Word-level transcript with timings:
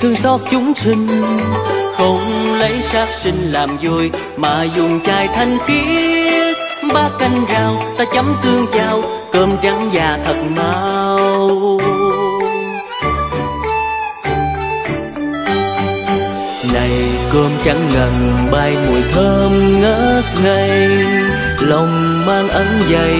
thương 0.00 0.16
xót 0.16 0.40
chúng 0.50 0.74
sinh. 0.74 1.08
Không 1.96 2.54
lấy 2.58 2.82
sát 2.82 3.08
sinh 3.22 3.52
làm 3.52 3.78
vui 3.82 4.10
mà 4.36 4.64
dùng 4.76 5.00
chai 5.04 5.28
thanh 5.28 5.58
khiết 5.66 6.56
ba 6.94 7.08
canh 7.18 7.46
rau, 7.52 7.82
ta 7.98 8.04
chấm 8.14 8.36
tương 8.42 8.66
chao, 8.72 9.02
cơm 9.32 9.56
trắng 9.62 9.90
già 9.92 10.18
thật 10.24 10.36
mau. 10.56 11.78
Này, 16.72 16.90
cơm 17.32 17.50
trắng 17.64 17.88
ngần, 17.94 18.46
bay 18.50 18.76
mùi 18.86 19.02
thơm 19.12 19.80
ngất 19.80 20.24
ngây. 20.44 20.88
Lòng 21.60 22.26
mang 22.26 22.48
ấn 22.48 22.66
dày 22.92 23.16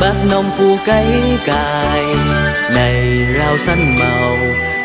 bác 0.00 0.14
nông 0.30 0.50
phu 0.58 0.76
cấy 0.86 1.06
cài 1.46 2.04
này, 2.70 3.26
rau 3.38 3.58
xanh 3.58 3.98
màu, 3.98 4.36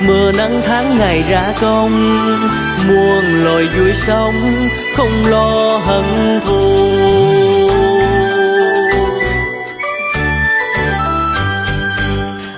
mưa 0.01 0.31
nắng 0.31 0.61
tháng 0.67 0.97
ngày 0.97 1.23
ra 1.29 1.53
công. 1.61 1.91
Muôn 2.87 3.43
loài 3.43 3.67
vui 3.77 3.93
sống, 4.07 4.67
không 4.97 5.25
lo 5.25 5.77
hận 5.85 6.39
thù. 6.45 6.89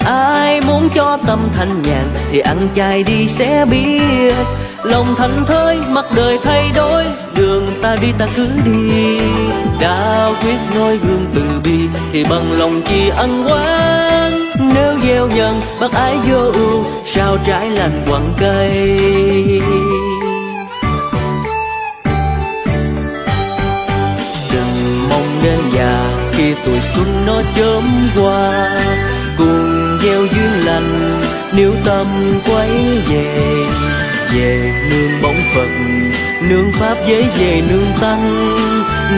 Ai 0.06 0.62
muốn 0.62 0.90
cho 0.96 1.18
tâm 1.28 1.50
thanh 1.58 1.82
nhàn, 1.82 2.08
thì 2.32 2.40
ăn 2.40 2.68
chay 2.76 3.04
đi 3.04 3.28
sẽ 3.28 3.66
biết 3.72 4.34
lòng 4.84 5.16
thành 5.18 5.46
thơi 5.48 5.80
mặc 5.90 6.06
đời 6.16 6.40
thay 6.44 6.72
đổi, 6.76 7.04
đường 7.36 7.68
ta 7.82 7.96
đi 8.02 8.08
ta 8.18 8.28
cứ 8.36 8.48
đi. 8.66 9.18
Đã 9.82 10.30
quyết 10.44 10.58
noi 10.76 10.98
gương 10.98 11.26
từ 11.36 11.42
bi, 11.64 11.80
thì 12.12 12.24
bằng 12.24 12.52
lòng 12.52 12.82
chi 12.82 13.10
ăn 13.18 13.44
oán 13.46 14.01
nếu 14.74 15.00
gieo 15.04 15.28
nhân, 15.28 15.62
bác 15.82 15.92
ái 15.94 16.18
vô 16.30 16.52
ưu, 16.54 16.86
sao 17.06 17.38
trái 17.46 17.70
lành 17.70 18.06
quặng 18.10 18.34
cây? 18.40 18.72
Đừng 24.52 25.10
mong 25.10 25.42
đến 25.44 25.60
già, 25.74 26.18
khi 26.32 26.56
tuổi 26.66 26.80
xuân 26.96 27.26
nó 27.26 27.42
chớm 27.56 27.84
qua, 28.16 28.70
cùng 29.38 29.98
gieo 30.04 30.26
duyên 30.26 30.66
lành, 30.66 31.22
nếu 31.54 31.74
tâm 31.86 32.40
quay 32.46 32.70
về. 33.10 33.56
Về 34.34 34.74
nương 34.90 35.22
bóng 35.22 35.42
phật 35.56 35.70
nương 36.50 36.72
pháp 36.72 36.98
giới 37.08 37.26
về 37.40 37.62
nương 37.70 37.92
tăng, 38.02 38.56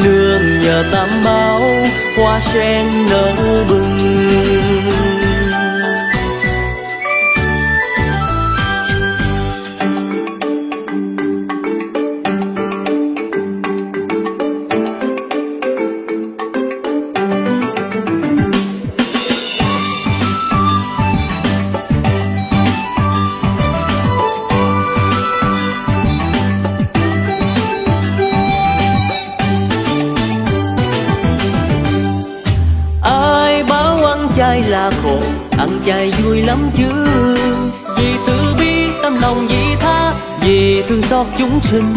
nương 0.03 0.61
nhờ 0.61 0.83
tam 0.91 1.09
bảo, 1.25 1.61
hoa 2.17 2.39
sen 2.39 3.06
nở 3.09 3.33
bừng. 3.69 5.12
Ăn 35.91 36.12
vui 36.24 36.41
lắm 36.41 36.69
chứ? 36.77 36.89
Vì 37.97 38.15
từ 38.27 38.56
bi 38.59 38.88
tâm 39.03 39.13
lòng 39.21 39.47
vị 39.47 39.75
tha, 39.80 40.13
vì 40.41 40.83
thương 40.88 41.01
xót 41.01 41.25
chúng 41.38 41.59
sinh. 41.62 41.94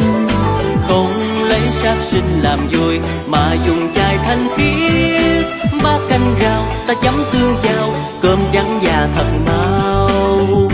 Không 0.89 1.21
lấy 1.49 1.61
sát 1.83 1.97
sinh 2.11 2.41
làm 2.43 2.69
vui 2.73 2.99
mà 3.27 3.57
dùng 3.67 3.95
chai 3.95 4.19
thanh 4.19 4.49
khiết 4.57 5.47
ba 5.83 5.99
canh 6.09 6.37
rau 6.43 6.63
ta 6.87 6.95
chấm 7.03 7.15
tương 7.33 7.57
giao, 7.63 7.91
cơm 8.23 8.39
trắng 8.53 8.81
và 8.83 9.09
thật 9.17 9.27
mau. 9.47 10.69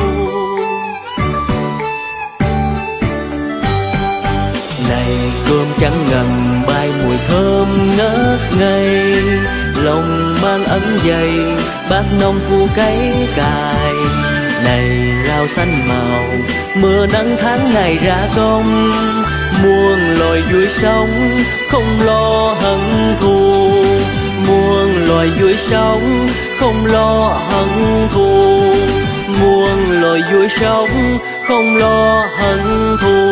Này 4.89 5.17
cơm 5.49 5.67
trắng 5.81 6.07
ngầm 6.11 6.63
bay 6.67 6.91
mùi 7.05 7.17
thơm 7.29 7.97
ngất 7.97 8.41
ngây 8.59 9.23
lòng 9.83 10.35
mang 10.43 10.65
ấm 10.65 10.83
dày 11.07 11.39
bác 11.91 12.03
nông 12.21 12.41
phu 12.49 12.67
cấy 12.77 13.29
cài. 13.37 13.93
Này 14.65 14.89
lao 15.29 15.49
xanh 15.49 15.89
màu, 15.89 16.25
mưa 16.77 17.07
nắng 17.07 17.37
tháng 17.41 17.71
ngày 17.75 17.97
ra 17.97 18.29
công. 18.37 18.91
Muôn 19.63 19.99
loài 20.19 20.43
vui 20.53 20.67
sống, 20.69 21.31
không 21.71 21.99
lo 22.05 22.55
hận 22.61 22.81
thù. 23.21 23.73
Muôn 24.47 25.07
loài 25.09 25.31
vui 25.41 25.57
sống, 25.57 26.29
không 26.61 26.87
lo 26.87 27.41
hận 27.51 28.09
thù. 28.15 28.63
Muôn 29.41 30.01
loài 30.01 30.21
vui 30.33 30.49
sống, 30.49 31.19
không 31.49 31.77
lo 31.77 32.27
hận 32.39 32.97
thù. 33.01 33.32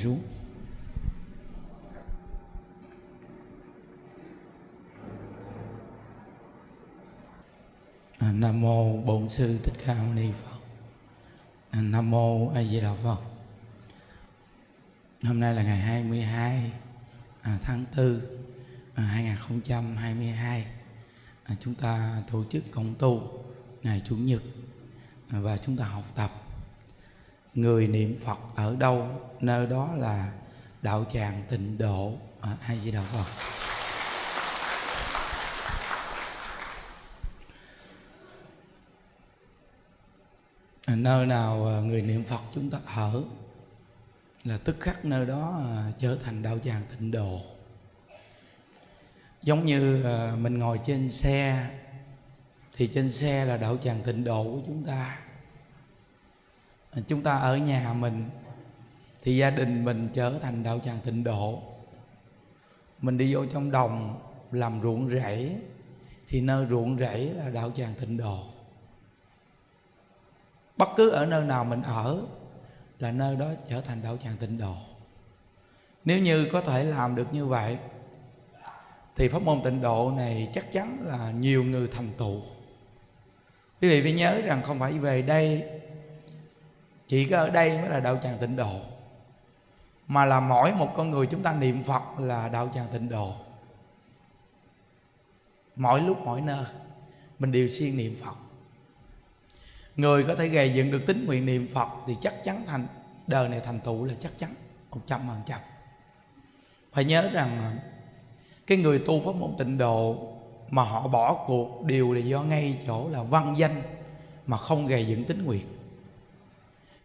Xuống. 0.00 0.22
À, 8.18 8.32
Nam 8.32 8.60
mô 8.60 8.96
bổn 8.96 9.28
sư 9.28 9.58
thích 9.62 9.74
ca 9.86 9.94
mâu 9.94 10.14
ni 10.14 10.32
phật. 10.32 10.58
À, 11.70 11.80
Nam 11.80 12.10
mô 12.10 12.48
a 12.48 12.62
di 12.62 12.80
đà 12.80 12.94
phật. 12.94 13.18
Hôm 15.22 15.40
nay 15.40 15.54
là 15.54 15.62
ngày 15.62 15.78
22 15.78 16.72
à, 17.42 17.58
tháng 17.62 17.84
4 17.96 18.20
à, 18.94 19.02
2022 19.02 20.66
à, 21.44 21.54
chúng 21.60 21.74
ta 21.74 22.22
tổ 22.30 22.44
chức 22.50 22.64
công 22.70 22.94
tu 22.98 23.44
ngày 23.82 24.02
chủ 24.08 24.16
nhật 24.16 24.42
à, 25.28 25.40
và 25.40 25.56
chúng 25.56 25.76
ta 25.76 25.84
học 25.84 26.04
tập 26.14 26.49
người 27.54 27.88
niệm 27.88 28.20
phật 28.24 28.38
ở 28.56 28.76
đâu? 28.78 29.08
Nơi 29.40 29.66
đó 29.66 29.88
là 29.96 30.32
đạo 30.82 31.04
tràng 31.12 31.42
tịnh 31.48 31.78
độ. 31.78 32.12
À, 32.40 32.56
ai 32.66 32.78
di 32.84 32.90
đạo 32.90 33.04
phật 33.12 33.24
à, 40.86 40.94
nơi 40.96 41.26
nào 41.26 41.66
à, 41.66 41.80
người 41.80 42.02
niệm 42.02 42.24
phật 42.24 42.40
chúng 42.54 42.70
ta 42.70 42.78
ở? 42.94 43.22
Là 44.44 44.58
tức 44.64 44.76
khắc 44.80 45.04
nơi 45.04 45.26
đó 45.26 45.62
à, 45.76 45.92
trở 45.98 46.18
thành 46.24 46.42
đạo 46.42 46.58
tràng 46.58 46.82
tịnh 46.90 47.10
độ. 47.10 47.40
Giống 49.42 49.64
như 49.64 50.04
à, 50.04 50.32
mình 50.36 50.58
ngồi 50.58 50.80
trên 50.86 51.10
xe 51.10 51.70
thì 52.76 52.86
trên 52.94 53.12
xe 53.12 53.44
là 53.44 53.56
đạo 53.56 53.78
tràng 53.84 54.02
tịnh 54.02 54.24
độ 54.24 54.44
của 54.44 54.60
chúng 54.66 54.84
ta 54.84 55.18
chúng 57.06 57.22
ta 57.22 57.36
ở 57.36 57.56
nhà 57.56 57.92
mình, 57.92 58.30
thì 59.22 59.36
gia 59.36 59.50
đình 59.50 59.84
mình 59.84 60.08
trở 60.14 60.38
thành 60.42 60.62
đạo 60.62 60.80
tràng 60.84 60.98
tịnh 61.04 61.24
độ. 61.24 61.62
Mình 63.00 63.18
đi 63.18 63.34
vô 63.34 63.46
trong 63.46 63.70
đồng 63.70 64.20
làm 64.52 64.82
ruộng 64.82 65.10
rẫy, 65.10 65.56
thì 66.28 66.40
nơi 66.40 66.66
ruộng 66.70 66.98
rẫy 66.98 67.30
là 67.34 67.50
đạo 67.50 67.70
tràng 67.76 67.94
tịnh 68.00 68.16
độ. 68.16 68.38
Bất 70.76 70.88
cứ 70.96 71.10
ở 71.10 71.26
nơi 71.26 71.44
nào 71.44 71.64
mình 71.64 71.82
ở 71.82 72.22
là 72.98 73.12
nơi 73.12 73.36
đó 73.36 73.46
trở 73.68 73.80
thành 73.80 74.02
đạo 74.02 74.16
tràng 74.16 74.36
tịnh 74.36 74.58
độ. 74.58 74.74
Nếu 76.04 76.18
như 76.18 76.48
có 76.52 76.60
thể 76.60 76.84
làm 76.84 77.14
được 77.14 77.34
như 77.34 77.46
vậy, 77.46 77.78
thì 79.16 79.28
pháp 79.28 79.42
môn 79.42 79.60
tịnh 79.64 79.80
độ 79.80 80.12
này 80.16 80.48
chắc 80.52 80.72
chắn 80.72 80.98
là 81.06 81.30
nhiều 81.30 81.64
người 81.64 81.88
thành 81.92 82.12
tựu. 82.18 82.40
Quý 83.80 83.88
vị 83.88 84.02
phải 84.02 84.12
nhớ 84.12 84.40
rằng 84.44 84.62
không 84.62 84.78
phải 84.78 84.92
về 84.92 85.22
đây 85.22 85.64
chỉ 87.10 87.24
có 87.24 87.36
ở 87.36 87.50
đây 87.50 87.78
mới 87.78 87.88
là 87.88 88.00
đạo 88.00 88.18
tràng 88.22 88.38
tịnh 88.38 88.56
độ. 88.56 88.80
Mà 90.06 90.24
là 90.24 90.40
mỗi 90.40 90.74
một 90.74 90.92
con 90.96 91.10
người 91.10 91.26
chúng 91.26 91.42
ta 91.42 91.52
niệm 91.54 91.84
phật 91.84 92.02
là 92.18 92.48
đạo 92.48 92.70
tràng 92.74 92.86
tịnh 92.92 93.08
độ. 93.08 93.34
Mỗi 95.76 96.00
lúc, 96.00 96.18
mỗi 96.24 96.40
nơi, 96.40 96.64
mình 97.38 97.52
đều 97.52 97.68
siêng 97.68 97.96
niệm 97.96 98.16
phật. 98.24 98.34
Người 99.96 100.24
có 100.24 100.34
thể 100.34 100.48
gầy 100.48 100.74
dựng 100.74 100.90
được 100.90 101.06
tính 101.06 101.26
nguyện 101.26 101.46
niệm 101.46 101.68
phật 101.74 101.88
thì 102.06 102.16
chắc 102.20 102.44
chắn 102.44 102.64
thành, 102.66 102.86
đời 103.26 103.48
này 103.48 103.60
thành 103.60 103.80
tựu 103.80 104.04
là 104.04 104.14
chắc 104.20 104.38
chắn, 104.38 104.54
một 104.90 105.00
trăm 105.06 105.20
phần 105.28 105.40
trăm. 105.46 105.60
Phải 106.92 107.04
nhớ 107.04 107.30
rằng, 107.32 107.78
cái 108.66 108.78
người 108.78 108.98
tu 108.98 109.22
pháp 109.24 109.34
môn 109.34 109.54
tịnh 109.58 109.78
độ 109.78 110.28
mà 110.70 110.82
họ 110.82 111.08
bỏ 111.08 111.44
cuộc 111.46 111.82
đều 111.84 112.12
là 112.12 112.20
do 112.20 112.42
ngay 112.42 112.78
chỗ 112.86 113.08
là 113.08 113.22
văn 113.22 113.54
danh 113.58 113.82
mà 114.46 114.56
không 114.56 114.86
gầy 114.86 115.06
dựng 115.06 115.24
tính 115.24 115.44
nguyện 115.44 115.79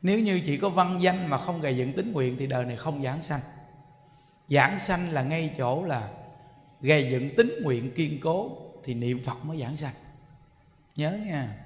nếu 0.05 0.19
như 0.19 0.41
chỉ 0.45 0.57
có 0.57 0.69
văn 0.69 0.97
danh 1.01 1.27
mà 1.27 1.37
không 1.37 1.61
gầy 1.61 1.77
dựng 1.77 1.93
tính 1.93 2.11
nguyện 2.11 2.35
thì 2.39 2.47
đời 2.47 2.65
này 2.65 2.77
không 2.77 3.03
giảng 3.03 3.23
sanh. 3.23 3.41
Giảng 4.49 4.79
sanh 4.79 5.09
là 5.09 5.23
ngay 5.23 5.53
chỗ 5.57 5.83
là 5.83 6.09
gầy 6.81 7.11
dựng 7.11 7.35
tính 7.37 7.53
nguyện 7.63 7.91
kiên 7.95 8.19
cố 8.21 8.57
thì 8.83 8.93
niệm 8.93 9.23
phật 9.23 9.45
mới 9.45 9.61
giảng 9.61 9.77
sanh. 9.77 9.93
Nhớ 10.95 11.11
nha. 11.25 11.57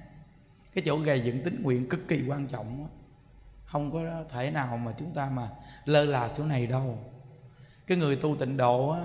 Cái 0.73 0.83
chỗ 0.85 0.97
gầy 0.97 1.21
dựng 1.21 1.43
tính 1.43 1.63
nguyện 1.63 1.89
cực 1.89 2.07
kỳ 2.07 2.23
quan 2.27 2.47
trọng 2.47 2.87
không 3.65 3.91
có 3.91 3.99
thể 4.29 4.51
nào 4.51 4.77
mà 4.77 4.91
chúng 4.97 5.13
ta 5.13 5.29
mà 5.29 5.49
lơ 5.85 6.05
là 6.05 6.29
chỗ 6.37 6.43
này 6.43 6.67
đâu. 6.67 6.97
Cái 7.87 7.97
người 7.97 8.15
tu 8.15 8.35
tịnh 8.35 8.57
độ 8.57 8.89
á, 8.89 9.01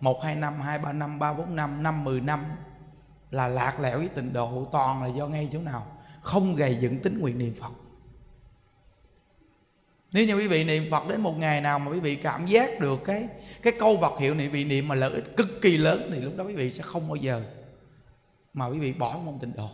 một, 0.00 0.22
hai, 0.22 0.36
năm, 0.36 0.60
hai, 0.60 0.78
ba, 0.78 0.92
năm, 0.92 1.18
ba, 1.18 1.32
bốn, 1.32 1.56
năm 1.56 1.82
năm, 1.82 2.04
mười 2.04 2.20
năm 2.20 2.44
là 3.30 3.48
lạc 3.48 3.80
lẽo 3.80 3.98
với 3.98 4.08
tịnh 4.08 4.32
độ 4.32 4.68
toàn 4.72 5.02
là 5.02 5.08
do 5.08 5.26
ngay 5.26 5.48
chỗ 5.52 5.60
nào. 5.60 5.86
Không 6.20 6.54
gầy 6.54 6.78
dựng 6.80 6.98
tính 7.02 7.18
nguyện 7.18 7.38
niệm 7.38 7.54
phật 7.60 7.72
nếu 10.16 10.26
như 10.26 10.36
quý 10.36 10.46
vị 10.46 10.64
niệm 10.64 10.90
phật 10.90 11.08
đến 11.08 11.20
một 11.20 11.38
ngày 11.38 11.60
nào 11.60 11.78
mà 11.78 11.90
quý 11.90 12.00
vị 12.00 12.16
cảm 12.16 12.46
giác 12.46 12.80
được 12.80 13.04
cái 13.04 13.28
cái 13.62 13.72
câu 13.78 13.96
vật 13.96 14.18
hiệu 14.20 14.34
này 14.34 14.48
vị 14.48 14.64
niệm 14.64 14.88
mà 14.88 14.94
lợi 14.94 15.10
ích 15.12 15.36
cực 15.36 15.62
kỳ 15.62 15.76
lớn, 15.76 16.10
thì 16.12 16.20
lúc 16.20 16.36
đó 16.36 16.44
quý 16.44 16.54
vị 16.54 16.70
sẽ 16.70 16.82
không 16.82 17.08
bao 17.08 17.16
giờ 17.16 17.42
mà 18.54 18.66
quý 18.66 18.78
vị 18.78 18.92
bỏ 18.92 19.18
môn 19.24 19.38
tịnh 19.40 19.52
độ 19.56 19.68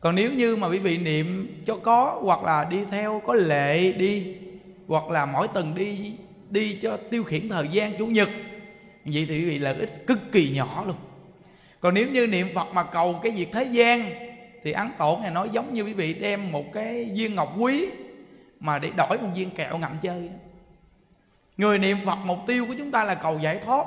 còn 0.00 0.14
nếu 0.14 0.32
như 0.32 0.56
mà 0.56 0.68
quý 0.68 0.78
vị 0.78 0.98
niệm 0.98 1.56
cho 1.66 1.76
có, 1.76 2.20
hoặc 2.22 2.42
là 2.44 2.64
đi 2.70 2.78
theo, 2.90 3.22
có 3.26 3.34
lệ 3.34 3.92
đi, 3.92 4.34
hoặc 4.86 5.10
là 5.10 5.26
mỗi 5.26 5.48
tuần 5.48 5.74
đi 5.74 6.12
đi 6.50 6.78
cho 6.82 6.98
tiêu 7.10 7.24
khiển 7.24 7.48
thời 7.48 7.68
gian 7.68 7.98
chủ 7.98 8.06
nhật 8.06 8.28
vậy 9.04 9.26
thì 9.28 9.38
quý 9.38 9.44
vị 9.44 9.58
lợi 9.58 9.74
ích 9.74 10.06
cực 10.06 10.18
kỳ 10.32 10.50
nhỏ 10.50 10.84
luôn. 10.86 10.96
Còn 11.80 11.94
nếu 11.94 12.08
như 12.08 12.26
niệm 12.26 12.46
phật 12.54 12.66
mà 12.74 12.82
cầu 12.82 13.20
cái 13.22 13.32
việc 13.32 13.48
thế 13.52 13.64
gian, 13.64 14.10
thì 14.62 14.72
ấn 14.72 14.88
tổ 14.98 15.18
này 15.22 15.30
nói 15.30 15.48
giống 15.52 15.74
như 15.74 15.82
quý 15.82 15.92
vị 15.92 16.14
đem 16.14 16.52
một 16.52 16.72
cái 16.72 17.10
viên 17.14 17.34
ngọc 17.34 17.54
quý 17.58 17.88
mà 18.62 18.78
để 18.78 18.90
đổi 18.96 19.18
một 19.18 19.28
viên 19.34 19.50
kẹo 19.50 19.78
ngậm 19.78 19.98
chơi. 20.02 20.30
Người 21.56 21.78
niệm 21.78 21.98
phật, 22.06 22.16
mục 22.24 22.38
tiêu 22.46 22.66
của 22.66 22.74
chúng 22.78 22.90
ta 22.90 23.04
là 23.04 23.14
cầu 23.14 23.38
giải 23.38 23.58
thoát. 23.64 23.86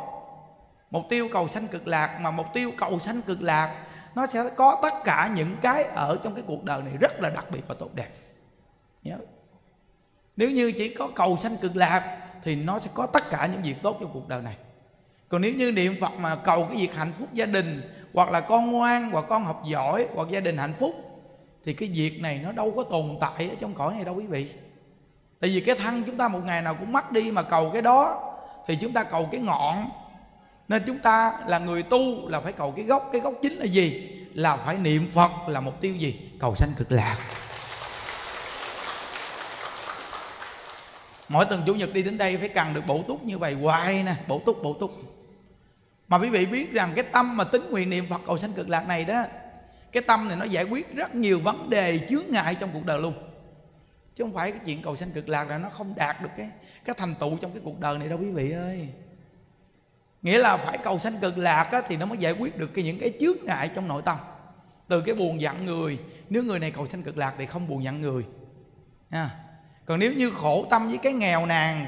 Mục 0.92 1.04
tiêu 1.10 1.30
cầu 1.34 1.48
sanh 1.48 1.68
cực 1.68 1.88
lạc, 1.88 2.20
mà 2.22 2.32
mục 2.32 2.46
tiêu 2.54 2.72
cầu 2.78 3.00
sanh 3.00 3.22
cực 3.22 3.42
lạc, 3.42 3.76
nó 4.16 4.28
sẽ 4.28 4.44
có 4.56 4.80
tất 4.82 4.94
cả 5.04 5.30
những 5.36 5.56
cái 5.62 5.84
ở 5.84 6.20
trong 6.24 6.36
cái 6.36 6.44
cuộc 6.48 6.64
đời 6.64 6.82
này 6.82 6.94
rất 7.02 7.22
là 7.22 7.30
đặc 7.30 7.46
biệt 7.52 7.62
và 7.68 7.76
tốt 7.80 7.90
đẹp. 7.96 8.10
Nhớ. 9.04 9.18
Nếu 10.38 10.52
như 10.52 10.72
chỉ 10.72 10.94
có 10.94 11.10
cầu 11.16 11.38
sanh 11.38 11.58
cực 11.58 11.76
lạc, 11.76 12.18
thì 12.44 12.56
nó 12.56 12.80
sẽ 12.80 12.90
có 12.94 13.06
tất 13.06 13.30
cả 13.30 13.50
những 13.52 13.62
việc 13.62 13.76
tốt 13.84 13.98
trong 14.00 14.10
cuộc 14.14 14.28
đời 14.28 14.42
này. 14.42 14.58
Còn 15.30 15.42
nếu 15.42 15.54
như 15.54 15.72
niệm 15.72 15.96
phật 16.02 16.12
mà 16.20 16.36
cầu 16.36 16.66
cái 16.66 16.78
việc 16.78 16.96
hạnh 16.96 17.12
phúc 17.20 17.30
gia 17.34 17.46
đình, 17.46 17.82
hoặc 18.14 18.32
là 18.32 18.42
con 18.42 18.72
ngoan, 18.72 19.12
hoặc 19.12 19.26
con 19.30 19.46
học 19.46 19.64
giỏi, 19.66 20.08
hoặc 20.16 20.28
gia 20.32 20.40
đình 20.40 20.58
hạnh 20.58 20.74
phúc 20.74 21.05
thì 21.66 21.74
cái 21.74 21.90
việc 21.94 22.22
này 22.22 22.40
nó 22.44 22.52
đâu 22.52 22.74
có 22.78 22.84
tồn 22.84 23.18
tại 23.22 23.50
ở 23.50 23.56
trong 23.60 23.74
cõi 23.74 23.94
này 23.94 24.06
đâu 24.06 24.16
quý 24.16 24.28
vị. 24.28 24.50
Tại 25.40 25.50
vì 25.50 25.62
cái 25.62 25.76
thân 25.76 26.04
chúng 26.04 26.18
ta 26.18 26.28
một 26.28 26.40
ngày 26.46 26.62
nào 26.62 26.76
cũng 26.80 26.92
mất 26.92 27.12
đi 27.12 27.32
mà 27.32 27.44
cầu 27.44 27.70
cái 27.74 27.82
đó, 27.82 28.22
thì 28.68 28.78
chúng 28.82 28.94
ta 28.94 29.04
cầu 29.04 29.30
cái 29.32 29.42
ngọn. 29.42 29.90
Nên 30.68 30.84
chúng 30.88 31.00
ta 31.00 31.40
là 31.48 31.60
người 31.60 31.84
tu 31.84 32.28
là 32.28 32.42
phải 32.42 32.52
cầu 32.54 32.72
cái 32.72 32.86
gốc. 32.86 33.10
Cái 33.12 33.22
gốc 33.22 33.34
chính 33.42 33.54
là 33.54 33.66
gì? 33.66 34.12
Là 34.34 34.56
phải 34.56 34.78
niệm 34.78 35.10
phật 35.14 35.32
là 35.48 35.62
mục 35.62 35.82
tiêu 35.82 35.96
gì? 35.96 36.32
Cầu 36.40 36.56
sanh 36.56 36.74
cực 36.78 36.92
lạc. 36.92 37.18
Mỗi 41.30 41.46
tuần 41.46 41.64
chủ 41.66 41.74
nhật 41.76 41.94
đi 41.94 42.04
đến 42.04 42.18
đây 42.18 42.38
phải 42.38 42.50
cần 42.50 42.74
được 42.74 42.82
bổ 42.88 43.04
túc 43.08 43.24
như 43.24 43.38
vậy 43.38 43.54
hoài 43.54 44.04
nè. 44.04 44.16
Bổ 44.28 44.42
túc 44.46 44.64
bổ 44.64 44.74
túc. 44.74 44.92
Mà 46.08 46.18
quý 46.18 46.30
vị 46.30 46.46
biết 46.46 46.72
rằng 46.72 46.92
cái 46.96 47.04
tâm 47.04 47.38
mà 47.38 47.44
tính 47.44 47.70
nguyện 47.70 47.90
niệm 47.90 48.06
phật 48.10 48.22
cầu 48.28 48.38
sanh 48.38 48.54
cực 48.54 48.70
lạc 48.70 48.88
này 48.88 49.06
đó 49.06 49.24
cái 49.96 50.04
tâm 50.08 50.28
này 50.28 50.38
nó 50.38 50.46
giải 50.46 50.64
quyết 50.64 50.96
rất 50.96 51.16
nhiều 51.16 51.40
vấn 51.40 51.70
đề 51.70 52.00
chướng 52.10 52.24
ngại 52.30 52.56
trong 52.56 52.70
cuộc 52.74 52.86
đời 52.86 53.02
luôn. 53.02 53.14
Chứ 54.16 54.24
không 54.24 54.34
phải 54.34 54.52
cái 54.52 54.62
chuyện 54.66 54.82
cầu 54.82 54.96
sanh 54.96 55.12
cực 55.12 55.30
lạc 55.30 55.50
là 55.50 55.58
nó 55.58 55.70
không 55.70 55.94
đạt 55.96 56.22
được 56.22 56.30
cái 56.38 56.50
cái 56.86 56.96
thành 57.00 57.16
tựu 57.20 57.38
trong 57.38 57.52
cái 57.52 57.62
cuộc 57.66 57.80
đời 57.80 57.98
này 57.98 58.08
đâu 58.08 58.20
quý 58.22 58.32
vị 58.32 58.52
ơi. 58.52 58.90
Nghĩa 60.22 60.38
là 60.38 60.58
phải 60.58 60.78
cầu 60.78 61.00
sanh 61.00 61.18
cực 61.18 61.38
lạc 61.38 61.70
á, 61.72 61.82
thì 61.88 61.98
nó 61.98 62.06
mới 62.06 62.18
giải 62.18 62.34
quyết 62.34 62.58
được 62.58 62.74
cái 62.74 62.84
những 62.84 63.00
cái 63.00 63.12
chướng 63.20 63.36
ngại 63.44 63.70
trong 63.76 63.88
nội 63.88 64.02
tâm. 64.06 64.18
Từ 64.88 65.02
cái 65.02 65.16
buồn 65.16 65.42
giận 65.42 65.66
người 65.66 66.00
nếu 66.30 66.44
người 66.44 66.60
này 66.60 66.72
cầu 66.72 66.88
sanh 66.88 67.04
cực 67.04 67.18
lạc 67.18 67.34
thì 67.38 67.46
không 67.46 67.68
buồn 67.68 67.84
giận 67.84 68.02
người. 68.02 68.26
Ha. 69.10 69.30
Còn 69.86 70.00
nếu 70.00 70.14
như 70.14 70.32
khổ 70.32 70.66
tâm 70.70 70.88
với 70.88 70.98
cái 70.98 71.14
nghèo 71.14 71.46
nàn 71.46 71.86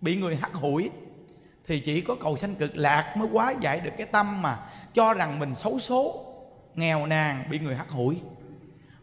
bị 0.00 0.16
người 0.16 0.36
hắt 0.36 0.52
hủi 0.54 0.90
thì 1.66 1.80
chỉ 1.80 2.00
có 2.00 2.16
cầu 2.20 2.36
sanh 2.36 2.54
cực 2.54 2.76
lạc 2.76 3.14
mới 3.16 3.28
quá 3.32 3.54
giải 3.60 3.80
được 3.80 3.92
cái 3.98 4.06
tâm 4.06 4.42
mà 4.42 4.58
cho 4.94 5.14
rằng 5.14 5.38
mình 5.38 5.54
xấu 5.54 5.78
số 5.78 6.26
nghèo 6.80 7.06
nàn, 7.06 7.44
bị 7.50 7.58
người 7.58 7.76
hắt 7.76 7.90
hủi. 7.90 8.20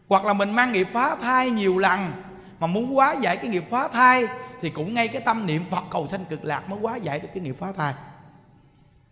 Hoặc 0.08 0.24
là 0.24 0.32
mình 0.32 0.50
mang 0.50 0.72
nghiệp 0.72 0.88
phá 0.92 1.16
thai 1.16 1.50
nhiều 1.50 1.78
lần 1.78 2.12
mà 2.60 2.66
muốn 2.66 2.94
hóa 2.94 3.14
giải 3.20 3.36
cái 3.36 3.48
nghiệp 3.48 3.64
phá 3.70 3.88
thai 3.88 4.26
thì 4.60 4.70
cũng 4.70 4.94
ngay 4.94 5.08
cái 5.08 5.22
tâm 5.22 5.46
niệm 5.46 5.64
phật 5.70 5.84
cầu 5.90 6.06
sanh 6.06 6.24
cực 6.24 6.44
lạc 6.44 6.68
mới 6.68 6.78
hóa 6.80 6.96
giải 6.96 7.20
được 7.20 7.28
cái 7.34 7.42
nghiệp 7.42 7.56
phá 7.58 7.72
thai. 7.72 7.94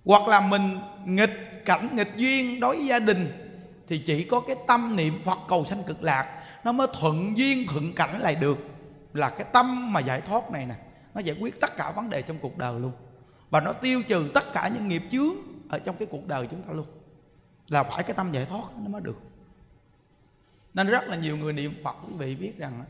Hoặc 0.04 0.28
là 0.28 0.40
mình 0.40 0.78
nghịch 1.04 1.62
cảnh, 1.64 1.88
nghịch 1.92 2.12
duyên 2.16 2.61
đối 2.61 2.76
với 2.76 2.87
gia 2.87 2.99
đình 2.99 3.52
thì 3.88 3.99
chỉ 3.99 4.25
có 4.25 4.40
cái 4.40 4.56
tâm 4.66 4.96
niệm 4.96 5.23
phật 5.25 5.38
cầu 5.49 5.64
sanh 5.64 5.82
cực 5.82 6.02
lạc 6.02 6.42
nó 6.64 6.73
mới 6.73 6.87
thuận 7.00 7.38
duyên, 7.38 7.66
thuận 7.68 7.92
cảnh 7.92 8.20
lại 8.20 8.35
được. 8.35 8.58
Là 9.12 9.28
cái 9.28 9.46
tâm 9.52 9.92
mà 9.92 10.00
giải 10.00 10.20
thoát 10.20 10.50
này 10.50 10.66
nè, 10.66 10.75
nó 11.14 11.20
giải 11.20 11.37
quyết 11.40 11.61
tất 11.61 11.76
cả 11.76 11.92
vấn 11.96 12.11
đề 12.11 12.23
trong 12.23 12.38
cuộc 12.38 12.58
đời 12.58 12.80
luôn. 12.80 12.92
Và 13.50 13.61
nó 13.61 13.73
tiêu 13.73 14.02
trừ 14.02 14.30
tất 14.35 14.52
cả 14.52 14.68
những 14.68 14.88
nghiệp 14.88 15.02
chướng 15.11 15.35
ở 15.68 15.78
trong 15.78 15.96
cái 15.96 16.08
cuộc 16.11 16.26
đời 16.26 16.46
chúng 16.50 16.62
ta 16.62 16.73
luôn 16.73 16.87
là 17.68 17.82
phải 17.82 18.02
cái 18.02 18.16
tâm 18.16 18.32
giải 18.32 18.44
thoát 18.44 18.64
nó 18.78 18.88
mới 18.88 19.00
được. 19.00 19.18
Nên 20.75 20.87
rất 20.87 21.08
là 21.08 21.16
nhiều 21.16 21.37
người 21.37 21.52
niệm 21.52 21.75
phật 21.85 21.96
quý 22.08 22.14
vị 22.18 22.35
biết 22.35 22.58
rằng 22.58 22.85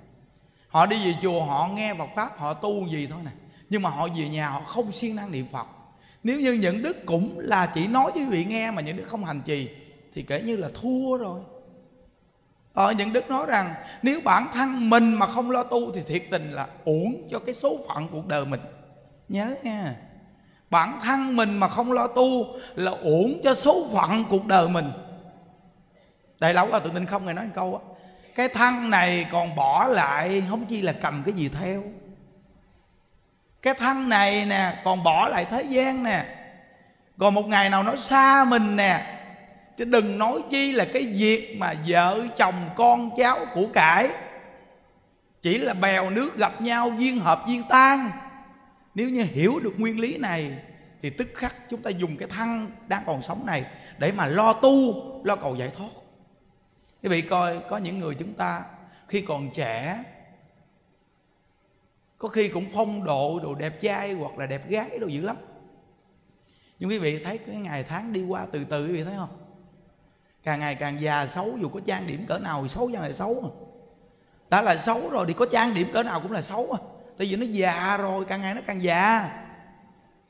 họ 0.68 0.86
đi 0.86 1.04
về 1.04 1.14
chùa 1.22 1.44
họ 1.44 1.68
nghe 1.74 1.94
Phật 1.94 2.08
pháp 2.16 2.38
họ 2.38 2.54
tu 2.54 2.86
gì 2.86 3.06
thôi 3.10 3.18
nè. 3.24 3.30
Nhưng 3.70 3.82
mà 3.82 3.90
họ 3.90 4.08
về 4.16 4.28
nhà 4.28 4.48
họ 4.48 4.60
không 4.60 4.92
siêng 4.92 5.16
năng 5.16 5.32
niệm 5.32 5.46
Phật. 5.52 5.66
Nếu 6.22 6.40
như 6.40 6.52
những 6.52 6.82
đức 6.82 7.06
cũng 7.06 7.38
là 7.38 7.66
chỉ 7.74 7.86
nói 7.86 8.10
với 8.14 8.22
quý 8.22 8.28
vị 8.28 8.44
nghe 8.44 8.70
mà 8.70 8.82
những 8.82 8.96
đức 8.96 9.04
không 9.06 9.24
hành 9.24 9.40
trì 9.44 9.68
thì 10.12 10.22
kể 10.22 10.42
như 10.42 10.56
là 10.56 10.68
thua 10.74 11.16
rồi. 11.16 11.40
Ở 12.74 12.86
ờ, 12.86 12.92
những 12.92 13.12
đức 13.12 13.30
nói 13.30 13.46
rằng 13.48 13.74
nếu 14.02 14.20
bản 14.24 14.46
thân 14.52 14.90
mình 14.90 15.14
mà 15.14 15.26
không 15.26 15.50
lo 15.50 15.62
tu 15.62 15.92
thì 15.92 16.02
thiệt 16.02 16.22
tình 16.30 16.52
là 16.52 16.68
uổng 16.84 17.28
cho 17.30 17.38
cái 17.38 17.54
số 17.54 17.78
phận 17.88 18.08
cuộc 18.12 18.26
đời 18.26 18.46
mình. 18.46 18.60
Nhớ 19.28 19.56
nha 19.62 19.96
bản 20.70 20.98
thân 21.02 21.36
mình 21.36 21.58
mà 21.58 21.68
không 21.68 21.92
lo 21.92 22.06
tu 22.06 22.46
là 22.74 22.90
uổng 22.90 23.40
cho 23.44 23.54
số 23.54 23.88
phận 23.92 24.24
cuộc 24.30 24.46
đời 24.46 24.68
mình. 24.68 24.90
Đại 26.40 26.54
lão 26.54 26.68
là 26.68 26.78
tự 26.78 26.90
tin 26.94 27.06
không 27.06 27.24
ngày 27.24 27.34
nói 27.34 27.44
một 27.44 27.52
câu 27.54 27.80
á, 27.82 27.94
cái 28.34 28.48
thân 28.48 28.90
này 28.90 29.26
còn 29.32 29.56
bỏ 29.56 29.86
lại 29.88 30.42
không 30.50 30.66
chi 30.66 30.82
là 30.82 30.92
cầm 30.92 31.22
cái 31.26 31.34
gì 31.34 31.48
theo. 31.48 31.82
Cái 33.62 33.74
thân 33.74 34.08
này 34.08 34.46
nè, 34.46 34.80
còn 34.84 35.02
bỏ 35.02 35.28
lại 35.28 35.44
thế 35.44 35.62
gian 35.62 36.02
nè. 36.02 36.24
Còn 37.18 37.34
một 37.34 37.46
ngày 37.46 37.70
nào 37.70 37.82
nó 37.82 37.96
xa 37.96 38.44
mình 38.44 38.76
nè, 38.76 39.06
chứ 39.76 39.84
đừng 39.84 40.18
nói 40.18 40.42
chi 40.50 40.72
là 40.72 40.86
cái 40.92 41.06
việc 41.06 41.56
mà 41.58 41.74
vợ 41.88 42.20
chồng 42.36 42.70
con 42.76 43.10
cháu 43.16 43.38
của 43.54 43.66
cải. 43.66 44.08
Chỉ 45.42 45.58
là 45.58 45.74
bèo 45.74 46.10
nước 46.10 46.36
gặp 46.36 46.60
nhau, 46.62 46.92
duyên 46.98 47.20
hợp, 47.20 47.42
duyên 47.46 47.62
tan 47.68 48.10
nếu 48.96 49.08
như 49.08 49.22
hiểu 49.22 49.60
được 49.60 49.80
nguyên 49.80 50.00
lý 50.00 50.18
này, 50.18 50.58
thì 51.02 51.10
tức 51.10 51.28
khắc 51.34 51.56
chúng 51.68 51.82
ta 51.82 51.90
dùng 51.90 52.16
cái 52.16 52.28
thân 52.28 52.70
đang 52.88 53.02
còn 53.06 53.22
sống 53.22 53.46
này 53.46 53.64
để 53.98 54.12
mà 54.12 54.26
lo 54.26 54.52
tu, 54.52 54.94
lo 55.24 55.36
cầu 55.36 55.56
giải 55.56 55.70
thoát 55.76 55.88
quý 57.02 57.08
vị 57.08 57.22
coi, 57.22 57.60
có 57.68 57.76
những 57.76 57.98
người 57.98 58.14
chúng 58.14 58.34
ta 58.34 58.64
khi 59.08 59.20
còn 59.20 59.50
trẻ, 59.54 60.04
có 62.18 62.28
khi 62.28 62.48
cũng 62.48 62.64
phong 62.74 63.04
độ 63.04 63.40
đồ 63.42 63.54
đẹp 63.54 63.80
trai 63.80 64.12
hoặc 64.12 64.38
là 64.38 64.46
đẹp 64.46 64.68
gái 64.68 64.98
đồ 64.98 65.06
dữ 65.06 65.20
lắm 65.20 65.36
nhưng 66.78 66.90
quý 66.90 66.98
vị 66.98 67.24
thấy 67.24 67.38
cái 67.38 67.56
ngày 67.56 67.82
tháng 67.82 68.12
đi 68.12 68.24
qua 68.24 68.46
từ 68.52 68.64
từ, 68.64 68.86
quý 68.86 68.92
vị 68.92 69.04
thấy 69.04 69.14
không 69.16 69.36
càng 70.42 70.60
ngày 70.60 70.74
càng 70.74 71.00
già 71.00 71.26
xấu, 71.26 71.56
dù 71.60 71.68
có 71.68 71.80
trang 71.86 72.06
điểm 72.06 72.26
cỡ 72.26 72.38
nào 72.38 72.62
thì 72.62 72.68
xấu 72.68 72.90
ra 72.90 73.00
là 73.00 73.12
xấu 73.12 73.40
à. 73.42 73.50
đã 74.50 74.62
là 74.62 74.76
xấu 74.76 75.10
rồi 75.10 75.24
thì 75.28 75.32
có 75.32 75.46
trang 75.52 75.74
điểm 75.74 75.88
cỡ 75.92 76.02
nào 76.02 76.20
cũng 76.20 76.32
là 76.32 76.42
xấu 76.42 76.72
à 76.72 76.80
tại 77.18 77.26
vì 77.26 77.36
nó 77.36 77.46
già 77.46 77.96
rồi 77.96 78.24
càng 78.24 78.42
ngày 78.42 78.54
nó 78.54 78.60
càng 78.66 78.82
già. 78.82 79.30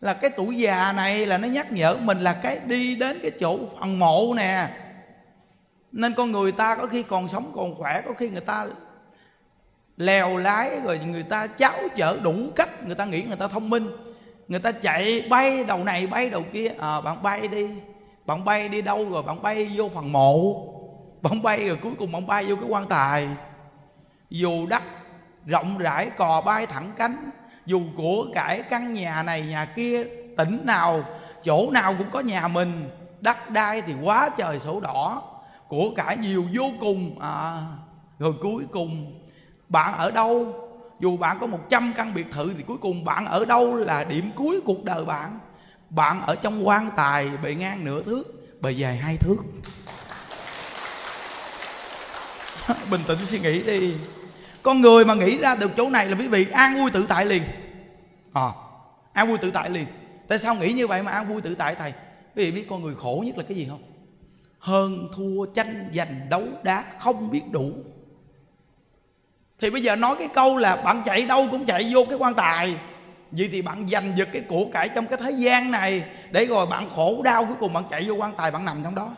Là 0.00 0.14
cái 0.14 0.30
tuổi 0.36 0.56
già 0.56 0.92
này 0.92 1.26
là 1.26 1.38
nó 1.38 1.48
nhắc 1.48 1.72
nhở 1.72 1.96
mình 1.96 2.20
là 2.20 2.32
cái 2.32 2.58
đi 2.66 2.96
đến 2.96 3.18
cái 3.22 3.30
chỗ 3.40 3.58
phần 3.80 3.98
mộ 3.98 4.34
nè. 4.36 4.68
Nên 5.92 6.14
con 6.14 6.32
người 6.32 6.52
ta 6.52 6.76
có 6.76 6.86
khi 6.86 7.02
còn 7.02 7.28
sống 7.28 7.52
còn 7.54 7.74
khỏe 7.74 8.02
có 8.06 8.12
khi 8.12 8.28
người 8.28 8.40
ta 8.40 8.66
lèo 9.96 10.36
lái 10.36 10.80
rồi 10.84 10.98
người 10.98 11.22
ta 11.22 11.46
cháo 11.46 11.78
chở 11.96 12.18
đủ 12.22 12.34
cách 12.56 12.86
người 12.86 12.94
ta 12.94 13.04
nghĩ 13.04 13.22
người 13.22 13.36
ta 13.36 13.48
thông 13.48 13.70
minh. 13.70 13.88
Người 14.48 14.60
ta 14.60 14.72
chạy 14.72 15.26
bay 15.30 15.64
đầu 15.64 15.84
này 15.84 16.06
bay 16.06 16.30
đầu 16.30 16.42
kia. 16.52 16.68
À, 16.78 17.00
bạn 17.00 17.22
bay 17.22 17.48
đi 17.48 17.68
bạn 18.26 18.44
bay 18.44 18.68
đi 18.68 18.82
đâu 18.82 19.10
rồi 19.10 19.22
bạn 19.22 19.42
bay 19.42 19.70
vô 19.74 19.88
phần 19.88 20.12
mộ. 20.12 20.62
Bạn 21.22 21.42
bay 21.42 21.68
rồi 21.68 21.78
cuối 21.82 21.92
cùng 21.98 22.12
bạn 22.12 22.26
bay 22.26 22.44
vô 22.44 22.56
cái 22.56 22.68
quan 22.68 22.88
tài. 22.88 23.28
Dù 24.30 24.66
đất 24.66 24.82
rộng 25.46 25.78
rãi 25.78 26.10
cò 26.10 26.42
bay 26.46 26.66
thẳng 26.66 26.92
cánh. 26.96 27.30
Dù 27.66 27.82
của 27.96 28.26
cải 28.34 28.62
căn 28.62 28.94
nhà 28.94 29.22
này 29.22 29.42
nhà 29.42 29.64
kia 29.64 30.04
tỉnh 30.36 30.60
nào 30.64 31.04
chỗ 31.44 31.70
nào 31.70 31.94
cũng 31.98 32.10
có 32.10 32.20
nhà 32.20 32.48
mình. 32.48 32.90
Đất 33.20 33.50
đai 33.50 33.82
thì 33.82 33.94
quá 34.02 34.30
trời 34.36 34.58
sổ 34.58 34.80
đỏ. 34.80 35.22
Của 35.68 35.90
cải 35.96 36.16
nhiều 36.16 36.44
vô 36.54 36.70
cùng. 36.80 37.20
À, 37.20 37.62
rồi 38.18 38.34
cuối 38.42 38.64
cùng 38.72 39.20
bạn 39.68 39.94
ở 39.94 40.10
đâu? 40.10 40.54
Dù 41.00 41.16
bạn 41.16 41.38
có 41.40 41.46
100 41.46 41.92
căn 41.96 42.14
biệt 42.14 42.26
thự 42.32 42.54
thì 42.56 42.62
cuối 42.62 42.76
cùng 42.80 43.04
bạn 43.04 43.26
ở 43.26 43.44
đâu 43.44 43.74
là 43.74 44.04
điểm 44.04 44.30
cuối 44.36 44.60
cuộc 44.64 44.84
đời 44.84 45.04
bạn? 45.04 45.38
Bạn 45.90 46.22
ở 46.26 46.36
trong 46.36 46.68
quan 46.68 46.90
tài 46.96 47.28
bề 47.42 47.54
ngang 47.54 47.84
nửa 47.84 48.02
thước 48.02 48.36
bề 48.60 48.70
dài 48.70 48.96
hai 48.96 49.16
thước. 49.16 49.36
Bình 52.90 53.00
tĩnh 53.08 53.18
suy 53.26 53.40
nghĩ 53.40 53.62
đi 53.62 53.94
con 54.66 54.80
người 54.80 55.04
mà 55.04 55.14
nghĩ 55.14 55.38
ra 55.38 55.54
được 55.54 55.70
chỗ 55.76 55.90
này 55.90 56.06
là 56.08 56.16
quý 56.16 56.28
vị 56.28 56.46
an 56.52 56.74
vui 56.74 56.90
tự 56.90 57.06
tại 57.08 57.24
liền. 57.24 57.42
À, 58.32 58.50
an 59.12 59.28
vui 59.28 59.38
tự 59.38 59.50
tại 59.50 59.70
liền. 59.70 59.86
Tại 60.28 60.38
sao 60.38 60.54
nghĩ 60.54 60.72
như 60.72 60.86
vậy 60.86 61.02
mà 61.02 61.12
an 61.12 61.28
vui 61.28 61.42
tự 61.42 61.54
tại 61.54 61.74
thầy? 61.74 61.92
Quý 62.36 62.44
vị 62.44 62.52
biết 62.52 62.66
con 62.70 62.82
người 62.82 62.94
khổ 62.94 63.22
nhất 63.26 63.38
là 63.38 63.44
cái 63.48 63.56
gì 63.56 63.66
không? 63.70 63.82
Hơn 64.58 65.08
thua 65.16 65.46
tranh 65.46 65.90
giành 65.94 66.28
đấu 66.30 66.42
đá 66.62 66.84
không 66.98 67.30
biết 67.30 67.42
đủ. 67.50 67.72
Thì 69.58 69.70
bây 69.70 69.82
giờ 69.82 69.96
nói 69.96 70.16
cái 70.18 70.28
câu 70.28 70.56
là 70.56 70.76
bạn 70.76 71.02
chạy 71.06 71.26
đâu 71.26 71.48
cũng 71.50 71.66
chạy 71.66 71.90
vô 71.94 72.04
cái 72.08 72.18
quan 72.18 72.34
tài. 72.34 72.76
Vậy 73.30 73.48
thì 73.52 73.62
bạn 73.62 73.88
giành 73.88 74.12
giật 74.16 74.28
cái 74.32 74.42
của 74.48 74.66
cải 74.72 74.88
trong 74.88 75.06
cái 75.06 75.18
thế 75.22 75.30
gian 75.30 75.70
này 75.70 76.04
để 76.30 76.44
rồi 76.44 76.66
bạn 76.66 76.90
khổ 76.90 77.22
đau 77.24 77.46
cuối 77.46 77.56
cùng 77.60 77.72
bạn 77.72 77.84
chạy 77.90 78.04
vô 78.08 78.14
quan 78.14 78.34
tài 78.36 78.50
bạn 78.50 78.64
nằm 78.64 78.80
trong 78.84 78.94
đó. 78.94 79.10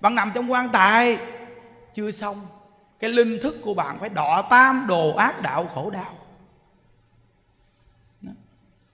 Bạn 0.00 0.14
nằm 0.14 0.32
trong 0.34 0.52
quan 0.52 0.68
tài 0.72 1.18
chưa 1.94 2.10
xong 2.10 2.46
cái 3.02 3.10
linh 3.10 3.38
thức 3.42 3.56
của 3.62 3.74
bạn 3.74 3.98
phải 3.98 4.08
đọ 4.08 4.42
tam 4.50 4.84
đồ 4.88 5.14
ác 5.14 5.42
đạo 5.42 5.70
khổ 5.74 5.90
đau. 5.90 6.14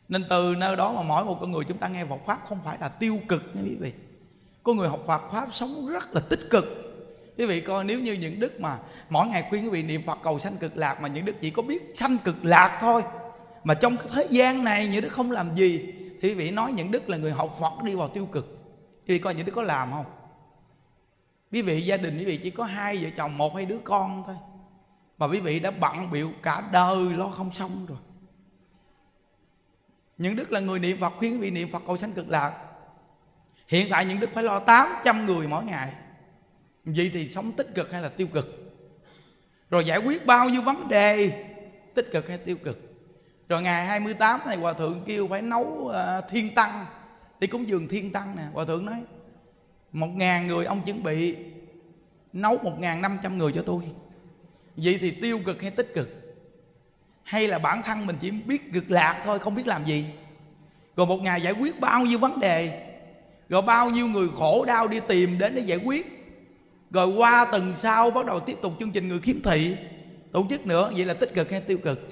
Nên 0.09 0.25
từ 0.31 0.55
nơi 0.59 0.77
đó 0.77 0.93
mà 0.93 1.03
mỗi 1.03 1.25
một 1.25 1.39
con 1.41 1.53
người 1.53 1.65
chúng 1.69 1.79
ta 1.79 1.89
nghe 1.89 2.05
Phật 2.05 2.27
pháp 2.27 2.39
không 2.49 2.59
phải 2.65 2.79
là 2.81 2.89
tiêu 2.89 3.19
cực 3.29 3.43
nha 3.55 3.63
quý 3.65 3.77
vị. 3.81 3.93
Có 4.63 4.73
người 4.73 4.89
học 4.89 5.01
Phật 5.07 5.23
pháp 5.33 5.49
sống 5.53 5.89
rất 5.89 6.15
là 6.15 6.21
tích 6.29 6.41
cực. 6.51 6.65
Quý 7.39 7.47
vị 7.47 7.61
coi, 7.61 7.85
nếu 7.85 8.01
như 8.01 8.13
những 8.13 8.41
đức 8.41 8.61
mà 8.61 8.79
mỗi 9.11 9.27
ngày 9.27 9.47
khuyên 9.51 9.65
quý 9.65 9.71
vị 9.71 9.83
niệm 9.83 10.03
Phật 10.07 10.19
cầu 10.23 10.39
sanh 10.39 10.57
cực 10.57 10.77
lạc 10.77 11.01
mà 11.01 11.09
những 11.09 11.25
đức 11.25 11.41
chỉ 11.41 11.51
có 11.51 11.63
biết 11.63 11.93
sanh 11.95 12.19
cực 12.19 12.37
lạc 12.45 12.79
thôi, 12.81 13.03
mà 13.65 13.75
trong 13.75 13.97
cái 13.97 14.07
thế 14.13 14.27
gian 14.31 14.65
này 14.65 14.89
những 14.89 15.03
đức 15.03 15.13
không 15.13 15.31
làm 15.31 15.55
gì, 15.57 15.95
thì 16.23 16.29
quý 16.29 16.35
vị 16.35 16.51
nói 16.51 16.73
những 16.73 16.91
đức 16.91 17.09
là 17.09 17.17
người 17.17 17.33
học 17.33 17.57
Phật 17.61 17.83
đi 17.85 17.95
vào 17.95 18.09
tiêu 18.09 18.27
cực. 18.27 18.59
Quý 19.09 19.15
vị 19.15 19.19
coi 19.19 19.35
những 19.35 19.47
đức 19.47 19.53
có 19.53 19.63
làm 19.63 19.91
không? 19.93 20.07
Quý 21.53 21.63
vị 21.63 21.83
gia 21.83 21.97
đình 21.97 22.19
quý 22.19 22.25
vị 22.25 22.37
chỉ 22.43 22.51
có 22.51 22.65
hai 22.65 22.97
vợ 22.97 23.09
chồng, 23.17 23.39
một 23.39 23.55
hai 23.55 23.65
đứa 23.65 23.79
con 23.85 24.23
thôi. 24.27 24.37
Mà 25.19 25.27
quý 25.27 25.41
vị 25.41 25.61
đã 25.61 25.71
bận 25.71 26.11
biểu 26.11 26.31
cả 26.43 26.69
đời 26.73 27.11
lo 27.17 27.29
không 27.29 27.53
xong 27.53 27.87
rồi. 27.87 27.99
Những 30.19 30.37
đức 30.37 30.53
là 30.53 30.61
người 30.61 30.79
niệm 30.79 31.01
phật, 31.01 31.13
khuyên 31.17 31.33
quý 31.33 31.39
vị 31.39 31.51
niệm 31.51 31.71
phật 31.71 31.83
cầu 31.87 31.97
sanh 31.97 32.13
cực 32.13 32.29
lạc. 32.29 32.65
Hiện 33.69 33.89
tại 33.91 34.05
những 34.05 34.21
đức 34.21 34.31
phải 34.35 34.45
lo 34.45 34.59
800 34.59 35.27
người 35.27 35.49
mỗi 35.49 35.65
ngày. 35.65 35.93
Vậy 36.85 37.11
thì 37.13 37.29
sống 37.29 37.53
tích 37.53 37.75
cực 37.75 37.93
hay 37.93 38.03
là 38.03 38.09
tiêu 38.09 38.27
cực? 38.27 38.47
Rồi 39.71 39.85
giải 39.85 39.99
quyết 39.99 40.27
bao 40.27 40.49
nhiêu 40.49 40.63
vấn 40.63 40.89
đề? 40.89 41.45
Tích 41.95 42.09
cực 42.13 42.29
hay 42.29 42.39
tiêu 42.39 42.57
cực? 42.57 42.79
Rồi 43.49 43.63
ngày 43.63 43.87
28 43.87 44.41
này 44.47 44.57
hòa 44.57 44.73
thượng 44.73 45.03
kêu 45.07 45.29
phải 45.29 45.43
nấu 45.43 45.89
à, 45.89 46.21
thiên 46.21 46.55
tăng. 46.55 46.87
Đi 47.41 47.47
cúng 47.47 47.69
dường 47.69 47.89
thiên 47.89 48.13
tăng 48.13 48.37
nè, 48.37 48.43
hòa 48.53 48.65
thượng 48.65 48.87
nói 48.87 49.03
một 49.93 50.09
ngàn 50.15 50.47
người 50.47 50.65
ông 50.65 50.83
chuẩn 50.83 51.03
bị 51.03 51.37
nấu 52.33 52.59
một 52.59 52.79
ngàn 52.79 53.03
năm 53.03 53.19
trăm 53.23 53.39
người 53.39 53.53
cho 53.53 53.63
tôi. 53.67 53.83
Vậy 54.77 54.99
thì 55.01 55.11
tiêu 55.11 55.41
cực 55.47 55.63
hay 55.63 55.71
tích 55.71 55.95
cực? 55.95 56.09
Hay 57.23 57.49
là 57.49 57.59
bản 57.59 57.83
thân 57.83 58.07
mình 58.07 58.17
chỉ 58.21 58.31
biết 58.31 58.73
cực 58.73 58.91
lạc 58.91 59.23
thôi, 59.25 59.39
không 59.39 59.55
biết 59.55 59.67
làm 59.67 59.85
gì? 59.85 60.05
Rồi 60.97 61.07
một 61.07 61.17
ngày 61.17 61.43
giải 61.43 61.53
quyết 61.53 61.81
bao 61.81 62.05
nhiêu 62.05 62.19
vấn 62.19 62.41
đề? 62.41 62.85
Rồi 63.49 63.63
bao 63.63 63.91
nhiêu 63.91 64.07
người 64.07 64.29
khổ 64.37 64.65
đau 64.65 64.89
đi 64.89 65.01
tìm 65.09 65.39
đến 65.39 65.55
để 65.55 65.63
giải 65.63 65.79
quyết? 65.79 66.19
Rồi 66.91 67.07
qua 67.07 67.45
tuần 67.45 67.75
sau 67.77 68.11
bắt 68.11 68.27
đầu 68.27 68.41
tiếp 68.41 68.57
tục 68.63 68.73
chương 68.81 68.93
trình 68.93 69.09
người 69.09 69.21
khiếm 69.21 69.43
thị. 69.43 69.77
Tổ 70.33 70.47
chức 70.51 70.67
nữa, 70.67 70.93
vậy 70.97 71.05
là 71.05 71.15
tích 71.15 71.35
cực 71.35 71.51
hay 71.51 71.61
tiêu 71.61 71.79
cực? 71.79 72.09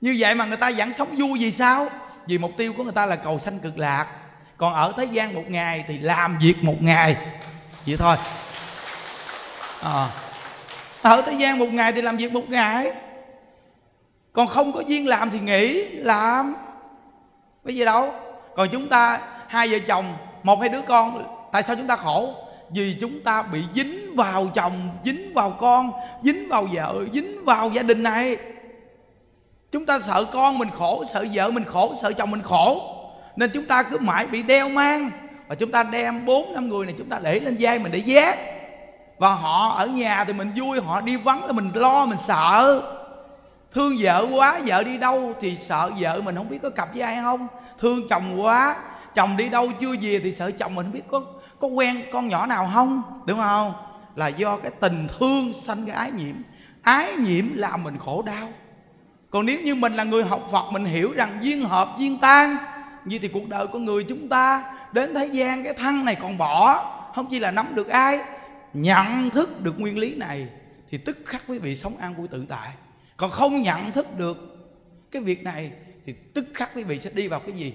Như 0.00 0.16
vậy 0.18 0.34
mà 0.34 0.46
người 0.46 0.56
ta 0.56 0.70
vẫn 0.76 0.92
sống 0.92 1.08
vui 1.18 1.38
vì 1.38 1.50
sao? 1.50 1.88
Vì 2.26 2.38
mục 2.38 2.52
tiêu 2.56 2.72
của 2.72 2.84
người 2.84 2.92
ta 2.92 3.06
là 3.06 3.16
cầu 3.16 3.38
sanh 3.38 3.58
cực 3.58 3.78
lạc 3.78 4.19
còn 4.60 4.74
ở 4.74 4.92
thế 4.96 5.04
gian 5.04 5.34
một 5.34 5.44
ngày 5.48 5.84
thì 5.88 5.98
làm 5.98 6.38
việc 6.38 6.54
một 6.62 6.82
ngày. 6.82 7.16
Vậy 7.86 7.96
thôi. 7.96 8.16
À. 9.82 10.08
ở 11.02 11.22
thế 11.22 11.32
gian 11.32 11.58
một 11.58 11.66
ngày 11.72 11.92
thì 11.92 12.02
làm 12.02 12.16
việc 12.16 12.32
một 12.32 12.48
ngày. 12.48 12.92
Còn 14.32 14.46
không 14.46 14.72
có 14.72 14.80
duyên 14.80 15.08
làm 15.08 15.30
thì 15.30 15.38
nghỉ, 15.38 15.84
làm. 15.84 16.56
Cái 17.64 17.74
gì 17.74 17.84
đâu? 17.84 18.12
Còn 18.56 18.68
chúng 18.72 18.88
ta, 18.88 19.20
hai 19.48 19.68
vợ 19.68 19.78
chồng, 19.88 20.16
một 20.42 20.60
hai 20.60 20.68
đứa 20.68 20.82
con, 20.82 21.24
tại 21.52 21.62
sao 21.62 21.76
chúng 21.76 21.86
ta 21.86 21.96
khổ? 21.96 22.34
Vì 22.70 22.96
chúng 23.00 23.24
ta 23.24 23.42
bị 23.42 23.62
dính 23.74 24.16
vào 24.16 24.46
chồng, 24.54 24.90
dính 25.04 25.32
vào 25.34 25.50
con, 25.50 25.92
dính 26.22 26.48
vào 26.48 26.68
vợ, 26.72 26.94
dính 27.14 27.44
vào 27.44 27.70
gia 27.70 27.82
đình 27.82 28.02
này. 28.02 28.36
Chúng 29.72 29.86
ta 29.86 29.98
sợ 30.06 30.24
con 30.32 30.58
mình 30.58 30.70
khổ, 30.70 31.04
sợ 31.12 31.26
vợ 31.32 31.50
mình 31.50 31.64
khổ, 31.64 31.94
sợ 32.02 32.12
chồng 32.12 32.30
mình 32.30 32.42
khổ 32.42 32.96
nên 33.40 33.50
chúng 33.54 33.64
ta 33.64 33.82
cứ 33.82 33.98
mãi 33.98 34.26
bị 34.26 34.42
đeo 34.42 34.68
mang. 34.68 35.10
Và 35.46 35.54
chúng 35.54 35.70
ta 35.70 35.82
đem 35.82 36.26
bốn, 36.26 36.54
năm 36.54 36.68
người 36.68 36.86
này 36.86 36.94
chúng 36.98 37.08
ta 37.08 37.18
để 37.22 37.40
lên 37.40 37.56
vai 37.60 37.78
mình 37.78 37.92
để 37.92 37.98
giác 37.98 38.38
và 39.18 39.34
họ 39.34 39.68
ở 39.68 39.86
nhà 39.86 40.24
thì 40.24 40.32
mình 40.32 40.52
vui, 40.56 40.80
họ 40.80 41.00
đi 41.00 41.16
vắng 41.16 41.44
là 41.44 41.52
mình 41.52 41.70
lo, 41.74 42.06
mình 42.06 42.18
sợ. 42.18 42.82
Thương 43.72 43.96
vợ 44.00 44.26
quá, 44.32 44.60
vợ 44.66 44.82
đi 44.82 44.96
đâu 44.96 45.32
thì 45.40 45.58
sợ 45.62 45.90
vợ 45.98 46.20
mình 46.20 46.36
không 46.36 46.48
biết 46.48 46.58
có 46.62 46.70
cặp 46.70 46.94
với 46.94 47.02
ai 47.02 47.18
không. 47.22 47.46
Thương 47.78 48.08
chồng 48.08 48.42
quá, 48.42 48.76
chồng 49.14 49.36
đi 49.36 49.48
đâu 49.48 49.68
chưa 49.80 49.94
về 50.00 50.20
thì 50.22 50.32
sợ 50.32 50.50
chồng 50.50 50.74
mình 50.74 50.86
không 50.86 50.92
biết 50.92 51.04
có 51.10 51.22
có 51.60 51.68
quen 51.68 52.02
con 52.12 52.28
nhỏ 52.28 52.46
nào 52.46 52.70
không. 52.74 53.02
Đúng 53.26 53.38
không? 53.38 53.72
Là 54.16 54.28
do 54.28 54.56
cái 54.56 54.70
tình 54.80 55.06
thương 55.18 55.52
sanh 55.52 55.86
cái 55.86 55.94
ái 55.94 56.10
nhiễm. 56.10 56.34
Ái 56.82 57.12
nhiễm 57.16 57.44
làm 57.54 57.84
mình 57.84 57.98
khổ 57.98 58.22
đau. 58.26 58.48
Còn 59.30 59.46
nếu 59.46 59.60
như 59.60 59.74
mình 59.74 59.94
là 59.94 60.04
người 60.04 60.24
học 60.24 60.48
phật, 60.52 60.72
mình 60.72 60.84
hiểu 60.84 61.12
rằng 61.12 61.38
duyên 61.40 61.64
hợp, 61.64 61.88
duyên 61.98 62.18
tan 62.18 62.56
như 63.04 63.18
thì 63.18 63.28
cuộc 63.28 63.48
đời 63.48 63.66
của 63.66 63.78
người 63.78 64.04
chúng 64.04 64.28
ta, 64.28 64.74
đến 64.92 65.14
thế 65.14 65.26
gian 65.26 65.64
cái 65.64 65.74
thân 65.74 66.04
này 66.04 66.16
còn 66.22 66.38
bỏ, 66.38 66.86
không 67.14 67.26
chỉ 67.30 67.38
là 67.38 67.50
nắm 67.50 67.74
được 67.74 67.88
ai, 67.88 68.20
nhận 68.72 69.30
thức 69.30 69.60
được 69.62 69.80
nguyên 69.80 69.98
lý 69.98 70.14
này, 70.14 70.48
thì 70.88 70.98
tức 70.98 71.18
khắc 71.26 71.42
quý 71.46 71.58
vị 71.58 71.76
sống 71.76 71.96
an 71.96 72.14
vui 72.14 72.28
tự 72.28 72.46
tại. 72.48 72.70
Còn 73.16 73.30
không 73.30 73.62
nhận 73.62 73.92
thức 73.92 74.18
được 74.18 74.36
cái 75.10 75.22
việc 75.22 75.44
này, 75.44 75.72
thì 76.06 76.14
tức 76.34 76.46
khắc 76.54 76.70
quý 76.74 76.84
vị 76.84 77.00
sẽ 77.00 77.10
đi 77.10 77.28
vào 77.28 77.40
cái 77.40 77.52
gì? 77.52 77.74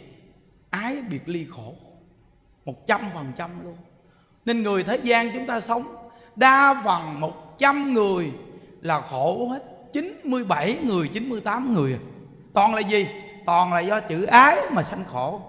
Ái 0.70 1.02
biệt 1.10 1.30
ly 1.30 1.46
khổ. 1.50 1.76
Một 2.66 2.88
trăm 2.88 3.02
phần 3.14 3.32
trăm 3.36 3.64
luôn. 3.64 3.78
Nên 4.46 4.64
người 4.64 4.84
thế 4.84 5.00
gian 5.04 5.32
chúng 5.34 5.48
ta 5.48 5.60
sống, 5.60 5.96
đa 6.36 6.82
phần 6.86 7.20
một 7.20 7.60
trăm 7.60 7.94
người 7.94 8.32
là 8.82 9.02
khổ 9.02 9.48
hết. 9.48 9.64
97 9.94 10.78
người 10.84 11.08
98 11.08 11.74
người 11.74 11.94
à. 11.94 12.00
toàn 12.54 12.76
là 12.76 12.82
gì? 12.82 13.08
Toàn 13.46 13.74
là 13.74 13.80
do 13.80 14.00
chữ 14.00 14.24
ái 14.24 14.58
mà 14.72 14.84
sanh 14.84 15.04
khổ. 15.12 15.42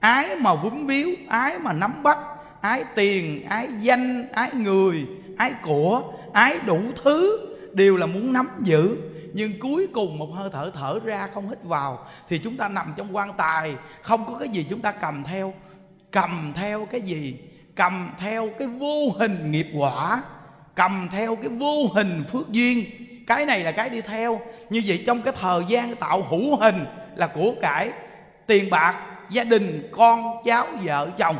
Ái 0.00 0.36
mà 0.36 0.54
vướng 0.54 0.86
víu, 0.86 1.10
ái 1.28 1.58
mà 1.58 1.72
nắm 1.72 2.02
bắt, 2.02 2.18
ái 2.60 2.84
tiền, 2.94 3.44
ái 3.48 3.68
danh, 3.78 4.32
ái 4.32 4.50
người, 4.54 5.06
ái 5.38 5.52
của, 5.62 6.02
ái 6.32 6.58
đủ 6.66 6.80
thứ 7.04 7.38
đều 7.72 7.96
là 7.96 8.06
muốn 8.06 8.32
nắm 8.32 8.48
giữ. 8.62 8.96
Nhưng 9.32 9.58
cuối 9.60 9.86
cùng 9.94 10.18
một 10.18 10.28
hơi 10.34 10.50
thở 10.52 10.70
thở 10.74 11.00
ra 11.04 11.28
không 11.34 11.48
hít 11.48 11.64
vào 11.64 11.98
thì 12.28 12.38
chúng 12.38 12.56
ta 12.56 12.68
nằm 12.68 12.94
trong 12.96 13.16
quan 13.16 13.32
tài. 13.36 13.74
Không 14.02 14.24
có 14.24 14.38
cái 14.38 14.48
gì 14.48 14.66
chúng 14.70 14.80
ta 14.80 14.92
cầm 14.92 15.24
theo. 15.24 15.54
Cầm 16.10 16.52
theo 16.54 16.86
cái 16.86 17.00
gì? 17.00 17.38
Cầm 17.74 18.10
theo 18.18 18.48
cái 18.58 18.68
vô 18.68 19.10
hình 19.18 19.50
nghiệp 19.50 19.66
quả. 19.76 20.22
Cầm 20.74 21.08
theo 21.10 21.36
cái 21.36 21.48
vô 21.48 21.86
hình 21.94 22.24
phước 22.24 22.50
duyên. 22.50 22.84
Cái 23.26 23.46
này 23.46 23.60
là 23.60 23.72
cái 23.72 23.90
đi 23.90 24.00
theo. 24.00 24.40
Như 24.70 24.82
vậy 24.86 25.02
trong 25.06 25.22
cái 25.22 25.34
thời 25.40 25.62
gian 25.68 25.96
tạo 25.96 26.22
hữu 26.22 26.56
hình 26.56 26.84
là 27.16 27.26
của 27.26 27.54
cải, 27.62 27.92
tiền 28.46 28.70
bạc, 28.70 28.94
gia 29.30 29.44
đình, 29.44 29.88
con, 29.92 30.36
cháu, 30.44 30.66
vợ, 30.82 31.10
chồng. 31.18 31.36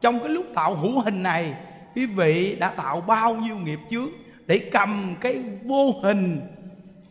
Trong 0.00 0.20
cái 0.20 0.28
lúc 0.28 0.46
tạo 0.54 0.74
hữu 0.74 1.00
hình 1.00 1.22
này, 1.22 1.54
quý 1.94 2.06
vị 2.06 2.56
đã 2.60 2.68
tạo 2.68 3.00
bao 3.00 3.34
nhiêu 3.34 3.56
nghiệp 3.56 3.80
chướng 3.90 4.08
để 4.46 4.58
cầm 4.72 5.16
cái 5.20 5.42
vô 5.62 5.92
hình 6.02 6.40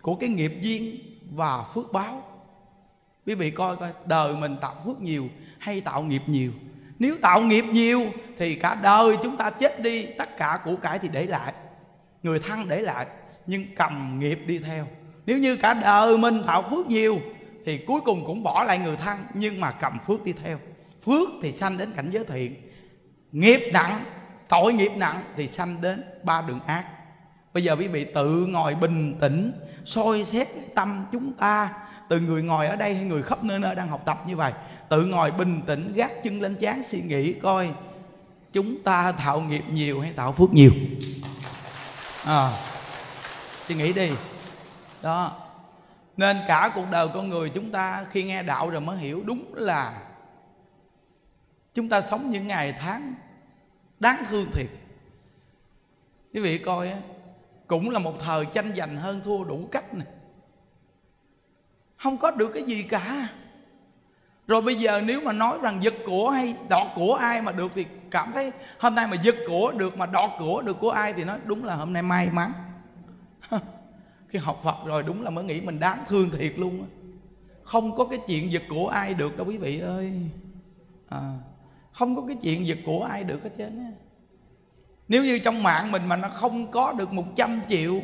của 0.02 0.16
cái 0.16 0.30
nghiệp 0.30 0.54
duyên 0.62 1.00
và 1.32 1.64
phước 1.74 1.94
báo. 1.94 2.24
Quý 3.26 3.36
vị 3.36 3.52
coi 3.52 3.76
coi, 3.76 3.90
đời 4.06 4.34
mình 4.34 4.58
tạo 4.62 4.76
phước 4.86 5.02
nhiều 5.02 5.28
hay 5.58 5.82
tạo 5.82 6.04
nghiệp 6.04 6.22
nhiều? 6.28 6.52
Nếu 7.00 7.16
tạo 7.22 7.42
nghiệp 7.42 7.66
nhiều 7.72 8.06
thì 8.38 8.56
cả 8.56 8.76
đời 8.76 9.18
chúng 9.24 9.38
ta 9.38 9.50
chết 9.50 9.82
đi, 9.82 10.06
tất 10.18 10.38
cả 10.38 10.60
của 10.66 10.76
cải 10.76 11.00
thì 11.00 11.08
để 11.08 11.28
lại. 11.28 11.54
Người 12.24 12.40
thân 12.40 12.68
để 12.68 12.82
lại, 12.82 13.06
nhưng 13.48 13.66
cầm 13.76 14.20
nghiệp 14.20 14.40
đi 14.46 14.58
theo. 14.58 14.88
Nếu 15.26 15.38
như 15.38 15.56
cả 15.56 15.74
đời 15.74 16.18
mình 16.18 16.44
tạo 16.48 16.64
phước 16.70 16.88
nhiều 16.88 17.20
thì 17.70 17.78
cuối 17.78 18.02
cùng 18.02 18.26
cũng 18.26 18.44
bỏ 18.44 18.64
lại 18.64 18.78
người 18.78 18.96
thân 18.96 19.26
nhưng 19.34 19.60
mà 19.60 19.72
cầm 19.72 20.00
phước 20.00 20.24
đi 20.24 20.34
theo. 20.44 20.60
Phước 21.06 21.30
thì 21.42 21.52
sanh 21.52 21.78
đến 21.78 21.92
cảnh 21.96 22.10
giới 22.12 22.26
thiện 22.26 22.56
nghiệp 23.32 23.70
nặng 23.74 24.06
tội 24.48 24.74
nghiệp 24.74 24.92
nặng 24.96 25.24
thì 25.36 25.48
sanh 25.48 25.82
đến 25.82 26.04
ba 26.24 26.42
đường 26.42 26.60
ác. 26.66 26.86
Bây 27.54 27.64
giờ 27.64 27.76
quý 27.76 27.88
vị 27.88 28.06
tự 28.14 28.46
ngồi 28.46 28.76
bình 28.76 29.18
tĩnh 29.20 29.52
soi 29.86 30.26
xét 30.26 30.48
tâm 30.76 31.06
chúng 31.12 31.34
ta 31.34 31.70
từ 32.10 32.20
người 32.20 32.44
ngồi 32.44 32.68
ở 32.68 32.76
đây 32.76 32.96
hay 32.96 33.04
người 33.04 33.24
khắp 33.24 33.44
nơi 33.44 33.60
nơi 33.60 33.76
đang 33.76 33.90
học 33.90 34.02
tập 34.06 34.24
như 34.28 34.36
vậy. 34.36 34.54
Tự 34.90 35.06
ngồi 35.06 35.32
bình 35.32 35.62
tĩnh 35.68 35.94
gác 35.94 36.12
chân 36.24 36.42
lên 36.42 36.56
chán 36.56 36.84
suy 36.90 37.02
nghĩ 37.02 37.34
coi 37.34 37.70
chúng 38.54 38.84
ta 38.84 39.12
tạo 39.12 39.42
nghiệp 39.42 39.64
nhiều 39.72 40.02
hay 40.02 40.12
tạo 40.16 40.32
phước 40.32 40.54
nhiều. 40.54 40.72
À, 42.26 42.52
suy 43.66 43.76
nghĩ 43.76 43.94
đi. 43.94 44.12
Đó 45.02 45.49
nên 46.20 46.38
cả 46.48 46.72
cuộc 46.76 46.86
đời 46.92 47.08
con 47.14 47.30
người 47.30 47.50
chúng 47.50 47.72
ta 47.72 48.06
khi 48.12 48.24
nghe 48.24 48.44
đạo 48.44 48.70
rồi 48.70 48.82
mới 48.82 48.98
hiểu 48.98 49.24
đúng 49.26 49.54
là 49.54 50.02
chúng 51.74 51.90
ta 51.90 52.02
sống 52.02 52.30
những 52.30 52.48
ngày 52.48 52.76
tháng 52.80 53.14
đáng 54.00 54.24
thương 54.30 54.52
thiệt. 54.52 54.70
Quý 56.34 56.42
vị 56.42 56.58
coi 56.58 56.94
cũng 57.68 57.90
là 57.90 58.00
một 58.00 58.14
thời 58.20 58.46
tranh 58.46 58.76
giành 58.76 58.96
hơn 58.96 59.22
thua 59.24 59.44
đủ 59.44 59.70
cách 59.72 59.94
này 59.94 60.08
không 61.98 62.18
có 62.18 62.32
được 62.32 62.52
cái 62.54 62.64
gì 62.64 62.84
cả. 62.84 63.28
Rồi 64.48 64.62
bây 64.62 64.76
giờ 64.76 65.02
nếu 65.06 65.22
mà 65.22 65.34
nói 65.34 65.58
rằng 65.62 65.84
giật 65.84 65.94
của 66.06 66.30
hay 66.30 66.56
đọt 66.70 66.88
của 66.96 67.14
ai 67.14 67.42
mà 67.42 67.52
được 67.52 67.72
thì 67.76 67.86
cảm 68.12 68.32
thấy 68.32 68.52
hôm 68.80 68.96
nay 68.96 69.08
mà 69.08 69.18
giật 69.24 69.36
của 69.48 69.72
được 69.78 69.98
mà 69.98 70.06
đọt 70.06 70.30
của 70.40 70.62
được 70.62 70.80
của 70.80 70.92
ai 70.92 71.14
thì 71.14 71.24
nói 71.24 71.40
đúng 71.46 71.66
là 71.66 71.76
hôm 71.76 71.94
nay 71.94 72.04
may 72.04 72.30
mắn 72.30 72.54
khi 74.30 74.40
học 74.40 74.60
Phật 74.64 74.76
rồi 74.86 75.04
đúng 75.04 75.22
là 75.22 75.30
mới 75.30 75.44
nghĩ 75.44 75.62
mình 75.62 75.80
đáng 75.80 76.04
thương 76.08 76.30
thiệt 76.32 76.60
luôn 76.60 76.82
á, 76.82 76.88
không 77.64 77.96
có 77.96 78.06
cái 78.06 78.20
chuyện 78.28 78.52
giật 78.52 78.64
của 78.70 78.88
ai 78.88 79.14
được 79.14 79.38
đâu 79.38 79.48
quý 79.48 79.58
vị 79.58 79.80
ơi. 79.80 80.14
À, 81.10 81.34
không 81.92 82.16
có 82.16 82.22
cái 82.28 82.38
chuyện 82.42 82.68
giật 82.68 82.78
của 82.86 83.04
ai 83.04 83.24
được 83.24 83.44
hết 83.44 83.50
trơn 83.58 83.80
á. 83.80 83.92
Nếu 85.08 85.24
như 85.24 85.40
trong 85.40 85.64
mạng 85.64 85.92
mình 85.92 86.08
mà 86.08 86.16
nó 86.16 86.30
không 86.30 86.72
có 86.72 86.94
được 86.94 87.14
100 87.14 87.62
triệu 87.70 88.02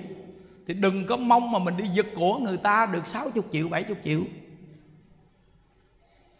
thì 0.67 0.73
đừng 0.73 1.05
có 1.07 1.17
mong 1.17 1.51
mà 1.51 1.59
mình 1.59 1.77
đi 1.77 1.87
giật 1.87 2.05
của 2.15 2.37
người 2.37 2.57
ta 2.57 2.85
được 2.85 3.07
60 3.07 3.43
triệu 3.51 3.69
70 3.69 3.97
triệu. 4.03 4.21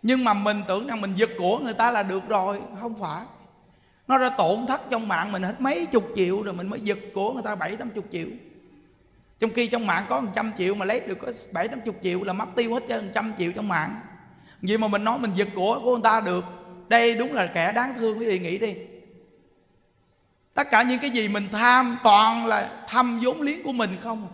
Nhưng 0.02 0.24
mà 0.24 0.34
mình 0.34 0.62
tưởng 0.68 0.88
rằng 0.88 1.02
mình 1.02 1.14
giật 1.16 1.30
của 1.38 1.60
người 1.60 1.74
ta 1.74 1.92
là 1.92 2.04
được 2.04 2.28
rồi 2.28 2.62
không 2.82 2.96
phải. 2.98 3.26
Nó 4.08 4.18
đã 4.18 4.30
tổn 4.38 4.66
thất 4.68 4.82
trong 4.90 5.08
mạng 5.08 5.32
mình 5.32 5.44
hết 5.44 5.62
mấy 5.62 5.86
chục 5.86 6.08
triệu 6.16 6.44
rồi 6.44 6.54
mình 6.54 6.68
mới 6.68 6.80
giật 6.80 6.98
của 7.14 7.34
người 7.34 7.44
ta 7.44 7.56
bảy 7.56 7.76
tám 7.76 7.90
chục 7.90 8.06
triệu 8.12 8.28
trong 9.40 9.54
khi 9.54 9.68
trong 9.68 9.88
mạng 9.88 10.06
có 10.10 10.22
100 10.22 10.52
triệu 10.58 10.76
mà 10.76 10.86
lấy 10.86 11.00
được 11.08 11.20
có 11.20 11.32
bảy, 11.52 11.68
tám 11.68 11.82
chục 11.82 11.96
triệu 12.04 12.24
là 12.24 12.34
mất 12.34 12.46
tiêu 12.56 12.74
hết 12.74 12.84
trơn, 12.90 13.12
trăm 13.14 13.34
triệu 13.40 13.52
trong 13.52 13.68
mạng. 13.68 14.02
Vậy 14.62 14.78
mà 14.78 14.88
mình 14.88 15.04
nói 15.04 15.20
mình 15.20 15.32
giật 15.36 15.48
của 15.56 15.80
của 15.84 15.92
người 15.92 16.04
ta 16.04 16.22
được. 16.22 16.46
Đây 16.88 17.16
đúng 17.16 17.34
là 17.34 17.46
kẻ 17.46 17.72
đáng 17.72 17.94
thương, 17.98 18.20
quý 18.20 18.26
vị 18.26 18.40
nghĩ 18.40 18.58
đi. 18.58 18.76
Tất 20.54 20.72
cả 20.72 20.84
những 20.84 21.00
cái 21.00 21.10
gì 21.10 21.28
mình 21.28 21.48
tham 21.52 21.98
toàn 22.04 22.46
là 22.46 22.84
thăm 22.88 23.20
vốn 23.24 23.42
liếng 23.42 23.64
của 23.64 23.72
mình 23.72 23.98
không? 24.02 24.28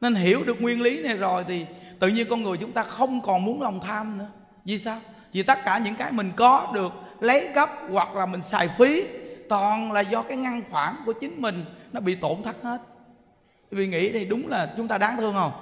Nên 0.00 0.14
hiểu 0.14 0.44
được 0.44 0.62
nguyên 0.62 0.82
lý 0.82 1.02
này 1.02 1.16
rồi 1.16 1.44
thì 1.48 1.66
tự 1.98 2.08
nhiên 2.08 2.26
con 2.30 2.42
người 2.42 2.56
chúng 2.56 2.72
ta 2.72 2.82
không 2.82 3.20
còn 3.20 3.44
muốn 3.44 3.62
lòng 3.62 3.80
tham 3.80 4.18
nữa. 4.18 4.28
Vì 4.64 4.78
sao? 4.78 5.00
Vì 5.32 5.42
tất 5.42 5.58
cả 5.64 5.78
những 5.78 5.94
cái 5.94 6.12
mình 6.12 6.32
có 6.36 6.70
được 6.74 6.92
lấy 7.20 7.48
gấp 7.54 7.70
hoặc 7.90 8.14
là 8.14 8.26
mình 8.26 8.42
xài 8.42 8.68
phí 8.68 9.04
toàn 9.48 9.92
là 9.92 10.00
do 10.00 10.22
cái 10.22 10.36
ngăn 10.36 10.62
khoản 10.70 10.94
của 11.06 11.12
chính 11.12 11.42
mình 11.42 11.64
nó 11.92 12.00
bị 12.00 12.14
tổn 12.14 12.42
thất 12.42 12.62
hết 12.62 12.78
vì 13.70 13.86
nghĩ 13.86 14.12
thì 14.12 14.24
đúng 14.24 14.48
là 14.48 14.74
chúng 14.76 14.88
ta 14.88 14.98
đáng 14.98 15.16
thương 15.16 15.34
không? 15.34 15.52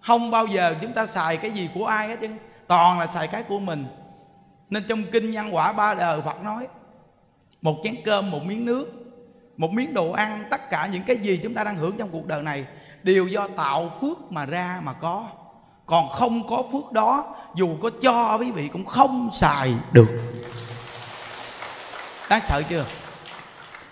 Không 0.00 0.30
bao 0.30 0.46
giờ 0.46 0.74
chúng 0.82 0.92
ta 0.92 1.06
xài 1.06 1.36
cái 1.36 1.50
gì 1.50 1.68
của 1.74 1.86
ai 1.86 2.08
hết 2.08 2.16
chứ. 2.20 2.28
Toàn 2.66 2.98
là 2.98 3.06
xài 3.06 3.28
cái 3.28 3.42
của 3.42 3.58
mình. 3.58 3.86
Nên 4.70 4.84
trong 4.88 5.02
kinh 5.12 5.30
nhân 5.30 5.54
quả 5.54 5.72
ba 5.72 5.94
đời 5.94 6.22
phật 6.22 6.42
nói, 6.42 6.68
một 7.62 7.76
chén 7.84 7.94
cơm, 8.04 8.30
một 8.30 8.42
miếng 8.42 8.64
nước, 8.64 8.86
một 9.56 9.70
miếng 9.70 9.94
đồ 9.94 10.12
ăn, 10.12 10.44
tất 10.50 10.70
cả 10.70 10.88
những 10.92 11.02
cái 11.02 11.16
gì 11.16 11.40
chúng 11.42 11.54
ta 11.54 11.64
đang 11.64 11.76
hưởng 11.76 11.96
trong 11.98 12.08
cuộc 12.12 12.26
đời 12.26 12.42
này 12.42 12.66
đều 13.02 13.26
do 13.26 13.48
tạo 13.56 13.92
phước 14.00 14.32
mà 14.32 14.46
ra 14.46 14.80
mà 14.82 14.92
có. 14.92 15.28
Còn 15.86 16.08
không 16.08 16.48
có 16.48 16.62
phước 16.72 16.92
đó, 16.92 17.36
dù 17.54 17.76
có 17.82 17.90
cho 18.02 18.38
quý 18.38 18.50
vị 18.50 18.68
cũng 18.68 18.84
không 18.84 19.30
xài 19.32 19.74
được. 19.92 20.08
Đáng 22.30 22.40
sợ 22.48 22.62
chưa? 22.68 22.84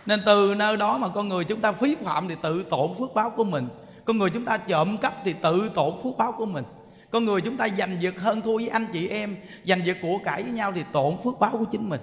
Nên 0.07 0.23
từ 0.27 0.55
nơi 0.55 0.77
đó 0.77 0.99
mà 0.99 1.09
con 1.09 1.29
người 1.29 1.45
chúng 1.45 1.61
ta 1.61 1.73
phí 1.73 1.97
phạm 2.05 2.29
thì 2.29 2.35
tự 2.43 2.63
tổn 2.63 2.91
phước 2.99 3.15
báo 3.15 3.31
của 3.31 3.45
mình. 3.45 3.69
Con 4.05 4.19
người 4.19 4.31
chúng 4.31 4.45
ta 4.45 4.57
trộm 4.57 4.97
cắp 4.97 5.15
thì 5.25 5.35
tự 5.43 5.71
tổn 5.75 5.95
phước 6.03 6.17
báo 6.19 6.33
của 6.33 6.47
mình. 6.47 6.65
Con 7.11 7.25
người 7.25 7.41
chúng 7.41 7.57
ta 7.57 7.69
giành 7.69 8.03
giật 8.03 8.15
hơn 8.19 8.41
thua 8.41 8.57
với 8.57 8.69
anh 8.69 8.87
chị 8.93 9.09
em, 9.09 9.37
giành 9.65 9.87
giật 9.87 9.97
của 10.03 10.19
cải 10.25 10.43
với 10.43 10.53
nhau 10.53 10.73
thì 10.73 10.85
tổn 10.93 11.17
phước 11.25 11.39
báo 11.39 11.51
của 11.51 11.65
chính 11.65 11.89
mình. 11.89 12.01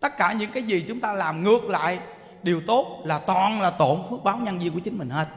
Tất 0.00 0.16
cả 0.16 0.32
những 0.32 0.50
cái 0.50 0.62
gì 0.62 0.84
chúng 0.88 1.00
ta 1.00 1.12
làm 1.12 1.44
ngược 1.44 1.64
lại, 1.64 1.98
điều 2.42 2.60
tốt 2.60 3.02
là 3.04 3.18
toàn 3.18 3.62
là 3.62 3.70
tổn 3.70 3.98
phước 4.10 4.24
báo 4.24 4.36
nhân 4.36 4.62
duyên 4.62 4.72
của 4.72 4.80
chính 4.80 4.98
mình 4.98 5.10
hết. 5.10 5.28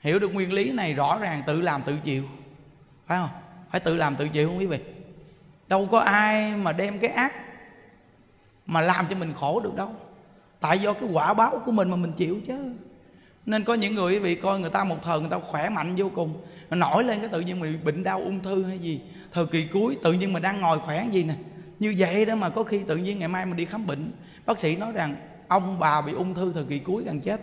Hiểu 0.00 0.18
được 0.18 0.34
nguyên 0.34 0.52
lý 0.52 0.72
này 0.72 0.94
rõ 0.94 1.18
ràng 1.20 1.42
tự 1.46 1.62
làm 1.62 1.82
tự 1.82 1.96
chịu. 2.04 2.24
Phải 3.06 3.18
không? 3.18 3.28
Phải 3.70 3.80
tự 3.80 3.96
làm 3.96 4.16
tự 4.16 4.28
chịu 4.28 4.48
không 4.48 4.58
quý 4.58 4.66
vị? 4.66 4.78
Đâu 5.68 5.88
có 5.90 5.98
ai 5.98 6.56
mà 6.56 6.72
đem 6.72 6.98
cái 6.98 7.10
ác 7.10 7.32
mà 8.66 8.80
làm 8.80 9.06
cho 9.10 9.16
mình 9.16 9.34
khổ 9.34 9.60
được 9.60 9.76
đâu 9.76 9.94
tại 10.60 10.78
do 10.78 10.92
cái 10.92 11.08
quả 11.12 11.34
báo 11.34 11.62
của 11.66 11.72
mình 11.72 11.90
mà 11.90 11.96
mình 11.96 12.12
chịu 12.12 12.40
chứ. 12.46 12.72
Nên 13.46 13.64
có 13.64 13.74
những 13.74 13.94
người 13.94 14.20
bị 14.20 14.34
coi 14.34 14.60
người 14.60 14.70
ta 14.70 14.84
một 14.84 14.96
thời 15.02 15.20
người 15.20 15.30
ta 15.30 15.38
khỏe 15.38 15.68
mạnh 15.68 15.94
vô 15.96 16.10
cùng 16.14 16.42
mà 16.70 16.76
nổi 16.76 17.04
lên 17.04 17.20
cái 17.20 17.28
tự 17.28 17.40
nhiên 17.40 17.60
mình 17.60 17.84
bệnh 17.84 18.02
đau 18.02 18.20
ung 18.20 18.40
thư 18.40 18.64
hay 18.64 18.78
gì. 18.78 19.00
Thời 19.32 19.46
kỳ 19.46 19.66
cuối 19.66 19.96
tự 20.02 20.12
nhiên 20.12 20.32
mình 20.32 20.42
đang 20.42 20.60
ngồi 20.60 20.78
khỏe 20.78 21.06
gì 21.10 21.24
nè. 21.24 21.34
Như 21.78 21.94
vậy 21.98 22.24
đó 22.24 22.34
mà 22.34 22.48
có 22.50 22.64
khi 22.64 22.78
tự 22.78 22.96
nhiên 22.96 23.18
ngày 23.18 23.28
mai 23.28 23.46
mình 23.46 23.56
đi 23.56 23.64
khám 23.64 23.86
bệnh, 23.86 24.12
bác 24.46 24.58
sĩ 24.60 24.76
nói 24.76 24.92
rằng 24.92 25.16
ông 25.48 25.78
bà 25.78 26.02
bị 26.02 26.12
ung 26.12 26.34
thư 26.34 26.52
thời 26.52 26.64
kỳ 26.64 26.78
cuối 26.78 27.04
gần 27.04 27.20
chết 27.20 27.40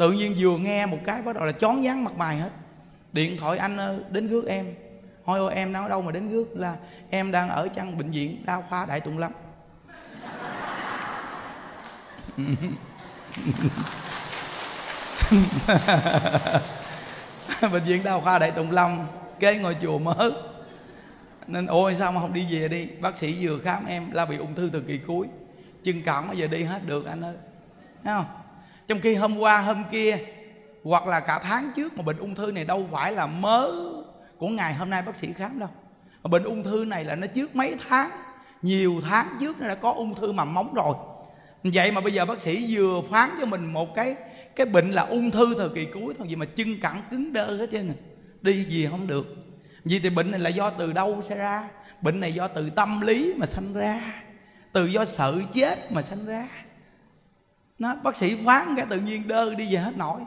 tự 0.00 0.12
nhiên 0.12 0.34
vừa 0.38 0.58
nghe 0.58 0.86
một 0.86 0.98
cái 1.06 1.22
bắt 1.22 1.34
đầu 1.34 1.44
là 1.44 1.52
chón 1.52 1.82
váng 1.82 2.04
mặt 2.04 2.16
mày 2.16 2.36
hết. 2.36 2.50
Điện 3.12 3.36
thoại 3.40 3.58
anh 3.58 3.76
ờ, 3.76 4.04
đến 4.10 4.28
rước 4.28 4.46
em. 4.46 4.74
Hỏi 5.24 5.38
ôi 5.38 5.54
em 5.54 5.72
nói 5.72 5.88
đâu 5.88 6.02
mà 6.02 6.12
đến 6.12 6.28
rước 6.28 6.56
là 6.56 6.76
em 7.10 7.30
đang 7.30 7.48
ở 7.48 7.68
trong 7.68 7.98
bệnh 7.98 8.10
viện 8.10 8.42
đa 8.46 8.62
khoa 8.68 8.86
đại 8.86 9.00
tùng 9.00 9.18
lâm. 9.18 9.32
bệnh 17.72 17.84
viện 17.84 18.02
đa 18.04 18.20
khoa 18.20 18.38
đại 18.38 18.50
tùng 18.50 18.70
long 18.70 19.06
kế 19.40 19.56
ngôi 19.56 19.76
chùa 19.82 19.98
mới. 19.98 20.32
Nên, 21.46 21.66
ôi, 21.66 21.96
sao 21.98 22.12
mà 22.12 22.20
không 22.20 22.32
đi 22.32 22.46
về 22.50 22.68
đi? 22.68 22.88
Bác 23.00 23.18
sĩ 23.18 23.36
vừa 23.40 23.58
khám 23.58 23.86
em 23.86 24.10
là 24.10 24.26
bị 24.26 24.36
ung 24.36 24.54
thư 24.54 24.70
thời 24.70 24.80
kỳ 24.80 24.98
cuối. 24.98 25.26
Chân 25.84 26.02
cẳng 26.02 26.28
bây 26.28 26.36
giờ 26.36 26.46
đi 26.46 26.62
hết 26.62 26.86
được 26.86 27.06
anh 27.06 27.24
ơi. 27.24 27.34
Thấy 28.04 28.14
không? 28.14 28.26
Trong 28.88 29.00
khi 29.00 29.14
hôm 29.14 29.38
qua, 29.38 29.60
hôm 29.60 29.84
kia, 29.90 30.18
hoặc 30.84 31.06
là 31.06 31.20
cả 31.20 31.40
tháng 31.42 31.70
trước 31.76 31.96
mà 31.96 32.02
bệnh 32.02 32.18
ung 32.18 32.34
thư 32.34 32.52
này 32.52 32.64
đâu 32.64 32.88
phải 32.92 33.12
là 33.12 33.26
mớ 33.26 33.70
của 34.38 34.48
ngày 34.48 34.74
hôm 34.74 34.90
nay 34.90 35.02
bác 35.02 35.16
sĩ 35.16 35.32
khám 35.32 35.58
đâu. 35.58 35.68
Mà 36.22 36.28
bệnh 36.28 36.44
ung 36.44 36.64
thư 36.64 36.84
này 36.84 37.04
là 37.04 37.14
nó 37.14 37.26
trước 37.26 37.56
mấy 37.56 37.76
tháng, 37.88 38.10
nhiều 38.62 39.00
tháng 39.08 39.36
trước 39.40 39.60
nó 39.60 39.68
đã 39.68 39.74
có 39.74 39.92
ung 39.92 40.14
thư 40.14 40.32
mầm 40.32 40.54
móng 40.54 40.74
rồi 40.74 40.94
vậy 41.62 41.92
mà 41.92 42.00
bây 42.00 42.12
giờ 42.12 42.24
bác 42.24 42.40
sĩ 42.40 42.66
vừa 42.70 43.02
phán 43.10 43.30
cho 43.40 43.46
mình 43.46 43.72
một 43.72 43.94
cái 43.94 44.16
cái 44.56 44.66
bệnh 44.66 44.90
là 44.90 45.02
ung 45.02 45.30
thư 45.30 45.54
thời 45.58 45.68
kỳ 45.74 45.84
cuối 45.84 46.14
thôi 46.18 46.28
gì 46.28 46.36
mà 46.36 46.46
chân 46.46 46.80
cẳng 46.80 47.02
cứng 47.10 47.32
đơ 47.32 47.56
hết 47.56 47.70
trơn 47.72 47.88
à. 47.88 47.94
đi 48.42 48.64
gì 48.64 48.86
không 48.90 49.06
được. 49.06 49.36
Vì 49.84 50.00
thì 50.00 50.10
bệnh 50.10 50.30
này 50.30 50.40
là 50.40 50.50
do 50.50 50.70
từ 50.70 50.92
đâu 50.92 51.22
xảy 51.28 51.38
ra? 51.38 51.68
Bệnh 52.02 52.20
này 52.20 52.34
do 52.34 52.48
từ 52.48 52.70
tâm 52.70 53.00
lý 53.00 53.34
mà 53.36 53.46
sanh 53.46 53.74
ra, 53.74 54.22
từ 54.72 54.86
do 54.86 55.04
sợ 55.04 55.34
chết 55.52 55.92
mà 55.92 56.02
sanh 56.02 56.26
ra. 56.26 56.48
Nó, 57.78 57.94
bác 57.94 58.16
sĩ 58.16 58.36
phán 58.44 58.74
cái 58.76 58.86
tự 58.90 59.00
nhiên 59.00 59.28
đơ 59.28 59.54
đi 59.54 59.74
về 59.74 59.80
hết 59.80 59.96
nổi. 59.96 60.20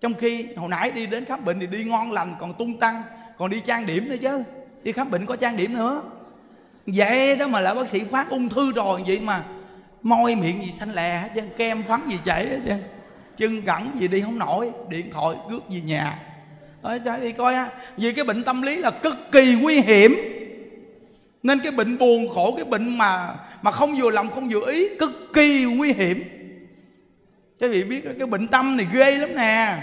Trong 0.00 0.14
khi 0.14 0.46
hồi 0.56 0.68
nãy 0.68 0.90
đi 0.90 1.06
đến 1.06 1.24
khám 1.24 1.44
bệnh 1.44 1.60
thì 1.60 1.66
đi 1.66 1.84
ngon 1.84 2.12
lành, 2.12 2.36
còn 2.40 2.54
tung 2.54 2.78
tăng, 2.78 3.02
còn 3.38 3.50
đi 3.50 3.60
trang 3.60 3.86
điểm 3.86 4.08
nữa 4.08 4.16
chứ. 4.22 4.42
Đi 4.82 4.92
khám 4.92 5.10
bệnh 5.10 5.26
có 5.26 5.36
trang 5.36 5.56
điểm 5.56 5.74
nữa. 5.74 6.02
Vậy 6.86 7.36
đó 7.36 7.46
mà 7.46 7.60
là 7.60 7.74
bác 7.74 7.88
sĩ 7.88 8.04
phán 8.04 8.28
ung 8.28 8.48
thư 8.48 8.72
rồi, 8.72 9.02
vậy 9.06 9.20
mà 9.20 9.44
môi 10.04 10.34
miệng 10.34 10.62
gì 10.64 10.72
xanh 10.72 10.94
lè 10.94 11.18
hết 11.18 11.28
trơn, 11.34 11.48
kem 11.56 11.82
phấn 11.82 12.00
gì 12.08 12.18
chảy 12.24 12.46
hết 12.46 12.60
trơn. 12.66 12.82
Chân 13.36 13.62
cẳng 13.62 13.90
gì 13.98 14.08
đi 14.08 14.20
không 14.20 14.38
nổi, 14.38 14.70
điện 14.88 15.10
thoại 15.10 15.36
cướp 15.50 15.70
gì 15.70 15.82
nhà. 15.86 16.18
Ở 16.82 16.98
cho 17.04 17.16
đi 17.16 17.32
coi 17.32 17.54
ha 17.54 17.70
vì 17.96 18.12
cái 18.12 18.24
bệnh 18.24 18.44
tâm 18.44 18.62
lý 18.62 18.76
là 18.76 18.90
cực 18.90 19.16
kỳ 19.32 19.54
nguy 19.54 19.80
hiểm. 19.80 20.16
Nên 21.42 21.60
cái 21.60 21.72
bệnh 21.72 21.98
buồn 21.98 22.28
khổ, 22.34 22.54
cái 22.56 22.64
bệnh 22.64 22.98
mà 22.98 23.34
mà 23.62 23.70
không 23.70 23.96
vừa 23.96 24.10
lòng, 24.10 24.30
không 24.30 24.48
vừa 24.48 24.72
ý, 24.72 24.88
cực 24.98 25.12
kỳ 25.34 25.64
nguy 25.64 25.92
hiểm. 25.92 26.24
Các 27.60 27.70
vị 27.70 27.84
biết 27.84 28.04
cái 28.18 28.26
bệnh 28.26 28.48
tâm 28.48 28.76
này 28.76 28.86
ghê 28.92 29.10
lắm 29.10 29.36
nè. 29.36 29.78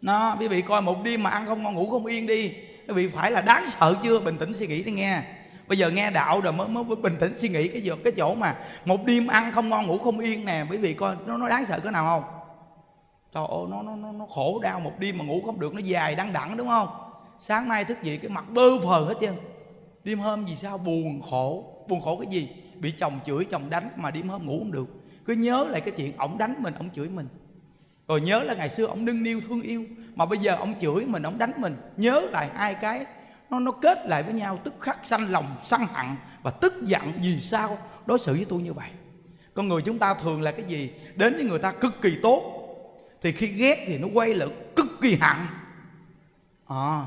Nó, 0.00 0.36
quý 0.40 0.48
vị 0.48 0.62
coi 0.62 0.82
một 0.82 1.04
đêm 1.04 1.22
mà 1.22 1.30
ăn 1.30 1.46
không 1.46 1.62
ngon, 1.62 1.74
ngủ 1.74 1.90
không 1.90 2.06
yên 2.06 2.26
đi, 2.26 2.52
quý 2.88 2.94
vị 2.94 3.08
phải 3.08 3.30
là 3.30 3.40
đáng 3.40 3.64
sợ 3.68 3.96
chưa? 4.02 4.20
Bình 4.20 4.36
tĩnh 4.36 4.54
suy 4.54 4.66
nghĩ 4.66 4.82
đi 4.82 4.92
nghe 4.92 5.22
bây 5.68 5.78
giờ 5.78 5.90
nghe 5.90 6.10
đạo 6.10 6.40
rồi 6.40 6.52
mới, 6.52 6.68
mới 6.68 6.84
bình 6.84 7.16
tĩnh 7.20 7.32
suy 7.38 7.48
nghĩ 7.48 7.68
cái 7.68 7.80
giờ 7.80 7.96
cái 8.04 8.12
chỗ 8.16 8.34
mà 8.34 8.56
một 8.84 9.06
đêm 9.06 9.26
ăn 9.26 9.52
không 9.52 9.68
ngon 9.68 9.86
ngủ 9.86 9.98
không 9.98 10.18
yên 10.18 10.44
nè 10.44 10.64
quý 10.70 10.76
vị 10.76 10.94
coi 10.94 11.16
nó 11.26 11.36
nó 11.36 11.48
đáng 11.48 11.64
sợ 11.66 11.80
cái 11.80 11.92
nào 11.92 12.04
không? 12.06 12.30
Trời 13.34 13.44
ơi 13.48 13.66
nó 13.70 13.82
nó 13.82 13.96
nó, 13.96 14.12
nó 14.12 14.26
khổ 14.26 14.60
đau 14.62 14.80
một 14.80 14.92
đêm 14.98 15.18
mà 15.18 15.24
ngủ 15.24 15.42
không 15.46 15.60
được 15.60 15.74
nó 15.74 15.80
dài 15.80 16.14
đăng 16.14 16.32
đẳng 16.32 16.56
đúng 16.56 16.68
không? 16.68 16.88
Sáng 17.40 17.68
nay 17.68 17.84
thức 17.84 18.02
dậy 18.02 18.18
cái 18.22 18.30
mặt 18.30 18.44
bơ 18.50 18.78
phờ 18.78 19.04
hết 19.04 19.14
trơn. 19.20 19.34
Đêm 20.04 20.18
hôm 20.18 20.44
vì 20.44 20.56
sao? 20.56 20.78
Buồn 20.78 21.22
khổ. 21.30 21.64
Buồn 21.88 22.00
khổ 22.00 22.16
cái 22.16 22.26
gì? 22.26 22.48
Bị 22.74 22.90
chồng 22.90 23.20
chửi 23.26 23.44
chồng 23.44 23.70
đánh 23.70 23.90
mà 23.96 24.10
đêm 24.10 24.28
hôm 24.28 24.46
ngủ 24.46 24.58
không 24.58 24.72
được. 24.72 24.86
Cứ 25.26 25.32
nhớ 25.32 25.66
lại 25.70 25.80
cái 25.80 25.94
chuyện 25.96 26.16
ổng 26.16 26.38
đánh 26.38 26.54
mình 26.58 26.74
ổng 26.74 26.90
chửi 26.94 27.08
mình. 27.08 27.28
Rồi 28.08 28.20
nhớ 28.20 28.42
là 28.42 28.54
ngày 28.54 28.68
xưa 28.68 28.86
ổng 28.86 29.04
nâng 29.04 29.22
niu 29.22 29.40
thương 29.48 29.62
yêu 29.62 29.84
mà 30.14 30.26
bây 30.26 30.38
giờ 30.38 30.56
ổng 30.56 30.74
chửi 30.80 31.04
mình 31.06 31.22
ổng 31.22 31.38
đánh 31.38 31.52
mình. 31.56 31.76
Nhớ 31.96 32.20
lại 32.20 32.48
hai 32.54 32.74
cái 32.74 33.06
nó 33.54 33.60
nó 33.60 33.70
kết 33.70 34.06
lại 34.06 34.22
với 34.22 34.32
nhau 34.34 34.58
tức 34.64 34.74
khắc 34.80 34.98
sanh 35.04 35.30
lòng 35.30 35.56
sân 35.62 35.80
hận 35.92 36.06
và 36.42 36.50
tức 36.50 36.74
giận 36.82 37.02
vì 37.22 37.40
sao 37.40 37.78
đối 38.06 38.18
xử 38.18 38.32
với 38.32 38.46
tôi 38.48 38.62
như 38.62 38.72
vậy. 38.72 38.88
Con 39.54 39.68
người 39.68 39.82
chúng 39.82 39.98
ta 39.98 40.14
thường 40.14 40.42
là 40.42 40.52
cái 40.52 40.64
gì? 40.64 40.90
Đến 41.14 41.34
với 41.34 41.44
người 41.44 41.58
ta 41.58 41.72
cực 41.72 42.02
kỳ 42.02 42.18
tốt 42.22 42.42
thì 43.22 43.32
khi 43.32 43.46
ghét 43.46 43.84
thì 43.86 43.98
nó 43.98 44.08
quay 44.14 44.34
lại 44.34 44.48
cực 44.76 44.86
kỳ 45.02 45.16
hận. 45.16 45.36
À, 46.68 47.06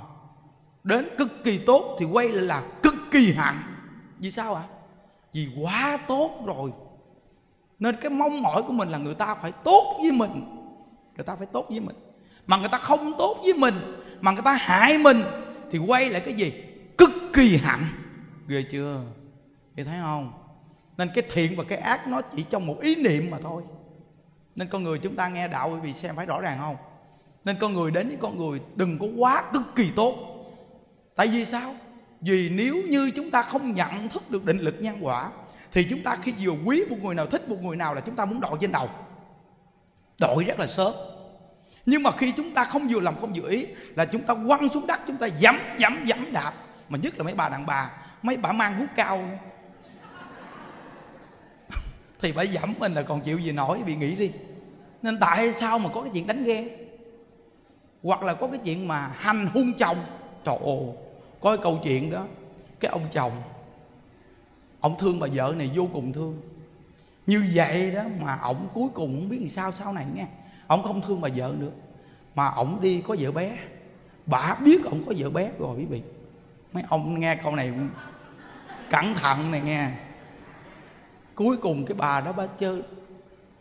đến 0.83 1.07
cực 1.17 1.43
kỳ 1.43 1.57
tốt 1.57 1.97
thì 1.99 2.05
quay 2.05 2.29
lại 2.29 2.43
là 2.43 2.63
cực 2.83 2.95
kỳ 3.11 3.33
hận. 3.33 3.55
Vì 4.19 4.31
sao 4.31 4.55
ạ? 4.55 4.63
À? 4.67 4.73
vì 5.33 5.47
quá 5.61 5.99
tốt 6.07 6.43
rồi. 6.45 6.71
Nên 7.79 7.95
cái 8.01 8.09
mong 8.09 8.41
mỏi 8.41 8.63
của 8.63 8.73
mình 8.73 8.89
là 8.89 8.97
người 8.97 9.15
ta 9.15 9.35
phải 9.35 9.51
tốt 9.51 9.97
với 10.01 10.11
mình. 10.11 10.31
Người 11.15 11.23
ta 11.25 11.35
phải 11.35 11.47
tốt 11.47 11.65
với 11.69 11.79
mình. 11.79 11.95
Mà 12.47 12.57
người 12.57 12.69
ta 12.69 12.77
không 12.77 13.13
tốt 13.17 13.39
với 13.43 13.53
mình 13.53 13.97
mà 14.21 14.31
người 14.31 14.41
ta 14.41 14.53
hại 14.53 14.97
mình 14.97 15.23
thì 15.71 15.77
quay 15.77 16.09
lại 16.09 16.21
cái 16.25 16.33
gì? 16.33 16.53
Cực 16.97 17.11
kỳ 17.33 17.57
hạnh 17.57 17.87
ghê 18.47 18.63
chưa? 18.63 19.01
Thì 19.75 19.83
thấy 19.83 19.97
không? 20.01 20.33
Nên 20.97 21.09
cái 21.13 21.23
thiện 21.33 21.55
và 21.55 21.63
cái 21.63 21.77
ác 21.77 22.07
nó 22.07 22.21
chỉ 22.21 22.45
trong 22.49 22.65
một 22.65 22.77
ý 22.81 22.95
niệm 22.95 23.31
mà 23.31 23.37
thôi. 23.41 23.63
Nên 24.55 24.67
con 24.67 24.83
người 24.83 24.99
chúng 24.99 25.15
ta 25.15 25.27
nghe 25.27 25.47
đạo 25.47 25.69
bởi 25.69 25.79
vì 25.79 25.93
xem 25.93 26.15
phải 26.15 26.25
rõ 26.25 26.41
ràng 26.41 26.57
không? 26.59 26.75
Nên 27.45 27.55
con 27.59 27.73
người 27.73 27.91
đến 27.91 28.07
với 28.07 28.17
con 28.21 28.37
người 28.37 28.59
đừng 28.75 28.99
có 28.99 29.07
quá 29.17 29.43
cực 29.53 29.63
kỳ 29.75 29.91
tốt. 29.95 30.15
Tại 31.15 31.27
vì 31.27 31.45
sao? 31.45 31.75
Vì 32.21 32.49
nếu 32.49 32.75
như 32.89 33.11
chúng 33.15 33.31
ta 33.31 33.41
không 33.41 33.73
nhận 33.73 34.09
thức 34.09 34.31
được 34.31 34.45
định 34.45 34.57
lực 34.57 34.75
nhân 34.79 34.97
quả, 35.01 35.31
thì 35.71 35.87
chúng 35.89 36.03
ta 36.03 36.17
khi 36.23 36.33
vừa 36.39 36.53
quý 36.65 36.83
một 36.89 36.97
người 37.01 37.15
nào, 37.15 37.25
thích 37.25 37.49
một 37.49 37.57
người 37.61 37.75
nào 37.75 37.93
là 37.93 38.01
chúng 38.01 38.15
ta 38.15 38.25
muốn 38.25 38.39
đội 38.39 38.57
trên 38.61 38.71
đầu. 38.71 38.89
Đội 40.19 40.43
rất 40.43 40.59
là 40.59 40.67
sớm 40.67 40.93
nhưng 41.87 42.03
mà 42.03 42.11
khi 42.11 42.31
chúng 42.31 42.53
ta 42.53 42.63
không 42.63 42.87
vừa 42.87 42.99
lòng, 42.99 43.15
không 43.21 43.33
vừa 43.33 43.49
ý, 43.49 43.65
là 43.95 44.05
chúng 44.05 44.21
ta 44.21 44.35
quăng 44.47 44.69
xuống 44.69 44.87
đất, 44.87 44.99
chúng 45.07 45.17
ta 45.17 45.27
dẫm 45.27 45.55
dẫm 45.77 46.05
dẫm 46.05 46.19
đạp. 46.31 46.53
Mà 46.89 46.97
nhất 46.97 47.17
là 47.17 47.23
mấy 47.23 47.33
bà 47.33 47.49
đàn 47.49 47.65
bà, 47.65 47.91
mấy 48.21 48.37
bà 48.37 48.51
mang 48.51 48.79
vuốt 48.79 48.85
cao. 48.95 49.29
Thì 52.21 52.31
bà 52.31 52.43
dẫm 52.43 52.73
mình 52.79 52.93
là 52.93 53.01
còn 53.01 53.21
chịu 53.21 53.39
gì 53.39 53.51
nổi, 53.51 53.83
bị 53.85 53.95
nghĩ 53.95 54.15
đi. 54.15 54.31
Nên 55.01 55.19
tại 55.19 55.53
sao 55.53 55.79
mà 55.79 55.89
có 55.93 56.01
cái 56.01 56.11
chuyện 56.13 56.27
đánh 56.27 56.43
ghen? 56.43 56.69
Hoặc 58.03 58.23
là 58.23 58.33
có 58.33 58.47
cái 58.47 58.59
chuyện 58.63 58.87
mà 58.87 59.11
hành 59.15 59.47
hung 59.53 59.73
chồng. 59.73 59.97
Trời 60.45 60.57
ơi, 60.65 60.85
có 61.41 61.55
cái 61.55 61.63
câu 61.63 61.79
chuyện 61.83 62.11
đó. 62.11 62.25
Cái 62.79 62.91
ông 62.91 63.07
chồng, 63.11 63.31
ông 64.79 64.95
thương 64.99 65.19
bà 65.19 65.27
vợ 65.33 65.53
này 65.57 65.71
vô 65.75 65.87
cùng 65.93 66.13
thương. 66.13 66.41
Như 67.27 67.45
vậy 67.53 67.91
đó 67.91 68.03
mà 68.19 68.37
ông 68.41 68.67
cuối 68.73 68.89
cùng 68.93 69.19
không 69.19 69.29
biết 69.29 69.39
làm 69.39 69.49
sao 69.49 69.71
sau 69.71 69.93
này 69.93 70.05
nghe 70.15 70.25
ông 70.67 70.83
không 70.83 71.01
thương 71.01 71.21
bà 71.21 71.29
vợ 71.35 71.53
nữa. 71.57 71.71
Mà 72.35 72.49
ông 72.49 72.81
đi 72.81 73.03
có 73.07 73.15
vợ 73.19 73.31
bé. 73.31 73.57
Bà 74.25 74.55
biết 74.59 74.85
ông 74.85 75.03
có 75.05 75.13
vợ 75.17 75.29
bé 75.29 75.51
rồi, 75.59 75.77
quý 75.77 75.85
vị. 75.85 76.01
Mấy 76.73 76.83
ông 76.89 77.19
nghe 77.19 77.35
câu 77.35 77.55
này 77.55 77.73
cẩn 78.89 79.13
thận 79.13 79.51
này 79.51 79.61
nghe. 79.61 79.89
Cuối 81.35 81.57
cùng 81.57 81.85
cái 81.85 81.95
bà 81.95 82.21
đó 82.21 82.31
bà 82.31 82.47
chơi 82.59 82.81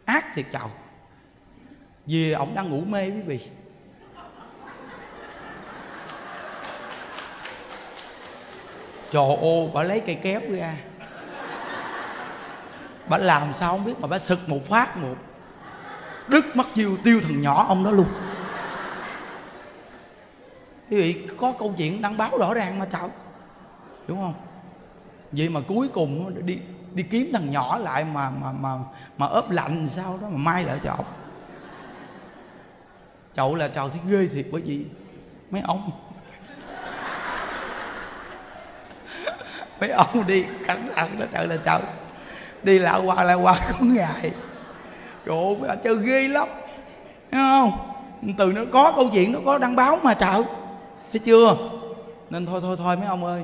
ác 0.05 0.27
thiệt 0.35 0.47
chồng 0.53 0.71
vì 2.07 2.33
ông 2.33 2.55
đang 2.55 2.71
ngủ 2.71 2.81
mê, 2.81 3.11
quý 3.11 3.23
vị. 3.23 3.41
Trời 9.11 9.37
ô 9.41 9.71
bà 9.75 9.83
lấy 9.83 10.01
cây 10.01 10.15
kéo 10.23 10.41
ra. 10.51 10.77
Bà 13.09 13.19
làm 13.19 13.53
sao 13.53 13.77
không 13.77 13.85
biết, 13.85 14.01
mà 14.01 14.09
bà 14.09 14.19
sực 14.19 14.49
một 14.49 14.61
phát 14.69 14.97
một 14.97 15.17
đứt 16.29 16.57
mắt 16.57 16.67
chiêu 16.75 16.97
tiêu 17.05 17.21
thằng 17.23 17.43
nhỏ 17.43 17.67
ông 17.69 17.85
đó 17.85 17.91
luôn. 17.91 18.07
Quý 20.91 21.01
vị 21.01 21.29
có 21.39 21.53
câu 21.59 21.75
chuyện 21.79 22.03
đăng 22.03 22.17
báo 22.17 22.39
rõ 22.39 22.55
ràng 22.55 22.79
mà 22.79 22.87
chào 22.93 23.11
đúng 24.07 24.19
không? 24.19 24.35
Vậy 25.33 25.49
mà 25.49 25.61
cuối 25.69 25.89
cùng 25.89 26.47
đi 26.47 26.59
đi 26.95 27.03
kiếm 27.03 27.31
thằng 27.33 27.51
nhỏ 27.51 27.79
lại 27.79 28.05
mà 28.05 28.31
mà 28.31 28.53
mà 28.53 28.79
mà 29.19 29.27
ốp 29.27 29.51
lạnh 29.51 29.89
sao 29.97 30.19
đó 30.23 30.29
mà 30.31 30.37
mai 30.37 30.65
lại 30.65 30.79
cho 30.85 30.91
ông. 30.91 31.07
Chậu 33.37 33.55
là 33.55 33.69
chậu 33.69 33.89
thấy 33.89 34.01
ghê 34.09 34.27
thiệt 34.27 34.47
bởi 34.53 34.63
vì 34.63 34.85
mấy 35.51 35.61
ông 35.61 35.91
mấy 39.81 39.91
ông 39.91 40.27
đi 40.27 40.45
cắn 40.67 40.89
thận 40.95 41.19
đó 41.19 41.27
chậu 41.33 41.47
là 41.47 41.57
chậu, 41.65 41.81
đi 42.63 42.79
lại 42.79 43.01
qua 43.05 43.25
lại 43.25 43.37
qua 43.37 43.59
có 43.73 43.79
ngày 43.81 44.33
trời 45.27 45.69
ơi 45.69 45.77
chơi 45.85 45.97
ghê 45.97 46.29
lắm. 46.29 46.49
Thấy 47.31 47.41
không? 47.51 47.73
Từ 48.39 48.53
nó 48.53 48.63
có 48.73 48.93
câu 48.97 49.11
chuyện, 49.13 49.33
nó 49.33 49.39
có 49.45 49.59
đăng 49.59 49.77
báo 49.77 49.99
mà 50.03 50.15
trời. 50.15 50.43
Thấy 51.13 51.19
chưa? 51.19 51.57
Nên 52.31 52.47
thôi 52.47 52.61
thôi 52.63 52.77
thôi 52.77 52.97
mấy 52.97 53.07
ông 53.07 53.25
ơi. 53.25 53.43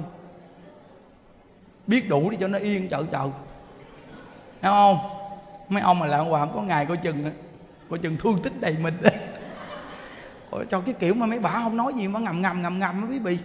Biết 1.86 2.08
đủ 2.08 2.30
đi 2.30 2.36
cho 2.40 2.48
nó 2.48 2.58
yên 2.58 2.88
chợ 2.88 3.04
chợ. 3.12 3.28
Thấy 4.62 4.70
không? 4.70 4.98
Mấy 5.68 5.82
ông 5.82 5.98
mà 5.98 6.06
lạng 6.06 6.24
hoàng 6.24 6.48
có 6.54 6.62
ngày 6.62 6.86
coi 6.86 6.96
chừng 6.96 7.30
coi 7.90 7.98
chừng 7.98 8.16
thương 8.16 8.38
tích 8.42 8.60
đầy 8.60 8.76
mình. 8.82 8.94
Đấy 9.02 9.12
cho 10.70 10.80
cái 10.80 10.94
kiểu 10.94 11.14
mà 11.14 11.26
mấy 11.26 11.38
bà 11.38 11.50
không 11.50 11.76
nói 11.76 11.92
gì 11.96 12.08
mà 12.08 12.20
ngầm 12.20 12.42
ngầm 12.42 12.62
ngầm 12.62 12.78
ngầm 12.78 13.06
quý 13.10 13.18
vị. 13.18 13.38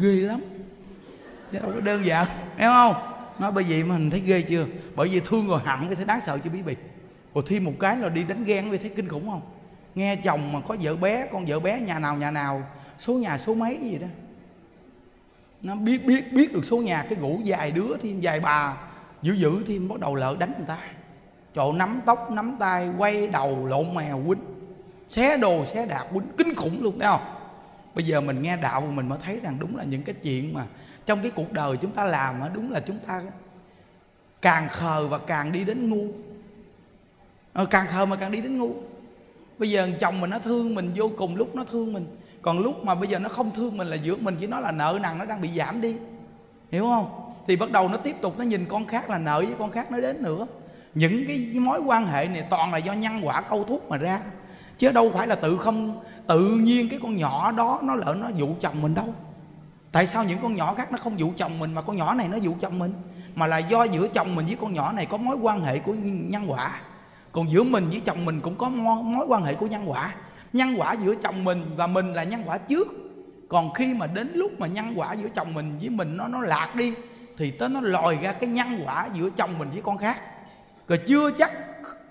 Ghê 0.00 0.10
lắm. 0.10 0.40
Chứ 1.52 1.58
đâu 1.58 1.70
có 1.74 1.80
đơn 1.80 2.04
giản. 2.04 2.26
Hiểu 2.58 2.70
không? 2.70 2.94
Nói 3.38 3.52
bởi 3.52 3.64
vì 3.64 3.84
mà 3.84 3.94
mình 3.94 4.10
thấy 4.10 4.20
ghê 4.20 4.42
chưa? 4.42 4.66
Bởi 4.96 5.08
vì 5.08 5.20
thương 5.20 5.48
rồi 5.48 5.60
hận 5.64 5.86
cái 5.86 5.96
thấy 5.96 6.04
đáng 6.04 6.20
sợ 6.26 6.38
chưa, 6.44 6.50
quý 6.50 6.62
vị? 6.62 6.76
Rồi 7.34 7.44
thêm 7.46 7.64
một 7.64 7.72
cái 7.80 7.96
là 7.96 8.08
đi 8.08 8.24
đánh 8.24 8.44
ghen 8.44 8.70
vì 8.70 8.78
thấy 8.78 8.90
kinh 8.96 9.08
khủng 9.08 9.30
không? 9.30 9.42
Nghe 9.94 10.16
chồng 10.16 10.52
mà 10.52 10.60
có 10.60 10.76
vợ 10.80 10.96
bé, 10.96 11.26
con 11.32 11.44
vợ 11.46 11.60
bé, 11.60 11.80
nhà 11.80 11.98
nào 11.98 12.16
nhà 12.16 12.30
nào, 12.30 12.62
số 12.98 13.14
nhà, 13.14 13.38
số 13.38 13.54
mấy 13.54 13.78
gì 13.82 13.98
đó. 13.98 14.06
Nó 15.62 15.74
biết 15.74 16.06
biết 16.06 16.32
biết 16.32 16.52
được 16.52 16.64
số 16.64 16.78
nhà, 16.78 17.06
cái 17.08 17.18
ngủ 17.18 17.40
dài 17.44 17.70
đứa 17.70 17.96
thêm 18.02 18.20
dài 18.20 18.40
bà, 18.40 18.76
dữ 19.22 19.32
dữ 19.32 19.64
thêm 19.66 19.88
bắt 19.88 20.00
đầu 20.00 20.14
lỡ 20.14 20.36
đánh 20.38 20.52
người 20.58 20.66
ta. 20.66 20.78
Chỗ 21.54 21.72
nắm 21.72 22.00
tóc, 22.06 22.30
nắm 22.30 22.56
tay, 22.60 22.90
quay 22.98 23.28
đầu, 23.28 23.66
lộn 23.66 23.94
mèo, 23.94 24.22
quýnh. 24.26 24.40
Xé 25.08 25.36
đồ, 25.36 25.64
xé 25.64 25.86
đạp, 25.86 26.06
quýnh. 26.12 26.26
Kinh 26.38 26.54
khủng 26.54 26.82
luôn 26.82 26.98
đấy 26.98 27.08
không? 27.12 27.34
Bây 27.94 28.04
giờ 28.04 28.20
mình 28.20 28.42
nghe 28.42 28.56
đạo 28.56 28.80
mình 28.80 29.08
mới 29.08 29.18
thấy 29.24 29.40
rằng 29.42 29.56
đúng 29.60 29.76
là 29.76 29.84
những 29.84 30.02
cái 30.02 30.14
chuyện 30.22 30.54
mà 30.54 30.66
trong 31.06 31.22
cái 31.22 31.30
cuộc 31.30 31.52
đời 31.52 31.76
chúng 31.76 31.92
ta 31.92 32.04
làm 32.04 32.40
đúng 32.54 32.72
là 32.72 32.80
chúng 32.80 32.98
ta 32.98 33.22
càng 34.42 34.68
khờ 34.68 35.08
và 35.08 35.18
càng 35.18 35.52
đi 35.52 35.64
đến 35.64 35.90
ngu 35.90 36.06
ờ, 37.52 37.66
càng 37.66 37.86
khờ 37.86 38.06
mà 38.06 38.16
càng 38.16 38.30
đi 38.30 38.40
đến 38.40 38.58
ngu. 38.58 38.70
Bây 39.58 39.70
giờ 39.70 39.88
chồng 40.00 40.20
mình 40.20 40.30
nó 40.30 40.38
thương 40.38 40.74
mình 40.74 40.92
vô 40.96 41.10
cùng 41.16 41.36
lúc 41.36 41.54
nó 41.54 41.64
thương 41.64 41.92
mình. 41.92 42.06
Còn 42.42 42.58
lúc 42.58 42.84
mà 42.84 42.94
bây 42.94 43.08
giờ 43.08 43.18
nó 43.18 43.28
không 43.28 43.50
thương 43.50 43.76
mình 43.76 43.86
là 43.86 43.96
giữa 43.96 44.16
mình 44.16 44.36
chỉ 44.40 44.46
nói 44.46 44.62
là 44.62 44.72
nợ 44.72 44.98
nặng 45.02 45.18
nó 45.18 45.24
đang 45.24 45.40
bị 45.40 45.48
giảm 45.56 45.80
đi. 45.80 45.96
Hiểu 46.70 46.84
không? 46.84 47.32
Thì 47.46 47.56
bắt 47.56 47.70
đầu 47.70 47.88
nó 47.88 47.96
tiếp 47.96 48.16
tục 48.20 48.38
nó 48.38 48.44
nhìn 48.44 48.64
con 48.68 48.86
khác 48.86 49.10
là 49.10 49.18
nợ 49.18 49.38
với 49.46 49.54
con 49.58 49.70
khác 49.70 49.92
nó 49.92 50.00
đến 50.00 50.22
nữa. 50.22 50.46
Những 50.94 51.24
cái 51.28 51.50
mối 51.54 51.80
quan 51.80 52.06
hệ 52.06 52.28
này 52.28 52.44
toàn 52.50 52.72
là 52.72 52.78
do 52.78 52.92
nhân 52.92 53.20
quả 53.22 53.40
câu 53.40 53.64
thúc 53.64 53.90
mà 53.90 53.96
ra. 53.96 54.20
Chứ 54.78 54.92
đâu 54.92 55.10
phải 55.14 55.26
là 55.26 55.34
tự 55.34 55.56
không 55.56 56.00
tự 56.26 56.48
nhiên 56.48 56.88
cái 56.88 56.98
con 57.02 57.16
nhỏ 57.16 57.52
đó 57.52 57.80
nó 57.82 57.94
lỡ 57.94 58.16
nó 58.20 58.28
dụ 58.28 58.48
chồng 58.60 58.82
mình 58.82 58.94
đâu. 58.94 59.14
Tại 59.92 60.06
sao 60.06 60.24
những 60.24 60.38
con 60.42 60.56
nhỏ 60.56 60.74
khác 60.74 60.92
nó 60.92 60.98
không 60.98 61.18
dụ 61.18 61.32
chồng 61.36 61.58
mình 61.58 61.74
mà 61.74 61.82
con 61.82 61.96
nhỏ 61.96 62.14
này 62.14 62.28
nó 62.28 62.36
dụ 62.36 62.54
chồng 62.60 62.78
mình? 62.78 62.92
Mà 63.34 63.46
là 63.46 63.58
do 63.58 63.84
giữa 63.84 64.08
chồng 64.08 64.34
mình 64.34 64.46
với 64.46 64.56
con 64.60 64.74
nhỏ 64.74 64.92
này 64.92 65.06
có 65.06 65.16
mối 65.16 65.36
quan 65.36 65.60
hệ 65.60 65.78
của 65.78 65.94
nhân 66.02 66.50
quả 66.50 66.80
còn 67.32 67.50
giữa 67.50 67.62
mình 67.62 67.90
với 67.90 68.00
chồng 68.04 68.24
mình 68.24 68.40
cũng 68.40 68.58
có 68.58 68.68
mối 68.68 69.26
quan 69.28 69.42
hệ 69.42 69.54
của 69.54 69.66
nhân 69.66 69.90
quả. 69.90 70.14
Nhân 70.52 70.74
quả 70.76 70.92
giữa 70.92 71.14
chồng 71.14 71.44
mình 71.44 71.64
và 71.76 71.86
mình 71.86 72.12
là 72.12 72.24
nhân 72.24 72.42
quả 72.46 72.58
trước. 72.58 72.88
Còn 73.48 73.74
khi 73.74 73.94
mà 73.94 74.06
đến 74.06 74.30
lúc 74.34 74.60
mà 74.60 74.66
nhân 74.66 74.92
quả 74.96 75.12
giữa 75.12 75.28
chồng 75.34 75.54
mình 75.54 75.78
với 75.78 75.88
mình 75.88 76.16
nó 76.16 76.28
nó 76.28 76.40
lạc 76.40 76.74
đi, 76.76 76.94
thì 77.36 77.50
tới 77.50 77.68
nó 77.68 77.80
lòi 77.80 78.18
ra 78.22 78.32
cái 78.32 78.50
nhân 78.50 78.82
quả 78.84 79.08
giữa 79.14 79.30
chồng 79.36 79.58
mình 79.58 79.70
với 79.70 79.82
con 79.82 79.98
khác. 79.98 80.16
Rồi 80.88 80.98
chưa 81.06 81.30
chắc 81.30 81.52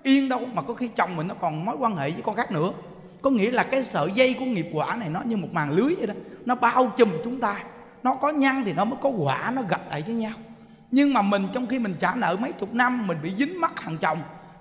yên 0.03 0.29
đâu, 0.29 0.41
mà 0.53 0.61
có 0.61 0.73
khi 0.73 0.87
chồng 0.87 1.15
mình 1.15 1.27
nó 1.27 1.35
còn 1.35 1.65
mối 1.65 1.75
quan 1.79 1.95
hệ 1.95 2.11
với 2.11 2.21
con 2.21 2.35
khác 2.35 2.51
nữa. 2.51 2.71
Có 3.21 3.29
nghĩa 3.29 3.51
là 3.51 3.63
cái 3.63 3.83
sợi 3.83 4.11
dây 4.15 4.35
của 4.39 4.45
nghiệp 4.45 4.69
quả 4.73 4.95
này 4.95 5.09
nó 5.09 5.21
như 5.21 5.37
một 5.37 5.47
màn 5.51 5.71
lưới 5.71 5.95
vậy 5.95 6.07
đó. 6.07 6.13
Nó 6.45 6.55
bao 6.55 6.91
trùm 6.97 7.09
chúng 7.23 7.39
ta. 7.39 7.63
Nó 8.03 8.15
có 8.15 8.29
nhân 8.29 8.63
thì 8.65 8.73
nó 8.73 8.85
mới 8.85 8.99
có 9.01 9.09
quả, 9.09 9.51
nó 9.55 9.61
gặp 9.61 9.81
lại 9.89 10.03
với 10.05 10.15
nhau. 10.15 10.33
Nhưng 10.91 11.13
mà 11.13 11.21
mình 11.21 11.47
trong 11.53 11.67
khi 11.67 11.79
mình 11.79 11.95
trả 11.99 12.15
nợ 12.15 12.37
mấy 12.39 12.51
chục 12.51 12.73
năm, 12.73 13.07
mình 13.07 13.17
bị 13.23 13.31
dính 13.37 13.61
mắc 13.61 13.71
thằng 13.75 13.97
chồng 13.97 14.17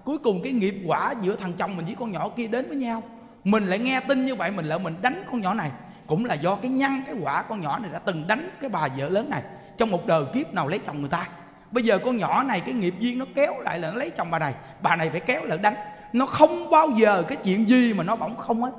cuối 0.09 0.18
cùng 0.18 0.40
cái 0.42 0.53
nghiệp 0.53 0.75
quả 0.87 1.14
giữa 1.21 1.37
thằng 1.37 1.53
chồng 1.59 1.77
mình 1.77 1.87
với 1.87 1.94
con 1.99 2.12
nhỏ 2.12 2.29
kia 2.37 2.47
đến 2.47 2.68
với 2.68 2.77
nhau. 2.77 3.03
Mình 3.44 3.66
lại 3.66 3.79
nghe 3.79 4.01
tin 4.09 4.27
như 4.27 4.35
vậy, 4.35 4.51
mình 4.51 4.66
lại 4.66 4.79
mình 4.79 4.94
đánh 5.03 5.23
con 5.31 5.40
nhỏ 5.40 5.55
này. 5.55 5.71
Cũng 6.07 6.25
là 6.25 6.35
do 6.35 6.55
cái 6.55 6.71
nhân 6.71 6.92
cái 7.07 7.14
quả 7.23 7.42
con 7.42 7.61
nhỏ 7.61 7.79
này 7.79 7.90
đã 7.92 7.99
từng 7.99 8.27
đánh 8.27 8.51
cái 8.61 8.71
bà 8.71 8.88
vợ 8.97 9.09
lớn 9.09 9.31
này. 9.31 9.42
Trong 9.79 9.90
một 9.90 10.07
đời 10.07 10.25
kiếp 10.35 10.55
nào 10.55 10.68
lấy 10.68 10.79
chồng 10.79 11.01
người 11.01 11.09
ta. 11.11 11.29
Bây 11.71 11.85
giờ 11.85 11.99
con 11.99 12.16
nhỏ 12.16 12.42
này, 12.42 12.61
cái 12.61 12.75
nghiệp 12.75 12.94
duyên 12.99 13.18
nó 13.18 13.25
kéo 13.35 13.53
lại 13.61 13.79
là 13.79 13.90
nó 13.90 13.97
lấy 13.97 14.11
chồng 14.11 14.31
bà 14.31 14.38
này. 14.38 14.55
Bà 14.83 14.97
này 14.97 15.11
phải 15.11 15.21
kéo 15.21 15.44
lại 15.44 15.59
đánh. 15.59 15.75
Nó 16.12 16.27
không 16.27 16.71
bao 16.71 16.90
giờ 16.90 17.23
cái 17.29 17.38
chuyện 17.44 17.68
gì 17.68 17.92
mà 17.94 18.05
nó 18.05 18.16
bỗng 18.16 18.37
không 18.37 18.62
hết. 18.62 18.73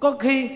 Có 0.00 0.12
khi 0.12 0.50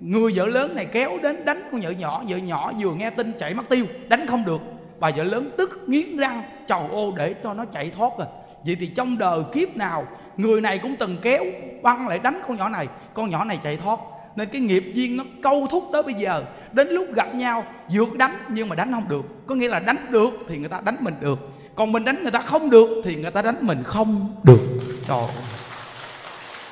người 0.00 0.32
vợ 0.34 0.46
lớn 0.46 0.74
này 0.74 0.84
kéo 0.84 1.10
đến 1.22 1.44
đánh 1.44 1.62
con 1.72 1.80
vợ 1.80 1.90
nhỏ 1.90 2.22
vợ 2.28 2.36
nhỏ 2.36 2.72
vừa 2.78 2.94
nghe 2.94 3.10
tin 3.10 3.32
chạy 3.38 3.54
mất 3.54 3.68
tiêu, 3.68 3.86
đánh 4.08 4.26
không 4.26 4.44
được. 4.44 4.60
Bà 4.98 5.10
vợ 5.16 5.24
lớn 5.24 5.50
tức 5.58 5.84
nghiến 5.86 6.16
răng 6.16 6.42
chầu 6.66 6.88
ô 6.90 7.12
để 7.16 7.34
cho 7.42 7.54
nó 7.54 7.64
chạy 7.64 7.90
thoát 7.90 8.10
rồi 8.18 8.26
vậy 8.64 8.76
thì 8.80 8.86
trong 8.86 9.18
đời 9.18 9.40
kiếp 9.52 9.76
nào, 9.76 10.06
người 10.36 10.60
này 10.60 10.78
cũng 10.78 10.96
từng 10.96 11.18
kéo 11.22 11.44
băng 11.82 12.08
lại 12.08 12.18
đánh 12.18 12.40
con 12.48 12.56
nhỏ 12.56 12.68
này, 12.68 12.88
con 13.14 13.30
nhỏ 13.30 13.44
này 13.44 13.58
chạy 13.62 13.76
thoát. 13.76 13.98
Nên 14.36 14.48
cái 14.48 14.60
nghiệp 14.60 14.84
duyên 14.94 15.16
nó 15.16 15.24
câu 15.42 15.66
thúc 15.70 15.84
tới 15.92 16.02
bây 16.02 16.14
giờ. 16.14 16.44
Đến 16.72 16.88
lúc 16.88 17.14
gặp 17.14 17.34
nhau 17.34 17.64
dược 17.88 18.16
đánh 18.16 18.36
nhưng 18.48 18.68
mà 18.68 18.76
đánh 18.76 18.92
không 18.92 19.08
được. 19.08 19.46
Có 19.46 19.54
nghĩa 19.54 19.68
là 19.68 19.80
đánh 19.80 20.06
được 20.10 20.30
thì 20.48 20.58
người 20.58 20.68
ta 20.68 20.80
đánh 20.84 20.96
mình 21.00 21.14
được. 21.20 21.38
Còn 21.74 21.92
mình 21.92 22.04
đánh 22.04 22.22
người 22.22 22.30
ta 22.30 22.40
không 22.40 22.70
được 22.70 22.88
thì 23.04 23.14
người 23.14 23.30
ta 23.30 23.42
đánh 23.42 23.56
mình 23.60 23.82
không 23.84 24.36
được. 24.42 24.60
Trời 25.08 25.24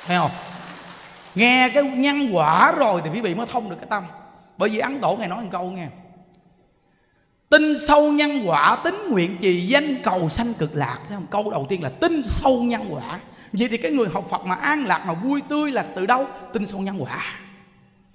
thấy 0.05 0.17
không? 0.17 0.31
Nghe 1.35 1.69
cái 1.73 1.83
nhân 1.83 2.29
quả 2.31 2.71
rồi 2.71 3.01
thì 3.03 3.09
quý 3.13 3.21
vị 3.21 3.35
mới 3.35 3.47
thông 3.51 3.69
được 3.69 3.75
cái 3.75 3.87
tâm. 3.89 4.03
Bởi 4.57 4.69
vì 4.69 4.79
ấn 4.79 5.01
độ 5.01 5.15
ngài 5.19 5.27
nói 5.27 5.43
một 5.43 5.49
câu 5.51 5.71
nghe 5.71 5.87
tin 7.49 7.61
sâu 7.87 8.11
nhân 8.11 8.41
quả 8.45 8.81
tính 8.83 8.95
nguyện 9.09 9.37
trì 9.39 9.67
danh 9.67 9.95
cầu 10.03 10.29
sanh 10.29 10.53
cực 10.53 10.75
lạc. 10.75 10.99
Thấy 11.07 11.17
không? 11.17 11.27
Câu 11.31 11.51
đầu 11.51 11.65
tiên 11.69 11.83
là 11.83 11.89
tin 11.89 12.21
sâu 12.23 12.63
nhân 12.63 12.85
quả. 12.89 13.19
Vậy 13.51 13.67
thì 13.71 13.77
cái 13.77 13.91
người 13.91 14.07
học 14.07 14.27
phật 14.29 14.45
mà 14.45 14.55
an 14.55 14.85
lạc, 14.85 15.03
mà 15.07 15.13
vui 15.13 15.41
tươi 15.49 15.71
là 15.71 15.83
từ 15.95 16.05
đâu? 16.05 16.27
Tin 16.53 16.67
sâu 16.67 16.79
nhân 16.79 17.03
quả. 17.03 17.23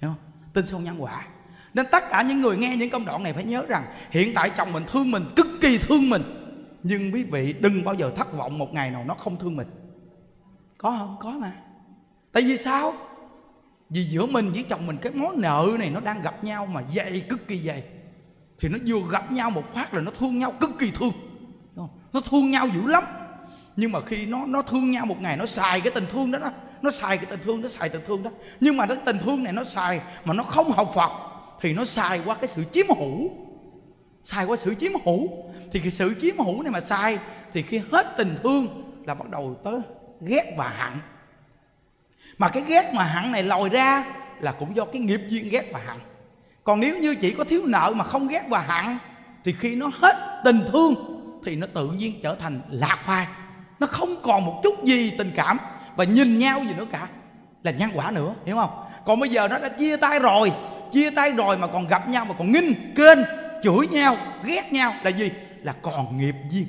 Hiểu 0.01 0.09
không? 0.09 0.49
Tin 0.53 0.67
sâu 0.67 0.79
nhân 0.79 1.03
quả. 1.03 1.25
Nên 1.73 1.85
tất 1.91 2.09
cả 2.09 2.21
những 2.21 2.41
người 2.41 2.57
nghe 2.57 2.75
những 2.77 2.89
công 2.89 3.05
đoạn 3.05 3.23
này 3.23 3.33
phải 3.33 3.43
nhớ 3.43 3.65
rằng, 3.67 3.83
hiện 4.11 4.33
tại 4.33 4.49
chồng 4.57 4.73
mình 4.73 4.83
thương 4.87 5.11
mình, 5.11 5.23
cực 5.35 5.47
kỳ 5.61 5.77
thương 5.77 6.09
mình. 6.09 6.23
Nhưng 6.83 7.13
quý 7.13 7.23
vị, 7.23 7.53
đừng 7.59 7.83
bao 7.83 7.95
giờ 7.95 8.11
thất 8.15 8.33
vọng 8.33 8.57
một 8.57 8.73
ngày 8.73 8.91
nào 8.91 9.03
nó 9.07 9.13
không 9.13 9.37
thương 9.37 9.55
mình. 9.55 9.67
Có 10.77 10.95
không? 10.99 11.17
Có 11.19 11.29
mà. 11.29 11.51
Tại 12.31 12.43
vì 12.43 12.57
sao? 12.57 12.93
Vì 13.89 14.03
giữa 14.03 14.25
mình 14.25 14.51
với 14.51 14.63
chồng 14.63 14.87
mình, 14.87 14.97
cái 14.97 15.11
món 15.15 15.41
nợ 15.41 15.67
này 15.79 15.89
nó 15.89 15.99
đang 15.99 16.21
gặp 16.21 16.43
nhau 16.43 16.65
mà 16.65 16.81
dày, 16.95 17.23
cực 17.29 17.47
kỳ 17.47 17.59
dày 17.59 17.83
thì 18.63 18.69
nó 18.69 18.77
vừa 18.87 19.11
gặp 19.11 19.31
nhau 19.31 19.49
một 19.49 19.73
phát 19.73 19.93
là 19.93 20.01
nó 20.01 20.11
thương 20.11 20.39
nhau 20.39 20.51
cực 20.59 20.69
kỳ 20.79 20.91
thương. 20.91 21.13
Nó 22.13 22.21
thương 22.21 22.51
nhau 22.51 22.67
dữ 22.67 22.87
lắm. 22.87 23.03
Nhưng 23.75 23.91
mà 23.91 24.01
khi 24.01 24.25
nó 24.25 24.45
nó 24.45 24.61
thương 24.61 24.91
nhau 24.91 25.05
một 25.05 25.21
ngày, 25.21 25.37
nó 25.37 25.45
xài 25.45 25.81
cái 25.81 25.91
tình 25.91 26.05
thương 26.11 26.31
đó 26.31 26.39
đó. 26.39 26.51
Nó 26.81 26.91
xài 26.91 27.17
cái 27.17 27.25
tình 27.25 27.39
thương, 27.43 27.61
nó 27.61 27.67
xài 27.67 27.89
tình 27.89 28.01
thương 28.07 28.23
đó. 28.23 28.31
Nhưng 28.59 28.77
mà 28.77 28.85
cái 28.85 28.97
tình 29.05 29.17
thương 29.17 29.43
này 29.43 29.53
nó 29.53 29.63
xài 29.63 30.01
mà 30.25 30.33
nó 30.33 30.43
không 30.43 30.71
học 30.71 30.91
phật, 30.95 31.11
thì 31.61 31.73
nó 31.73 31.85
xài 31.85 32.21
qua 32.25 32.35
cái 32.35 32.49
sự 32.55 32.63
chiếm 32.71 32.85
hữu. 32.97 33.29
Xài 34.23 34.45
qua 34.45 34.57
sự 34.57 34.75
chiếm 34.75 34.91
hữu. 35.05 35.27
Thì 35.71 35.79
cái 35.79 35.91
sự 35.91 36.15
chiếm 36.21 36.37
hữu 36.37 36.63
này 36.63 36.71
mà 36.71 36.81
xài, 36.81 37.19
thì 37.53 37.61
khi 37.61 37.81
hết 37.91 38.17
tình 38.17 38.35
thương 38.43 38.93
là 39.05 39.13
bắt 39.13 39.29
đầu 39.29 39.59
tới 39.63 39.79
ghét 40.21 40.53
và 40.57 40.69
hận. 40.69 40.93
Mà 42.37 42.49
cái 42.49 42.63
ghét 42.67 42.91
mà 42.93 43.03
hận 43.03 43.31
này 43.31 43.43
lòi 43.43 43.69
ra 43.69 44.05
là 44.39 44.51
cũng 44.51 44.75
do 44.75 44.85
cái 44.85 45.01
nghiệp 45.01 45.21
duyên 45.29 45.49
ghét 45.49 45.69
và 45.73 45.79
hận 45.87 45.97
còn 46.63 46.79
nếu 46.79 46.99
như 46.99 47.15
chỉ 47.15 47.31
có 47.31 47.43
thiếu 47.43 47.61
nợ 47.65 47.93
mà 47.95 48.03
không 48.03 48.27
ghét 48.27 48.43
và 48.49 48.59
hận 48.59 48.97
thì 49.45 49.55
khi 49.59 49.75
nó 49.75 49.91
hết 50.01 50.41
tình 50.45 50.61
thương, 50.71 50.95
thì 51.45 51.55
nó 51.55 51.67
tự 51.67 51.87
nhiên 51.87 52.19
trở 52.23 52.35
thành 52.35 52.61
lạc 52.69 52.99
phai. 53.03 53.27
Nó 53.79 53.87
không 53.87 54.15
còn 54.23 54.45
một 54.45 54.59
chút 54.63 54.83
gì 54.83 55.11
tình 55.17 55.31
cảm. 55.35 55.57
Và 55.95 56.03
nhìn 56.03 56.39
nhau 56.39 56.61
gì 56.67 56.73
nữa 56.77 56.85
cả, 56.91 57.07
là 57.63 57.71
nhân 57.71 57.89
quả 57.93 58.11
nữa, 58.11 58.35
hiểu 58.45 58.55
không? 58.55 58.69
Còn 59.05 59.19
bây 59.19 59.29
giờ 59.29 59.47
nó 59.47 59.59
đã 59.59 59.69
chia 59.69 59.97
tay 59.97 60.19
rồi, 60.19 60.51
chia 60.91 61.09
tay 61.09 61.31
rồi 61.31 61.57
mà 61.57 61.67
còn 61.67 61.87
gặp 61.87 62.09
nhau 62.09 62.25
mà 62.25 62.35
còn 62.37 62.51
nghinh 62.51 62.73
kênh, 62.95 63.19
chửi 63.63 63.87
nhau, 63.91 64.17
ghét 64.45 64.73
nhau 64.73 64.93
là 65.03 65.09
gì? 65.09 65.31
Là 65.63 65.73
còn 65.81 66.17
nghiệp 66.17 66.35
duyên. 66.51 66.67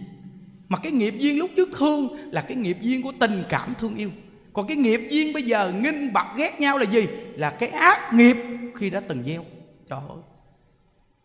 Mà 0.69 0.79
cái 0.79 0.93
nghiệp 0.93 1.15
duyên 1.19 1.39
lúc 1.39 1.51
trước 1.57 1.69
thương 1.79 2.09
là 2.33 2.41
cái 2.41 2.57
nghiệp 2.57 2.77
duyên 2.81 3.03
của 3.03 3.13
tình 3.21 3.45
cảm 3.49 3.75
thương 3.79 3.97
yêu. 3.97 4.11
Còn 4.53 4.67
cái 4.67 4.77
nghiệp 4.77 5.01
duyên 5.11 5.33
bây 5.33 5.43
giờ 5.43 5.73
nghinh 5.81 6.13
bạc 6.13 6.27
ghét 6.37 6.61
nhau 6.61 6.79
là 6.79 6.85
gì? 6.85 7.07
Là 7.35 7.51
cái 7.51 7.69
ác 7.69 8.13
nghiệp 8.13 8.37
khi 8.75 8.91
đã 8.91 9.01
từng 9.09 9.23
gieo 9.27 9.45
trời 9.91 10.01
ơi. 10.09 10.19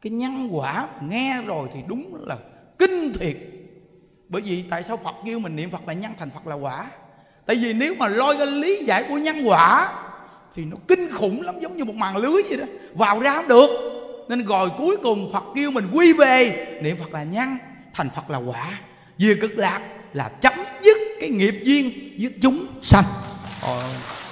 Cái 0.01 0.11
nhân 0.11 0.49
quả 0.51 0.87
nghe 1.01 1.41
rồi 1.41 1.69
thì 1.73 1.79
đúng 1.87 2.25
là 2.27 2.37
kinh 2.77 3.13
thiệt. 3.13 3.37
Bởi 4.29 4.41
vì 4.41 4.63
tại 4.69 4.83
sao 4.83 4.97
Phật 4.97 5.15
kêu 5.25 5.39
mình 5.39 5.55
niệm 5.55 5.71
Phật 5.71 5.87
là 5.87 5.93
nhân 5.93 6.11
thành 6.19 6.29
Phật 6.29 6.47
là 6.47 6.55
quả? 6.55 6.91
Tại 7.45 7.55
vì 7.55 7.73
nếu 7.73 7.95
mà 7.95 8.07
lôi 8.07 8.37
cái 8.37 8.47
lý 8.47 8.83
giải 8.83 9.03
của 9.09 9.17
nhân 9.17 9.41
quả 9.45 9.93
Thì 10.55 10.65
nó 10.65 10.77
kinh 10.87 11.11
khủng 11.11 11.41
lắm 11.41 11.59
giống 11.59 11.77
như 11.77 11.85
một 11.85 11.95
màn 11.95 12.17
lưới 12.17 12.41
vậy 12.49 12.57
đó. 12.57 12.65
Vào 12.93 13.19
ra 13.19 13.35
không 13.35 13.47
được. 13.47 13.69
Nên 14.29 14.45
rồi 14.45 14.69
cuối 14.77 14.97
cùng 15.03 15.33
Phật 15.33 15.43
kêu 15.55 15.71
mình 15.71 15.89
quy 15.93 16.13
về 16.13 16.65
Niệm 16.83 16.97
Phật 16.97 17.11
là 17.11 17.23
nhân 17.23 17.57
Thành 17.93 18.09
Phật 18.15 18.29
là 18.29 18.37
quả. 18.37 18.79
Về 19.17 19.35
cực 19.41 19.57
lạc 19.57 19.81
là 20.13 20.29
chấm 20.41 20.53
dứt 20.83 20.97
cái 21.19 21.29
nghiệp 21.29 21.55
duyên 21.63 21.91
với 22.19 22.33
chúng 22.41 22.67
sanh. 22.81 23.03
Ồ, 23.61 23.83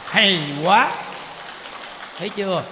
hay 0.05 0.39
quá. 0.65 0.91
Thấy 2.17 2.29
chưa? 2.29 2.63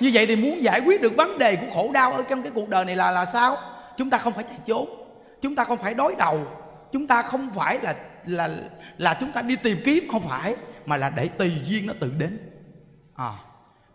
Như 0.00 0.10
vậy 0.14 0.26
thì 0.26 0.36
muốn 0.36 0.62
giải 0.62 0.80
quyết 0.80 1.02
được 1.02 1.16
vấn 1.16 1.38
đề 1.38 1.56
của 1.56 1.66
khổ 1.74 1.90
đau 1.94 2.12
ở 2.12 2.24
trong 2.28 2.42
cái 2.42 2.52
cuộc 2.54 2.68
đời 2.68 2.84
này 2.84 2.96
là 2.96 3.10
là 3.10 3.26
sao? 3.26 3.56
Chúng 3.96 4.10
ta 4.10 4.18
không 4.18 4.32
phải 4.32 4.44
chạy 4.44 4.58
trốn. 4.66 5.06
Chúng 5.42 5.56
ta 5.56 5.64
không 5.64 5.78
phải 5.78 5.94
đối 5.94 6.14
đầu. 6.14 6.46
Chúng 6.92 7.06
ta 7.06 7.22
không 7.22 7.50
phải 7.50 7.78
là 7.82 7.94
là 8.26 8.50
là 8.98 9.16
chúng 9.20 9.32
ta 9.32 9.42
đi 9.42 9.56
tìm 9.56 9.78
kiếm 9.84 10.04
không 10.12 10.28
phải 10.28 10.54
mà 10.86 10.96
là 10.96 11.10
để 11.10 11.28
tùy 11.28 11.52
duyên 11.64 11.86
nó 11.86 11.94
tự 12.00 12.10
đến. 12.18 12.38
À, 13.14 13.32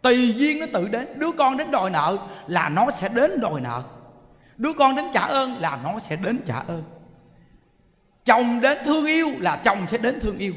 tùy 0.02 0.34
duyên 0.34 0.60
nó 0.60 0.66
tự 0.74 0.88
đến. 0.88 1.08
Đứa 1.20 1.32
con 1.32 1.58
đến 1.58 1.72
đòi 1.72 1.90
nợ 1.90 2.18
là 2.48 2.70
nó 2.70 2.88
sẽ 3.00 3.10
đến 3.10 3.40
đòi 3.42 3.62
nợ. 3.62 3.84
Đứa 4.58 4.74
con 4.74 4.96
đến 4.96 5.06
trả 5.14 5.22
ơn 5.22 5.62
là 5.62 5.80
nó 5.84 6.00
sẽ 6.00 6.16
đến 6.16 6.40
trả 6.46 6.56
ơn. 6.56 6.84
Chồng 8.26 8.62
đến 8.62 8.78
thương 8.86 9.06
yêu 9.06 9.32
là 9.40 9.56
chồng 9.56 9.78
sẽ 9.88 9.98
đến 9.98 10.20
thương 10.20 10.38
yêu. 10.38 10.54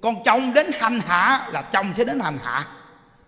Còn 0.00 0.22
chồng 0.24 0.54
đến 0.54 0.66
hành 0.78 1.00
hạ 1.06 1.48
là 1.52 1.62
chồng 1.62 1.86
sẽ 1.96 2.04
đến 2.04 2.20
hành 2.20 2.38
hạ 2.42 2.66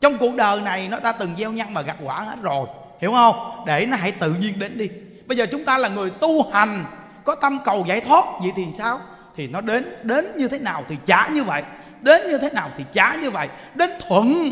trong 0.04 0.18
cuộc 0.18 0.34
đời 0.36 0.60
này, 0.60 0.88
nó 0.88 0.98
ta 1.00 1.12
từng 1.12 1.36
gieo 1.36 1.52
nhân 1.52 1.74
mà 1.74 1.82
gặt 1.82 1.96
quả 2.04 2.20
hết 2.20 2.36
rồi. 2.42 2.66
Hiểu 3.00 3.12
không? 3.12 3.36
Để 3.66 3.86
nó 3.86 3.96
hãy 3.96 4.12
tự 4.12 4.34
nhiên 4.34 4.58
đến 4.58 4.78
đi. 4.78 4.88
Bây 5.26 5.36
giờ 5.36 5.46
chúng 5.46 5.64
ta 5.64 5.78
là 5.78 5.88
người 5.88 6.10
tu 6.10 6.50
hành, 6.50 6.84
có 7.24 7.34
tâm 7.34 7.58
cầu 7.64 7.84
giải 7.88 8.00
thoát, 8.00 8.24
vậy 8.40 8.52
thì 8.56 8.66
sao? 8.72 9.00
Thì 9.36 9.48
nó 9.48 9.60
đến 9.60 9.84
đến 10.02 10.26
như 10.36 10.48
thế 10.48 10.58
nào 10.58 10.84
thì 10.88 10.96
trả 11.04 11.28
như 11.28 11.44
vậy. 11.44 11.62
Đến 12.00 12.26
như 12.26 12.38
thế 12.38 12.50
nào 12.50 12.70
thì 12.76 12.84
trả 12.92 13.14
như 13.14 13.30
vậy. 13.30 13.48
Đến 13.74 13.90
thuận 14.00 14.50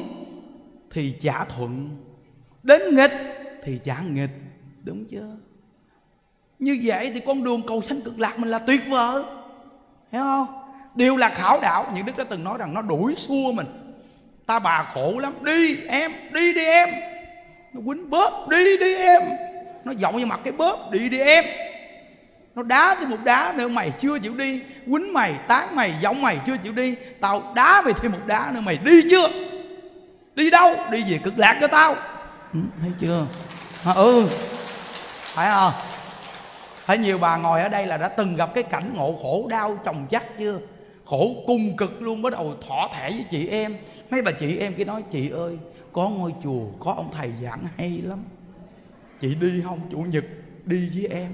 thì 0.91 1.15
trả 1.21 1.45
thuận. 1.45 1.97
Đến 2.63 2.95
nghịch 2.95 3.13
thì 3.65 3.79
trả 3.85 4.01
nghịch. 4.01 4.31
Đúng 4.85 5.05
chưa? 5.05 5.37
Như 6.59 6.81
vậy 6.85 7.11
thì 7.15 7.21
con 7.21 7.45
đường 7.45 7.63
cầu 7.67 7.83
sanh 7.83 8.01
cực 8.01 8.19
lạc 8.19 8.39
mình 8.39 8.51
là 8.51 8.59
tuyệt 8.59 8.81
vời. 8.89 9.23
Hiểu 10.13 10.23
không? 10.23 10.47
Điều 10.95 11.17
là 11.17 11.29
khảo 11.29 11.61
đạo, 11.61 11.87
những 11.95 12.07
đức 12.07 12.17
đã 12.17 12.25
từng 12.25 12.45
nói 12.45 12.59
rằng 12.59 12.75
nó 12.75 12.83
đuổi 12.83 13.15
xua 13.17 13.53
mình 13.53 13.67
ta 14.47 14.59
bà 14.59 14.83
khổ 14.95 15.19
lắm. 15.19 15.33
Đi 15.45 15.77
em 15.89 16.13
đi 16.33 16.55
đi 16.55 16.65
em. 16.65 16.89
Nó 17.73 17.81
quýnh 17.87 18.11
bóp 18.11 18.49
đi 18.51 18.77
đi 18.79 18.95
em. 18.95 19.23
Nó 19.85 19.93
giọng 19.97 20.17
như 20.17 20.27
mặt 20.27 20.41
cái 20.45 20.53
bóp 20.53 20.91
đi 20.91 21.09
đi 21.09 21.19
em. 21.19 21.45
Nó 22.55 22.63
đá 22.63 22.97
thêm 23.01 23.11
một 23.11 23.17
đá 23.25 23.53
nữa 23.57 23.69
mày 23.69 23.93
chưa 24.01 24.19
chịu 24.19 24.35
đi. 24.35 24.61
Quýnh 24.87 25.13
mày 25.13 25.35
tán 25.49 25.77
mày 25.77 25.95
giọng 26.01 26.23
mày 26.23 26.39
chưa 26.47 26.57
chịu 26.57 26.73
đi. 26.73 26.95
Tao 27.21 27.53
đá 27.55 27.83
mày 27.83 27.93
thêm 27.93 28.13
một 28.13 28.27
đá 28.27 28.51
nữa 28.55 28.61
mày 28.61 28.79
đi 28.85 29.03
chưa? 29.11 29.29
Đi 30.35 30.51
đâu? 30.51 30.77
Đi 30.91 31.05
về 31.09 31.19
cực 31.25 31.39
lạc 31.39 31.59
cho 31.61 31.67
tao. 31.67 31.97
Ừ, 32.53 32.59
thấy 32.81 32.91
chưa? 33.01 33.27
À, 33.85 33.93
ừ. 33.93 34.27
Phải 35.35 35.51
không? 35.51 35.73
Phải 36.85 36.99
nhiều 36.99 37.19
bà 37.19 37.37
ngồi 37.37 37.63
ở 37.63 37.69
đây 37.69 37.87
là 37.87 37.97
đã 37.97 38.09
từng 38.09 38.37
gặp 38.37 38.51
cái 38.55 38.65
cảnh 38.65 38.91
ngộ 38.95 39.19
khổ 39.23 39.47
đau 39.51 39.79
chồng 39.85 40.07
chắc 40.11 40.39
chưa? 40.39 40.59
Khổ 41.07 41.31
cung 41.47 41.77
cực 41.77 42.03
luôn 42.03 42.23
bắt 42.23 42.33
đầu 42.33 42.55
thỏa 42.69 42.89
thẻ 42.95 43.11
với 43.11 43.25
chị 43.31 43.49
em 43.49 43.77
mấy 44.13 44.23
bà 44.23 44.33
chị 44.33 44.57
em 44.57 44.75
kia 44.75 44.85
nói, 44.85 45.03
chị 45.11 45.31
ơi, 45.31 45.59
có 45.93 46.09
ngôi 46.09 46.35
chùa, 46.43 46.67
có 46.81 46.93
ông 46.93 47.11
thầy 47.13 47.31
giảng 47.43 47.65
hay 47.77 48.03
lắm. 48.05 48.25
Chị 49.21 49.35
đi 49.35 49.63
không? 49.65 49.81
Chủ 49.91 49.99
nhật 49.99 50.25
đi 50.65 50.91
với 50.95 51.07
em. 51.07 51.33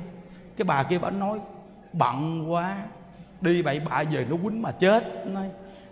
Cái 0.57 0.65
bà 0.65 0.83
kia 0.83 0.99
bà 0.99 1.11
nói, 1.11 1.39
bận 1.93 2.51
quá, 2.53 2.77
đi 3.41 3.63
bậy 3.63 3.81
bạ 3.81 4.05
về 4.11 4.27
nó 4.31 4.37
quýnh 4.43 4.63
mà 4.63 4.73
chết. 4.73 5.27
Nói, 5.27 5.47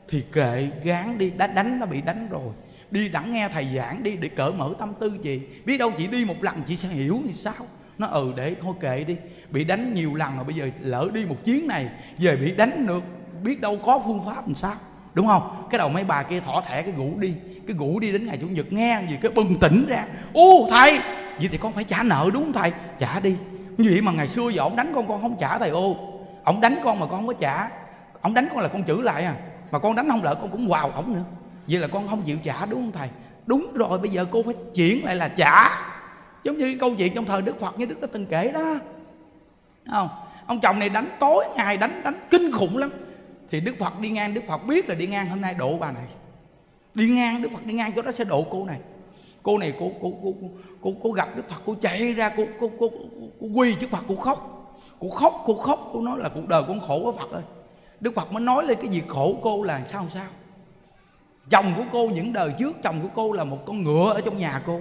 thì 0.09 0.25
kệ, 0.33 0.69
gán 0.85 1.19
đi, 1.19 1.31
đã 1.31 1.47
đánh 1.47 1.81
nó 1.81 1.87
bị 1.87 2.01
đánh 2.01 2.29
rồi. 2.31 2.55
Đi 2.91 3.09
đẳng 3.09 3.33
nghe 3.33 3.49
thầy 3.49 3.67
giảng 3.77 4.03
đi 4.03 4.17
để 4.17 4.29
cởi 4.29 4.53
mở 4.53 4.75
tâm 4.79 4.93
tư 5.01 5.19
chị. 5.23 5.41
Biết 5.65 5.79
đâu 5.79 5.93
chị 5.99 6.07
đi 6.07 6.25
một 6.25 6.43
lần, 6.43 6.63
chị 6.67 6.77
sẽ 6.77 6.89
hiểu 6.89 7.21
thì 7.27 7.35
sao? 7.35 7.67
Nó 7.99 8.07
ừ 8.07 8.33
để 8.37 8.55
thôi 8.61 8.75
kệ 8.81 9.05
đi. 9.05 9.17
Bị 9.51 9.65
đánh 9.65 9.95
nhiều 9.95 10.15
lần 10.15 10.37
rồi 10.37 10.45
bây 10.45 10.55
giờ 10.55 10.71
lỡ 10.81 11.09
đi 11.15 11.27
một 11.27 11.37
chuyến 11.45 11.67
này, 11.67 11.89
về 12.19 12.37
bị 12.37 12.55
đánh 12.55 12.87
được, 12.87 13.03
biết 13.43 13.61
đâu 13.61 13.79
có 13.85 14.03
phương 14.07 14.25
pháp 14.25 14.47
làm 14.47 14.55
sao 14.55 14.77
đúng 15.17 15.27
không? 15.27 15.67
Cái 15.71 15.79
đầu 15.79 15.89
mấy 15.89 16.05
bà 16.05 16.23
kia 16.23 16.41
thỏ 16.41 16.61
thẻ 16.61 16.83
cái 16.83 16.93
gũ 16.97 17.11
đi, 17.19 17.35
cái 17.67 17.77
gũ 17.77 18.01
đi 18.01 18.13
đến 18.13 18.27
ngày 18.27 18.39
chủ 18.41 18.47
nhật 18.47 18.73
nghe 18.73 19.03
gì, 19.11 19.19
cái 19.23 19.31
bừng 19.31 19.59
tỉnh 19.61 19.87
ra. 19.89 20.05
Ô 20.33 20.67
thầy! 20.71 20.99
Vậy 21.39 21.49
thì 21.53 21.59
con 21.59 21.73
phải 21.73 21.85
trả 21.85 22.03
nợ 22.03 22.31
đúng 22.33 22.43
không 22.43 22.53
thầy? 22.53 22.73
Trả 22.99 23.21
đi. 23.21 23.37
Như 23.79 23.91
vậy 23.91 24.01
mà 24.01 24.13
ngày 24.13 24.29
xưa 24.29 24.49
giờ 24.49 24.63
ông 24.63 24.77
đánh 24.77 24.93
con 24.95 25.09
con 25.09 25.23
không 25.23 25.37
trả 25.41 25.59
thầy 25.59 25.71
ô. 25.71 25.97
Ông 26.45 26.61
đánh 26.61 26.79
con 26.85 27.01
mà 27.01 27.07
con 27.07 27.17
không 27.17 27.27
có 27.27 27.33
trả. 27.33 27.69
Ông 28.21 28.35
đánh 28.35 28.49
con 28.51 28.61
là 28.61 28.69
con 28.69 28.85
chửi 28.85 29.03
lại 29.03 29.25
à. 29.25 29.35
Mà 29.71 29.79
con 29.79 29.95
đánh 29.95 30.11
không 30.11 30.23
lỡ 30.23 30.35
con 30.35 30.51
cũng 30.51 30.69
vào 30.69 30.91
ổng 30.91 31.15
nữa. 31.15 31.25
Vậy 31.67 31.81
là 31.81 31.87
con 31.87 32.09
không 32.09 32.23
chịu 32.23 32.39
trả 32.45 32.67
đúng 32.67 32.81
không 32.81 32.93
thầy? 32.93 33.09
Đúng 33.47 33.75
rồi, 33.75 33.99
bây 33.99 34.11
giờ 34.11 34.27
cô 34.31 34.43
phải 34.43 34.55
chuyển 34.75 35.05
lại 35.05 35.17
là 35.17 35.29
trả. 35.29 35.69
Giống 36.45 36.59
như 36.59 36.65
cái 36.65 36.77
câu 36.81 36.95
chuyện 36.95 37.15
trong 37.15 37.25
thời 37.25 37.43
đức 37.43 37.61
phật 37.61 37.79
như 37.79 37.87
đức 37.87 38.01
đã 38.01 38.09
từng 38.13 38.27
kể 38.27 38.51
đó. 38.55 38.75
Không? 39.91 40.09
Ông 40.47 40.61
chồng 40.61 40.79
này 40.79 40.89
đánh, 40.89 41.09
tối 41.21 41.45
ngày 41.57 41.77
đánh 41.77 42.01
đánh 42.05 42.15
kinh 42.31 42.53
khủng 42.53 42.79
lắm 42.79 42.91
thì 43.51 43.61
đức 43.61 43.75
phật 43.79 44.01
đi 44.01 44.11
ngang 44.11 44.35
đức 44.35 44.45
phật 44.47 44.67
biết 44.67 44.89
là 44.89 44.95
đi 44.95 45.07
ngang 45.07 45.29
hôm 45.29 45.41
nay 45.41 45.55
độ 45.55 45.79
bà 45.79 45.93
này. 45.93 46.07
Đi 46.95 47.09
ngang 47.09 47.43
đức 47.43 47.49
phật 47.53 47.67
đi 47.67 47.75
ngang 47.75 47.93
chỗ 47.97 48.03
đó 48.03 48.13
sẽ 48.13 48.25
độ 48.25 48.47
cô 48.51 48.65
này. 48.65 48.81
Cô 49.43 49.59
này 49.59 49.73
cô 49.79 49.93
cô 50.03 50.13
cô 50.23 50.35
cô, 50.83 50.93
cô, 51.03 51.11
gặp 51.11 51.29
đức 51.37 51.49
phật 51.49 51.63
cô 51.67 51.75
chạy 51.83 52.13
ra 52.13 52.31
cô 52.37 52.45
cô 52.61 52.71
cô, 52.81 52.89
cô, 52.89 52.99
cô 53.41 53.47
quỳ 53.55 53.75
trước 53.81 53.91
phật 53.91 54.05
cô 54.09 54.17
khóc. 54.17 54.53
Cô 55.01 55.09
khóc 55.09 55.43
cô 55.47 55.55
khóc 55.55 55.91
cô 55.93 56.01
nói 56.01 56.19
là 56.19 56.29
cuộc 56.29 56.49
đời 56.49 56.63
con 56.69 56.81
khổ 56.81 57.01
quá 57.05 57.13
phật 57.19 57.31
ơi. 57.31 57.43
Đức 58.01 58.15
phật 58.15 58.33
mới 58.33 58.43
nói 58.43 58.65
lên 58.65 58.79
cái 58.81 58.91
việc 58.91 59.09
khổ 59.09 59.37
cô 59.43 59.63
là 59.63 59.83
sao 59.87 60.07
sao? 60.15 60.27
Chồng 61.51 61.73
của 61.77 61.85
cô 61.93 62.09
những 62.09 62.33
đời 62.33 62.53
trước 62.59 62.73
chồng 62.83 63.01
của 63.03 63.09
cô 63.15 63.33
là 63.33 63.45
một 63.45 63.59
con 63.67 63.83
ngựa 63.83 64.13
ở 64.15 64.21
trong 64.21 64.39
nhà 64.39 64.63
cô. 64.67 64.81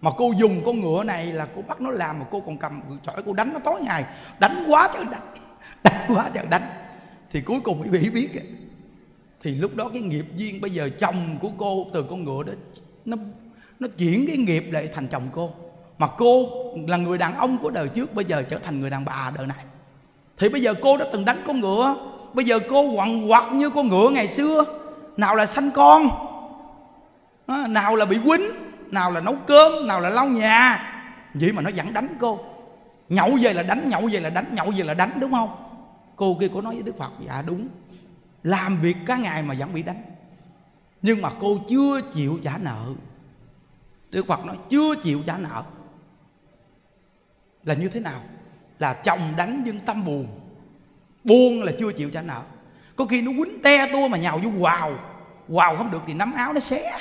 Mà 0.00 0.10
cô 0.16 0.32
dùng 0.36 0.60
con 0.64 0.80
ngựa 0.80 1.04
này 1.04 1.26
là 1.26 1.48
cô 1.56 1.62
bắt 1.62 1.80
nó 1.80 1.90
làm 1.90 2.18
mà 2.18 2.24
cô 2.30 2.40
còn 2.40 2.56
cầm 2.56 2.80
chọi 3.06 3.22
cô 3.26 3.32
đánh 3.32 3.50
nó 3.52 3.58
tối 3.58 3.80
ngày. 3.80 4.04
Đánh 4.38 4.64
quá 4.68 4.90
trời 4.94 5.04
đánh 5.10 5.22
đánh 5.84 6.16
quá 6.16 6.30
trời 6.34 6.46
đánh 6.50 6.62
thì 7.32 7.40
cuối 7.40 7.60
cùng 7.60 7.82
quý 7.82 7.88
vị 7.88 8.10
biết 8.10 8.28
thì 9.42 9.54
lúc 9.54 9.76
đó 9.76 9.90
cái 9.92 10.02
nghiệp 10.02 10.26
duyên 10.36 10.60
bây 10.60 10.70
giờ 10.70 10.90
chồng 10.98 11.36
của 11.40 11.50
cô 11.58 11.86
từ 11.92 12.02
con 12.02 12.24
ngựa 12.24 12.42
đó, 12.42 12.52
nó 13.04 13.16
nó 13.80 13.88
chuyển 13.98 14.26
cái 14.26 14.36
nghiệp 14.36 14.64
lại 14.70 14.88
thành 14.94 15.08
chồng 15.08 15.22
cô. 15.32 15.50
Mà 15.98 16.06
cô 16.18 16.48
là 16.88 16.96
người 16.96 17.18
đàn 17.18 17.34
ông 17.34 17.58
của 17.58 17.70
đời 17.70 17.88
trước, 17.88 18.14
bây 18.14 18.24
giờ 18.24 18.42
trở 18.42 18.58
thành 18.58 18.80
người 18.80 18.90
đàn 18.90 19.04
bà 19.04 19.32
đời 19.36 19.46
này. 19.46 19.64
Thì 20.38 20.48
bây 20.48 20.62
giờ 20.62 20.74
cô 20.82 20.96
đã 20.96 21.04
từng 21.12 21.24
đánh 21.24 21.42
con 21.46 21.60
ngựa. 21.60 21.96
Bây 22.32 22.44
giờ 22.44 22.58
cô 22.68 22.82
quằn 22.82 23.30
quặt 23.30 23.52
như 23.52 23.70
con 23.70 23.88
ngựa 23.88 24.10
ngày 24.12 24.28
xưa. 24.28 24.64
Nào 25.16 25.34
là 25.34 25.46
sanh 25.46 25.70
con 25.70 26.08
nào 27.68 27.96
là 27.96 28.04
bị 28.04 28.18
quýnh, 28.24 28.42
nào 28.90 29.12
là 29.12 29.20
nấu 29.20 29.34
cơm, 29.46 29.86
nào 29.86 30.00
là 30.00 30.08
lau 30.10 30.28
nhà. 30.28 30.84
Vậy 31.34 31.52
mà 31.52 31.62
nó 31.62 31.70
vẫn 31.76 31.92
đánh 31.92 32.08
cô. 32.20 32.38
Nhậu 33.08 33.30
về 33.42 33.52
là 33.52 33.62
đánh, 33.62 33.88
nhậu 33.88 34.08
về 34.12 34.20
là 34.20 34.30
đánh, 34.30 34.44
nhậu 34.52 34.72
về 34.76 34.84
là 34.84 34.94
đánh, 34.94 35.10
đúng 35.20 35.32
không? 35.32 35.67
Cô 36.18 36.36
kia 36.40 36.48
có 36.54 36.60
nói 36.60 36.74
với 36.74 36.82
đức 36.82 36.98
phật 36.98 37.12
dạ 37.26 37.42
đúng. 37.46 37.68
Làm 38.42 38.80
việc 38.80 38.96
cả 39.06 39.16
ngày 39.16 39.42
mà 39.42 39.54
vẫn 39.58 39.74
bị 39.74 39.82
đánh. 39.82 40.02
Nhưng 41.02 41.22
mà 41.22 41.30
cô 41.40 41.58
chưa 41.68 42.00
chịu 42.12 42.38
trả 42.42 42.58
nợ. 42.58 42.84
Đức 44.10 44.26
phật 44.26 44.44
nói, 44.46 44.56
chưa 44.68 44.94
chịu 45.02 45.22
trả 45.26 45.38
nợ. 45.38 45.62
Là 47.64 47.74
như 47.74 47.88
thế 47.88 48.00
nào? 48.00 48.22
Là 48.78 48.94
chồng 48.94 49.20
đánh 49.36 49.62
nhưng 49.64 49.80
tâm 49.80 50.04
buồn. 50.04 50.26
Buồn 51.24 51.62
là 51.62 51.72
chưa 51.78 51.92
chịu 51.92 52.10
trả 52.10 52.22
nợ. 52.22 52.42
Có 52.96 53.04
khi 53.04 53.22
nó 53.22 53.32
quýnh 53.32 53.62
te 53.62 53.92
tua 53.92 54.08
mà 54.08 54.18
nhào 54.18 54.38
vô 54.38 54.50
quào. 54.60 54.98
Quào 55.48 55.76
không 55.76 55.90
được 55.90 56.02
thì 56.06 56.14
nắm 56.14 56.32
áo 56.32 56.52
nó 56.52 56.60
xé. 56.60 56.98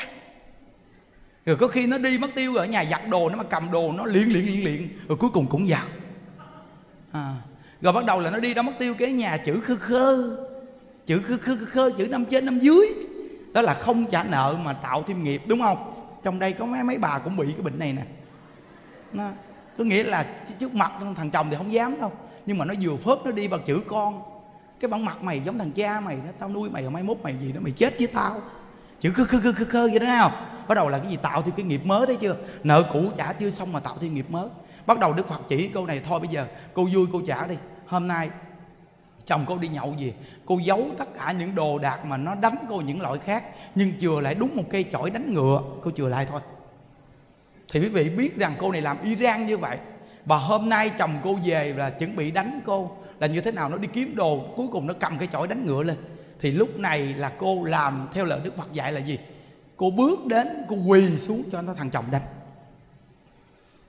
Rồi 1.46 1.56
có 1.56 1.68
khi 1.68 1.88
nó 1.88 1.98
đi 1.98 2.18
mất 2.18 2.28
tiêu 2.36 2.54
rồi 2.54 2.66
ở 2.66 2.72
nhà 2.72 2.86
giặt 2.86 3.02
đồ, 3.10 3.30
nó 3.30 3.38
mà 3.38 3.44
cầm 3.44 3.72
đồ 3.72 3.92
nó 3.92 4.06
liền 4.06 4.34
liền 4.34 4.46
liền 4.46 4.66
liền 4.66 4.90
rồi 5.08 5.18
cuối 5.18 5.30
cùng 5.30 5.48
cũng 5.48 5.68
giặt. 5.68 5.88
À 7.12 7.36
rồi 7.82 7.94
bắt 7.94 8.06
đầu 8.06 8.20
là 8.20 8.30
nó 8.30 8.40
đi 8.40 8.54
đâu 8.54 8.64
mất 8.64 8.72
tiêu 8.80 8.96
cái 9.00 9.12
nhà 9.12 9.38
chữ 9.38 9.60
khơ 9.60 9.76
khơ. 9.76 10.38
Chữ 11.06 11.22
khơ 11.28 11.38
khơ, 11.42 11.56
khơ, 11.56 11.66
khơ 11.66 11.92
chữ 11.98 12.08
năm 12.08 12.26
trên 12.26 12.46
năm 12.46 12.60
dưới. 12.60 12.88
Đó 13.54 13.62
là 13.62 13.74
không 13.74 14.06
trả 14.06 14.24
nợ 14.24 14.56
mà 14.64 14.74
tạo 14.74 15.04
thêm 15.08 15.24
nghiệp 15.24 15.42
đúng 15.46 15.62
không? 15.62 15.94
Trong 16.24 16.40
đây 16.40 16.54
có 16.54 16.66
mấy 16.66 16.84
mấy 16.84 16.98
bà 16.98 17.20
cũng 17.20 17.38
bị 17.38 17.52
cái 17.52 17.62
bệnh 17.62 17.80
này 17.80 17.94
nè. 17.94 18.02
Nó, 19.14 19.24
có 19.78 19.84
nghĩa 19.84 20.04
là 20.04 20.26
trước 20.60 20.76
mặt 20.76 20.92
thằng 21.16 21.30
chồng 21.30 21.48
thì 21.50 21.56
không 21.58 21.74
dám 21.74 22.02
đâu. 22.02 22.12
Nhưng 22.46 22.58
mà 22.58 22.66
nó 22.66 22.74
vừa 22.82 22.96
phớt 22.96 23.18
nó 23.26 23.32
đi 23.32 23.48
bằng 23.48 23.62
chữ 23.66 23.80
con. 23.88 24.22
Cái 24.80 24.90
bản 24.90 25.06
mặt 25.06 25.24
mày 25.24 25.42
giống 25.46 25.60
thằng 25.60 25.72
cha 25.72 26.00
mày 26.00 26.16
đó 26.16 26.32
tao 26.40 26.50
nuôi 26.50 26.70
mày 26.70 26.82
rồi 26.82 26.92
mai 26.92 27.04
mốt 27.04 27.18
mày 27.24 27.36
gì 27.42 27.52
đó 27.52 27.60
mày 27.64 27.72
chết 27.72 27.98
với 27.98 28.08
tao. 28.08 28.42
Chữ 29.00 29.12
khơ 29.12 29.24
khơ 29.24 29.40
khơ 29.44 29.52
khơ 29.52 29.66
khơ 29.66 29.88
vậy 29.92 30.00
đó 30.00 30.06
nào 30.06 30.32
bắt 30.68 30.76
đầu 30.76 30.90
là 30.90 30.98
cái 30.98 31.12
gì? 31.12 31.18
Tạo 31.22 31.42
thêm 31.42 31.54
cái 31.58 31.66
nghiệp 31.66 31.86
mới 31.86 32.08
thấy 32.08 32.16
chưa? 32.16 32.36
Nợ 32.64 32.84
cũ 32.94 33.04
trả 33.18 33.34
chưa 33.34 33.50
xong 33.50 33.74
mà 33.74 33.80
tạo 33.80 33.98
thêm 34.02 34.14
nghiệp 34.14 34.26
mới 34.30 34.48
bắt 34.88 35.00
đầu 35.00 35.14
đức 35.14 35.28
phật 35.28 35.42
chỉ 35.48 35.68
câu 35.68 35.86
này, 35.86 36.02
thôi 36.06 36.20
bây 36.20 36.30
giờ 36.30 36.48
cô 36.74 36.88
vui 36.94 37.08
cô 37.14 37.22
trả 37.28 37.48
đi. 37.48 37.56
Hôm 37.88 38.08
nay 38.08 38.30
chồng 39.26 39.46
cô 39.48 39.58
đi 39.58 39.68
nhậu 39.68 39.96
gì 40.00 40.14
cô 40.46 40.60
giấu 40.60 40.86
tất 40.98 41.10
cả 41.20 41.32
những 41.32 41.56
đồ 41.56 41.80
đạc 41.80 42.06
mà 42.06 42.18
nó 42.18 42.36
đánh 42.36 42.56
cô 42.70 42.82
những 42.82 43.02
loại 43.02 43.20
khác, 43.20 43.44
nhưng 43.76 44.00
chừa 44.00 44.20
lại 44.20 44.36
đúng 44.36 44.56
một 44.56 44.64
cây 44.70 44.86
chổi 44.92 45.10
đánh 45.10 45.34
ngựa. 45.34 45.62
Cô 45.82 45.92
chừa 45.92 46.08
lại 46.08 46.26
thôi. 46.30 46.42
Thì 47.72 47.80
quý 47.80 47.90
vị 47.90 48.10
biết 48.10 48.38
rằng 48.38 48.54
cô 48.58 48.72
này 48.72 48.82
làm 48.82 48.98
Iran 49.04 49.46
như 49.46 49.58
vậy. 49.58 49.78
Và 50.26 50.38
hôm 50.38 50.70
nay 50.70 50.92
chồng 51.00 51.14
cô 51.24 51.40
về 51.46 51.74
là 51.78 51.90
chuẩn 51.90 52.16
bị 52.16 52.32
đánh 52.32 52.60
cô 52.66 52.92
là 53.20 53.28
như 53.28 53.42
thế 53.42 53.52
nào? 53.52 53.70
Nó 53.70 53.78
đi 53.78 53.88
kiếm 53.94 54.16
đồ, 54.16 54.46
cuối 54.56 54.68
cùng 54.72 54.88
nó 54.88 54.94
cầm 55.00 55.18
cái 55.18 55.28
chổi 55.32 55.48
đánh 55.48 55.66
ngựa 55.66 55.84
lên. 55.84 55.98
Thì 56.40 56.52
lúc 56.52 56.80
này 56.80 57.14
là 57.14 57.32
cô 57.40 57.64
làm 57.64 58.08
theo 58.14 58.26
lời 58.26 58.40
Đức 58.44 58.58
Phật 58.58 58.74
dạy 58.74 58.92
là 58.94 59.00
gì? 59.00 59.20
Cô 59.78 59.92
bước 59.92 60.26
đến, 60.26 60.48
cô 60.70 60.76
quỳ 60.76 61.18
xuống 61.18 61.44
cho 61.52 61.62
nó 61.62 61.74
thằng 61.74 61.90
chồng 61.90 62.06
đánh 62.12 62.22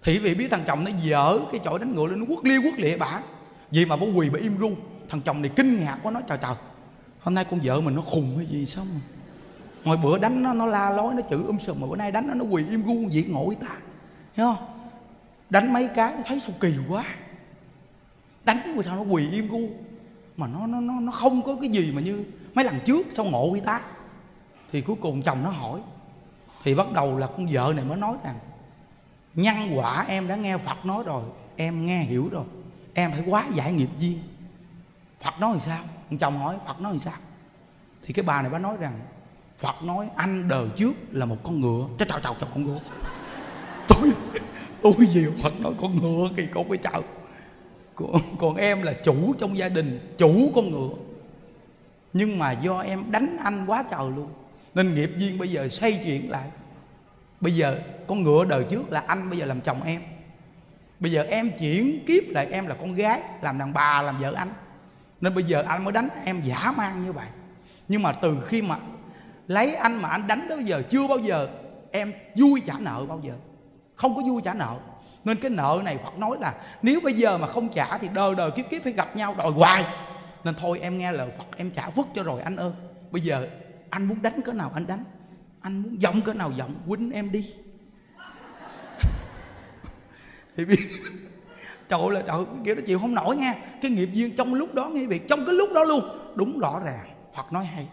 thì 0.02 0.18
vì 0.18 0.28
vị 0.28 0.34
biết 0.34 0.48
thằng 0.50 0.64
chồng 0.66 0.84
nó 0.84 0.90
dở 1.02 1.38
cái 1.52 1.60
chỗ 1.64 1.78
đánh 1.78 1.94
ngựa 1.94 2.06
lên 2.06 2.20
nó 2.20 2.26
quất 2.26 2.44
lia 2.44 2.60
quất 2.62 2.80
lịa 2.80 2.96
bả. 2.96 3.20
Vì 3.70 3.84
mà 3.84 3.96
bố 3.96 4.06
quỳ 4.14 4.30
bà 4.30 4.38
im 4.38 4.58
ru. 4.58 4.70
Thằng 5.08 5.20
chồng 5.20 5.42
này 5.42 5.50
kinh 5.56 5.80
ngạc 5.80 5.98
quá, 6.02 6.12
nói, 6.12 6.22
trời 6.28 6.38
trời, 6.42 6.54
hôm 7.20 7.34
nay 7.34 7.44
con 7.50 7.60
vợ 7.62 7.80
mình 7.80 7.94
nó 7.94 8.02
khùng 8.02 8.36
hay 8.36 8.46
gì 8.46 8.66
sao 8.66 8.84
mà? 8.84 9.00
Ngồi 9.84 9.96
bữa 9.96 10.18
đánh 10.18 10.42
nó 10.42 10.52
nó 10.54 10.66
la 10.66 10.90
lối, 10.90 11.14
nó 11.14 11.20
chữ 11.30 11.46
um 11.46 11.58
sùm, 11.58 11.80
mà 11.80 11.86
bữa 11.86 11.96
nay 11.96 12.12
đánh 12.12 12.26
nó 12.26 12.34
nó 12.34 12.44
quỳ 12.44 12.64
im 12.70 12.84
ru 12.86 13.08
vậy 13.12 13.24
ngộ 13.28 13.52
ta. 13.60 13.76
Hiểu 14.34 14.46
không? 14.46 14.68
Đánh 15.50 15.72
mấy 15.72 15.88
cái, 15.88 16.14
thấy 16.26 16.40
sao 16.40 16.56
kỳ 16.60 16.74
quá. 16.88 17.04
Đánh 18.44 18.76
mà 18.76 18.82
sao 18.82 18.96
nó 18.96 19.02
quỳ 19.02 19.30
im 19.30 19.48
ru. 19.48 19.68
Mà 20.36 20.46
nó 20.46 20.66
nó 20.66 20.80
nó 20.80 21.00
nó 21.00 21.12
không 21.12 21.42
có 21.42 21.56
cái 21.60 21.70
gì 21.70 21.92
mà 21.94 22.00
như 22.00 22.24
mấy 22.54 22.64
lần 22.64 22.80
trước, 22.84 23.06
sao 23.12 23.24
ngộ 23.24 23.50
vậy 23.50 23.60
ta? 23.60 23.80
Thì 24.72 24.80
cuối 24.80 24.96
cùng 25.00 25.22
chồng 25.22 25.42
nó 25.42 25.50
hỏi. 25.50 25.80
Thì 26.64 26.74
bắt 26.74 26.92
đầu 26.92 27.18
là 27.18 27.26
con 27.26 27.46
vợ 27.52 27.72
này 27.76 27.84
mới 27.84 27.96
nói 27.96 28.16
rằng 28.24 28.38
nhân 29.38 29.78
quả 29.78 30.04
em 30.08 30.28
đã 30.28 30.36
nghe 30.36 30.58
phật 30.58 30.86
nói 30.86 31.04
rồi 31.06 31.22
em 31.56 31.86
nghe 31.86 32.02
hiểu 32.02 32.28
rồi. 32.32 32.44
Em 32.94 33.10
phải 33.10 33.22
quá 33.26 33.46
giải 33.54 33.72
nghiệp 33.72 33.88
duyên. 33.98 34.18
Phật 35.20 35.40
nói 35.40 35.52
làm 35.52 35.60
sao? 35.60 35.84
Ông 36.10 36.18
chồng 36.18 36.38
hỏi 36.38 36.56
phật 36.66 36.80
nói 36.80 36.92
làm 36.92 37.00
sao? 37.00 37.14
Thì 38.02 38.12
cái 38.12 38.22
bà 38.22 38.42
này 38.42 38.50
bà 38.50 38.58
nói 38.58 38.76
rằng 38.80 39.00
phật 39.58 39.82
nói 39.82 40.08
anh 40.16 40.48
đời 40.48 40.68
trước 40.76 40.92
là 41.10 41.26
một 41.26 41.36
con 41.42 41.60
ngựa. 41.60 41.86
Trời 41.98 42.08
trời 42.08 42.20
trời 42.24 42.34
con 42.54 42.64
ngựa. 42.64 42.78
Tôi 43.88 44.10
tôi 44.82 45.06
gì 45.06 45.26
phật 45.42 45.60
nói 45.60 45.72
con 45.80 45.96
ngựa 46.02 46.28
thì 46.36 46.46
con 46.54 46.68
phải 46.68 46.78
chào. 46.78 47.02
Còn, 47.94 48.20
còn 48.38 48.56
em 48.56 48.82
là 48.82 48.92
chủ 48.92 49.34
trong 49.40 49.58
gia 49.58 49.68
đình 49.68 50.14
chủ 50.18 50.50
con 50.54 50.70
ngựa. 50.70 50.90
Nhưng 52.12 52.38
mà 52.38 52.52
do 52.52 52.78
em 52.78 53.10
đánh 53.10 53.36
anh 53.44 53.66
quá 53.66 53.84
trời 53.90 54.10
luôn. 54.16 54.28
Nên 54.74 54.94
nghiệp 54.94 55.10
duyên 55.16 55.38
bây 55.38 55.48
giờ 55.48 55.68
xây 55.68 56.00
chuyển 56.04 56.30
lại 56.30 56.48
bây 57.40 57.52
giờ 57.52 57.78
con 58.06 58.22
ngựa 58.22 58.44
đời 58.44 58.64
trước 58.70 58.92
là 58.92 59.02
anh, 59.06 59.30
bây 59.30 59.38
giờ 59.38 59.46
làm 59.46 59.60
chồng 59.60 59.82
em. 59.82 60.02
Bây 61.00 61.12
giờ 61.12 61.22
em 61.22 61.50
chuyển 61.58 62.04
kiếp 62.06 62.22
lại 62.28 62.48
em 62.50 62.66
là 62.66 62.74
con 62.74 62.94
gái, 62.94 63.20
làm 63.42 63.58
đàn 63.58 63.72
bà, 63.72 64.02
làm 64.02 64.20
vợ 64.20 64.32
anh. 64.36 64.52
Nên 65.20 65.34
bây 65.34 65.44
giờ 65.44 65.64
anh 65.68 65.84
mới 65.84 65.92
đánh 65.92 66.08
em 66.24 66.40
giả 66.42 66.72
mang 66.76 67.04
như 67.04 67.12
vậy. 67.12 67.26
Nhưng 67.88 68.02
mà 68.02 68.12
từ 68.12 68.36
khi 68.46 68.62
mà 68.62 68.78
lấy 69.46 69.74
anh 69.74 70.02
mà 70.02 70.08
anh 70.08 70.26
đánh 70.26 70.46
tới 70.48 70.56
bây 70.56 70.66
giờ, 70.66 70.82
chưa 70.90 71.06
bao 71.06 71.18
giờ 71.18 71.48
em 71.92 72.12
vui 72.36 72.62
trả 72.66 72.74
nợ 72.78 73.04
bao 73.08 73.20
giờ. 73.24 73.32
Không 73.94 74.16
có 74.16 74.22
vui 74.22 74.42
trả 74.44 74.54
nợ. 74.54 74.76
Nên 75.24 75.36
cái 75.36 75.50
nợ 75.50 75.80
này 75.84 75.98
Phật 76.04 76.18
nói 76.18 76.36
là 76.40 76.54
nếu 76.82 77.00
bây 77.00 77.12
giờ 77.12 77.38
mà 77.38 77.46
không 77.46 77.68
trả 77.68 77.98
thì 77.98 78.08
đời 78.14 78.34
đời 78.34 78.50
kiếp 78.50 78.70
kiếp 78.70 78.82
phải 78.82 78.92
gặp 78.92 79.16
nhau 79.16 79.34
đòi 79.38 79.50
hoài. 79.50 79.84
Nên 80.44 80.54
thôi 80.54 80.78
em 80.82 80.98
nghe 80.98 81.12
lời 81.12 81.30
Phật, 81.38 81.44
em 81.56 81.70
trả 81.70 81.90
phước 81.90 82.06
cho 82.14 82.22
rồi 82.22 82.42
anh 82.42 82.56
ơi. 82.56 82.72
Bây 83.10 83.22
giờ 83.22 83.48
anh 83.90 84.04
muốn 84.04 84.22
đánh 84.22 84.40
cỡ 84.40 84.52
nào 84.52 84.70
anh 84.74 84.86
đánh 84.86 85.04
anh 85.60 85.82
muốn 85.82 86.02
giọng 86.02 86.20
cỡ 86.20 86.34
nào 86.34 86.52
giọng, 86.56 86.74
quýnh 86.88 87.10
em 87.10 87.32
đi. 87.32 87.50
Thì 90.56 90.64
biết. 90.64 90.78
Trời 91.88 92.00
ơi, 92.00 92.10
là 92.10 92.22
trời, 92.26 92.44
kiểu 92.64 92.74
nó 92.74 92.80
chịu 92.86 92.98
không 92.98 93.14
nổi 93.14 93.36
nha 93.36 93.54
cái 93.82 93.90
nghiệp 93.90 94.08
duyên 94.12 94.36
trong 94.36 94.54
lúc 94.54 94.74
đó 94.74 94.88
nghe 94.88 95.06
việc, 95.06 95.28
trong 95.28 95.46
cái 95.46 95.54
lúc 95.54 95.72
đó 95.72 95.84
luôn. 95.84 96.04
Đúng 96.34 96.58
rõ 96.58 96.80
ràng, 96.84 97.08
Phật 97.36 97.52
nói 97.52 97.64
hay. 97.64 97.88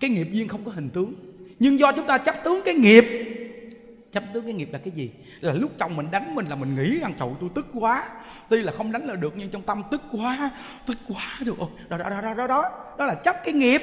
Cái 0.00 0.10
nghiệp 0.10 0.28
duyên 0.32 0.48
không 0.48 0.64
có 0.64 0.70
hình 0.70 0.90
tướng. 0.90 1.14
Nhưng 1.58 1.78
do 1.78 1.92
chúng 1.92 2.06
ta 2.06 2.18
chấp 2.18 2.34
tướng 2.44 2.62
cái 2.64 2.74
nghiệp. 2.74 3.04
Chấp 4.12 4.24
tướng 4.34 4.44
cái 4.44 4.52
nghiệp 4.52 4.68
là 4.72 4.78
cái 4.78 4.90
gì? 4.90 5.10
Là 5.40 5.52
lúc 5.52 5.70
chồng 5.78 5.96
mình 5.96 6.10
đánh 6.10 6.34
mình 6.34 6.46
là 6.46 6.56
mình 6.56 6.76
nghĩ 6.76 7.00
rằng, 7.00 7.12
trời 7.18 7.28
tôi 7.40 7.50
tức 7.54 7.66
quá. 7.74 8.08
Tuy 8.48 8.62
là 8.62 8.72
không 8.72 8.92
đánh 8.92 9.06
là 9.06 9.14
được, 9.14 9.34
nhưng 9.36 9.50
trong 9.50 9.62
tâm 9.62 9.82
tức 9.90 10.02
quá 10.12 10.50
tức 10.86 10.96
quá 11.08 11.38
rồi 11.46 11.56
đó 11.88 11.98
đó 11.98 12.10
đó 12.10 12.20
đó 12.20 12.34
đó 12.34 12.46
đó. 12.46 12.62
Đó 12.98 13.06
là 13.06 13.14
chấp 13.14 13.36
cái 13.44 13.54
nghiệp. 13.54 13.80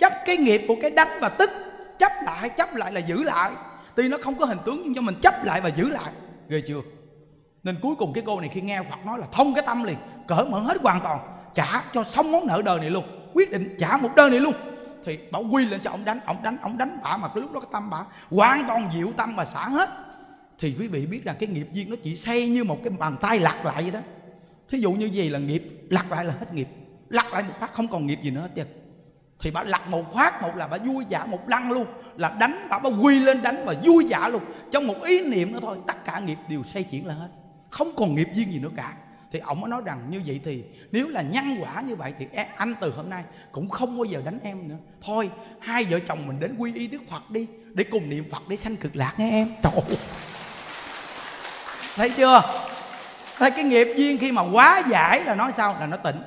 Chấp 0.00 0.12
cái 0.26 0.36
nghiệp 0.36 0.62
của 0.68 0.76
cái 0.82 0.90
đánh 0.90 1.08
và 1.20 1.28
tức 1.28 1.50
chấp 1.98 2.12
lại 2.24 2.48
chấp 2.48 2.74
lại 2.74 2.92
là 2.92 3.00
giữ 3.00 3.22
lại. 3.22 3.50
Tuy 3.94 4.08
nó 4.08 4.16
không 4.22 4.38
có 4.38 4.46
hình 4.46 4.58
tướng, 4.64 4.82
nhưng 4.84 4.94
cho 4.94 5.00
mình 5.00 5.14
chấp 5.22 5.44
lại 5.44 5.60
và 5.60 5.68
giữ 5.68 5.88
lại. 5.88 6.12
Ghê 6.48 6.62
chưa? 6.68 6.80
Nên 7.62 7.76
cuối 7.82 7.94
cùng 7.94 8.12
cái 8.12 8.24
cô 8.26 8.40
này 8.40 8.50
khi 8.52 8.60
nghe 8.60 8.82
Phật 8.90 9.06
nói 9.06 9.18
là 9.18 9.26
thông 9.32 9.54
cái 9.54 9.64
tâm 9.66 9.82
liền, 9.82 9.96
cởi 10.28 10.44
mở 10.44 10.58
hết 10.60 10.82
hoàn 10.82 11.00
toàn, 11.00 11.18
trả 11.54 11.82
cho 11.94 12.04
xong 12.04 12.32
món 12.32 12.46
nợ 12.46 12.62
đời 12.64 12.80
này 12.80 12.90
luôn, 12.90 13.30
quyết 13.34 13.50
định 13.50 13.76
trả 13.78 13.96
một 13.96 14.10
đời 14.16 14.30
này 14.30 14.40
luôn. 14.40 14.54
Thì 15.04 15.18
bảo 15.32 15.44
quy 15.50 15.66
lên 15.66 15.80
cho 15.84 15.90
ông 15.90 16.04
đánh 16.04 16.20
ông 16.26 16.36
đánh 16.42 16.56
ông 16.62 16.78
đánh 16.78 16.98
bả, 17.02 17.16
mà 17.16 17.28
cái 17.28 17.42
lúc 17.42 17.52
đó 17.52 17.60
cái 17.60 17.70
tâm 17.72 17.90
bả 17.90 17.98
hoàn 18.30 18.64
toàn 18.68 18.90
dịu 18.94 19.12
tâm 19.16 19.36
và 19.36 19.44
xả 19.44 19.68
hết. 19.68 19.90
Thì 20.58 20.76
quý 20.78 20.88
vị 20.88 21.06
biết 21.06 21.24
rằng 21.24 21.36
cái 21.38 21.48
nghiệp 21.48 21.68
duyên 21.72 21.90
nó 21.90 21.96
chỉ 22.02 22.16
xây 22.16 22.48
như 22.48 22.64
một 22.64 22.78
cái 22.84 22.90
bàn 22.90 23.16
tay 23.20 23.38
lặt 23.38 23.64
lại 23.64 23.82
vậy 23.82 23.90
đó. 23.90 24.00
Thí 24.68 24.80
dụ 24.80 24.92
như 24.92 25.06
gì 25.06 25.28
là 25.28 25.38
nghiệp 25.38 25.62
lặt 25.90 26.06
lại 26.10 26.24
là 26.24 26.34
hết 26.40 26.54
nghiệp 26.54 26.68
lặt 27.08 27.26
lại 27.26 27.42
một 27.42 27.54
phát, 27.60 27.72
không 27.72 27.88
còn 27.88 28.06
nghiệp 28.06 28.18
gì 28.22 28.30
nữa 28.30 28.40
hết 28.40 28.50
trơn 28.56 28.66
thì 29.40 29.50
bà 29.50 29.64
lặt 29.64 29.88
một 29.88 30.14
phát 30.14 30.42
một 30.42 30.56
là 30.56 30.66
bà 30.66 30.76
vui 30.76 31.04
vẻ, 31.10 31.24
một 31.26 31.48
lăn 31.48 31.72
luôn. 31.72 31.86
Là 32.16 32.28
đánh 32.40 32.66
bà 32.70 32.78
bà 32.78 32.90
quy 32.90 33.18
lên 33.18 33.42
đánh 33.42 33.64
và 33.64 33.74
vui 33.84 34.06
vẻ 34.08 34.28
luôn. 34.30 34.42
Trong 34.70 34.86
một 34.86 35.02
ý 35.04 35.30
niệm 35.30 35.52
nữa 35.52 35.58
thôi, 35.62 35.78
tất 35.86 36.04
cả 36.04 36.18
nghiệp 36.18 36.38
đều 36.48 36.62
xây 36.62 36.82
chuyển 36.82 37.06
lên 37.06 37.16
hết. 37.16 37.28
Không 37.70 37.92
còn 37.96 38.14
nghiệp 38.14 38.28
duyên 38.34 38.52
gì 38.52 38.58
nữa 38.58 38.70
cả. 38.76 38.92
Thì 39.32 39.38
ông 39.38 39.60
mới 39.60 39.70
nói 39.70 39.82
rằng 39.84 39.98
như 40.10 40.22
vậy 40.26 40.40
thì 40.44 40.64
nếu 40.92 41.08
là 41.08 41.22
nhân 41.22 41.56
quả 41.60 41.80
như 41.80 41.96
vậy 41.96 42.12
thì 42.18 42.26
e, 42.32 42.48
anh 42.56 42.74
từ 42.80 42.90
hôm 42.90 43.10
nay 43.10 43.22
cũng 43.52 43.68
không 43.68 43.96
bao 43.96 44.04
giờ 44.04 44.22
đánh 44.24 44.38
em 44.42 44.68
nữa. 44.68 44.76
Thôi, 45.02 45.30
hai 45.60 45.84
vợ 45.84 45.98
chồng 46.08 46.26
mình 46.26 46.40
đến 46.40 46.54
quy 46.58 46.74
y 46.74 46.86
đức 46.86 47.02
phật 47.08 47.30
đi, 47.30 47.46
để 47.74 47.84
cùng 47.84 48.10
niệm 48.10 48.30
phật 48.30 48.42
để 48.48 48.56
sanh 48.56 48.76
cực 48.76 48.96
lạc 48.96 49.14
nghe 49.18 49.30
em. 49.30 49.48
Trời 49.62 49.98
thấy 51.96 52.10
chưa? 52.10 52.42
Thấy 53.38 53.50
cái 53.50 53.64
nghiệp 53.64 53.88
duyên 53.96 54.18
khi 54.18 54.32
mà 54.32 54.42
quá 54.52 54.82
giải 54.88 55.24
là 55.24 55.34
nói 55.34 55.52
sao? 55.56 55.76
Là 55.80 55.86
nó 55.86 55.96
tỉnh 55.96 56.22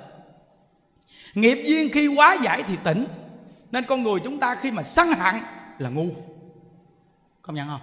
nghiệp 1.35 1.63
duyên 1.65 1.89
khi 1.93 2.07
quá 2.07 2.37
giải 2.43 2.63
thì 2.63 2.77
tỉnh. 2.83 3.05
Nên 3.71 3.83
con 3.83 4.03
người 4.03 4.19
chúng 4.23 4.39
ta 4.39 4.55
khi 4.55 4.71
mà 4.71 4.83
sân 4.83 5.07
hận 5.07 5.35
là 5.79 5.89
ngu. 5.89 6.07
Công 7.41 7.55
nhận 7.55 7.67
không? 7.67 7.81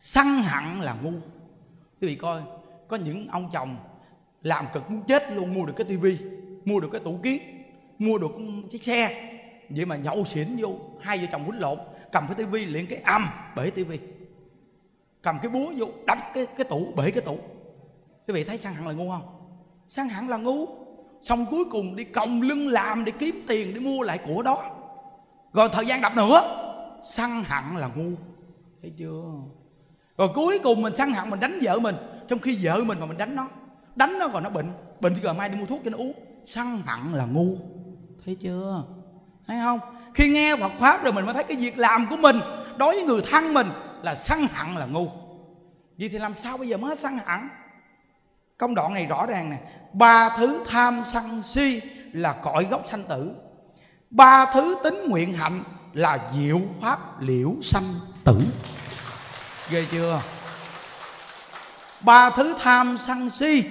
Sân 0.00 0.42
hận 0.42 0.80
là 0.80 0.94
ngu. 1.02 1.12
Quý 2.00 2.08
vị 2.08 2.14
coi, 2.14 2.42
có 2.88 2.96
những 2.96 3.28
ông 3.28 3.50
chồng 3.52 3.76
làm 4.42 4.66
cực 4.72 4.90
muốn 4.90 5.02
chết 5.02 5.32
luôn, 5.32 5.54
mua 5.54 5.66
được 5.66 5.72
cái 5.76 5.84
tivi, 5.84 6.18
mua 6.64 6.80
được 6.80 6.88
cái 6.92 7.00
tủ 7.04 7.18
kiến, 7.22 7.42
mua 7.98 8.18
được 8.18 8.30
chiếc 8.70 8.84
xe, 8.84 9.30
vậy 9.70 9.86
mà 9.86 9.96
nhậu 9.96 10.24
xỉn 10.24 10.56
vô, 10.58 10.78
hai 11.00 11.18
vợ 11.18 11.26
chồng 11.32 11.44
quýnh 11.44 11.60
lộn, 11.60 11.78
cầm 12.12 12.26
cái 12.26 12.34
tivi 12.34 12.66
liền 12.66 12.86
cái 12.86 12.98
âm, 13.04 13.26
bể 13.56 13.70
tivi. 13.70 13.98
Cầm 15.22 15.38
cái 15.42 15.50
búa 15.50 15.72
vô, 15.76 15.86
đập 16.06 16.18
cái 16.34 16.46
cái 16.46 16.64
tủ, 16.64 16.92
bể 16.96 17.10
cái 17.10 17.22
tủ. 17.22 17.38
Quý 18.26 18.34
vị 18.34 18.44
thấy 18.44 18.58
sân 18.58 18.74
hẳn 18.74 18.86
là 18.86 18.92
ngu 18.92 19.10
không? 19.10 19.50
Sân 19.88 20.08
hẳn 20.08 20.28
là 20.28 20.36
ngu 20.36 20.66
xong 21.20 21.46
cuối 21.50 21.64
cùng 21.64 21.96
đi 21.96 22.04
còng 22.04 22.42
lưng 22.42 22.68
làm 22.68 23.04
để 23.04 23.12
kiếm 23.18 23.44
tiền 23.48 23.74
để 23.74 23.80
mua 23.80 24.02
lại 24.02 24.18
của 24.26 24.42
đó. 24.42 24.64
Rồi 25.52 25.68
thời 25.72 25.86
gian 25.86 26.00
đập 26.00 26.12
nữa, 26.16 26.40
săn 27.04 27.42
hận 27.46 27.76
là 27.76 27.88
ngu. 27.94 28.10
Thấy 28.82 28.92
chưa? 28.96 29.22
Rồi 30.18 30.28
cuối 30.34 30.58
cùng 30.58 30.82
mình 30.82 30.96
săn 30.96 31.12
hận 31.12 31.30
mình 31.30 31.40
đánh 31.40 31.58
vợ 31.62 31.78
mình. 31.78 31.96
Trong 32.28 32.38
khi 32.38 32.58
vợ 32.62 32.84
mình 32.84 33.00
mà 33.00 33.06
mình 33.06 33.18
đánh 33.18 33.36
nó 33.36 33.48
đánh 33.96 34.18
nó 34.18 34.28
rồi 34.28 34.42
nó 34.42 34.50
bệnh. 34.50 34.72
Bệnh 35.00 35.14
thì 35.14 35.20
rồi 35.20 35.34
mai 35.34 35.48
đi 35.48 35.58
mua 35.58 35.66
thuốc 35.66 35.80
cho 35.84 35.90
nó 35.90 35.98
uống. 35.98 36.12
Săn 36.46 36.82
hận 36.86 37.12
là 37.12 37.24
ngu. 37.24 37.56
Thấy 38.24 38.34
chưa? 38.34 38.84
Thấy 39.46 39.56
không? 39.62 39.80
Khi 40.14 40.30
nghe 40.30 40.56
Phật 40.56 40.72
pháp 40.78 41.04
rồi 41.04 41.12
mình 41.12 41.24
mới 41.24 41.34
thấy 41.34 41.44
cái 41.44 41.56
việc 41.56 41.78
làm 41.78 42.06
của 42.10 42.16
mình 42.16 42.40
đối 42.78 42.94
với 42.94 43.04
người 43.04 43.20
thân 43.30 43.54
mình 43.54 43.66
là 44.02 44.14
săn 44.14 44.46
hận 44.52 44.74
là 44.76 44.86
ngu. 44.86 45.08
Vậy 45.98 46.08
thì 46.08 46.18
làm 46.18 46.34
sao 46.34 46.58
bây 46.58 46.68
giờ 46.68 46.76
mới 46.76 46.96
săn 46.96 47.18
hận 47.26 47.40
công 48.58 48.74
đoạn 48.74 48.94
này 48.94 49.06
rõ 49.06 49.26
ràng 49.26 49.50
nè. 49.50 49.56
Ba 49.92 50.36
thứ 50.36 50.64
tham 50.66 51.02
sân 51.04 51.42
si 51.42 51.80
là 52.12 52.32
cõi 52.32 52.66
gốc 52.70 52.82
sanh 52.90 53.04
tử. 53.04 53.30
Ba 54.10 54.46
thứ 54.52 54.76
tính 54.82 55.04
nguyện 55.08 55.32
hạnh 55.32 55.64
là 55.92 56.28
diệu 56.34 56.60
pháp 56.80 57.20
liễu 57.20 57.52
sanh 57.62 57.84
tử. 58.24 58.40
Ghê 59.70 59.84
chưa? 59.90 60.22
Ba 62.00 62.30
thứ 62.30 62.54
tham 62.58 62.98
sân 62.98 63.30
si 63.30 63.64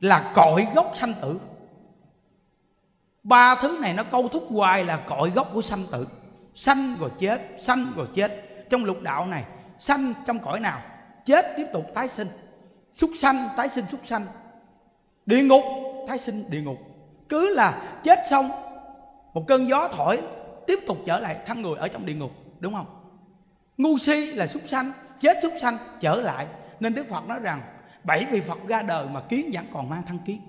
là 0.00 0.32
cội 0.34 0.66
gốc 0.74 0.92
sanh 0.94 1.14
tử. 1.22 1.40
Ba 3.22 3.54
thứ 3.54 3.78
này 3.80 3.94
nó 3.94 4.04
câu 4.04 4.28
thúc 4.28 4.46
hoài 4.50 4.84
là 4.84 4.96
cội 4.96 5.30
gốc 5.30 5.50
của 5.54 5.62
sanh 5.62 5.86
tử. 5.92 6.06
Sanh 6.54 6.96
rồi 7.00 7.10
chết, 7.18 7.40
sanh 7.60 7.92
rồi 7.96 8.06
chết. 8.14 8.32
Trong 8.70 8.84
lục 8.84 9.02
đạo 9.02 9.26
này, 9.26 9.44
sanh 9.78 10.14
trong 10.26 10.38
cõi 10.38 10.60
nào? 10.60 10.80
Chết 11.24 11.46
tiếp 11.56 11.66
tục 11.72 11.84
tái 11.94 12.08
sinh 12.08 12.28
súc 12.94 13.10
sanh, 13.16 13.48
tái 13.56 13.68
sinh 13.68 13.84
súc 13.88 14.06
sanh. 14.06 14.26
Địa 15.26 15.42
ngục, 15.42 15.62
tái 16.08 16.18
sinh 16.18 16.50
địa 16.50 16.60
ngục. 16.60 16.78
Cứ 17.28 17.54
là 17.54 17.98
chết 18.04 18.18
xong, 18.30 18.50
một 19.34 19.44
cơn 19.48 19.68
gió 19.68 19.88
thổi, 19.88 20.22
tiếp 20.66 20.78
tục 20.86 20.98
trở 21.06 21.20
lại 21.20 21.36
thân 21.46 21.62
người 21.62 21.76
ở 21.76 21.88
trong 21.88 22.06
địa 22.06 22.14
ngục, 22.14 22.30
đúng 22.60 22.74
không? 22.74 22.86
Ngu 23.76 23.98
si 23.98 24.26
là 24.26 24.46
súc 24.46 24.62
sanh, 24.68 24.92
chết 25.20 25.38
súc 25.42 25.52
sanh, 25.60 25.78
trở 26.00 26.14
lại. 26.14 26.46
Nên 26.80 26.94
đức 26.94 27.06
phật 27.10 27.28
nói 27.28 27.38
rằng, 27.42 27.60
bảy 28.04 28.26
vị 28.30 28.40
phật 28.40 28.58
ra 28.66 28.82
đời 28.82 29.06
mà 29.08 29.20
kiến 29.20 29.50
vẫn 29.52 29.64
còn 29.72 29.88
mang 29.88 30.02
thân 30.06 30.18
kiến. 30.26 30.40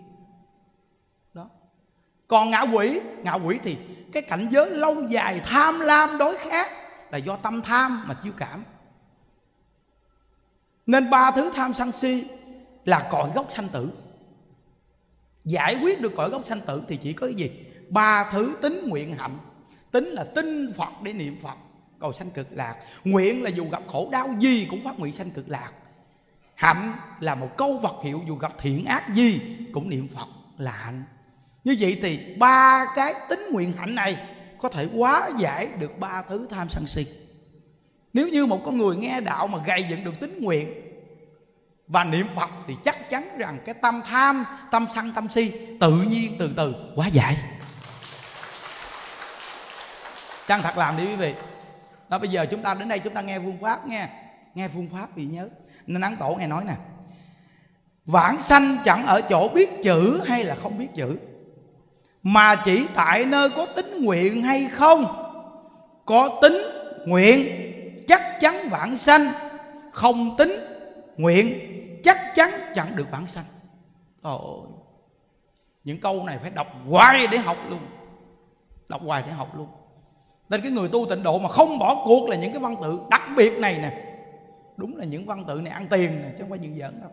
Đó. 1.34 1.50
Còn 2.28 2.52
ngạ 2.52 2.62
quỷ 2.74 3.00
ngạ 3.24 3.34
quỷ 3.34 3.60
thì 3.64 3.78
cái 4.12 4.24
cảnh 4.24 4.48
giới 4.52 4.70
lâu 4.70 4.96
dài 5.08 5.41
tham 5.46 5.80
lam 5.80 6.18
đối 6.18 6.38
khác 6.38 6.72
là 7.12 7.18
do 7.18 7.36
tâm 7.36 7.62
tham 7.62 8.04
mà 8.08 8.16
chiêu 8.24 8.34
cảm 8.38 8.64
nên 10.86 11.09
ba 11.09 11.31
thứ 11.31 11.51
tham 11.55 11.73
sân 11.73 11.91
si 11.91 12.23
là 12.86 13.07
cội 13.11 13.29
gốc 13.36 13.47
sanh 13.51 13.69
tử. 13.69 13.89
Giải 15.45 15.77
quyết 15.81 16.01
được 16.01 16.15
cội 16.15 16.29
gốc 16.29 16.41
sanh 16.47 16.61
tử 16.61 16.84
thì 16.88 16.97
chỉ 16.97 17.13
có 17.13 17.27
cái 17.27 17.34
gì? 17.34 17.65
Ba 17.89 18.29
thứ 18.31 18.55
tính 18.61 18.88
nguyện 18.88 19.13
hạnh. 19.13 19.38
Tính 19.91 20.05
là 20.05 20.23
tin 20.23 20.73
phật 20.73 20.89
để 21.03 21.13
niệm 21.13 21.39
phật, 21.41 21.57
cầu 21.99 22.13
sanh 22.13 22.29
cực 22.29 22.47
lạc. 22.51 22.75
Nguyện 23.03 23.43
là 23.43 23.49
dù 23.49 23.69
gặp 23.69 23.81
khổ 23.88 24.09
đau 24.11 24.29
gì 24.39 24.67
cũng 24.69 24.84
phát 24.84 24.99
nguyện 24.99 25.13
sanh 25.13 25.31
cực 25.31 25.49
lạc. 25.49 25.71
Hạnh 26.55 26.93
là 27.19 27.36
một 27.36 27.49
câu 27.57 27.77
vật 27.77 27.95
hiệu, 28.03 28.21
dù 28.27 28.36
gặp 28.36 28.53
thiện 28.57 28.86
ác 28.86 29.13
gì 29.13 29.41
cũng 29.73 29.89
niệm 29.89 30.07
phật 30.07 30.27
là 30.57 30.71
hạnh. 30.71 31.03
Như 31.63 31.75
vậy 31.79 31.99
thì 32.01 32.36
ba 32.38 32.86
cái 32.95 33.13
tính 33.29 33.47
nguyện 33.51 33.73
hạnh 33.77 33.95
này 33.95 34.17
có 34.61 34.69
thể 34.69 34.88
hóa 34.93 35.29
giải 35.38 35.69
được 35.79 35.99
ba 35.99 36.21
thứ 36.29 36.47
tham 36.49 36.69
sân 36.69 36.88
si 36.88 37.07
nếu 38.14 38.28
như 38.28 38.45
một 38.45 38.61
con 38.66 38.78
người 38.78 38.95
nghe 38.95 39.22
đạo 39.22 39.47
mà 39.47 39.59
gây 39.66 39.84
dựng 39.84 40.03
được 40.03 40.20
tính 40.20 40.41
nguyện 40.41 40.74
và 41.88 42.03
niệm 42.03 42.28
phật 42.36 42.49
thì 42.68 42.76
chắc 42.86 43.09
chắn 43.09 43.38
rằng 43.38 43.57
cái 43.66 43.76
tâm 43.76 44.01
tham, 44.05 44.45
tâm 44.72 44.86
sân, 44.95 45.11
tâm 45.16 45.30
si 45.30 45.51
tự 45.80 46.01
nhiên, 46.01 46.36
từ 46.39 46.49
từ 46.57 46.76
quá 46.95 47.07
giải. 47.07 47.38
Chăng 50.47 50.61
thật 50.61 50.78
làm 50.78 50.97
đi 50.97 51.05
quý 51.05 51.16
vị. 51.16 51.34
Đó, 52.09 52.20
bây 52.20 52.30
giờ 52.30 52.45
chúng 52.51 52.61
ta 52.61 52.74
đến 52.74 52.88
đây, 52.88 52.99
chúng 52.99 53.14
ta 53.14 53.22
nghe 53.22 53.39
phương 53.39 53.57
pháp, 53.61 53.88
nghe 53.88 54.07
nghe 54.55 54.68
phương 54.68 54.89
pháp 54.93 55.09
thì 55.16 55.26
nhớ. 55.26 55.49
Nên 55.88 56.01
nắng 56.01 56.16
tổ 56.20 56.36
nghe 56.39 56.47
nói 56.47 56.64
nè. 56.68 56.76
Vãng 58.05 58.41
sanh 58.41 58.78
chẳng 58.86 59.05
ở 59.05 59.22
chỗ 59.22 59.47
biết 59.47 59.70
chữ 59.84 60.22
hay 60.26 60.43
là 60.43 60.55
không 60.55 60.78
biết 60.78 60.88
chữ, 60.95 61.18
mà 62.24 62.55
chỉ 62.55 62.88
tại 62.93 63.26
nơi 63.26 63.49
có 63.49 63.66
tính 63.66 64.01
nguyện 64.01 64.41
hay 64.41 64.70
không, 64.72 65.05
có 66.05 66.39
tính 66.41 66.57
nguyện 67.05 67.62
chắc 68.08 68.22
chắn 68.39 68.70
vãng 68.70 68.97
sanh, 68.97 69.32
không 69.91 70.36
tính, 70.38 70.51
nguyện, 71.18 71.54
chắc 72.04 72.18
chắn 72.36 72.51
chẳng 72.76 72.95
được 72.95 73.12
vãng 73.12 73.28
sanh. 73.28 73.45
Ôi, 74.22 74.68
những 75.84 75.99
câu 75.99 76.24
này 76.24 76.38
phải 76.41 76.49
đọc 76.49 76.68
hoài 76.89 77.28
để 77.28 77.38
học 77.38 77.58
luôn, 77.70 77.80
đọc 78.89 79.01
hoài 79.06 79.24
để 79.26 79.32
học 79.32 79.58
luôn. 79.58 79.68
Nên 80.49 80.62
cái 80.62 80.72
người 80.72 80.89
tu 80.89 81.06
tịnh 81.10 81.24
độ 81.24 81.39
mà 81.39 81.49
không 81.49 81.80
bỏ 81.80 82.04
cuộc 82.06 82.30
là 82.30 82.36
những 82.36 82.51
cái 82.51 82.60
văn 82.60 82.76
tự 82.82 82.99
đặc 83.10 83.22
biệt 83.38 83.60
này 83.60 83.80
nè. 83.82 84.04
Đúng 84.78 84.97
là 84.97 85.06
những 85.06 85.26
văn 85.26 85.43
tự 85.47 85.54
này 85.54 85.74
ăn 85.74 85.88
tiền 85.89 86.22
nè, 86.22 86.30
chứ 86.30 86.43
không 86.43 86.49
phải 86.49 86.60
những 86.60 86.80
giỡn 86.80 87.01
đâu. 87.01 87.12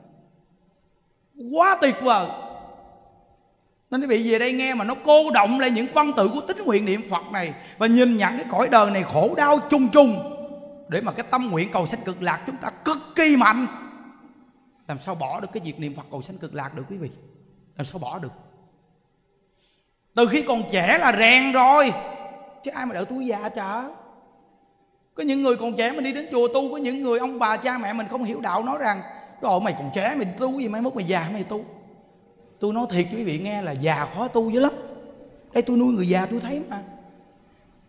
Quá 1.53 1.79
tuyệt 1.81 1.95
vời. 2.03 2.27
Nên 3.91 4.01
quý 4.01 4.07
vị 4.07 4.31
về 4.31 4.39
đây 4.39 4.53
nghe 4.53 4.75
mà 4.75 4.85
nó 4.85 4.95
cô 5.05 5.31
động 5.35 5.61
lại 5.61 5.71
những 5.71 5.87
văn 5.95 6.13
tự 6.17 6.29
của 6.29 6.41
tính 6.41 6.59
nguyện 6.65 6.85
niệm 6.85 7.11
Phật 7.11 7.23
này 7.33 7.55
Và 7.79 7.87
nhìn 7.87 8.17
nhận 8.17 8.37
cái 8.37 8.47
cõi 8.51 8.69
đời 8.71 8.91
này 8.91 9.03
khổ 9.03 9.35
đau 9.35 9.59
chung 9.71 9.89
chung. 9.89 10.37
Để 10.91 11.01
mà 11.01 11.13
cái 11.13 11.27
tâm 11.31 11.51
nguyện 11.51 11.69
cầu 11.73 11.87
sanh 11.87 12.05
cực 12.05 12.23
lạc 12.23 12.43
chúng 12.47 12.57
ta 12.57 12.71
cực 12.85 12.99
kỳ 13.17 13.37
mạnh. 13.37 13.67
Làm 14.89 15.01
sao 15.01 15.15
bỏ 15.15 15.41
được 15.41 15.49
cái 15.53 15.63
việc 15.65 15.81
niệm 15.81 15.95
Phật 15.95 16.07
cầu 16.11 16.23
sanh 16.23 16.39
cực 16.39 16.55
lạc 16.55 16.75
được 16.75 16.83
quý 16.91 16.97
vị? 16.97 17.11
Làm 17.77 17.85
sao 17.85 17.99
bỏ 17.99 18.19
được? 18.19 18.33
Từ 20.15 20.27
khi 20.27 20.43
còn 20.43 20.63
trẻ 20.71 20.99
là 20.99 21.17
rèn 21.19 21.53
rồi. 21.53 21.93
Chứ 22.65 22.71
ai 22.71 22.87
mà 22.87 22.95
đợi 22.95 23.05
tuổi 23.05 23.27
già 23.27 23.49
chả? 23.49 23.89
Có 25.15 25.23
những 25.23 25.43
người 25.43 25.57
còn 25.57 25.77
trẻ 25.77 25.93
mình 25.93 26.05
đi 26.05 26.13
đến 26.13 26.29
chùa 26.31 26.49
tu, 26.49 26.71
có 26.71 26.77
những 26.77 27.03
người 27.03 27.19
ông 27.19 27.39
bà 27.39 27.57
cha 27.57 27.79
mẹ 27.79 27.93
mình 27.93 28.09
không 28.09 28.25
hiểu 28.25 28.41
đạo 28.41 28.65
nói 28.65 28.79
rằng 28.81 29.03
rồi 29.41 29.61
mày 29.61 29.75
còn 29.79 29.91
trẻ 29.95 30.15
mày 30.17 30.27
tu 30.39 30.61
gì, 30.61 30.69
mai 30.69 30.81
mốt 30.81 30.95
mày 30.95 31.05
già 31.05 31.29
mày 31.33 31.45
tu. 31.45 31.65
Tôi 32.59 32.73
nói 32.73 32.87
thiệt 32.91 33.07
cho 33.11 33.19
quý 33.19 33.25
vị, 33.25 33.39
nghe 33.39 33.63
là 33.63 33.73
già 33.73 34.09
khó 34.15 34.29
tu 34.29 34.51
dữ 34.51 34.61
lắm. 34.61 34.73
Đây 35.53 35.63
tôi 35.63 35.77
nuôi 35.77 35.93
người 35.93 36.09
già 36.09 36.27
tôi 36.27 36.41
thấy 36.41 36.63
mà. 36.69 36.83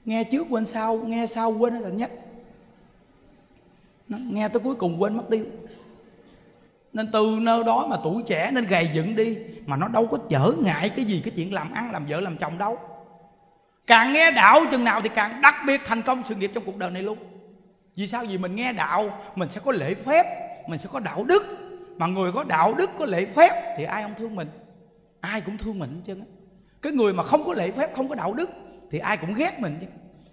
Nghe 0.06 0.24
trước 0.24 0.48
quên 0.50 0.66
sau, 0.66 0.98
nghe 0.98 1.28
sau 1.28 1.52
quên 1.52 1.80
là 1.80 1.90
nghe 4.18 4.48
tới 4.48 4.60
cuối 4.60 4.76
cùng 4.76 5.02
quên 5.02 5.18
mất 5.18 5.24
tiêu. 5.30 5.46
Nên 6.94 7.12
từ 7.12 7.38
nơi 7.42 7.64
đó 7.64 7.88
mà 7.90 7.98
tuổi 8.04 8.24
trẻ 8.28 8.52
nên 8.54 8.66
gầy 8.66 8.90
dựng 8.94 9.16
đi, 9.16 9.38
mà 9.66 9.78
nó 9.78 9.88
đâu 9.88 10.08
có 10.08 10.18
trở 10.30 10.54
ngại 10.60 10.90
cái 10.90 11.06
gì 11.06 11.22
cái 11.26 11.34
chuyện 11.36 11.54
làm 11.54 11.72
ăn, 11.72 11.92
làm 11.92 12.06
vợ, 12.06 12.22
làm 12.22 12.38
chồng 12.38 12.58
đâu. 12.58 12.78
Càng 13.88 14.14
nghe 14.14 14.32
đạo 14.32 14.60
chừng 14.72 14.84
nào 14.84 15.02
thì 15.02 15.10
càng 15.16 15.42
đặc 15.42 15.56
biệt 15.68 15.82
thành 15.86 16.02
công 16.02 16.24
sự 16.30 16.36
nghiệp 16.36 16.52
trong 16.54 16.66
cuộc 16.66 16.78
đời 16.78 16.92
này 16.92 17.04
luôn. 17.04 17.18
Vì 17.96 18.08
sao? 18.08 18.24
Vì 18.30 18.38
mình 18.38 18.56
nghe 18.56 18.74
đạo, 18.74 19.20
mình 19.36 19.50
sẽ 19.50 19.62
có 19.66 19.72
lễ 19.72 19.94
phép, 19.94 20.26
mình 20.68 20.80
sẽ 20.80 20.90
có 20.92 21.00
đạo 21.00 21.24
đức. 21.24 21.44
Mà 21.98 22.08
người 22.08 22.32
có 22.32 22.44
đạo 22.44 22.74
đức, 22.74 22.90
có 23.00 23.06
lễ 23.06 23.26
phép 23.26 23.76
thì 23.78 23.84
ai 23.84 24.04
không 24.04 24.14
thương 24.18 24.36
mình? 24.36 24.48
Ai 25.22 25.42
cũng 25.42 25.58
thương 25.58 25.80
mình 25.80 26.02
chứ 26.06 26.16
cái 26.82 26.92
người 26.92 27.14
mà 27.14 27.24
không 27.24 27.44
có 27.46 27.54
lễ 27.54 27.72
phép, 27.72 27.96
không 27.96 28.10
có 28.10 28.16
đạo 28.16 28.34
đức 28.34 28.50
thì 28.92 29.00
ai 29.00 29.18
cũng 29.18 29.34
ghét 29.34 29.60
mình 29.60 29.78
chứ. 29.82 29.88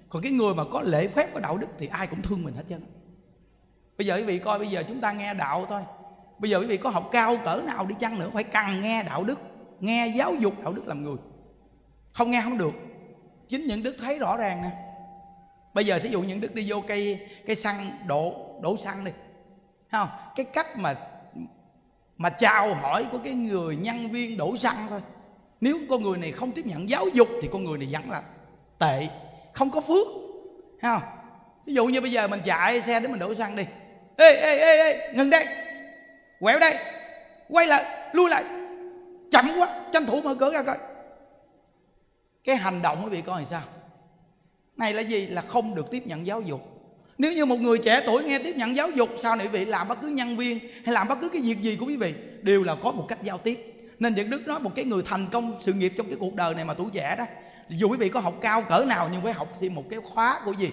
Còn 0.09 0.23
cái 0.23 0.33
người 0.33 0.55
mà 0.55 0.65
có 0.73 0.83
lễ 0.83 1.09
phép, 1.09 1.35
có 1.35 1.41
đạo 1.41 1.59
đức 1.59 1.69
thì 1.79 1.87
ai 1.87 2.07
cũng 2.07 2.23
thương 2.23 2.45
mình 2.45 2.55
hết 2.55 2.63
trơn 2.71 2.81
bây 3.99 4.07
giờ 4.07 4.17
quý 4.17 4.23
vị 4.23 4.39
coi, 4.39 4.59
bây 4.59 4.69
giờ 4.69 4.83
chúng 4.89 5.01
ta 5.01 5.13
nghe 5.13 5.35
đạo 5.35 5.67
thôi. 5.69 5.83
Bây 6.39 6.51
giờ 6.51 6.59
quý 6.59 6.67
vị 6.67 6.77
có 6.77 6.91
học 6.91 7.09
cao 7.13 7.37
cỡ 7.45 7.63
nào 7.67 7.87
đi 7.87 7.95
chăng 7.99 8.19
nữa, 8.19 8.31
phải 8.33 8.45
cần 8.45 8.81
nghe 8.81 9.03
đạo 9.03 9.25
đức, 9.25 9.39
nghe 9.81 10.07
giáo 10.07 10.35
dục 10.35 10.55
đạo 10.63 10.73
đức 10.73 10.87
làm 10.87 11.05
người. 11.05 11.17
Không 12.13 12.31
nghe 12.31 12.43
không 12.43 12.59
được. 12.59 12.75
Chính 13.49 13.67
những 13.67 13.83
đức 13.83 13.97
thấy 13.99 14.19
rõ 14.19 14.37
ràng 14.37 14.63
nè. 14.63 14.71
Bây 15.75 15.87
giờ 15.87 15.99
thí 15.99 16.09
dụ 16.09 16.23
những 16.23 16.41
đức 16.41 16.55
đi 16.55 16.65
vô 16.67 16.83
cây 16.89 17.29
cây 17.47 17.57
xăng, 17.57 17.91
đổ 18.07 18.35
đổ 18.63 18.77
xăng 18.77 19.05
đi. 19.05 19.11
Thấy 19.91 20.01
không? 20.01 20.09
Cái 20.37 20.47
cách 20.47 20.79
mà 20.79 20.95
mà 22.17 22.31
chào 22.31 22.75
hỏi 22.75 23.07
của 23.13 23.19
cái 23.25 23.35
người 23.35 23.77
nhân 23.77 24.11
viên 24.11 24.37
đổ 24.37 24.57
xăng 24.57 24.87
thôi. 24.89 25.01
Nếu 25.61 25.79
con 25.91 26.03
người 26.03 26.19
này 26.19 26.33
không 26.33 26.53
tiếp 26.53 26.67
nhận 26.67 26.89
giáo 26.89 27.07
dục 27.15 27.29
thì 27.43 27.49
con 27.53 27.65
người 27.65 27.79
này 27.79 27.89
vẫn 27.93 28.11
là 28.11 28.23
tệ, 28.79 29.09
không 29.53 29.71
có 29.71 29.81
phước. 29.81 30.07
Thấy 30.81 30.91
không? 30.99 31.03
Ví 31.67 31.75
dụ 31.75 31.87
như 31.87 32.01
bây 32.01 32.13
giờ 32.13 32.29
mình 32.29 32.41
chạy 32.45 32.81
xe 32.81 33.01
để 33.01 33.09
mình 33.09 33.19
đổ 33.19 33.35
xăng 33.35 33.57
đi 33.57 33.65
ê 34.19 34.33
ê 34.35 34.57
ê 34.57 34.77
ê, 34.77 35.13
ngừng 35.15 35.31
đây. 35.31 35.47
Quẹo 36.41 36.59
đây. 36.59 36.77
Quay 37.49 37.67
lại, 37.67 38.11
lui 38.13 38.31
lại. 38.31 38.45
Chậm 39.31 39.51
quá, 39.59 39.69
tranh 39.93 40.07
thủ 40.07 40.21
mở 40.23 40.35
cửa 40.35 40.53
ra 40.53 40.63
coi. 40.63 40.77
Cái 42.45 42.57
hành 42.57 42.83
động 42.83 43.01
quý 43.05 43.11
vị 43.11 43.23
coi 43.27 43.41
làm 43.41 43.51
sao? 43.51 43.63
Này 44.77 44.93
là 44.93 45.03
gì? 45.03 45.27
Là 45.27 45.43
không 45.43 45.75
được 45.75 45.91
tiếp 45.91 46.07
nhận 46.07 46.27
giáo 46.27 46.41
dục. 46.41 46.61
Nếu 47.19 47.33
như 47.33 47.45
một 47.45 47.57
người 47.57 47.79
trẻ 47.79 48.03
tuổi 48.07 48.25
nghe 48.25 48.39
tiếp 48.39 48.57
nhận 48.57 48.77
giáo 48.77 48.91
dục, 48.91 49.09
sao 49.19 49.37
này 49.37 49.47
quý 49.47 49.59
vị 49.59 49.65
làm 49.65 49.89
bất 49.89 50.01
cứ 50.01 50.09
nhân 50.09 50.37
viên 50.37 50.59
hay 50.59 50.95
làm 50.95 51.09
bất 51.09 51.19
cứ 51.21 51.29
cái 51.29 51.43
việc 51.43 51.63
gì 51.63 51.77
của 51.81 51.87
quý 51.87 51.97
vị? 51.97 52.15
Đều 52.43 52.63
là 52.63 52.77
có 52.83 52.93
một 52.93 53.07
cách 53.09 53.23
giao 53.23 53.39
tiếp. 53.39 53.75
Nên 53.99 54.15
những 54.15 54.31
đức 54.31 54.47
nói 54.47 54.61
một 54.61 54.71
cái 54.75 54.85
người 54.85 55.03
thành 55.07 55.27
công 55.33 55.59
sự 55.61 55.73
nghiệp 55.73 55.93
trong 55.97 56.07
cái 56.07 56.17
cuộc 56.21 56.35
đời 56.35 56.55
này 56.55 56.65
mà 56.65 56.75
tuổi 56.75 56.87
trẻ 56.93 57.15
đó, 57.19 57.25
dù 57.69 57.89
quý 57.89 57.97
vị 57.97 58.09
có 58.09 58.21
học 58.21 58.35
cao 58.41 58.63
cỡ 58.63 58.85
nào 58.85 59.09
nhưng 59.13 59.23
phải 59.23 59.33
học 59.33 59.49
thêm 59.61 59.75
một 59.75 59.85
cái 59.91 60.01
khóa 60.01 60.41
của 60.45 60.53
gì? 60.53 60.71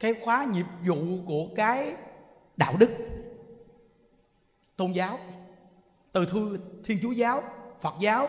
Cái 0.00 0.14
khóa 0.24 0.44
nghiệp 0.44 0.66
vụ 0.86 0.96
của 1.26 1.46
cái 1.56 1.94
đạo 2.56 2.74
đức, 2.78 2.90
tôn 4.76 4.92
giáo, 4.92 5.18
từ 6.12 6.26
thư, 6.26 6.58
thiên 6.84 6.98
chúa 7.02 7.10
giáo, 7.10 7.42
phật 7.80 7.94
giáo, 8.00 8.28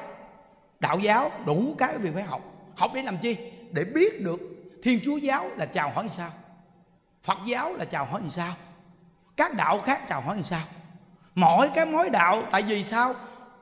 đạo 0.80 1.00
giáo, 1.00 1.32
đủ 1.46 1.76
cái 1.78 1.98
việc 1.98 2.14
phải 2.14 2.24
học. 2.24 2.42
Học 2.76 2.92
để 2.96 3.04
làm 3.04 3.18
chi? 3.18 3.38
Để 3.72 3.84
biết 3.84 4.22
được 4.22 4.40
thiên 4.84 5.00
chúa 5.06 5.18
giáo 5.18 5.50
là 5.58 5.66
chào 5.66 5.90
hỏi 5.90 6.10
sao, 6.18 6.30
phật 7.24 7.38
giáo 7.48 7.74
là 7.74 7.86
chào 7.86 8.06
hỏi 8.06 8.22
làm 8.22 8.30
sao, 8.30 8.54
các 9.38 9.54
đạo 9.54 9.80
khác 9.80 10.02
chào 10.08 10.22
hỏi 10.22 10.36
làm 10.36 10.44
sao. 10.44 10.62
Mỗi 11.36 11.70
cái 11.76 11.86
mối 11.86 12.10
đạo, 12.10 12.44
tại 12.52 12.62
vì 12.62 12.84
sao? 12.84 13.14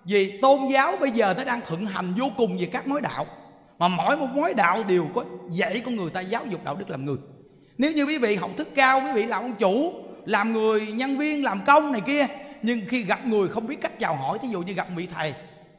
Vì 0.04 0.40
tôn 0.42 0.68
giáo 0.74 0.98
bây 1.00 1.12
giờ 1.12 1.34
nó 1.38 1.44
đang 1.44 1.62
thuận 1.62 1.86
hành 1.86 2.14
vô 2.18 2.26
cùng 2.38 2.58
về 2.58 2.66
các 2.66 2.88
mối 2.88 3.02
đạo, 3.02 3.26
mà 3.80 3.88
mỗi 3.88 4.18
một 4.18 4.28
mối 4.34 4.54
đạo 4.54 4.84
đều 4.84 5.08
có 5.14 5.26
dạy 5.50 5.82
con 5.86 5.96
người 5.96 6.10
ta 6.10 6.22
giáo 6.22 6.46
dục 6.46 6.64
đạo 6.64 6.76
đức 6.76 6.90
làm 6.90 7.06
người. 7.06 7.18
Nếu 7.78 7.92
như 7.92 8.06
quý 8.06 8.18
vị 8.18 8.36
học 8.36 8.52
thức 8.58 8.70
cao, 8.76 9.02
quý 9.06 9.12
vị 9.14 9.26
là 9.26 9.38
ông 9.38 9.56
chủ 9.56 9.94
làm 10.26 10.54
người, 10.54 10.88
nhân 10.88 11.18
viên, 11.18 11.44
làm 11.44 11.62
công 11.66 11.92
này 11.92 12.02
kia. 12.02 12.28
Nhưng 12.62 12.82
khi 12.88 13.04
gặp 13.04 13.26
người, 13.26 13.50
không 13.50 13.68
biết 13.68 13.82
cách 13.82 14.00
chào 14.00 14.16
hỏi. 14.16 14.40
Thí 14.40 14.48
dụ 14.48 14.62
như 14.62 14.74
gặp 14.74 14.88
vị 14.96 15.08
thầy. 15.16 15.34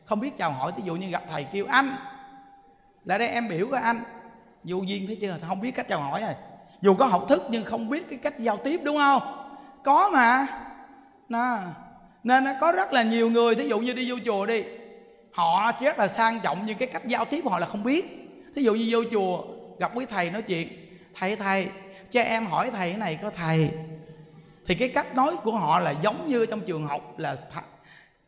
Không 0.04 0.20
biết 0.20 0.36
chào 0.36 0.52
hỏi, 0.52 0.72
thí 0.76 0.82
dụ 0.86 0.94
như 0.94 1.10
gặp 1.10 1.22
thầy 1.30 1.44
kêu 1.52 1.66
anh. 1.68 1.96
Là 3.04 3.18
đây, 3.18 3.28
em 3.28 3.48
biểu 3.48 3.66
của 3.70 3.78
anh. 3.82 4.02
Vô 4.64 4.82
duyên 4.82 5.06
thấy 5.06 5.16
chưa? 5.20 5.36
Không 5.48 5.60
biết 5.60 5.70
cách 5.70 5.88
chào 5.88 6.00
hỏi 6.00 6.20
rồi. 6.20 6.34
Dù 6.82 6.94
có 6.94 7.06
học 7.06 7.24
thức, 7.28 7.42
nhưng 7.50 7.64
không 7.64 7.90
biết 7.90 8.08
cái 8.10 8.18
cách 8.18 8.38
giao 8.38 8.56
tiếp, 8.56 8.80
đúng 8.84 8.96
không? 8.96 9.22
Có 9.84 10.10
mà. 10.12 10.46
Nó. 11.28 11.58
nên 12.24 12.44
nó 12.44 12.50
có 12.60 12.72
rất 12.72 12.92
là 12.92 13.02
nhiều 13.02 13.30
người. 13.30 13.54
Thí 13.54 13.68
dụ 13.68 13.80
như 13.80 13.92
đi 13.92 14.10
vô 14.10 14.16
chùa 14.24 14.46
đi. 14.46 14.64
Họ 15.32 15.72
rất 15.80 15.98
là 15.98 16.08
sang 16.08 16.40
trọng, 16.40 16.58
nhưng 16.66 16.78
cái 16.78 16.88
cách 16.88 17.06
giao 17.06 17.24
tiếp 17.24 17.40
của 17.40 17.50
họ 17.50 17.58
là 17.58 17.66
không 17.66 17.82
biết. 17.82 18.30
Thí 18.56 18.62
dụ 18.62 18.74
như 18.74 18.88
vô 18.90 19.04
chùa, 19.10 19.44
gặp 19.78 19.92
quý 19.94 20.06
thầy 20.10 20.30
nói 20.30 20.42
chuyện. 20.42 20.68
Thầy 21.14 21.36
thầy, 21.36 21.66
cho 22.10 22.20
em 22.20 22.46
hỏi 22.46 22.70
thầy 22.70 22.90
cái 22.90 22.98
này 22.98 23.18
có 23.22 23.30
thầy 23.30 23.70
thì 24.66 24.74
cái 24.74 24.88
cách 24.88 25.14
nói 25.14 25.36
của 25.44 25.52
họ 25.52 25.80
là 25.80 25.94
giống 26.02 26.28
như 26.28 26.46
trong 26.46 26.60
trường 26.60 26.86
học 26.86 27.18
là 27.18 27.36
th- 27.54 27.60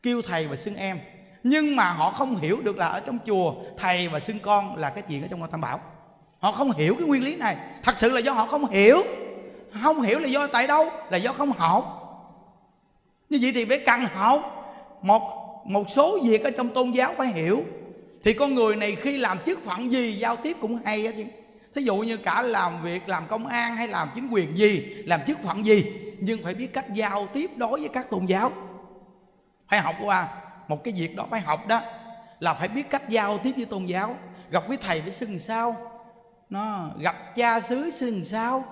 kêu 0.03 0.22
thầy 0.22 0.47
và 0.47 0.57
xưng 0.57 0.76
em. 0.76 0.99
Nhưng 1.43 1.76
mà 1.76 1.91
họ 1.91 2.11
không 2.11 2.37
hiểu 2.37 2.61
được 2.62 2.76
là 2.76 2.87
ở 2.87 3.01
trong 3.01 3.18
chùa, 3.26 3.55
thầy 3.76 4.09
và 4.09 4.20
xưng 4.20 4.39
con 4.39 4.76
là 4.76 4.91
cái 4.91 5.03
chuyện 5.09 5.22
ở 5.22 5.28
trong 5.30 5.41
ngôi 5.41 5.49
tam 5.53 5.61
bảo. 5.61 5.80
Họ 6.39 6.53
không 6.53 6.70
hiểu 6.70 6.95
cái 6.99 7.09
nguyên 7.09 7.24
lý 7.24 7.37
này. 7.37 7.57
Thật 7.82 7.99
sự 7.99 8.11
là 8.11 8.20
do 8.20 8.32
họ 8.32 8.47
không 8.47 8.70
hiểu. 8.70 9.03
Không 9.82 10.01
hiểu 10.01 10.18
là 10.18 10.28
do 10.28 10.47
tại 10.47 10.66
đâu, 10.66 10.91
là 11.11 11.16
do 11.16 11.32
không 11.32 11.53
học. 11.53 12.03
Như 13.30 13.39
vậy 13.43 13.53
thì 13.55 13.64
phải 13.64 13.78
cần 13.78 14.01
học. 14.14 14.53
Một 15.03 15.22
một 15.64 15.91
số 15.91 16.18
việc 16.22 16.45
ở 16.45 16.51
trong 16.51 16.68
tôn 16.68 16.91
giáo 16.91 17.14
phải 17.16 17.26
hiểu. 17.26 17.64
Thì 18.24 18.32
con 18.32 18.55
người 18.55 18.76
này 18.76 18.97
khi 18.97 19.18
làm 19.18 19.39
chức 19.47 19.64
phận 19.64 19.93
gì, 19.93 20.12
giao 20.12 20.37
tiếp 20.37 20.57
cũng 20.61 20.78
hay 20.84 21.03
hết 21.03 21.12
chứ 21.16 21.24
thí 21.77 21.83
dụ 21.83 21.97
như 21.97 22.16
cả 22.16 22.43
làm 22.43 22.83
việc 22.83 23.09
làm 23.09 23.27
công 23.29 23.47
an 23.47 23.77
hay 23.77 23.89
làm 23.89 24.11
chính 24.14 24.29
quyền 24.29 24.59
gì 24.59 24.81
làm 25.07 25.20
chức 25.27 25.43
phận 25.43 25.66
gì 25.66 25.93
nhưng 26.20 26.45
phải 26.45 26.55
biết 26.55 26.72
cách 26.72 26.95
giao 26.95 27.27
tiếp 27.33 27.51
đối 27.57 27.81
với 27.81 27.89
các 27.89 28.11
tôn 28.11 28.27
giáo. 28.27 28.51
Phải 29.68 29.81
học 29.81 29.95
qua 30.03 30.29
một 30.68 30.85
cái 30.85 30.95
việc 30.97 31.16
đó 31.16 31.27
phải 31.31 31.41
học 31.41 31.68
đó 31.68 31.81
là 32.41 32.55
phải 32.55 32.68
biết 32.68 32.91
cách 32.91 33.09
giao 33.09 33.39
tiếp 33.39 33.53
với 33.57 33.64
tôn 33.66 33.87
giáo. 33.87 34.16
Gặp 34.51 34.68
với 34.68 34.77
thầy 34.77 35.01
phải 35.01 35.11
xưng 35.11 35.39
sao? 35.39 35.77
Nó 36.51 36.91
gặp 36.99 37.35
cha 37.37 37.61
xứ 37.61 37.91
xưng 37.91 38.24
sao? 38.24 38.64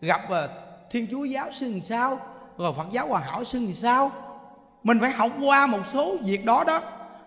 Gặp 0.00 0.20
uh, 0.24 0.50
thiên 0.90 1.06
chúa 1.10 1.24
giáo 1.24 1.52
xưng 1.52 1.80
sao? 1.84 2.20
Rồi 2.58 2.72
phật 2.76 2.86
giáo 2.90 3.06
hòa 3.06 3.20
hảo 3.20 3.44
xưng 3.44 3.74
sao? 3.74 4.12
Mình 4.82 5.00
phải 5.00 5.10
học 5.10 5.30
qua 5.44 5.66
một 5.66 5.82
số 5.92 6.16
việc 6.24 6.44
đó 6.44 6.64
đó 6.66 6.80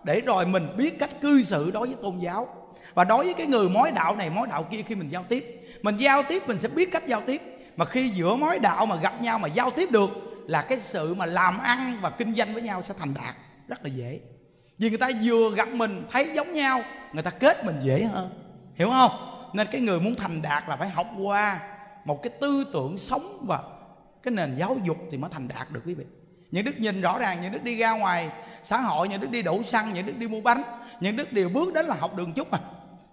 để 0.04 0.20
rồi 0.20 0.46
mình 0.46 0.76
biết 0.76 0.98
cách 0.98 1.20
cư 1.20 1.42
xử 1.42 1.70
đối 1.70 1.86
với 1.86 1.96
tôn 2.02 2.18
giáo 2.18 2.48
và 2.94 3.04
đối 3.04 3.24
với 3.24 3.34
cái 3.34 3.46
người 3.46 3.68
mối 3.68 3.90
đạo 3.90 4.16
này, 4.16 4.30
mối 4.30 4.46
đạo 4.50 4.62
kia 4.62 4.82
khi 4.82 4.94
mình 4.94 5.08
giao 5.08 5.24
tiếp, 5.28 5.60
mình 5.82 5.96
giao 5.96 6.22
tiếp 6.22 6.42
mình 6.46 6.58
sẽ 6.60 6.68
biết 6.68 6.92
cách 6.92 7.06
giao 7.06 7.20
tiếp. 7.20 7.42
Mà 7.76 7.84
khi 7.84 8.08
giữa 8.08 8.36
mối 8.36 8.58
đạo 8.58 8.86
mà 8.86 8.96
gặp 8.96 9.22
nhau 9.22 9.38
mà 9.38 9.48
giao 9.48 9.70
tiếp 9.70 9.88
được 9.92 10.10
là 10.46 10.62
cái 10.62 10.78
sự 10.78 11.14
mà 11.14 11.26
làm 11.26 11.58
ăn 11.58 11.98
và 12.02 12.10
kinh 12.10 12.34
doanh 12.34 12.52
với 12.52 12.62
nhau 12.62 12.82
sẽ 12.82 12.94
thành 12.98 13.14
đạt. 13.14 13.34
Rất 13.68 13.84
là 13.84 13.90
dễ. 13.94 14.20
Vì 14.78 14.88
người 14.88 14.98
ta 14.98 15.08
vừa 15.22 15.54
gặp 15.54 15.68
mình 15.68 16.06
thấy 16.10 16.30
giống 16.34 16.52
nhau, 16.52 16.82
người 17.12 17.22
ta 17.22 17.30
kết 17.30 17.64
mình 17.64 17.76
dễ 17.82 18.04
hơn. 18.04 18.30
Hiểu 18.74 18.90
không? 18.90 19.10
Nên 19.52 19.66
cái 19.70 19.80
người 19.80 20.00
muốn 20.00 20.14
thành 20.14 20.42
đạt 20.42 20.68
là 20.68 20.76
phải 20.76 20.88
học 20.88 21.06
qua 21.18 21.60
một 22.04 22.22
cái 22.22 22.30
tư 22.40 22.64
tưởng 22.72 22.98
sống 22.98 23.44
và 23.46 23.60
cái 24.22 24.32
nền 24.32 24.56
giáo 24.58 24.76
dục 24.84 24.96
thì 25.10 25.16
mới 25.16 25.30
thành 25.32 25.48
đạt 25.48 25.70
được 25.70 25.80
quý 25.86 25.94
vị. 25.94 26.04
Những 26.50 26.64
đức 26.64 26.78
nhìn 26.78 27.00
rõ 27.00 27.18
ràng, 27.18 27.38
những 27.42 27.52
đức 27.52 27.62
đi 27.62 27.76
ra 27.76 27.90
ngoài 27.90 28.30
xã 28.64 28.80
hội, 28.80 29.08
những 29.08 29.20
đức 29.20 29.30
đi 29.30 29.42
đổ 29.42 29.62
xăng, 29.62 29.94
những 29.94 30.06
đức 30.06 30.18
đi 30.18 30.28
mua 30.28 30.40
bánh, 30.40 30.62
những 31.00 31.16
đức 31.16 31.32
đều 31.32 31.48
bước 31.48 31.74
đến 31.74 31.86
là 31.86 31.94
học 32.00 32.16
đường 32.16 32.32
chút 32.32 32.50
à 32.50 32.58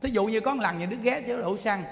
thí 0.01 0.09
dụ 0.09 0.25
như 0.25 0.39
có 0.39 0.55
một 0.55 0.61
lần 0.61 0.79
những 0.79 0.89
đứa 0.89 0.97
ghé 1.01 1.21
chỗ 1.27 1.41
đổ 1.41 1.57
xăng, 1.57 1.83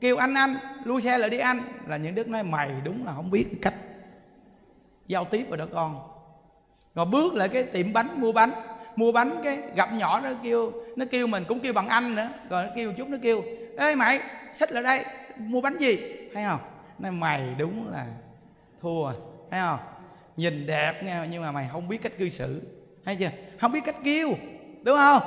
kêu 0.00 0.16
anh 0.16 0.34
anh 0.34 0.56
lui 0.84 1.02
xe 1.02 1.18
lại 1.18 1.30
đi 1.30 1.38
anh, 1.38 1.60
là 1.86 1.96
những 1.96 2.14
đứa 2.14 2.24
nói, 2.24 2.42
mày 2.42 2.70
đúng 2.84 3.06
là 3.06 3.12
không 3.14 3.30
biết 3.30 3.46
cách 3.62 3.74
giao 5.06 5.24
tiếp 5.24 5.46
rồi 5.48 5.58
đó 5.58 5.66
con. 5.72 6.08
Rồi 6.94 7.06
bước 7.06 7.34
lại 7.34 7.48
cái 7.48 7.62
tiệm 7.62 7.92
bánh, 7.92 8.20
mua 8.20 8.32
bánh 8.32 8.52
mua 8.96 9.12
bánh 9.12 9.40
cái 9.44 9.58
gặp 9.76 9.92
nhỏ 9.92 10.20
nó 10.20 10.30
kêu 10.42 10.72
nó 10.96 11.04
kêu 11.10 11.26
mình 11.26 11.44
cũng 11.48 11.60
kêu 11.60 11.72
bằng 11.72 11.88
anh 11.88 12.14
nữa, 12.14 12.28
rồi 12.48 12.64
nó 12.64 12.70
kêu 12.76 12.92
chút, 12.92 13.08
nó 13.08 13.16
kêu, 13.22 13.42
ê, 13.78 13.94
mày 13.94 14.20
xích 14.54 14.72
lại 14.72 14.82
đây, 14.82 15.04
mua 15.38 15.60
bánh 15.60 15.78
gì? 15.78 15.98
Thấy 16.34 16.44
không? 16.44 16.60
Nói, 16.98 17.12
mày 17.12 17.54
đúng 17.58 17.92
là 17.92 18.06
thua 18.82 19.12
thấy 19.50 19.60
không? 19.60 19.78
Nhìn 20.36 20.66
đẹp 20.66 21.02
nha, 21.04 21.26
nhưng 21.30 21.42
mà 21.42 21.52
mày 21.52 21.68
không 21.72 21.88
biết 21.88 22.02
cách 22.02 22.12
cư 22.18 22.28
xử. 22.28 22.62
Thấy 23.04 23.16
chưa? 23.16 23.30
Không 23.60 23.72
biết 23.72 23.84
cách 23.84 23.96
kêu, 24.04 24.34
đúng 24.82 24.96
không? 24.96 25.22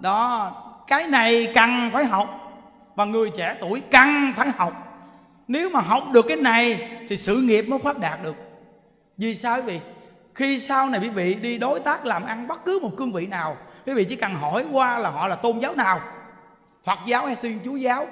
Đó 0.00 0.52
cái 0.86 1.06
này 1.06 1.52
cần 1.54 1.90
phải 1.92 2.04
học. 2.04 2.42
Và 2.94 3.04
người 3.04 3.30
trẻ 3.36 3.56
tuổi 3.60 3.82
cần 3.90 4.32
phải 4.36 4.48
học. 4.56 4.72
Nếu 5.48 5.70
mà 5.70 5.80
học 5.80 6.04
được 6.12 6.26
cái 6.28 6.36
này 6.36 6.88
thì 7.08 7.16
sự 7.16 7.36
nghiệp 7.36 7.62
mới 7.62 7.78
phát 7.78 7.98
đạt 7.98 8.22
được. 8.22 8.36
Vì 9.16 9.34
sao? 9.34 9.56
Quý 9.56 9.62
vị 9.62 9.80
khi 10.34 10.60
sau 10.60 10.90
này 10.90 11.00
quý 11.00 11.08
vị 11.08 11.34
đi 11.34 11.58
đối 11.58 11.80
tác 11.80 12.06
làm 12.06 12.24
ăn 12.24 12.48
bất 12.48 12.64
cứ 12.64 12.78
một 12.82 12.90
cương 12.96 13.12
vị 13.12 13.26
nào, 13.26 13.56
quý 13.86 13.92
vị 13.92 14.04
chỉ 14.04 14.16
cần 14.16 14.34
hỏi 14.34 14.66
qua 14.72 14.98
là 14.98 15.10
họ 15.10 15.28
là 15.28 15.36
tôn 15.36 15.58
giáo 15.58 15.74
nào? 15.74 16.00
Phật 16.84 16.98
giáo 17.06 17.26
hay 17.26 17.36
thiên 17.42 17.60
chúa 17.64 17.76
giáo? 17.76 18.06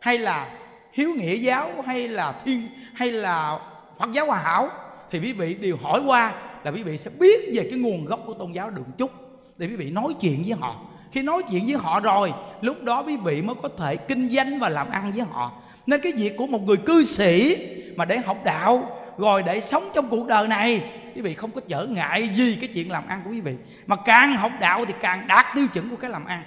Hay 0.00 0.18
là 0.18 0.48
hiếu 0.92 1.14
nghĩa 1.14 1.34
giáo? 1.34 1.70
Hay 1.86 2.08
là 2.08 2.34
thiên, 2.44 2.68
hay 2.94 3.12
là 3.12 3.58
phật 3.98 4.12
giáo 4.12 4.26
hòa 4.26 4.38
hảo? 4.38 4.68
Thì 5.10 5.20
quý 5.20 5.32
vị 5.32 5.54
đều 5.54 5.76
hỏi 5.82 6.02
qua 6.06 6.32
là 6.64 6.70
quý 6.70 6.82
vị 6.82 6.98
sẽ 6.98 7.10
biết 7.10 7.50
về 7.54 7.68
cái 7.70 7.78
nguồn 7.78 8.04
gốc 8.04 8.20
của 8.26 8.34
tôn 8.34 8.52
giáo 8.52 8.70
đường 8.70 8.90
chút. 8.98 9.10
Để 9.56 9.66
quý 9.66 9.76
vị 9.76 9.90
nói 9.90 10.14
chuyện 10.20 10.42
với 10.46 10.58
họ 10.60 10.76
khi 11.14 11.22
nói 11.22 11.42
chuyện 11.50 11.66
với 11.66 11.76
họ 11.76 12.00
rồi, 12.00 12.32
lúc 12.60 12.82
đó 12.82 13.02
quý 13.02 13.16
vị 13.16 13.42
mới 13.42 13.56
có 13.62 13.68
thể 13.78 13.96
kinh 13.96 14.28
doanh 14.28 14.58
và 14.58 14.68
làm 14.68 14.90
ăn 14.90 15.12
với 15.12 15.26
họ. 15.30 15.52
Nên 15.86 16.00
cái 16.00 16.12
việc 16.16 16.36
của 16.36 16.46
một 16.46 16.62
người 16.62 16.76
cư 16.76 17.04
sĩ 17.04 17.56
mà 17.96 18.04
để 18.04 18.18
học 18.18 18.36
đạo, 18.44 19.00
rồi 19.18 19.42
để 19.42 19.60
sống 19.60 19.90
trong 19.94 20.08
cuộc 20.08 20.26
đời 20.26 20.48
này, 20.48 20.82
quý 21.14 21.20
vị 21.22 21.34
không 21.34 21.50
có 21.50 21.60
trở 21.68 21.86
ngại 21.86 22.28
gì 22.28 22.58
cái 22.60 22.68
chuyện 22.74 22.90
làm 22.90 23.08
ăn 23.08 23.20
của 23.24 23.30
quý 23.30 23.40
vị. 23.40 23.54
Mà 23.86 23.96
càng 23.96 24.36
học 24.36 24.52
đạo 24.60 24.84
thì 24.84 24.94
càng 25.00 25.26
đạt 25.26 25.46
tiêu 25.54 25.66
chuẩn 25.66 25.90
của 25.90 25.96
cái 25.96 26.10
làm 26.10 26.24
ăn. 26.24 26.42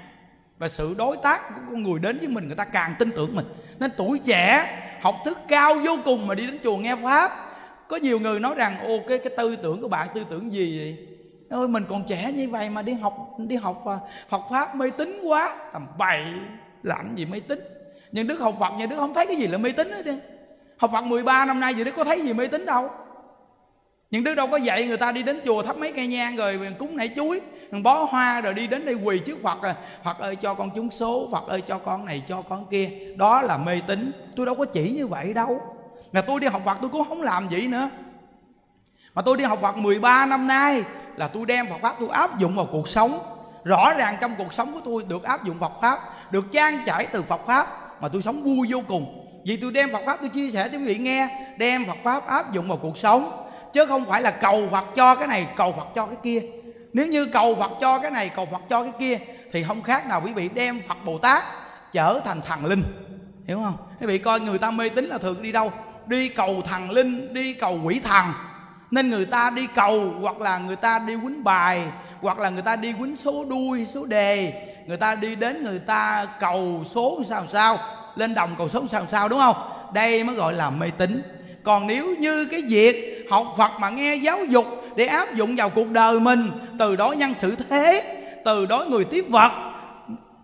Và 0.57 0.69
sự 0.69 0.95
đối 0.97 1.17
tác 1.17 1.41
của 1.55 1.61
con 1.69 1.83
người 1.83 1.99
đến 1.99 2.17
với 2.19 2.27
mình, 2.27 2.47
người 2.47 2.55
ta 2.55 2.65
càng 2.65 2.95
tin 2.99 3.11
tưởng 3.11 3.35
mình. 3.35 3.45
Nên 3.79 3.91
tuổi 3.97 4.19
trẻ, 4.19 4.77
học 5.01 5.15
thức 5.25 5.39
cao 5.47 5.75
vô 5.85 5.97
cùng 6.05 6.27
mà 6.27 6.35
đi 6.35 6.47
đến 6.47 6.59
chùa 6.63 6.77
nghe 6.77 6.95
pháp. 7.03 7.31
Có 7.87 7.97
nhiều 7.97 8.19
người 8.19 8.39
nói 8.39 8.55
rằng, 8.57 8.79
ô, 8.79 8.99
cái 9.09 9.17
cái 9.17 9.33
tư 9.37 9.55
tưởng 9.55 9.81
của 9.81 9.87
bạn 9.87 10.07
tư 10.13 10.23
tưởng 10.29 10.53
gì 10.53 10.79
vậy? 10.79 11.16
Ôi, 11.49 11.67
mình 11.67 11.83
còn 11.89 12.03
trẻ 12.07 12.31
như 12.31 12.49
vậy 12.49 12.69
mà 12.69 12.81
đi 12.81 12.93
học 12.93 13.35
đi 13.37 13.55
học 13.55 13.81
và 13.85 13.99
Phật 14.29 14.41
pháp 14.51 14.75
mê 14.75 14.89
tín 14.89 15.19
quá. 15.23 15.55
Tầm 15.73 15.87
bậy 15.97 16.23
làm 16.83 17.15
gì 17.15 17.25
mê 17.25 17.39
tín? 17.39 17.59
Nhưng 18.11 18.27
đức 18.27 18.39
học 18.39 18.55
Phật 18.59 18.73
nhà 18.77 18.85
đức 18.85 18.95
không 18.95 19.13
thấy 19.13 19.25
cái 19.27 19.35
gì 19.35 19.47
là 19.47 19.57
mê 19.57 19.71
tín 19.71 19.91
hết 19.91 20.05
trơn. 20.05 20.19
Học 20.77 20.91
Phật 20.93 21.01
13 21.01 21.45
năm 21.45 21.59
nay 21.59 21.73
gì 21.73 21.83
đức 21.83 21.91
có 21.95 22.03
thấy 22.03 22.21
gì 22.21 22.33
mê 22.33 22.47
tín 22.47 22.65
đâu. 22.65 22.89
Nhưng 24.11 24.23
đức 24.23 24.35
đâu 24.35 24.47
có 24.47 24.57
dạy 24.57 24.87
người 24.87 24.97
ta 24.97 25.11
đi 25.11 25.23
đến 25.23 25.39
chùa 25.45 25.63
thắp 25.63 25.77
mấy 25.77 25.91
cây 25.91 26.07
nhang 26.07 26.35
rồi 26.35 26.59
cúng 26.79 26.97
nảy 26.97 27.09
chuối 27.15 27.41
bó 27.83 28.03
hoa 28.03 28.41
rồi 28.41 28.53
đi 28.53 28.67
đến 28.67 28.85
đây 28.85 28.95
quỳ 28.95 29.19
trước 29.19 29.37
phật 29.43 29.61
à 29.61 29.75
phật 30.03 30.19
ơi 30.19 30.35
cho 30.35 30.53
con 30.53 30.69
trúng 30.75 30.91
số, 30.91 31.29
phật 31.31 31.47
ơi 31.47 31.61
cho 31.61 31.77
con 31.77 32.05
này, 32.05 32.23
cho 32.27 32.41
con 32.41 32.65
kia. 32.71 32.89
Đó 33.15 33.41
là 33.41 33.57
mê 33.57 33.81
tín. 33.87 34.11
Tôi 34.35 34.45
đâu 34.45 34.55
có 34.55 34.65
chỉ 34.65 34.91
như 34.91 35.07
vậy 35.07 35.33
đâu. 35.33 35.61
Mà 36.11 36.21
tôi 36.21 36.39
đi 36.39 36.47
học 36.47 36.61
phật 36.65 36.77
tôi 36.81 36.89
cũng 36.89 37.09
không 37.09 37.21
làm 37.21 37.47
vậy 37.47 37.67
nữa. 37.67 37.89
Mà 39.17 39.21
tôi 39.21 39.37
đi 39.37 39.43
học 39.43 39.59
Phật 39.61 39.77
13 39.77 40.25
năm 40.25 40.47
nay 40.47 40.83
là 41.17 41.27
tôi 41.27 41.45
đem 41.45 41.67
Phật 41.67 41.77
pháp 41.81 41.95
tôi 41.99 42.09
áp 42.09 42.39
dụng 42.39 42.55
vào 42.55 42.67
cuộc 42.71 42.87
sống. 42.87 43.19
Rõ 43.63 43.93
ràng 43.97 44.17
trong 44.21 44.35
cuộc 44.37 44.53
sống 44.53 44.73
của 44.73 44.81
tôi 44.85 45.03
được 45.09 45.23
áp 45.23 45.43
dụng 45.43 45.59
Phật 45.59 45.71
pháp, 45.81 45.99
được 46.31 46.45
trang 46.51 46.83
trải 46.85 47.05
từ 47.05 47.23
Phật 47.23 47.41
pháp 47.47 47.67
mà 48.01 48.07
tôi 48.07 48.21
sống 48.21 48.43
vui 48.43 48.67
vô 48.69 48.81
cùng. 48.87 49.27
Vì 49.45 49.57
tôi 49.57 49.71
đem 49.71 49.91
Phật 49.91 50.01
pháp 50.05 50.17
tôi 50.21 50.29
chia 50.29 50.51
sẻ 50.51 50.69
cho 50.71 50.77
quý 50.77 50.85
vị 50.85 50.97
nghe, 50.97 51.29
đem 51.57 51.85
Phật 51.85 51.97
pháp 52.03 52.27
áp 52.27 52.53
dụng 52.53 52.67
vào 52.67 52.77
cuộc 52.77 52.97
sống. 52.97 53.49
Chứ 53.73 53.85
không 53.85 54.05
phải 54.05 54.21
là 54.21 54.31
cầu 54.31 54.67
Phật 54.71 54.85
cho 54.95 55.15
cái 55.15 55.27
này, 55.27 55.47
cầu 55.55 55.71
Phật 55.77 55.87
cho 55.95 56.05
cái 56.05 56.17
kia. 56.23 56.41
Nếu 56.93 57.07
như 57.07 57.25
cầu 57.25 57.55
Phật 57.55 57.71
cho 57.81 57.99
cái 57.99 58.11
này, 58.11 58.29
cầu 58.35 58.47
Phật 58.51 58.61
cho 58.69 58.83
cái 58.83 58.91
kia, 58.99 59.17
thì 59.51 59.63
không 59.63 59.81
khác 59.81 60.07
nào 60.07 60.21
quý 60.25 60.33
vị 60.33 60.49
đem 60.53 60.81
Phật 60.87 60.97
Bồ 61.05 61.17
Tát 61.17 61.43
trở 61.91 62.19
thành 62.25 62.41
thần 62.41 62.65
linh. 62.65 62.83
Hiểu 63.47 63.61
không? 63.63 63.77
Quý 63.99 64.07
vị 64.07 64.17
coi 64.17 64.39
người 64.39 64.57
ta 64.57 64.71
mê 64.71 64.89
tín 64.89 65.05
là 65.05 65.17
thường 65.17 65.41
đi 65.41 65.51
đâu? 65.51 65.71
Đi 66.05 66.29
cầu 66.29 66.61
thần 66.61 66.91
linh, 66.91 67.33
đi 67.33 67.53
cầu 67.53 67.79
quỷ 67.83 67.99
thần 68.03 68.25
nên 68.91 69.09
người 69.09 69.25
ta 69.25 69.49
đi 69.49 69.67
cầu, 69.75 70.13
hoặc 70.21 70.41
là 70.41 70.57
người 70.57 70.75
ta 70.75 70.99
đi 70.99 71.13
quýnh 71.23 71.43
bài, 71.43 71.83
hoặc 72.21 72.39
là 72.39 72.49
người 72.49 72.61
ta 72.61 72.75
đi 72.75 72.93
quýnh 72.93 73.15
số 73.15 73.45
đuôi, 73.45 73.87
số 73.93 74.05
đề. 74.05 74.53
Người 74.87 74.97
ta 74.97 75.15
đi 75.15 75.35
đến 75.35 75.63
người 75.63 75.79
ta 75.79 76.27
cầu 76.39 76.83
số 76.89 77.21
sao 77.29 77.45
sao, 77.47 77.79
lên 78.15 78.33
đồng 78.33 78.55
cầu 78.57 78.69
số 78.69 78.83
sao 78.91 79.05
sao, 79.11 79.29
đúng 79.29 79.39
không? 79.39 79.55
Đây 79.93 80.23
mới 80.23 80.35
gọi 80.35 80.53
là 80.53 80.69
mê 80.69 80.91
tín. 80.97 81.23
Còn 81.63 81.87
nếu 81.87 82.15
như 82.19 82.45
cái 82.45 82.61
việc 82.67 83.27
học 83.31 83.47
phật 83.57 83.71
mà 83.79 83.89
nghe 83.89 84.15
giáo 84.15 84.45
dục 84.45 84.65
để 84.95 85.05
áp 85.05 85.33
dụng 85.33 85.55
vào 85.55 85.69
cuộc 85.69 85.91
đời 85.91 86.19
mình, 86.19 86.51
từ 86.79 86.95
đó 86.95 87.11
nhân 87.11 87.33
sự 87.41 87.55
thế, 87.69 88.17
từ 88.45 88.65
đó 88.65 88.85
người 88.89 89.05
tiếp 89.05 89.25
vật, 89.29 89.51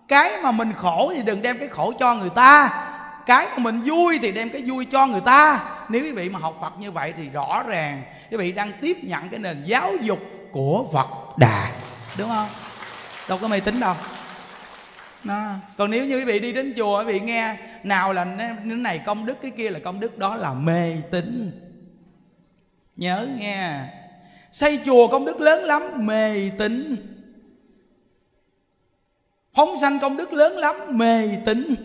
cái 0.08 0.32
mà 0.44 0.52
mình 0.52 0.74
khổ 0.78 1.12
thì 1.16 1.22
đừng 1.22 1.42
đem 1.42 1.58
cái 1.58 1.68
khổ 1.68 1.94
cho 2.00 2.16
người 2.16 2.30
ta, 2.30 2.70
cái 3.26 3.48
mà 3.48 3.58
mình 3.58 3.82
vui 3.86 4.20
thì 4.22 4.32
đem 4.32 4.50
cái 4.50 4.64
vui 4.66 4.86
cho 4.86 5.08
người 5.08 5.22
ta 5.22 5.60
nếu 5.94 6.04
quý 6.04 6.12
vị 6.12 6.30
mà 6.30 6.40
học 6.40 6.58
phật 6.62 6.80
như 6.80 6.92
vậy 6.92 7.14
thì 7.18 7.30
rõ 7.30 7.64
ràng 7.68 8.04
quý 8.32 8.38
vị 8.38 8.52
đang 8.52 8.72
tiếp 8.82 8.98
nhận 9.04 9.30
cái 9.30 9.40
nền 9.40 9.64
giáo 9.64 9.92
dục 10.02 10.20
của 10.52 10.86
phật 10.94 11.38
đà, 11.38 11.72
đúng 12.18 12.30
không? 12.30 12.48
Đâu 13.30 13.38
có 13.42 13.48
mê 13.48 13.60
tín 13.60 13.80
đâu. 13.80 13.96
Nó 15.24 15.56
còn 15.78 15.92
nếu 15.92 16.06
như 16.06 16.18
quý 16.18 16.26
vị 16.26 16.40
đi 16.40 16.54
đến 16.54 16.74
chùa, 16.78 17.00
quý 17.00 17.06
vị 17.06 17.20
nghe 17.20 17.58
nào 17.84 18.14
là 18.14 18.36
cái 18.38 18.56
này 18.66 19.02
công 19.06 19.26
đức, 19.26 19.38
cái 19.42 19.52
kia 19.52 19.70
là 19.70 19.80
công 19.80 20.00
đức 20.00 20.18
đó 20.18 20.36
là 20.36 20.54
mê 20.54 20.96
tín. 21.12 21.52
Nhớ 22.96 23.28
nghe. 23.38 23.80
Xây 24.52 24.80
chùa 24.86 25.08
công 25.08 25.26
đức 25.26 25.42
lớn 25.42 25.64
lắm, 25.64 26.06
mê 26.06 26.50
tín. 26.58 26.96
Phóng 29.54 29.76
sanh 29.82 30.00
công 30.00 30.18
đức 30.18 30.34
lớn 30.34 30.58
lắm, 30.58 30.76
mê 30.90 31.30
tín. 31.46 31.76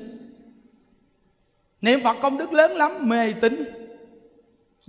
Niệm 1.80 2.00
phật 2.04 2.16
công 2.22 2.38
đức 2.38 2.52
lớn 2.52 2.72
lắm, 2.76 3.08
mê 3.08 3.32
tín 3.32 3.77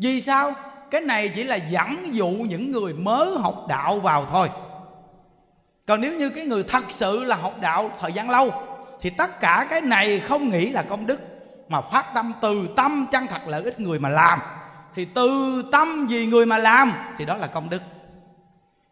vì 0.02 0.22
sao? 0.22 0.54
Cái 0.92 1.02
này 1.02 1.30
chỉ 1.36 1.44
là 1.44 1.56
dẫn 1.56 2.16
dụ 2.16 2.28
những 2.30 2.72
người 2.72 2.94
mới 2.94 3.30
học 3.40 3.66
đạo 3.70 4.00
vào 4.00 4.26
thôi. 4.32 4.50
Còn 5.88 6.02
nếu 6.02 6.18
như 6.18 6.30
cái 6.30 6.46
người 6.46 6.64
thật 6.64 6.84
sự 6.90 7.24
là 7.24 7.36
học 7.36 7.54
đạo 7.62 7.92
thời 8.00 8.14
gian 8.14 8.30
lâu, 8.30 8.54
thì 9.02 9.10
tất 9.10 9.40
cả 9.40 9.68
cái 9.70 9.82
này 9.82 10.20
không 10.20 10.50
nghĩ 10.50 10.70
là 10.70 10.82
công 10.82 11.06
đức, 11.08 11.22
mà 11.70 11.82
phát 11.82 12.06
tâm 12.14 12.34
từ 12.42 12.68
tâm, 12.76 13.06
chân 13.12 13.28
thật 13.28 13.42
lợi 13.48 13.64
ích 13.64 13.80
người 13.80 14.00
mà 14.00 14.10
làm. 14.10 14.40
Thì 14.96 15.06
từ 15.06 15.64
tâm 15.72 16.08
vì 16.08 16.26
người 16.26 16.46
mà 16.46 16.58
làm, 16.58 16.94
thì 17.18 17.26
đó 17.26 17.38
là 17.38 17.48
công 17.48 17.70
đức. 17.70 17.82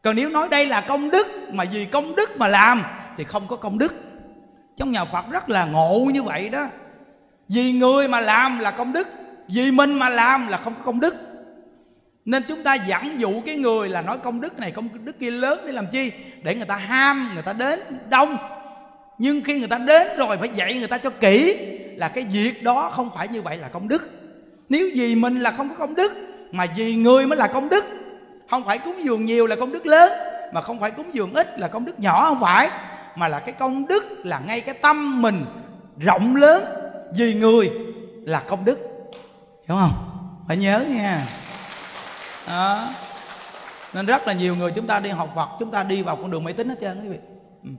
Còn 0.03 0.15
nếu 0.15 0.29
nói 0.29 0.47
đây 0.51 0.65
là 0.65 0.81
công 0.81 1.09
đức, 1.09 1.27
mà 1.53 1.63
vì 1.71 1.85
công 1.85 2.15
đức 2.15 2.29
mà 2.37 2.47
làm, 2.47 2.83
thì 3.17 3.23
không 3.23 3.47
có 3.47 3.55
công 3.55 3.77
đức. 3.77 3.93
Trong 4.77 4.91
nhà 4.91 5.05
phật 5.05 5.25
rất 5.31 5.49
là 5.49 5.65
ngộ 5.65 5.99
như 6.13 6.23
vậy 6.23 6.49
đó. 6.49 6.67
Vì 7.49 7.71
người 7.71 8.07
mà 8.07 8.21
làm 8.21 8.59
là 8.59 8.71
công 8.71 8.93
đức 8.93 9.07
vì 9.49 9.71
mình 9.71 9.93
mà 9.93 10.09
làm 10.09 10.47
là 10.47 10.57
không 10.57 10.75
có 10.75 10.81
công 10.83 10.99
đức. 10.99 11.15
Nên 12.25 12.43
chúng 12.47 12.63
ta 12.63 12.75
dẫn 12.75 13.19
dụ 13.19 13.41
cái 13.45 13.55
người 13.55 13.89
là 13.89 14.01
nói 14.01 14.17
công 14.17 14.41
đức 14.41 14.59
này, 14.59 14.71
công 14.71 15.05
đức 15.05 15.19
kia 15.19 15.31
lớn 15.31 15.59
để 15.65 15.71
làm 15.71 15.87
chi? 15.91 16.11
Để 16.43 16.55
người 16.55 16.65
ta 16.65 16.75
ham, 16.75 17.31
người 17.33 17.43
ta 17.43 17.53
đến 17.53 17.79
đông. 18.09 18.37
Nhưng 19.17 19.41
khi 19.41 19.59
người 19.59 19.67
ta 19.67 19.77
đến 19.77 20.07
rồi 20.17 20.37
phải 20.37 20.49
dạy 20.49 20.75
người 20.79 20.87
ta 20.87 20.97
cho 20.97 21.09
kỹ 21.09 21.57
là 21.95 22.07
cái 22.07 22.25
việc 22.31 22.63
đó 22.63 22.91
không 22.93 23.09
phải 23.15 23.27
như 23.27 23.41
vậy 23.41 23.57
là 23.57 23.67
công 23.67 23.87
đức. 23.87 24.09
Nếu 24.69 24.89
vì 24.95 25.15
mình 25.15 25.39
là 25.39 25.51
không 25.51 25.69
có 25.69 25.75
công 25.75 25.95
đức, 25.95 26.11
mà 26.51 26.65
vì 26.77 26.95
người 26.95 27.27
mới 27.27 27.37
là 27.37 27.47
công 27.47 27.69
đức. 27.69 27.85
Không 28.49 28.63
phải 28.65 28.77
cúng 28.77 28.95
dường 29.03 29.25
nhiều 29.25 29.47
là 29.47 29.55
công 29.55 29.71
đức 29.71 29.85
lớn, 29.85 30.11
mà 30.53 30.61
không 30.61 30.79
phải 30.79 30.91
cúng 30.91 31.05
dường 31.13 31.33
ít 31.33 31.59
là 31.59 31.67
công 31.67 31.85
đức 31.85 31.99
nhỏ, 31.99 32.29
không 32.29 32.39
phải. 32.41 32.69
Mà 33.15 33.27
là 33.27 33.39
cái 33.39 33.53
công 33.59 33.87
đức 33.87 34.03
là 34.23 34.41
ngay 34.47 34.61
cái 34.61 34.75
tâm 34.81 35.21
mình 35.21 35.45
rộng 35.99 36.35
lớn 36.35 36.63
vì 37.17 37.33
người 37.33 37.71
là 38.21 38.43
công 38.47 38.65
đức 38.65 38.79
hiểu 39.67 39.77
không? 39.77 39.91
Phải 40.47 40.57
nhớ 40.57 40.85
nha. 40.89 41.27
Đó. 42.47 42.89
Nên 43.93 44.05
rất 44.05 44.27
là 44.27 44.33
nhiều 44.33 44.55
người 44.55 44.71
chúng 44.71 44.87
ta 44.87 44.99
đi 44.99 45.09
học 45.09 45.29
Phật 45.35 45.49
chúng 45.59 45.71
ta 45.71 45.83
đi 45.83 46.01
vào 46.01 46.15
con 46.15 46.31
đường 46.31 46.43
máy 46.43 46.53
tín 46.53 46.69
hết 46.69 46.75
trơn 46.81 47.01
quý 47.01 47.09
vị. 47.09 47.17
Ừ. 47.63 47.69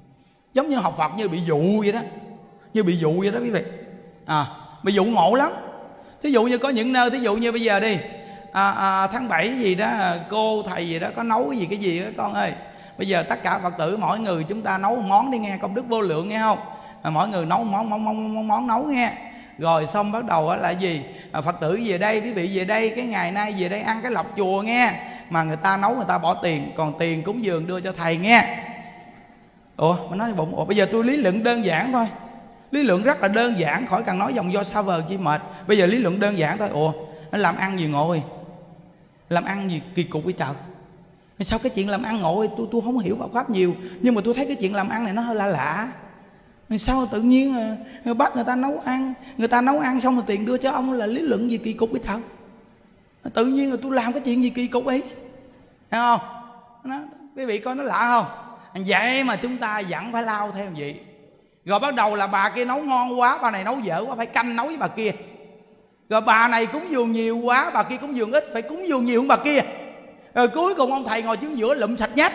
giống 0.54 0.68
như 0.68 0.76
học 0.76 0.94
Phật 0.98 1.12
như 1.16 1.28
bị 1.28 1.40
dụ 1.40 1.80
vậy 1.80 1.92
đó. 1.92 2.00
Như 2.74 2.82
bị 2.82 2.96
dụ 2.96 3.20
vậy 3.20 3.30
đó 3.30 3.38
quý 3.42 3.50
vị. 3.50 3.62
À 4.26 4.46
bị 4.82 4.92
dụ 4.92 5.04
ngộ 5.04 5.34
lắm. 5.34 5.52
Thí 6.22 6.30
dụ 6.30 6.44
như 6.44 6.58
có 6.58 6.68
những 6.68 6.92
nơi 6.92 7.10
thí 7.10 7.18
dụ 7.18 7.36
như 7.36 7.52
bây 7.52 7.60
giờ 7.60 7.80
đi. 7.80 7.98
À, 8.52 8.70
à, 8.70 9.06
tháng 9.06 9.28
7 9.28 9.54
gì 9.58 9.74
đó 9.74 9.86
à, 9.86 10.18
cô 10.30 10.62
thầy 10.62 10.88
gì 10.88 10.98
đó 10.98 11.08
có 11.16 11.22
nấu 11.22 11.48
cái 11.50 11.58
gì 11.58 11.66
cái 11.66 11.78
gì 11.78 12.00
đó 12.00 12.06
con 12.16 12.34
ơi. 12.34 12.52
Bây 12.98 13.08
giờ 13.08 13.22
tất 13.22 13.42
cả 13.42 13.60
phật 13.62 13.74
tử 13.78 13.96
mỗi 13.96 14.20
người 14.20 14.44
chúng 14.44 14.62
ta 14.62 14.78
nấu 14.78 14.96
món 14.96 15.30
đi 15.30 15.38
nghe 15.38 15.58
công 15.62 15.74
đức 15.74 15.88
vô 15.88 16.00
lượng 16.00 16.28
nghe 16.28 16.40
không? 16.40 16.58
À, 17.02 17.10
mỗi 17.10 17.28
người 17.28 17.46
nấu 17.46 17.64
món 17.64 17.90
món 17.90 18.04
món 18.04 18.34
món, 18.34 18.48
món 18.48 18.66
nấu 18.66 18.82
nghe 18.82 19.12
rồi 19.58 19.86
xong 19.86 20.12
bắt 20.12 20.24
đầu 20.24 20.56
là 20.56 20.70
gì? 20.70 21.02
À, 21.32 21.40
phật 21.40 21.60
tử 21.60 21.80
về 21.84 21.98
đây 21.98 22.20
quý 22.20 22.32
vị 22.32 22.50
về 22.54 22.64
đây 22.64 22.90
cái 22.90 23.06
ngày 23.06 23.32
nay 23.32 23.54
về 23.58 23.68
đây 23.68 23.80
ăn 23.80 24.00
cái 24.02 24.12
lọc 24.12 24.36
chùa 24.36 24.62
nghe. 24.62 24.92
Mà 25.30 25.42
người 25.42 25.56
ta 25.56 25.76
nấu 25.76 25.94
người 25.94 26.04
ta 26.08 26.18
bỏ 26.18 26.34
tiền 26.34 26.72
còn 26.76 26.98
tiền 26.98 27.22
cúng 27.22 27.44
dường 27.44 27.66
đưa 27.66 27.80
cho 27.80 27.92
thầy 27.92 28.16
nghe. 28.16 28.58
Ủa 29.76 29.96
mà 30.10 30.16
nói 30.16 30.32
bụng 30.32 30.56
ủa 30.56 30.64
bây 30.64 30.76
giờ 30.76 30.86
tôi 30.92 31.04
lý 31.04 31.16
luận 31.16 31.42
đơn 31.42 31.64
giản 31.64 31.92
thôi. 31.92 32.06
Lý 32.70 32.82
luận 32.82 33.02
rất 33.02 33.22
là 33.22 33.28
đơn 33.28 33.58
giản 33.58 33.86
khỏi 33.86 34.02
cần 34.02 34.18
nói 34.18 34.34
dòng 34.34 34.52
do 34.52 34.64
xa 34.64 34.82
vờ 34.82 35.02
chi 35.08 35.16
mệt. 35.16 35.42
Bây 35.66 35.78
giờ 35.78 35.86
lý 35.86 35.98
luận 35.98 36.20
đơn 36.20 36.38
giản 36.38 36.58
thôi. 36.58 36.68
Ủa 36.68 36.92
nó 37.32 37.38
làm 37.38 37.56
ăn 37.56 37.78
gì 37.78 37.86
ngồi? 37.86 38.22
Làm 39.28 39.44
ăn 39.44 39.70
gì 39.70 39.82
kỳ 39.94 40.02
cục 40.02 40.24
với 40.24 40.32
trời? 40.32 40.54
Sao 41.40 41.58
cái 41.58 41.70
chuyện 41.70 41.88
làm 41.88 42.02
ăn 42.02 42.20
ngồi 42.20 42.50
tôi 42.56 42.66
tôi 42.72 42.80
không 42.84 42.98
hiểu 42.98 43.16
Phật 43.20 43.32
pháp 43.32 43.50
nhiều 43.50 43.74
nhưng 44.00 44.14
mà 44.14 44.20
tôi 44.24 44.34
thấy 44.34 44.46
cái 44.46 44.56
chuyện 44.56 44.74
làm 44.74 44.88
ăn 44.88 45.04
này 45.04 45.12
nó 45.12 45.22
hơi 45.22 45.36
lạ 45.36 45.46
lạ 45.46 45.88
sao 46.76 47.06
tự 47.06 47.20
nhiên 47.20 47.76
à, 48.04 48.14
bắt 48.14 48.34
người 48.34 48.44
ta 48.44 48.56
nấu 48.56 48.82
ăn 48.84 49.14
người 49.36 49.48
ta 49.48 49.60
nấu 49.60 49.78
ăn 49.78 50.00
xong 50.00 50.14
rồi 50.14 50.24
tiền 50.26 50.46
đưa 50.46 50.56
cho 50.56 50.70
ông 50.70 50.92
là 50.92 51.06
lý 51.06 51.20
luận 51.20 51.50
gì 51.50 51.58
kỳ 51.58 51.72
cục 51.72 51.90
cái 51.92 52.02
thật? 52.04 52.20
Tự 53.34 53.46
nhiên 53.46 53.70
là 53.70 53.76
tôi 53.82 53.92
làm 53.92 54.12
cái 54.12 54.22
chuyện 54.24 54.42
gì 54.42 54.50
kỳ 54.50 54.66
cục 54.66 54.86
ấy. 54.86 55.02
Thấy 55.90 56.00
không? 56.00 56.20
Nó, 56.84 56.98
quý 57.36 57.44
vị 57.44 57.58
coi 57.58 57.74
nó 57.74 57.82
lạ 57.82 58.08
không? 58.08 58.26
Vậy 58.86 59.24
mà 59.24 59.36
chúng 59.36 59.58
ta 59.58 59.82
vẫn 59.88 60.12
phải 60.12 60.22
lao 60.22 60.52
theo 60.52 60.66
vậy. 60.78 61.00
Rồi 61.64 61.80
bắt 61.80 61.94
đầu 61.94 62.16
là 62.16 62.26
bà 62.26 62.50
kia 62.50 62.64
nấu 62.64 62.82
ngon 62.82 63.20
quá 63.20 63.38
bà 63.42 63.50
này 63.50 63.64
nấu 63.64 63.78
dở 63.78 64.04
quá 64.06 64.14
phải 64.16 64.26
canh 64.26 64.56
nấu 64.56 64.66
với 64.66 64.76
bà 64.76 64.88
kia. 64.88 65.12
Rồi 66.08 66.20
bà 66.20 66.48
này 66.48 66.66
cúng 66.66 66.84
dường 66.90 67.12
nhiều 67.12 67.38
quá 67.38 67.70
bà 67.74 67.82
kia 67.82 67.96
cúng 67.96 68.16
dường 68.16 68.32
ít 68.32 68.44
phải 68.52 68.62
cúng 68.62 68.88
dường 68.88 69.04
nhiều 69.04 69.20
hơn 69.20 69.28
bà 69.28 69.36
kia. 69.36 69.60
Rồi 70.34 70.48
cuối 70.48 70.74
cùng 70.74 70.92
ông 70.92 71.04
thầy 71.04 71.22
ngồi 71.22 71.36
trước 71.36 71.54
giữa 71.54 71.74
lụm 71.74 71.96
sạch 71.96 72.10
nhách. 72.14 72.32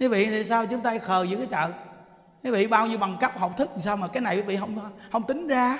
Quý 0.00 0.08
vị 0.08 0.26
thì 0.26 0.44
sao 0.48 0.66
chúng 0.66 0.80
ta 0.80 0.98
khờ 0.98 1.26
giữa 1.30 1.36
cái 1.36 1.46
chợ? 1.50 1.68
Quý 2.44 2.50
vị 2.50 2.66
bao 2.66 2.86
nhiêu 2.86 2.98
bằng 2.98 3.16
cấp 3.20 3.38
học 3.38 3.56
thức 3.56 3.70
sao 3.78 3.96
mà 3.96 4.08
cái 4.08 4.20
này 4.20 4.36
quý 4.36 4.42
vị 4.42 4.56
không 4.56 4.78
không 5.12 5.22
tính 5.22 5.48
ra? 5.48 5.78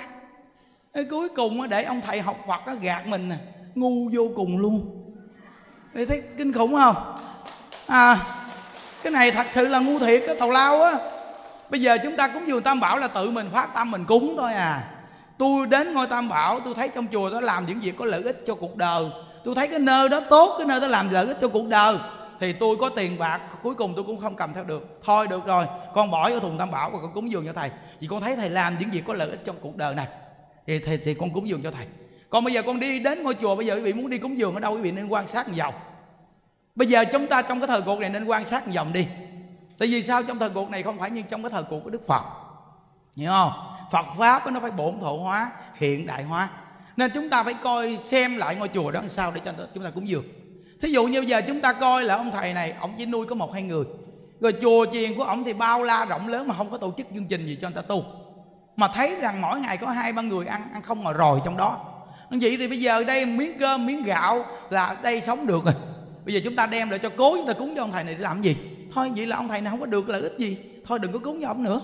Cái 0.92 1.04
cuối 1.04 1.28
cùng 1.28 1.68
để 1.68 1.84
ông 1.84 2.00
thầy 2.00 2.20
học 2.20 2.36
Phật 2.48 2.60
gạt 2.80 3.06
mình 3.06 3.28
nè, 3.28 3.36
ngu 3.74 4.10
vô 4.12 4.30
cùng 4.36 4.58
luôn. 4.58 5.04
Quý 5.94 6.04
thấy 6.04 6.22
kinh 6.38 6.52
khủng 6.52 6.74
không? 6.74 6.96
À 7.86 8.18
cái 9.02 9.12
này 9.12 9.30
thật 9.30 9.46
sự 9.54 9.68
là 9.68 9.78
ngu 9.78 9.98
thiệt 9.98 10.22
cái 10.26 10.36
tàu 10.36 10.50
lao 10.50 10.82
á. 10.82 10.94
Bây 11.70 11.80
giờ 11.80 11.98
chúng 12.02 12.16
ta 12.16 12.28
cũng 12.28 12.42
vừa 12.46 12.60
tam 12.60 12.80
bảo 12.80 12.98
là 12.98 13.08
tự 13.08 13.30
mình 13.30 13.46
phát 13.52 13.74
tâm 13.74 13.90
mình 13.90 14.04
cúng 14.04 14.34
thôi 14.36 14.54
à. 14.54 14.90
Tôi 15.38 15.66
đến 15.66 15.94
ngôi 15.94 16.06
tam 16.06 16.28
bảo, 16.28 16.60
tôi 16.60 16.74
thấy 16.74 16.88
trong 16.88 17.06
chùa 17.12 17.30
đó 17.30 17.40
làm 17.40 17.66
những 17.66 17.80
việc 17.80 17.96
có 17.98 18.04
lợi 18.04 18.22
ích 18.22 18.42
cho 18.46 18.54
cuộc 18.54 18.76
đời. 18.76 19.04
Tôi 19.44 19.54
thấy 19.54 19.68
cái 19.68 19.78
nơi 19.78 20.08
đó 20.08 20.20
tốt, 20.30 20.54
cái 20.58 20.66
nơi 20.66 20.80
đó 20.80 20.86
làm 20.86 21.10
lợi 21.10 21.26
ích 21.26 21.38
cho 21.40 21.48
cuộc 21.48 21.68
đời 21.68 21.96
thì 22.40 22.52
tôi 22.52 22.76
có 22.76 22.88
tiền 22.88 23.18
bạc 23.18 23.40
cuối 23.62 23.74
cùng 23.74 23.92
tôi 23.94 24.04
cũng 24.04 24.20
không 24.20 24.36
cầm 24.36 24.54
theo 24.54 24.64
được. 24.64 25.00
Thôi 25.04 25.26
được 25.28 25.46
rồi 25.46 25.66
con 25.94 26.10
bỏ 26.10 26.30
vô 26.30 26.40
thùng 26.40 26.58
tam 26.58 26.70
bảo 26.70 26.90
và 26.90 26.98
con 27.02 27.12
cúng 27.12 27.30
dường 27.30 27.46
cho 27.46 27.52
thầy. 27.52 27.70
Vì 28.00 28.06
con 28.06 28.20
thấy 28.20 28.36
thầy 28.36 28.50
làm 28.50 28.78
những 28.78 28.90
việc 28.90 29.02
có 29.06 29.14
lợi 29.14 29.30
ích 29.30 29.44
trong 29.44 29.56
cuộc 29.60 29.76
đời 29.76 29.94
này. 29.94 30.06
Thì, 30.66 30.78
thì, 30.78 30.96
thì 30.96 31.14
con 31.14 31.32
cúng 31.32 31.48
dường 31.48 31.62
cho 31.62 31.70
thầy. 31.70 31.86
Còn 32.30 32.44
bây 32.44 32.52
giờ 32.52 32.62
con 32.62 32.80
đi 32.80 32.98
đến 32.98 33.22
ngôi 33.22 33.34
chùa 33.34 33.56
bây 33.56 33.66
giờ 33.66 33.74
quý 33.74 33.80
vị 33.80 33.92
muốn 33.92 34.10
đi 34.10 34.18
cúng 34.18 34.38
dường 34.38 34.54
ở 34.54 34.60
đâu 34.60 34.74
quý 34.74 34.80
vị 34.82 34.92
nên 34.92 35.08
quan 35.08 35.28
sát 35.28 35.48
một 35.48 35.54
vòng. 35.58 35.74
Bây 36.74 36.88
giờ 36.88 37.04
chúng 37.12 37.26
ta 37.26 37.42
trong 37.42 37.60
cái 37.60 37.66
thời 37.66 37.82
cuộc 37.82 38.00
này 38.00 38.10
nên 38.10 38.24
quan 38.24 38.44
sát 38.44 38.66
một 38.66 38.72
vòng 38.76 38.92
đi. 38.92 39.06
Tại 39.78 39.88
vì 39.88 40.02
sao 40.02 40.22
trong 40.22 40.38
thời 40.38 40.50
cuộc 40.50 40.70
này 40.70 40.82
không 40.82 40.98
phải 40.98 41.10
như 41.10 41.22
trong 41.22 41.42
cái 41.42 41.50
thời 41.50 41.62
cuộc 41.62 41.80
của 41.84 41.90
đức 41.90 42.06
phật? 42.06 42.22
Hiểu 43.16 43.30
không? 43.30 43.52
Phật 43.92 44.06
pháp 44.18 44.52
nó 44.52 44.60
phải 44.60 44.70
bổn 44.70 45.00
thổ 45.00 45.18
hóa 45.18 45.50
hiện 45.74 46.06
đại 46.06 46.22
hóa. 46.22 46.48
Nên 46.96 47.10
chúng 47.14 47.30
ta 47.30 47.44
phải 47.44 47.54
coi 47.54 47.98
xem 48.04 48.36
lại 48.36 48.56
ngôi 48.56 48.68
chùa 48.68 48.90
đó 48.90 49.00
làm 49.00 49.10
sao 49.10 49.32
để 49.34 49.40
cho 49.44 49.52
chúng 49.74 49.84
ta 49.84 49.90
cúng 49.90 50.08
dường 50.08 50.24
thí 50.84 50.90
dụ 50.90 51.06
như 51.06 51.20
giờ 51.20 51.42
chúng 51.48 51.60
ta 51.60 51.72
coi 51.72 52.04
là 52.04 52.16
ông 52.16 52.30
thầy 52.32 52.54
này 52.54 52.74
ông 52.80 52.94
chỉ 52.98 53.06
nuôi 53.06 53.26
có 53.26 53.34
một, 53.34 53.52
hai 53.52 53.62
người. 53.62 53.84
Rồi 54.40 54.54
chùa 54.60 54.86
chiền 54.92 55.14
của 55.14 55.22
ông 55.22 55.44
thì 55.44 55.52
bao 55.52 55.82
la 55.82 56.04
rộng 56.04 56.28
lớn 56.28 56.48
mà 56.48 56.54
không 56.54 56.70
có 56.70 56.78
tổ 56.78 56.92
chức 56.96 57.06
chương 57.14 57.26
trình 57.26 57.46
gì 57.46 57.58
cho 57.60 57.68
người 57.68 57.76
ta 57.76 57.82
tu. 57.82 58.04
Mà 58.76 58.88
thấy 58.88 59.16
rằng 59.20 59.40
mỗi 59.40 59.60
ngày 59.60 59.76
có 59.76 59.86
hai, 59.86 60.12
ba 60.12 60.22
người 60.22 60.46
ăn 60.46 60.68
ăn 60.72 60.82
không 60.82 61.04
mà 61.04 61.12
rồi 61.12 61.40
trong 61.44 61.56
đó. 61.56 61.80
Vậy 62.30 62.56
thì 62.58 62.68
bây 62.68 62.80
giờ 62.80 63.04
đây 63.04 63.26
miếng 63.26 63.58
cơm, 63.58 63.86
miếng 63.86 64.02
gạo 64.02 64.44
là 64.70 64.96
đây 65.02 65.20
sống 65.20 65.46
được 65.46 65.64
rồi. 65.64 65.74
Bây 66.24 66.34
giờ 66.34 66.40
chúng 66.44 66.56
ta 66.56 66.66
đem 66.66 66.90
lại 66.90 66.98
cho 66.98 67.10
cố 67.16 67.36
chúng 67.36 67.46
ta 67.46 67.52
cúng 67.52 67.72
cho 67.76 67.82
ông 67.82 67.92
thầy 67.92 68.04
này 68.04 68.14
để 68.14 68.20
làm 68.20 68.42
gì? 68.42 68.56
Thôi, 68.94 69.12
vậy 69.16 69.26
là 69.26 69.36
ông 69.36 69.48
thầy 69.48 69.60
này 69.60 69.70
không 69.70 69.80
có 69.80 69.86
được 69.86 70.08
lợi 70.08 70.22
ích 70.22 70.34
gì. 70.38 70.56
Thôi, 70.86 70.98
đừng 70.98 71.12
có 71.12 71.18
cúng 71.18 71.38
cho 71.42 71.48
ông 71.48 71.64
nữa. 71.64 71.80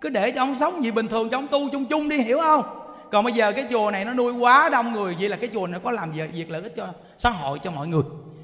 Cứ 0.00 0.08
để 0.08 0.30
cho 0.30 0.42
ông 0.42 0.54
sống 0.60 0.84
gì 0.84 0.90
bình 0.90 1.08
thường, 1.08 1.30
cho 1.30 1.38
ông 1.38 1.48
tu 1.48 1.68
chung 1.72 1.84
chung 1.84 2.08
đi, 2.08 2.18
hiểu 2.18 2.38
không? 2.38 2.64
Còn 3.12 3.24
bây 3.24 3.32
giờ 3.32 3.52
cái 3.52 3.66
chùa 3.70 3.90
này 3.90 4.04
nó 4.04 4.14
nuôi 4.14 4.32
quá 4.32 4.68
đông 4.68 4.92
người 4.92 5.16
vậy 5.20 5.28
là 5.28 5.36
cái 5.36 5.50
chùa 5.52 5.66
này 5.66 5.80
có 5.84 5.90
làm 5.90 6.12
việc, 6.12 6.30
việc 6.32 6.50
lợi 6.50 6.62
ích 6.62 6.72
cho 6.76 6.88
xã 7.18 7.30
hội 7.30 7.58
cho 7.62 7.70
mọi 7.70 7.88
người. 7.88 8.02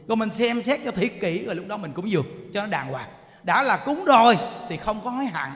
Rồi 0.08 0.16
mình 0.16 0.30
xem 0.30 0.62
xét 0.62 0.80
cho 0.84 0.90
thiệt 0.90 1.12
kỹ 1.20 1.44
rồi 1.46 1.54
lúc 1.54 1.66
đó 1.66 1.76
mình 1.76 1.92
cúng 1.92 2.10
dường 2.10 2.26
cho 2.54 2.60
nó 2.60 2.66
đàng 2.66 2.92
hoàng. 2.92 3.08
Đã 3.42 3.62
là 3.62 3.76
cúng 3.76 4.04
rồi 4.04 4.38
thì 4.68 4.76
không 4.76 5.00
có 5.04 5.10
hối 5.10 5.26
hận. 5.26 5.50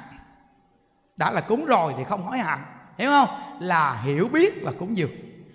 Đã 1.17 1.31
là 1.31 1.41
cúng 1.41 1.65
rồi 1.65 1.93
thì 1.99 2.05
không 2.05 2.27
hối 2.27 2.39
hận. 2.39 2.59
Hiểu 2.99 3.11
không? 3.11 3.29
Là 3.61 4.01
hiểu 4.05 4.29
biết 4.33 4.55
và 4.63 4.73
cúng 4.79 4.97
dường. 4.97 5.11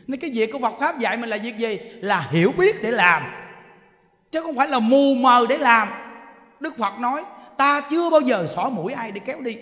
Nên 0.08 0.20
cái 0.20 0.32
việc 0.34 0.49
của 0.54 0.60
Phật 0.60 0.74
pháp 0.80 0.97
dạy 0.97 1.18
mình 1.18 1.30
là 1.30 1.38
việc 1.38 1.58
gì? 1.58 1.80
Là 2.02 2.28
hiểu 2.32 2.52
biết 2.58 2.84
để 2.84 2.91
làm. 2.91 3.24
Chứ 4.32 4.41
không 4.41 4.56
phải 4.56 4.68
là 4.68 4.80
mù 4.80 5.14
mờ 5.16 5.45
để 5.49 5.58
làm. 5.58 5.89
Đức 6.60 6.78
Phật 6.78 6.99
nói 6.99 7.24
ta 7.58 7.82
chưa 7.89 8.10
bao 8.10 8.22
giờ 8.22 8.47
xỏ 8.56 8.70
mũi 8.70 8.93
ai 8.93 9.12
để 9.12 9.20
kéo 9.26 9.41
đi. 9.41 9.58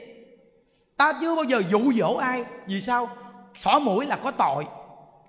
Ta 0.98 1.14
chưa 1.22 1.36
bao 1.36 1.44
giờ 1.44 1.64
dụ 1.70 1.94
dỗ 1.94 2.16
ai. 2.16 2.44
Vì 2.68 2.82
sao? 2.82 3.10
Xỏ 3.60 3.80
mũi 3.80 4.06
là 4.06 4.16
có 4.16 4.32
tội, 4.32 4.66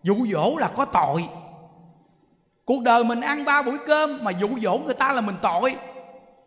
dụ 0.02 0.26
dỗ 0.26 0.56
là 0.58 0.70
có 0.76 0.84
tội. 0.84 1.28
Cuộc 2.64 2.82
đời 2.82 3.04
mình 3.04 3.20
ăn 3.20 3.44
ba 3.44 3.62
buổi 3.62 3.78
cơm 3.86 4.24
mà 4.24 4.30
dụ 4.30 4.48
dỗ 4.60 4.78
người 4.78 4.94
ta 4.94 5.12
là 5.12 5.20
mình 5.20 5.36
tội, 5.42 5.74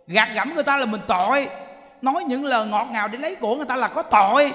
gạt 0.08 0.30
gẫm 0.36 0.54
người 0.56 0.64
ta 0.64 0.78
là 0.78 0.86
mình 0.86 1.02
tội. 1.08 1.48
Nói 2.02 2.24
những 2.24 2.46
lời 2.46 2.68
ngọt 2.68 2.88
ngào 2.92 3.08
để 3.08 3.18
lấy 3.18 3.36
của 3.36 3.56
người 3.56 3.66
ta 3.66 3.76
là 3.76 3.88
có 3.88 4.02
tội. 4.02 4.52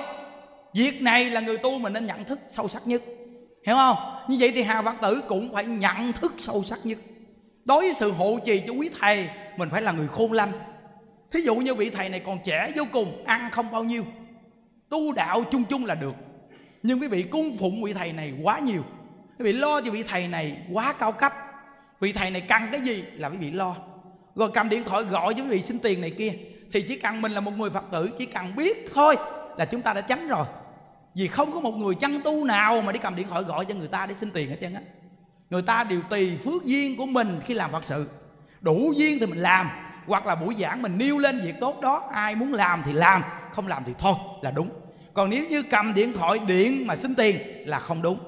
Việc 0.74 1.02
này 1.02 1.30
là 1.30 1.40
người 1.40 1.56
tu 1.56 1.78
mình 1.78 1.92
nên 1.92 2.06
nhận 2.06 2.24
thức 2.24 2.40
sâu 2.50 2.68
sắc 2.68 2.86
nhất. 2.86 3.02
Hiểu 3.66 3.76
không? 3.76 3.96
Như 4.28 4.36
vậy 4.40 4.52
thì 4.54 4.62
hà 4.62 4.82
phật 4.82 4.94
tử 5.02 5.20
cũng 5.28 5.52
phải 5.54 5.64
nhận 5.64 6.12
thức 6.12 6.32
sâu 6.38 6.64
sắc 6.64 6.86
nhất. 6.86 6.98
Đối 7.64 7.80
với 7.80 7.94
sự 7.94 8.12
hộ 8.12 8.38
trì 8.44 8.62
cho 8.66 8.72
quý 8.72 8.90
thầy, 9.00 9.28
mình 9.56 9.70
phải 9.70 9.82
là 9.82 9.92
người 9.92 10.08
khôn 10.08 10.32
lanh. 10.32 10.52
Thí 11.30 11.40
dụ 11.40 11.54
như 11.54 11.74
vị 11.74 11.90
thầy 11.90 12.08
này 12.08 12.20
còn 12.20 12.38
trẻ 12.44 12.70
vô 12.76 12.84
cùng, 12.92 13.24
ăn 13.26 13.50
không 13.52 13.72
bao 13.72 13.84
nhiêu. 13.84 14.04
Tu 14.88 15.12
đạo 15.12 15.44
chung 15.50 15.64
chung 15.64 15.84
là 15.84 15.94
được 15.94 16.14
nhưng 16.82 17.00
quý 17.00 17.08
vị 17.08 17.22
cung 17.22 17.56
phụng 17.56 17.82
vị 17.82 17.92
thầy 17.92 18.12
này 18.12 18.34
quá 18.42 18.58
nhiều. 18.58 18.82
Quý 19.38 19.44
vị 19.44 19.52
lo 19.52 19.80
cho 19.80 19.90
vị 19.90 20.02
thầy 20.02 20.28
này 20.28 20.56
quá 20.72 20.92
cao 20.92 21.12
cấp. 21.12 21.34
Vị 22.00 22.12
thầy 22.12 22.30
này 22.30 22.40
cần 22.40 22.62
cái 22.72 22.80
gì 22.80 23.04
là 23.12 23.28
quý 23.28 23.36
vị 23.36 23.50
lo. 23.50 23.76
Rồi 24.34 24.50
cầm 24.54 24.68
điện 24.68 24.84
thoại 24.84 25.02
gọi 25.02 25.34
cho 25.34 25.42
quý 25.42 25.50
vị 25.50 25.62
xin 25.62 25.78
tiền 25.78 26.00
này 26.00 26.10
kia. 26.10 26.32
Thì 26.72 26.82
chỉ 26.82 26.96
cần 26.96 27.22
mình 27.22 27.32
là 27.32 27.40
một 27.40 27.52
người 27.56 27.70
phật 27.70 27.84
tử, 27.92 28.10
chỉ 28.18 28.26
cần 28.26 28.56
biết 28.56 28.90
thôi 28.94 29.16
là 29.56 29.64
chúng 29.64 29.82
ta 29.82 29.92
đã 29.92 30.00
tránh 30.00 30.28
rồi. 30.28 30.46
Vì 31.14 31.28
không 31.28 31.52
có 31.52 31.60
một 31.60 31.74
người 31.74 31.94
chăn 31.94 32.20
tu 32.24 32.44
nào 32.44 32.80
mà 32.80 32.92
đi 32.92 32.98
cầm 32.98 33.16
điện 33.16 33.26
thoại 33.30 33.42
gọi 33.42 33.64
cho 33.64 33.74
người 33.74 33.88
ta 33.88 34.06
để 34.06 34.14
xin 34.20 34.30
tiền 34.30 34.48
hết 34.48 34.56
trơn 34.60 34.74
á. 34.74 34.80
Người 35.50 35.62
ta 35.62 35.84
đều 35.84 36.00
tùy 36.10 36.38
phước 36.44 36.64
duyên 36.64 36.96
của 36.96 37.06
mình 37.06 37.40
khi 37.44 37.54
làm 37.54 37.72
phật 37.72 37.84
sự. 37.84 38.08
Đủ 38.60 38.92
duyên 38.96 39.18
thì 39.20 39.26
mình 39.26 39.38
làm, 39.38 39.70
hoặc 40.06 40.26
là 40.26 40.34
buổi 40.34 40.54
giảng 40.54 40.82
mình 40.82 40.98
nêu 40.98 41.18
lên 41.18 41.40
việc 41.40 41.54
tốt 41.60 41.80
đó, 41.80 42.08
ai 42.12 42.34
muốn 42.34 42.52
làm 42.52 42.82
thì 42.86 42.92
làm, 42.92 43.22
không 43.52 43.66
làm 43.66 43.82
thì 43.86 43.92
thôi 43.98 44.14
là 44.42 44.50
đúng 44.50 44.70
còn 45.14 45.30
nếu 45.30 45.44
như 45.48 45.62
cầm 45.62 45.94
điện 45.94 46.12
thoại, 46.12 46.38
điện 46.38 46.86
mà 46.86 46.96
xin 46.96 47.14
tiền 47.14 47.36
là 47.66 47.78
không 47.78 48.02
đúng. 48.02 48.18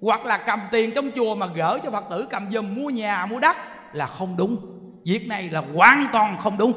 Hoặc 0.00 0.26
là 0.26 0.38
cầm 0.38 0.60
tiền 0.70 0.90
trong 0.94 1.10
chùa 1.16 1.34
mà 1.34 1.46
gỡ 1.54 1.78
cho 1.84 1.90
phật 1.90 2.04
tử 2.10 2.26
cầm 2.30 2.52
giùm, 2.52 2.74
mua 2.74 2.90
nhà, 2.90 3.26
mua 3.26 3.40
đất 3.40 3.56
là 3.92 4.06
không 4.06 4.36
đúng. 4.36 4.56
Việc 5.04 5.28
này 5.28 5.50
là 5.50 5.62
hoàn 5.74 6.06
toàn 6.12 6.38
không 6.38 6.58
đúng. 6.58 6.72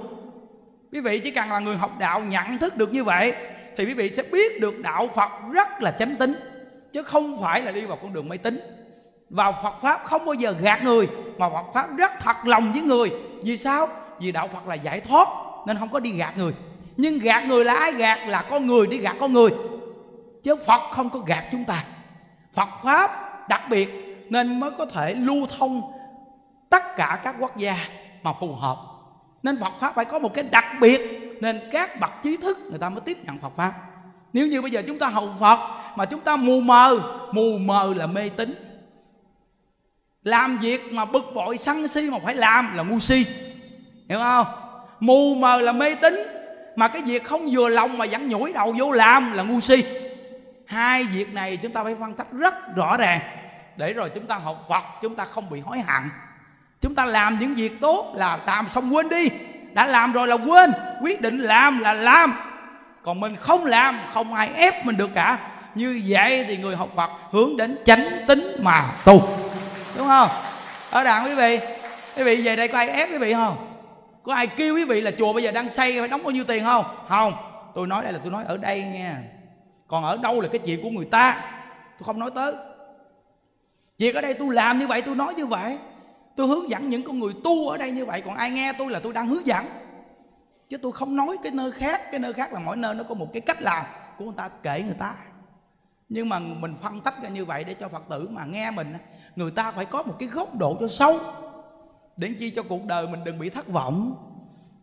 Quý 0.91 1.01
vị 1.01 1.19
chỉ 1.19 1.31
cần 1.31 1.49
là 1.49 1.59
người 1.59 1.77
học 1.77 1.91
đạo 1.99 2.21
nhận 2.21 2.57
thức 2.57 2.77
được 2.77 2.93
như 2.93 3.03
vậy, 3.03 3.33
thì 3.77 3.85
quý 3.85 3.93
vị 3.93 4.09
sẽ 4.09 4.23
biết 4.23 4.61
được 4.61 4.79
đạo 4.79 5.09
phật 5.15 5.31
rất 5.53 5.81
là 5.81 5.91
chánh 5.91 6.15
tính, 6.15 6.33
chứ 6.93 7.03
không 7.03 7.41
phải 7.41 7.61
là 7.61 7.71
đi 7.71 7.81
vào 7.81 7.97
con 8.01 8.13
đường 8.13 8.29
mê 8.29 8.37
tín 8.37 8.59
vào 9.31 9.53
phật 9.63 9.81
pháp 9.81 10.01
không 10.03 10.25
bao 10.25 10.33
giờ 10.33 10.55
gạt 10.61 10.83
người, 10.83 11.07
mà 11.37 11.49
phật 11.49 11.65
pháp 11.73 11.97
rất 11.97 12.11
thật 12.19 12.35
lòng 12.45 12.71
với 12.73 12.81
người. 12.81 13.11
Vì 13.45 13.57
sao? 13.57 13.87
Vì 14.19 14.31
đạo 14.31 14.47
phật 14.47 14.67
là 14.67 14.75
giải 14.75 14.99
thoát, 14.99 15.27
nên 15.67 15.77
không 15.77 15.89
có 15.89 15.99
đi 15.99 16.11
gạt 16.11 16.37
người 16.37 16.53
nhưng 17.01 17.19
gạt 17.19 17.45
người 17.47 17.65
là 17.65 17.73
ai? 17.73 17.93
Gạt 17.93 18.27
là 18.27 18.41
con 18.41 18.67
người 18.67 18.87
đi 18.87 18.97
gạt 18.97 19.15
con 19.19 19.33
người. 19.33 19.49
Chứ 20.43 20.55
phật 20.67 20.81
không 20.91 21.09
có 21.09 21.19
gạt 21.19 21.45
chúng 21.51 21.65
ta. 21.65 21.83
Phật 22.53 22.69
pháp 22.83 23.09
đặc 23.49 23.61
biệt 23.69 23.89
nên 24.29 24.59
mới 24.59 24.71
có 24.77 24.85
thể 24.85 25.13
lưu 25.13 25.47
thông 25.57 25.91
tất 26.69 26.95
cả 26.95 27.21
các 27.23 27.35
quốc 27.39 27.57
gia 27.57 27.75
mà 28.23 28.33
phù 28.39 28.55
hợp. 28.55 28.77
Nên 29.43 29.57
phật 29.57 29.71
pháp 29.79 29.95
phải 29.95 30.05
có 30.05 30.19
một 30.19 30.33
cái 30.33 30.43
đặc 30.43 30.65
biệt 30.81 31.01
nên 31.41 31.69
các 31.71 31.99
bậc 31.99 32.11
trí 32.23 32.37
thức 32.37 32.57
người 32.69 32.79
ta 32.79 32.89
mới 32.89 33.01
tiếp 33.01 33.17
nhận 33.25 33.37
phật 33.39 33.51
pháp. 33.55 33.73
Nếu 34.33 34.47
như 34.47 34.61
bây 34.61 34.71
giờ 34.71 34.81
chúng 34.87 34.99
ta 34.99 35.07
hầu 35.07 35.29
phật 35.39 35.59
mà 35.95 36.05
chúng 36.05 36.19
ta 36.19 36.35
mù 36.35 36.59
mờ 36.59 36.99
mù 37.31 37.57
mờ 37.57 37.93
là 37.95 38.07
mê 38.07 38.29
tín. 38.29 38.55
Làm 40.23 40.57
việc 40.57 40.93
mà 40.93 41.05
bực 41.05 41.25
bội 41.35 41.57
sân 41.57 41.87
si 41.87 42.09
mà 42.09 42.17
phải 42.25 42.35
làm 42.35 42.77
là 42.77 42.83
ngu 42.83 42.99
si. 42.99 43.25
Hiểu 44.09 44.19
không? 44.19 44.45
Mù 44.99 45.35
mờ 45.35 45.61
là 45.61 45.71
mê 45.71 45.95
tín 45.95 46.40
mà 46.76 46.88
cái 46.88 47.01
việc 47.01 47.24
không 47.24 47.49
vừa 47.51 47.69
lòng 47.69 47.97
mà 47.97 48.05
vẫn 48.11 48.30
nhủi 48.30 48.53
đầu 48.53 48.76
vô 48.78 48.91
làm 48.91 49.34
là 49.34 49.43
ngu 49.43 49.59
si. 49.59 49.84
Hai 50.65 51.03
việc 51.03 51.34
này 51.34 51.57
chúng 51.57 51.72
ta 51.72 51.84
phải 51.84 51.95
phân 51.99 52.13
tách 52.13 52.32
rất 52.32 52.76
rõ 52.76 52.97
ràng. 52.97 53.19
Để 53.78 53.93
rồi 53.93 54.11
chúng 54.15 54.26
ta 54.26 54.36
học 54.36 54.65
phật, 54.69 54.84
chúng 55.01 55.15
ta 55.15 55.26
không 55.26 55.49
bị 55.49 55.59
hối 55.59 55.80
hận. 55.80 56.09
Chúng 56.82 56.95
ta 56.95 57.05
làm 57.05 57.39
những 57.39 57.55
việc 57.55 57.82
tốt 57.82 58.13
là 58.15 58.39
làm 58.45 58.69
xong 58.69 58.95
quên 58.95 59.09
đi. 59.09 59.30
Đã 59.72 59.88
làm 59.88 60.11
rồi 60.11 60.28
là 60.28 60.36
quên. 60.36 60.72
Quyết 61.01 61.22
định 61.22 61.39
làm 61.39 61.80
là 61.80 61.93
làm. 61.93 62.34
Còn 63.03 63.19
mình 63.19 63.36
không 63.36 63.65
làm, 63.65 63.99
không 64.13 64.34
ai 64.34 64.49
ép 64.55 64.86
mình 64.86 64.97
được 64.97 65.09
cả. 65.15 65.38
Như 65.76 66.01
vậy 66.07 66.45
thì 66.47 66.57
người 66.57 66.76
học 66.76 66.89
phật 66.95 67.09
hướng 67.32 67.57
đến 67.57 67.78
chánh 67.86 68.05
tính 68.28 68.55
mà 68.61 68.84
tu. 69.05 69.28
Đúng 69.97 70.07
không? 70.07 70.30
Ở 70.91 71.03
đàn 71.03 71.26
quý 71.26 71.36
vị 71.36 71.59
quý 72.17 72.24
vị 72.24 72.36
về 72.36 72.55
đây 72.55 72.67
có 72.67 72.78
ai 72.78 72.89
ép 72.89 73.09
quý 73.09 73.17
vị 73.17 73.34
không? 73.34 73.70
Có 74.24 74.34
ai 74.34 74.47
kêu 74.47 74.76
quý 74.76 74.86
vị 74.86 75.01
là 75.01 75.11
chùa 75.17 75.34
bây 75.34 75.43
giờ 75.43 75.51
đang 75.51 75.69
xây, 75.69 75.99
phải 75.99 76.07
đóng 76.07 76.24
bao 76.24 76.32
nhiêu 76.32 76.43
tiền 76.43 76.63
không? 76.63 76.86
Không. 77.09 77.34
Tôi 77.76 77.88
nói 77.88 78.03
đây 78.03 78.13
là 78.13 78.19
tôi 78.24 78.32
nói 78.32 78.43
ở 78.43 78.57
đây 78.57 78.84
nha. 78.84 79.24
Còn 79.88 80.03
ở 80.03 80.17
đâu 80.17 80.41
là 80.41 80.49
cái 80.51 80.61
chuyện 80.65 80.84
của 80.84 80.89
người 80.89 81.05
ta? 81.05 81.43
Tôi 81.99 82.05
không 82.05 82.19
nói 82.19 82.32
tới. 82.36 82.53
Việc 83.97 84.15
ở 84.15 84.22
đây 84.22 84.34
tôi 84.34 84.53
làm 84.53 84.80
như 84.80 84.88
vậy, 84.88 85.01
tôi 85.01 85.15
nói 85.15 85.34
như 85.34 85.45
vậy. 85.45 85.78
Tôi 86.36 86.47
hướng 86.47 86.69
dẫn 86.69 86.89
những 86.89 87.03
con 87.03 87.19
người 87.19 87.34
tu 87.43 87.69
ở 87.69 87.78
đây 87.78 87.91
như 87.91 88.05
vậy. 88.05 88.22
Còn 88.22 88.36
ai 88.36 88.51
nghe 88.51 88.74
tôi 88.78 88.89
là 88.89 88.99
tôi 88.99 89.13
đang 89.13 89.28
hướng 89.28 89.47
dẫn. 89.47 89.65
Chứ 90.69 90.78
tôi 90.78 90.91
không 90.91 91.15
nói 91.15 91.38
cái 91.43 91.51
nơi 91.51 91.72
khác. 91.72 92.01
Cái 92.11 92.19
nơi 92.19 92.34
khác 92.34 92.53
là 92.53 92.59
mỗi 92.59 92.78
nơi 92.78 92.95
nó 92.95 93.03
có 93.03 93.15
một 93.15 93.28
cái 93.34 93.41
cách 93.41 93.61
làm 93.61 93.86
của 94.17 94.26
người 94.26 94.34
ta, 94.38 94.49
kể 94.63 94.84
người 94.86 94.95
ta. 94.99 95.15
Nhưng 96.09 96.30
mà 96.30 96.39
mình 96.39 96.76
phân 96.82 97.01
tách 97.01 97.24
ra 97.24 97.30
như 97.30 97.45
vậy 97.45 97.63
để 97.63 97.74
cho 97.74 97.89
phật 97.89 98.03
tử 98.09 98.28
mà 98.32 98.45
nghe 98.45 98.72
mình 98.72 98.93
người 99.36 99.51
ta 99.51 99.72
phải 99.72 99.86
có 99.86 100.03
một 100.03 100.15
cái 100.19 100.30
góc 100.30 100.55
độ 100.55 100.78
cho 100.80 100.88
sâu 100.88 101.19
để 102.18 102.30
chi 102.39 102.49
cho 102.49 102.64
cuộc 102.64 102.86
đời 102.86 103.07
mình 103.07 103.24
đừng 103.24 103.39
bị 103.39 103.49
thất 103.49 103.68
vọng. 103.68 104.16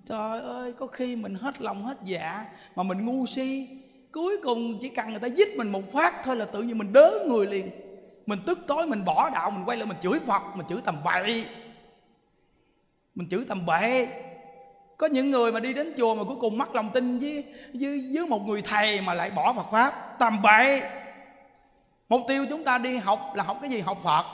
Trời 0.06 0.40
ơi 0.40 0.72
có 0.72 0.86
khi 0.86 1.16
mình 1.16 1.34
hết 1.34 1.60
lòng 1.60 1.84
hết 1.84 1.98
dạ 2.04 2.46
mà 2.76 2.82
mình 2.82 3.06
ngu 3.06 3.26
si. 3.26 3.68
Cuối 4.12 4.36
cùng 4.42 4.78
chỉ 4.82 4.88
cần 4.88 5.10
người 5.10 5.20
ta 5.20 5.26
giết 5.26 5.56
mình 5.56 5.68
một 5.68 5.92
phát 5.92 6.14
thôi 6.24 6.36
là 6.36 6.44
tự 6.44 6.62
nhiên 6.62 6.78
mình 6.78 6.92
đớ 6.92 7.12
người 7.26 7.46
liền. 7.46 7.70
Mình 8.26 8.38
tức 8.46 8.58
tối 8.66 8.86
mình 8.86 9.04
bỏ 9.04 9.30
đạo 9.30 9.50
mình 9.50 9.64
quay 9.64 9.78
lại 9.78 9.86
mình 9.86 9.96
chửi 10.02 10.18
phật 10.26 10.42
mình 10.54 10.66
chửi 10.68 10.80
tầm 10.84 10.96
bậy. 11.04 11.44
Mình 13.14 13.28
chửi 13.30 13.44
tầm 13.48 13.66
bậy. 13.66 14.08
Có 14.96 15.06
những 15.06 15.30
người 15.30 15.52
mà 15.52 15.60
đi 15.60 15.74
đến 15.74 15.94
chùa 15.96 16.14
mà 16.14 16.24
cuối 16.24 16.36
cùng 16.40 16.58
mất 16.58 16.74
lòng 16.74 16.90
tin 16.94 17.18
với, 17.18 17.44
với, 17.74 18.10
với 18.14 18.26
một 18.26 18.42
người 18.46 18.62
thầy 18.62 19.00
mà 19.00 19.14
lại 19.14 19.30
bỏ 19.30 19.52
Phật 19.52 19.66
pháp 19.72 20.16
tầm 20.18 20.42
bậy. 20.42 20.82
Mục 22.08 22.20
tiêu 22.28 22.46
chúng 22.50 22.64
ta 22.64 22.78
đi 22.78 22.96
học 22.96 23.32
là 23.34 23.44
học 23.44 23.58
cái 23.60 23.70
gì? 23.70 23.80
Học 23.80 23.98
Phật. 24.02 24.24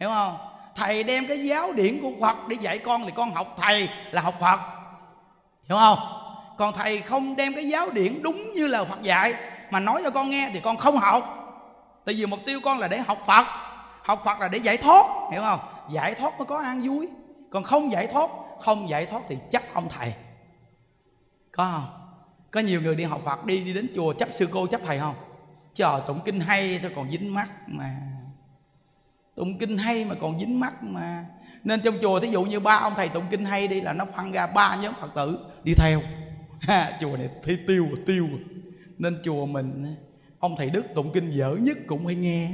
Hiểu 0.00 0.08
không? 0.08 0.36
Thầy 0.78 1.04
đem 1.04 1.26
cái 1.26 1.44
giáo 1.44 1.72
điển 1.72 2.00
của 2.02 2.12
Phật 2.20 2.36
để 2.48 2.56
dạy 2.60 2.78
con 2.78 3.04
thì 3.04 3.12
con 3.14 3.30
học 3.30 3.56
thầy 3.60 3.88
là 4.10 4.22
học 4.22 4.34
Phật. 4.40 4.60
Hiểu 5.68 5.78
không? 5.78 5.98
Còn 6.58 6.74
thầy 6.74 7.00
không 7.00 7.36
đem 7.36 7.54
cái 7.54 7.68
giáo 7.68 7.90
điển 7.90 8.22
đúng 8.22 8.52
như 8.54 8.66
là 8.66 8.84
Phật 8.84 9.02
dạy 9.02 9.34
mà 9.70 9.80
nói 9.80 10.00
cho 10.04 10.10
con 10.10 10.30
nghe 10.30 10.50
thì 10.52 10.60
con 10.60 10.76
không 10.76 10.96
học. 10.96 11.34
Tại 12.04 12.14
vì 12.14 12.26
mục 12.26 12.40
tiêu 12.46 12.60
con 12.64 12.78
là 12.78 12.88
để 12.88 12.98
học 12.98 13.18
phật. 13.26 13.46
Học 14.02 14.22
phật 14.24 14.40
là 14.40 14.48
để 14.48 14.58
giải 14.58 14.76
thoát, 14.76 15.06
hiểu 15.32 15.42
không? 15.42 15.60
Giải 15.90 16.14
thoát 16.14 16.38
mới 16.38 16.46
có 16.46 16.58
an 16.58 16.80
vui. 16.80 17.08
Còn 17.50 17.62
không 17.62 17.92
giải 17.92 18.06
thoát, 18.06 18.30
không 18.60 18.88
giải 18.88 19.06
thoát 19.06 19.22
thì 19.28 19.36
chấp 19.50 19.62
ông 19.74 19.88
thầy. 19.88 20.14
Có 21.52 21.70
không? 21.72 21.86
Có 22.50 22.60
nhiều 22.60 22.82
người 22.82 22.96
đi 22.96 23.04
học 23.04 23.20
phật, 23.24 23.44
đi 23.44 23.60
đi 23.60 23.72
đến 23.72 23.92
chùa 23.94 24.12
chấp 24.12 24.28
sư 24.34 24.48
cô, 24.52 24.66
chấp 24.66 24.80
thầy 24.86 24.98
không? 24.98 25.14
Chờ 25.74 26.02
tụng 26.06 26.20
kinh 26.24 26.40
hay 26.40 26.78
thôi, 26.82 26.92
còn 26.96 27.10
dính 27.10 27.34
mắt 27.34 27.48
mà 27.66 27.90
tụng 29.38 29.58
kinh 29.58 29.78
hay 29.78 30.04
mà 30.04 30.14
còn 30.20 30.38
dính 30.38 30.60
mắt 30.60 30.82
mà. 30.82 31.24
Nên 31.64 31.80
trong 31.80 31.98
chùa 32.02 32.20
thí 32.20 32.28
dụ 32.28 32.42
như 32.44 32.60
ba 32.60 32.74
ông 32.74 32.92
thầy 32.96 33.08
tụng 33.08 33.24
kinh 33.30 33.44
hay 33.44 33.68
đi 33.68 33.80
là 33.80 33.92
nó 33.92 34.04
phân 34.16 34.32
ra 34.32 34.46
ba 34.46 34.76
nhóm 34.76 34.94
phật 35.00 35.14
tử 35.14 35.38
đi 35.64 35.74
theo. 35.74 36.00
Chùa 37.00 37.16
này 37.16 37.28
thấy 37.42 37.58
tiêu 37.66 37.88
tiêu. 38.06 38.28
Nên 38.98 39.20
chùa 39.24 39.46
mình, 39.46 39.96
ông 40.38 40.56
thầy 40.56 40.70
đức 40.70 40.86
tụng 40.94 41.12
kinh 41.12 41.30
dở 41.30 41.56
nhất 41.60 41.78
cũng 41.86 42.06
hay 42.06 42.14
nghe. 42.14 42.50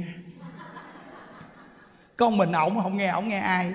Con 2.17 2.37
mình 2.37 2.51
ổng 2.51 2.81
không 2.81 2.97
nghe, 2.97 3.07
ổng 3.07 3.29
nghe 3.29 3.39
ai? 3.39 3.73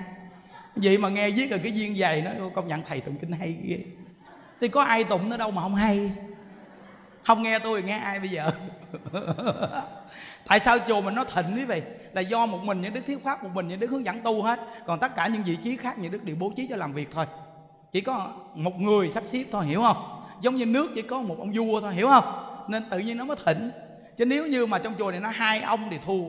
Vậy 0.75 0.97
mà 0.97 1.09
nghe 1.09 1.29
viết 1.29 1.49
rồi 1.49 1.59
cái 1.59 1.71
duyên 1.71 1.97
dày 1.97 2.21
nó, 2.21 2.31
công 2.55 2.67
nhận 2.67 2.81
thầy 2.87 3.01
tụng 3.01 3.17
kinh 3.17 3.31
hay 3.31 3.57
ghê. 3.63 3.79
Thì 4.61 4.67
có 4.67 4.83
ai 4.83 5.03
tụng 5.03 5.29
nó 5.29 5.37
đâu 5.37 5.51
mà 5.51 5.61
không 5.61 5.75
hay? 5.75 6.11
Không 7.23 7.43
nghe 7.43 7.59
tôi, 7.59 7.83
nghe 7.83 7.97
ai 7.97 8.19
bây 8.19 8.29
giờ? 8.29 8.51
tại 10.51 10.59
sao 10.59 10.77
chùa 10.87 11.01
mình 11.01 11.15
nó 11.15 11.23
thịnh 11.23 11.45
quý 11.55 11.65
vị? 11.65 11.81
Là 12.13 12.21
do 12.21 12.45
một 12.45 12.57
mình 12.63 12.81
những 12.81 12.93
đức 12.93 13.01
thuyết 13.05 13.23
pháp 13.23 13.43
một 13.43 13.49
mình 13.53 13.67
những 13.67 13.79
đức 13.79 13.89
hướng 13.89 14.05
dẫn 14.05 14.21
tu 14.21 14.43
hết. 14.43 14.59
Còn 14.85 14.99
tất 14.99 15.15
cả 15.15 15.27
những 15.27 15.43
vị 15.43 15.57
trí 15.63 15.77
khác 15.77 15.99
những 15.99 16.11
đức 16.11 16.23
đều 16.23 16.35
bố 16.39 16.51
trí 16.55 16.67
cho 16.67 16.75
làm 16.75 16.93
việc 16.93 17.09
thôi. 17.11 17.25
Chỉ 17.91 18.01
có 18.01 18.31
một 18.55 18.79
người 18.79 19.09
sắp 19.09 19.23
xếp 19.27 19.43
thôi 19.51 19.65
hiểu 19.65 19.81
không? 19.81 20.25
Giống 20.41 20.55
như 20.55 20.65
nước 20.65 20.91
chỉ 20.95 21.01
có 21.01 21.21
một 21.21 21.35
ông 21.39 21.51
vua 21.51 21.81
thôi 21.81 21.93
hiểu 21.93 22.07
không? 22.07 22.23
Nên 22.67 22.89
tự 22.89 22.99
nhiên 22.99 23.17
nó 23.17 23.25
mới 23.25 23.37
thịnh. 23.45 23.71
Chứ 24.17 24.25
nếu 24.25 24.47
như 24.47 24.65
mà 24.65 24.79
trong 24.79 24.93
chùa 24.97 25.11
này 25.11 25.19
nó 25.19 25.29
hai 25.29 25.61
ông 25.61 25.79
thì 25.89 25.97
thua. 26.05 26.23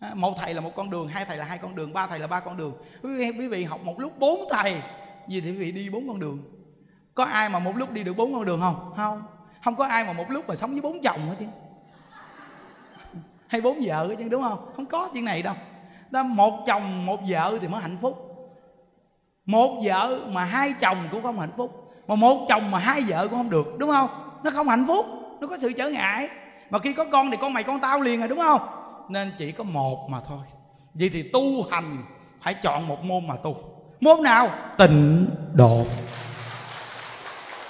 À, 0.00 0.10
một 0.14 0.34
thầy 0.38 0.54
là 0.54 0.60
một 0.60 0.72
con 0.76 0.90
đường 0.90 1.08
hai 1.08 1.24
thầy 1.24 1.36
là 1.36 1.44
hai 1.44 1.58
con 1.58 1.74
đường 1.74 1.92
ba 1.92 2.06
thầy 2.06 2.18
là 2.18 2.26
ba 2.26 2.40
con 2.40 2.56
đường. 2.56 2.74
Quý 3.02 3.16
vị, 3.16 3.30
quý 3.38 3.48
vị 3.48 3.64
học 3.64 3.80
một 3.84 4.00
lúc 4.00 4.18
bốn 4.18 4.48
thầy 4.50 4.82
gì 5.28 5.40
thì 5.40 5.50
quý 5.50 5.56
vị 5.56 5.72
đi 5.72 5.90
bốn 5.90 6.08
con 6.08 6.20
đường. 6.20 6.38
Có 7.14 7.24
ai 7.24 7.48
mà 7.48 7.58
một 7.58 7.76
lúc 7.76 7.92
đi 7.92 8.04
được 8.04 8.16
bốn 8.16 8.34
con 8.34 8.44
đường 8.44 8.60
không? 8.60 8.92
Không. 8.96 9.22
Không 9.64 9.76
có 9.76 9.86
ai 9.86 10.04
mà 10.04 10.12
một 10.12 10.30
lúc 10.30 10.48
mà 10.48 10.54
sống 10.54 10.72
với 10.72 10.80
bốn 10.80 11.00
chồng 11.02 11.28
hết 11.28 11.36
chứ 11.38 11.46
hay 13.48 13.60
bốn 13.60 13.80
vợ 13.82 14.14
chứ, 14.18 14.28
đúng 14.28 14.42
không? 14.42 14.72
Không 14.76 14.86
có 14.86 15.08
chuyện 15.12 15.24
này 15.24 15.42
đâu. 15.42 15.54
Đó, 16.10 16.22
một 16.22 16.64
chồng, 16.66 17.06
một 17.06 17.20
vợ 17.28 17.58
thì 17.60 17.68
mới 17.68 17.80
hạnh 17.80 17.98
phúc. 18.00 18.30
Một 19.46 19.80
vợ 19.84 20.20
mà 20.28 20.44
hai 20.44 20.74
chồng 20.80 21.08
cũng 21.10 21.22
không 21.22 21.40
hạnh 21.40 21.52
phúc, 21.56 21.92
mà 22.06 22.14
một 22.14 22.46
chồng 22.48 22.70
mà 22.70 22.78
hai 22.78 23.02
vợ 23.08 23.28
cũng 23.28 23.38
không 23.38 23.50
được, 23.50 23.78
đúng 23.78 23.90
không? 23.90 24.10
Nó 24.44 24.50
không 24.50 24.68
hạnh 24.68 24.84
phúc, 24.86 25.06
nó 25.40 25.46
có 25.46 25.58
sự 25.60 25.72
trở 25.72 25.88
ngại. 25.88 26.28
Mà 26.70 26.78
khi 26.78 26.92
có 26.92 27.04
con 27.04 27.30
thì 27.30 27.36
con 27.40 27.52
mày 27.52 27.62
con 27.62 27.80
tao 27.80 28.00
liền 28.00 28.18
rồi, 28.18 28.28
đúng 28.28 28.38
không? 28.38 28.60
Nên 29.08 29.32
chỉ 29.38 29.52
có 29.52 29.64
một 29.64 30.08
mà 30.10 30.20
thôi. 30.28 30.38
Vậy 30.94 31.10
thì 31.12 31.22
tu 31.22 31.62
hành 31.70 32.04
phải 32.40 32.54
chọn 32.54 32.88
một 32.88 33.04
môn 33.04 33.26
mà 33.26 33.36
tu. 33.36 33.56
Môn 34.00 34.22
nào? 34.22 34.48
Tịnh 34.78 35.30
độ. 35.54 35.84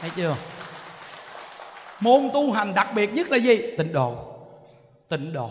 Thấy 0.01 0.11
chưa? 0.17 0.37
Môn 2.01 2.31
tu 2.35 2.53
hành 2.53 2.75
đặc 2.75 2.89
biệt 2.95 3.15
nhất 3.15 3.31
là 3.31 3.37
gì? 3.37 3.77
Tịnh 3.79 3.93
độ. 3.93 4.15
Tịnh 5.09 5.33
độ 5.33 5.51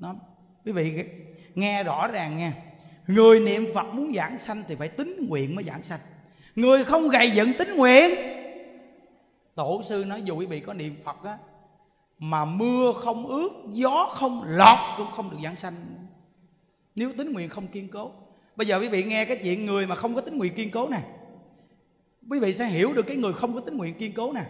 nó 0.00 0.14
quý 0.64 0.72
vị 0.72 1.04
nghe 1.54 1.84
rõ 1.84 2.06
ràng 2.06 2.36
nha. 2.36 2.52
Người 3.06 3.40
niệm 3.40 3.66
phật 3.74 3.94
muốn 3.94 4.12
giảng 4.12 4.38
sanh 4.38 4.62
thì 4.68 4.74
phải 4.74 4.88
tính 4.88 5.26
nguyện 5.28 5.54
mới 5.54 5.64
giảng 5.64 5.82
sanh. 5.82 6.00
Người 6.54 6.84
không 6.84 7.08
gầy 7.08 7.30
dựng 7.30 7.52
tính 7.58 7.76
nguyện. 7.76 8.10
Tổ 9.54 9.82
sư 9.88 10.04
nói 10.04 10.22
dù 10.22 10.36
quý 10.36 10.46
vị 10.46 10.60
có 10.60 10.74
niệm 10.74 10.94
phật 11.04 11.24
á, 11.24 11.38
mà 12.18 12.44
mưa 12.44 12.92
không 12.92 13.26
ướt, 13.26 13.50
gió 13.68 14.08
không 14.12 14.42
lọt 14.46 14.78
cũng 14.96 15.12
không 15.12 15.30
được 15.30 15.36
giảng 15.44 15.56
sanh. 15.56 15.74
Nếu 16.94 17.12
tính 17.12 17.32
nguyện 17.32 17.48
không 17.48 17.66
kiên 17.66 17.88
cố. 17.88 18.10
Bây 18.56 18.66
giờ 18.66 18.80
quý 18.80 18.88
vị 18.88 19.02
nghe 19.04 19.24
cái 19.24 19.40
chuyện 19.42 19.66
người 19.66 19.86
mà 19.86 19.94
không 19.94 20.14
có 20.14 20.20
tính 20.20 20.38
nguyện 20.38 20.54
kiên 20.54 20.70
cố 20.70 20.88
nè. 20.88 21.00
Quý 22.30 22.38
vị 22.38 22.54
sẽ 22.54 22.66
hiểu 22.66 22.92
được 22.92 23.06
cái 23.06 23.16
người 23.16 23.32
không 23.32 23.54
có 23.54 23.60
tính 23.60 23.76
nguyện 23.76 23.94
kiên 23.94 24.12
cố 24.12 24.32
nè. 24.32 24.44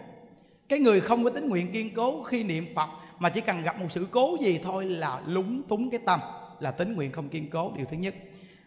Cái 0.69 0.79
người 0.79 1.01
không 1.01 1.23
có 1.23 1.29
tính 1.29 1.49
nguyện 1.49 1.71
kiên 1.71 1.93
cố 1.93 2.23
khi 2.23 2.43
niệm 2.43 2.65
phật 2.75 2.89
mà 3.21 3.29
chỉ 3.29 3.41
cần 3.41 3.63
gặp 3.63 3.79
một 3.79 3.85
sự 3.89 4.07
cố 4.11 4.37
gì 4.41 4.59
thôi 4.63 4.85
là 4.85 5.21
lúng 5.25 5.63
túng 5.63 5.89
cái 5.89 5.99
tâm, 6.05 6.19
là 6.59 6.71
tính 6.71 6.93
nguyện 6.95 7.11
không 7.11 7.29
kiên 7.29 7.49
cố. 7.49 7.71
Điều 7.77 7.85
thứ 7.85 7.97
nhất, 7.97 8.15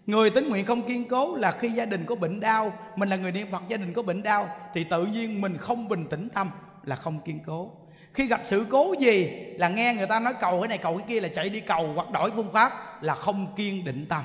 người 0.06 0.30
tính 0.30 0.48
nguyện 0.48 0.66
không 0.66 0.82
kiên 0.82 1.08
cố 1.08 1.36
là 1.36 1.52
khi 1.52 1.68
gia 1.68 1.86
đình 1.86 2.04
có 2.06 2.14
bệnh 2.14 2.40
đau, 2.40 2.72
mình 2.96 3.08
là 3.08 3.16
người 3.16 3.32
niệm 3.32 3.46
phật, 3.50 3.62
gia 3.68 3.76
đình 3.76 3.92
có 3.92 4.02
bệnh 4.02 4.22
đau, 4.22 4.48
thì 4.74 4.84
tự 4.84 5.06
nhiên 5.06 5.40
mình 5.40 5.56
không 5.56 5.88
bình 5.88 6.06
tĩnh 6.10 6.28
tâm 6.28 6.50
là 6.84 6.96
không 6.96 7.20
kiên 7.20 7.40
cố. 7.46 7.70
Khi 8.12 8.26
gặp 8.26 8.40
sự 8.44 8.66
cố 8.70 8.94
gì 9.00 9.30
là 9.56 9.68
nghe 9.68 9.94
người 9.94 10.06
ta 10.06 10.20
nói 10.20 10.34
cầu 10.40 10.60
cái 10.60 10.68
này, 10.68 10.78
cầu 10.78 10.98
cái 10.98 11.06
kia 11.08 11.20
là 11.20 11.28
chạy 11.28 11.48
đi 11.48 11.60
cầu 11.60 11.92
hoặc 11.94 12.10
đổi 12.10 12.30
phương 12.30 12.52
pháp 12.52 13.02
là 13.02 13.14
không 13.14 13.54
kiên 13.56 13.84
định 13.84 14.06
tâm. 14.08 14.24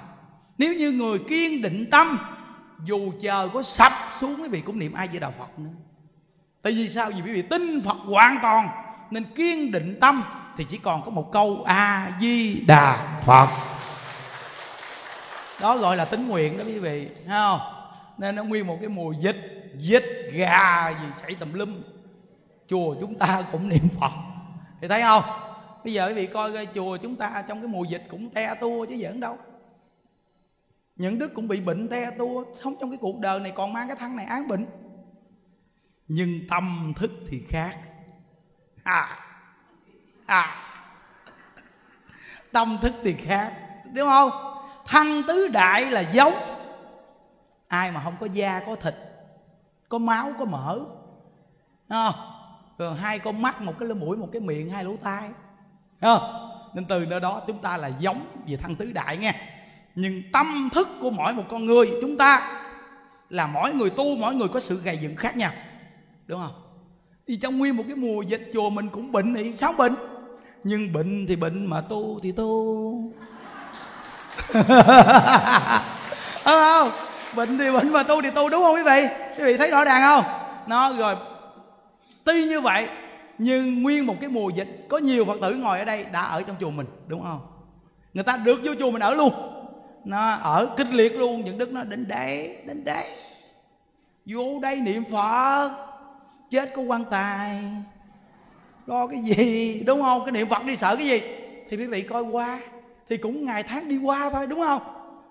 Nếu 0.57 0.73
như 0.73 0.91
người 0.91 1.19
kiên 1.29 1.61
định 1.61 1.85
tâm, 1.91 2.19
dù 2.85 3.11
chờ 3.21 3.49
có 3.53 3.63
sập 3.63 3.91
xuống 4.19 4.41
quý 4.41 4.49
vị 4.49 4.61
cũng 4.65 4.79
niệm 4.79 4.93
ai 4.93 5.07
với 5.07 5.19
đạo 5.19 5.33
phật 5.39 5.59
nữa. 5.59 5.73
Tại 6.61 6.73
vì 6.73 6.89
sao? 6.89 7.09
Vì 7.09 7.21
quý 7.21 7.33
vị 7.33 7.41
tin 7.41 7.81
phật 7.81 7.97
hoàn 7.97 8.37
toàn 8.41 8.88
nên 9.11 9.23
kiên 9.23 9.71
định 9.71 9.97
tâm 10.01 10.23
thì 10.57 10.65
chỉ 10.69 10.77
còn 10.77 11.03
có 11.05 11.11
một 11.11 11.31
câu 11.31 11.63
a 11.65 12.17
di 12.21 12.59
đà 12.67 13.19
phật. 13.25 13.47
Đó 15.61 15.77
gọi 15.77 15.97
là 15.97 16.05
tính 16.05 16.27
nguyện 16.27 16.57
đó 16.57 16.63
quý 16.63 16.79
vị, 16.79 17.07
thấy 17.15 17.25
không? 17.27 17.59
Nên 18.17 18.35
nó 18.35 18.43
nguyên 18.43 18.67
một 18.67 18.77
cái 18.79 18.89
mùa 18.89 19.11
dịch 19.11 19.71
dịch 19.77 20.05
gà 20.33 20.89
gì 20.89 21.07
chạy 21.21 21.35
tùm 21.35 21.53
lum. 21.53 21.81
Chùa 22.67 22.95
chúng 22.99 23.15
ta 23.15 23.43
cũng 23.51 23.69
niệm 23.69 23.87
phật. 23.99 24.11
Thì 24.81 24.87
thấy 24.87 25.01
không? 25.01 25.23
Bây 25.83 25.93
giờ 25.93 26.07
quý 26.07 26.13
vị 26.13 26.27
coi 26.27 26.53
cái 26.53 26.67
chùa 26.75 26.97
chúng 26.97 27.15
ta 27.15 27.43
trong 27.47 27.61
cái 27.61 27.67
mùa 27.67 27.83
dịch 27.83 28.03
cũng 28.09 28.29
te 28.29 28.55
tua 28.61 28.85
chứ 28.85 28.97
giỡn 28.97 29.19
đâu. 29.19 29.37
Những 30.95 31.19
đức 31.19 31.33
cũng 31.33 31.47
bị 31.47 31.61
bệnh 31.61 31.87
te 31.87 32.11
tua, 32.11 32.45
sống 32.63 32.75
trong 32.81 32.89
cái 32.89 32.97
cuộc 33.01 33.19
đời 33.19 33.39
này 33.39 33.51
còn 33.55 33.73
mang 33.73 33.87
cái 33.87 33.97
thân 33.99 34.15
này 34.15 34.25
án 34.25 34.47
bệnh. 34.47 34.65
Nhưng 36.07 36.39
tâm 36.49 36.93
thức 36.95 37.11
thì 37.27 37.41
khác 37.49 37.77
à. 38.83 39.19
À. 40.25 40.55
Tâm 42.51 42.77
thức 42.81 42.93
thì 43.03 43.13
khác, 43.13 43.53
đúng 43.93 44.09
không? 44.09 44.31
Thân 44.85 45.23
tứ 45.27 45.47
đại 45.47 45.85
là 45.85 46.01
giống 46.01 46.33
ai 47.67 47.91
mà 47.91 48.01
không 48.03 48.15
có 48.19 48.25
da, 48.25 48.61
có 48.65 48.75
thịt, 48.75 48.95
có 49.89 49.97
máu, 49.97 50.31
có 50.39 50.45
mỡ 50.45 50.79
không? 51.89 52.13
Rồi 52.77 52.97
hai 52.97 53.19
con 53.19 53.41
mắt, 53.41 53.61
một 53.61 53.73
cái 53.79 53.89
lỗ 53.89 53.95
mũi, 53.95 54.17
một 54.17 54.29
cái 54.31 54.41
miệng, 54.41 54.69
hai 54.69 54.83
lỗ 54.83 54.95
tai 54.97 55.29
không? 56.01 56.49
nên 56.73 56.85
từ 56.85 57.05
nơi 57.05 57.19
đó 57.19 57.41
chúng 57.47 57.61
ta 57.61 57.77
là 57.77 57.87
giống 57.87 58.21
về 58.47 58.57
thân 58.57 58.75
tứ 58.75 58.91
đại 58.91 59.17
nghe. 59.17 59.35
Nhưng 59.95 60.21
tâm 60.33 60.69
thức 60.71 60.87
của 61.01 61.09
mỗi 61.09 61.33
một 61.33 61.43
con 61.49 61.65
người 61.65 61.91
chúng 62.01 62.17
ta 62.17 62.61
là 63.29 63.47
mỗi 63.47 63.73
người 63.73 63.89
tu, 63.89 64.17
mỗi 64.17 64.35
người 64.35 64.47
có 64.47 64.59
sự 64.59 64.81
gầy 64.81 64.97
dựng 64.97 65.15
khác 65.15 65.37
nhau, 65.37 65.51
đúng 66.27 66.41
không? 66.41 66.68
Thì 67.29 67.35
trong 67.35 67.57
nguyên 67.57 67.77
một 67.77 67.83
cái 67.87 67.95
mùa 67.95 68.21
dịch 68.21 68.49
chùa 68.53 68.69
mình 68.69 68.89
cũng 68.89 69.11
bệnh 69.11 69.35
thì 69.35 69.53
sao 69.57 69.73
bệnh? 69.73 69.95
Nhưng 70.63 70.93
bệnh 70.93 71.27
thì 71.27 71.35
bệnh 71.35 71.65
mà 71.65 71.81
tu 71.81 72.19
thì 72.23 72.31
tu. 72.31 73.11
Ờ, 76.43 76.79
không, 76.79 76.91
bệnh 77.35 77.57
thì 77.57 77.71
bệnh 77.71 77.93
mà 77.93 78.03
tu 78.03 78.21
thì 78.21 78.29
tu, 78.29 78.49
đúng 78.49 78.63
không 78.63 78.75
quý 78.75 78.83
vị? 78.83 79.07
Quý 79.37 79.43
vị 79.43 79.57
thấy 79.57 79.71
rõ 79.71 79.85
ràng 79.85 80.01
không? 80.01 80.23
Nó, 80.67 80.93
rồi, 80.93 81.15
tuy 82.23 82.45
như 82.45 82.61
vậy, 82.61 82.87
nhưng 83.37 83.83
nguyên 83.83 84.05
một 84.05 84.15
cái 84.21 84.29
mùa 84.29 84.49
dịch, 84.49 84.85
có 84.89 84.97
nhiều 84.97 85.25
phật 85.25 85.37
tử 85.41 85.55
ngồi 85.55 85.79
ở 85.79 85.85
đây 85.85 86.05
đã 86.11 86.21
ở 86.21 86.41
trong 86.41 86.55
chùa 86.59 86.69
mình, 86.69 86.87
đúng 87.07 87.23
không? 87.23 87.39
Người 88.13 88.23
ta 88.23 88.37
được 88.37 88.59
vô 88.63 88.73
chùa 88.79 88.91
mình 88.91 89.01
ở 89.01 89.15
luôn. 89.15 89.33
Nó 90.05 90.31
ở 90.31 90.69
kịch 90.77 90.91
liệt 90.91 91.13
luôn, 91.13 91.45
những 91.45 91.57
đức 91.57 91.71
nó 91.71 91.83
đến 91.83 92.07
đấy 92.07 92.57
đến 92.67 92.85
đấy 92.85 93.05
vô 94.25 94.59
đây 94.61 94.75
niệm 94.75 95.03
phật 95.11 95.88
chết 96.49 96.73
có 96.75 96.81
quan 96.81 97.05
tài. 97.11 97.63
Lo 98.85 99.07
cái 99.07 99.19
gì 99.21 99.83
đúng 99.83 100.01
không? 100.01 100.25
Cái 100.25 100.31
niệm 100.31 100.49
phật 100.49 100.65
đi 100.65 100.75
sợ 100.75 100.95
cái 100.95 101.07
gì? 101.07 101.21
Thì 101.69 101.77
quý 101.77 101.85
vị 101.85 102.01
coi 102.01 102.23
qua 102.23 102.59
thì 103.09 103.17
cũng 103.17 103.45
ngày 103.45 103.63
tháng 103.63 103.87
đi 103.87 103.97
qua 103.97 104.29
thôi 104.29 104.47
đúng 104.47 104.59
không? 104.59 104.81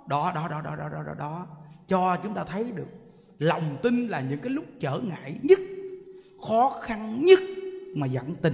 Đó 0.06 0.32
đó 0.34 0.48
đó 0.48 0.60
đó 0.64 0.76
đó 0.76 0.88
đó 0.88 1.02
đó, 1.06 1.14
đó. 1.18 1.46
cho 1.86 2.16
chúng 2.22 2.34
ta 2.34 2.44
thấy 2.44 2.72
được 2.76 2.88
lòng 3.38 3.76
tin 3.82 4.08
là 4.08 4.20
những 4.20 4.40
cái 4.40 4.50
lúc 4.50 4.64
trở 4.80 4.98
ngại 4.98 5.38
nhất 5.42 5.58
khó 6.46 6.70
khăn 6.80 7.20
nhất 7.20 7.38
mà 7.94 8.06
vẫn 8.12 8.34
tin. 8.34 8.52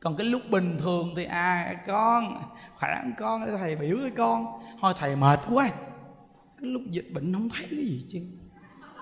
Còn 0.00 0.16
cái 0.16 0.26
lúc 0.26 0.42
bình 0.50 0.78
thường 0.78 1.14
thì 1.16 1.24
à 1.24 1.74
con 1.86 2.42
khỏe 2.78 3.02
con 3.18 3.46
thầy 3.58 3.76
biểu 3.76 3.96
với 3.96 4.10
con. 4.10 4.46
Thôi 4.80 4.92
thầy 4.98 5.16
mệt 5.16 5.40
quá. 5.50 5.70
Cái 6.60 6.70
lúc 6.70 6.82
dịch 6.90 7.08
bệnh 7.12 7.32
không 7.32 7.48
thấy 7.48 7.66
cái 7.70 7.78
gì 7.78 8.06
chứ 8.08 8.20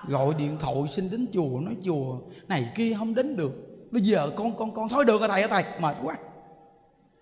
gọi 0.07 0.33
điện 0.33 0.57
thoại 0.59 0.75
xin 0.89 1.09
đến 1.09 1.27
chùa, 1.33 1.59
nói 1.59 1.75
chùa, 1.83 2.19
này, 2.47 2.71
kia 2.75 2.95
không 2.97 3.15
đến 3.15 3.35
được. 3.35 3.51
Bây 3.91 4.01
giờ 4.01 4.31
con 4.35 4.57
con 4.57 4.73
con, 4.73 4.89
thôi 4.89 5.05
được 5.05 5.19
rồi 5.19 5.27
thầy 5.27 5.41
ơi, 5.41 5.49
thầy. 5.49 5.79
Mệt 5.79 5.95
quá. 6.03 6.15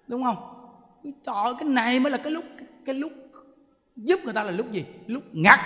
Đúng 0.08 0.24
không? 0.24 0.38
Trời, 1.04 1.54
cái 1.60 1.70
này 1.70 2.00
mới 2.00 2.12
là 2.12 2.18
cái 2.18 2.32
lúc 2.32 2.44
cái 2.86 2.96
lúc 2.96 3.12
giúp 3.96 4.20
người 4.24 4.34
ta 4.34 4.44
là 4.44 4.52
lúc 4.52 4.72
gì? 4.72 4.86
Lúc 5.08 5.24
ngặt, 5.32 5.60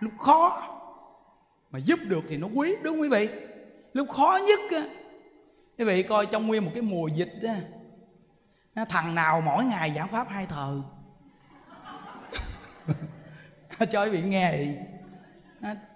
lúc 0.00 0.12
khó. 0.18 0.62
Mà 1.70 1.78
giúp 1.78 1.98
được 2.08 2.24
thì 2.28 2.36
nó 2.36 2.48
quý, 2.54 2.74
đúng 2.82 2.94
không 2.94 3.02
quý 3.02 3.08
vị? 3.08 3.28
Lúc 3.92 4.08
khó 4.08 4.38
nhất 4.46 4.60
á. 4.70 4.84
Quý 5.78 5.84
vị 5.84 6.02
coi 6.02 6.26
trong 6.26 6.46
nguyên 6.46 6.64
một 6.64 6.70
cái 6.74 6.82
mùa 6.82 7.08
dịch 7.08 7.32
á 7.42 8.84
thằng 8.88 9.14
nào 9.14 9.40
mỗi 9.40 9.64
ngày 9.64 9.92
giảng 9.96 10.08
pháp 10.08 10.26
hai 10.30 10.46
thờ. 10.46 10.82
Cho 13.92 14.04
quý 14.04 14.10
vị 14.10 14.22
nghe 14.22 14.66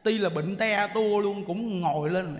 tuy 0.02 0.18
là 0.18 0.28
bệnh 0.28 0.56
te 0.56 0.86
tua 0.94 1.20
luôn, 1.20 1.44
cũng 1.46 1.80
ngồi 1.80 2.10
lên 2.10 2.36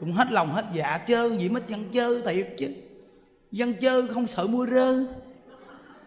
cũng 0.00 0.12
hết 0.12 0.32
lòng 0.32 0.54
hết 0.54 0.64
dạ 0.72 0.98
chơi 1.06 1.36
gì 1.36 1.48
mất 1.48 1.68
dân 1.68 1.88
chơi 1.92 2.22
thiệt 2.26 2.54
chứ. 2.58 2.68
Dân 3.50 3.74
chơi 3.74 4.08
không 4.08 4.26
sợ 4.26 4.46
mưa 4.46 4.66
rơi 4.66 5.06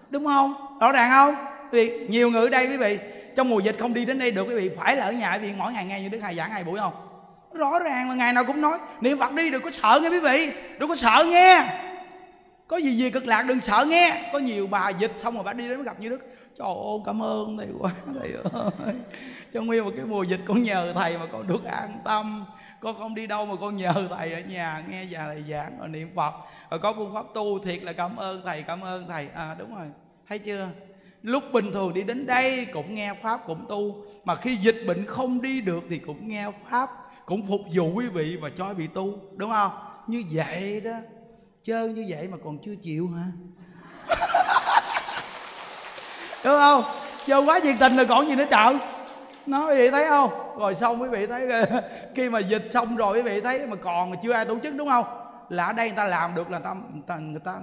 đúng 0.10 0.26
không? 0.26 0.54
Rõ 0.82 0.92
ràng 0.92 1.12
không? 1.12 1.36
Vì 1.72 2.08
nhiều 2.08 2.32
người 2.32 2.42
ở 2.42 2.50
đây 2.50 2.68
quý 2.68 2.78
vị, 2.78 3.00
trong 3.36 3.50
mùa 3.50 3.60
dịch 3.60 3.76
không 3.80 3.94
đi 3.94 4.06
đến 4.06 4.20
đây 4.20 4.32
được, 4.32 4.44
quý 4.44 4.56
vị 4.56 4.72
phải 4.78 4.96
là 4.96 5.06
ở 5.06 5.12
nhà, 5.12 5.34
quý 5.34 5.40
vị 5.40 5.54
mỗi 5.58 5.74
ngày 5.74 5.86
nghe 5.86 6.02
như 6.02 6.10
đức 6.10 6.20
hai 6.20 6.36
giảng 6.36 6.52
hai 6.52 6.64
buổi 6.64 6.80
không? 6.80 6.94
Rõ 7.54 7.80
ràng 7.80 8.08
mà 8.08 8.16
ngày 8.16 8.34
nào 8.34 8.46
cũng 8.46 8.62
nói, 8.62 8.78
niệm 9.02 9.20
phật 9.20 9.34
đi 9.34 9.50
đừng 9.52 9.62
có 9.62 9.72
sợ 9.74 10.00
nghe 10.04 10.10
quý 10.10 10.20
vị, 10.20 10.52
đừng 10.80 10.90
có 10.90 10.96
sợ 10.96 11.26
nghe 11.30 11.66
có 12.68 12.78
gì 12.78 12.92
gì 12.92 13.12
cực 13.12 13.26
lạc 13.26 13.44
đừng 13.44 13.62
sợ 13.62 13.86
nghe. 13.90 14.30
Có 14.34 14.40
nhiều 14.40 14.68
bà 14.68 14.90
dịch 14.90 15.12
xong 15.18 15.36
rồi 15.36 15.44
bà 15.44 15.54
đi 15.54 15.68
đến 15.68 15.84
gặp 15.84 16.00
như 16.00 16.10
đức. 16.10 16.20
Trời 16.58 16.68
ơi, 16.68 17.00
cảm 17.06 17.22
ơn 17.22 17.58
thầy 17.58 17.68
quá, 17.80 17.92
thầy 18.20 18.32
ơi. 18.54 18.96
Trong 19.54 19.66
nguyên 19.66 19.86
một 19.86 19.92
cái 19.96 20.06
mùa 20.06 20.24
dịch 20.24 20.40
con 20.46 20.64
nhờ 20.64 20.94
thầy 20.96 21.18
mà 21.18 21.26
con 21.32 21.48
được 21.48 21.64
an 21.64 22.00
tâm. 22.06 22.46
Con 22.80 22.96
không 23.00 23.16
đi 23.16 23.28
đâu 23.28 23.46
mà 23.46 23.56
con 23.62 23.76
nhờ 23.76 23.94
thầy 24.18 24.34
ở 24.34 24.40
nhà, 24.40 24.84
nghe 24.90 25.04
già 25.04 25.26
thầy 25.26 25.44
giảng 25.50 25.80
rồi 25.80 25.88
niệm 25.88 26.10
phật. 26.16 26.34
Rồi 26.72 26.80
có 26.80 26.94
phương 26.94 27.14
pháp 27.14 27.26
tu 27.34 27.60
thiệt 27.60 27.84
là 27.84 27.94
cảm 27.94 28.16
ơn 28.16 28.42
thầy, 28.46 28.64
cảm 28.64 28.82
ơn 28.82 29.08
thầy. 29.10 29.28
À 29.36 29.56
đúng 29.60 29.76
rồi. 29.76 29.86
Thấy 30.30 30.40
chưa? 30.40 30.70
Lúc 31.22 31.44
bình 31.54 31.72
thường 31.72 31.94
đi 31.94 32.04
đến 32.04 32.26
đây 32.26 32.66
cũng 32.74 32.96
nghe 32.96 33.14
pháp, 33.22 33.42
cũng 33.48 33.66
tu. 33.70 34.06
Mà 34.26 34.36
khi 34.36 34.56
dịch 34.56 34.84
bệnh 34.88 35.06
không 35.06 35.42
đi 35.42 35.62
được 35.62 35.84
thì 35.90 35.98
cũng 35.98 36.28
nghe 36.28 36.48
pháp, 36.70 36.90
cũng 37.26 37.48
phục 37.48 37.62
vụ 37.74 37.94
quý 37.94 38.06
vị 38.10 38.38
và 38.42 38.50
cho 38.58 38.68
quý 38.68 38.74
vị 38.74 38.88
tu. 38.94 39.20
Đúng 39.36 39.52
không? 39.52 39.72
Như 40.08 40.24
vậy 40.32 40.82
đó 40.82 40.98
chơi 41.66 41.90
như 41.90 42.06
vậy 42.08 42.28
mà 42.28 42.38
còn 42.44 42.58
chưa 42.62 42.76
chịu 42.76 43.08
hả? 43.08 43.26
Đúng 46.44 46.56
không? 46.56 46.84
Chơi 47.26 47.42
quá 47.42 47.60
nhiệt 47.64 47.76
tình 47.80 47.96
rồi 47.96 48.06
còn 48.06 48.28
gì 48.28 48.36
nữa 48.36 48.46
trời. 48.52 48.78
Nói 49.46 49.72
quý 49.72 49.78
vị 49.78 49.92
thấy 49.92 50.06
không? 50.10 50.30
Rồi 50.60 50.76
xong 50.76 51.02
quý 51.02 51.10
vị 51.10 51.28
thấy 51.28 51.50
khi 52.16 52.30
mà 52.30 52.40
dịch 52.40 52.66
xong 52.72 52.96
rồi 52.96 53.18
quý 53.18 53.22
vị 53.22 53.42
thấy 53.42 53.68
mà 53.68 53.76
còn 53.76 54.14
chưa 54.24 54.32
ai 54.32 54.46
tổ 54.46 54.60
chức 54.64 54.76
đúng 54.76 54.88
không? 54.88 55.06
Là 55.50 55.66
ở 55.66 55.74
đây 55.74 55.88
người 55.88 55.98
ta 55.98 56.04
làm 56.04 56.36
được 56.36 56.52
là 56.52 56.60
người 56.60 56.66
ta 56.66 56.76
người 56.94 57.04
ta, 57.08 57.18
người 57.18 57.42
ta 57.46 57.60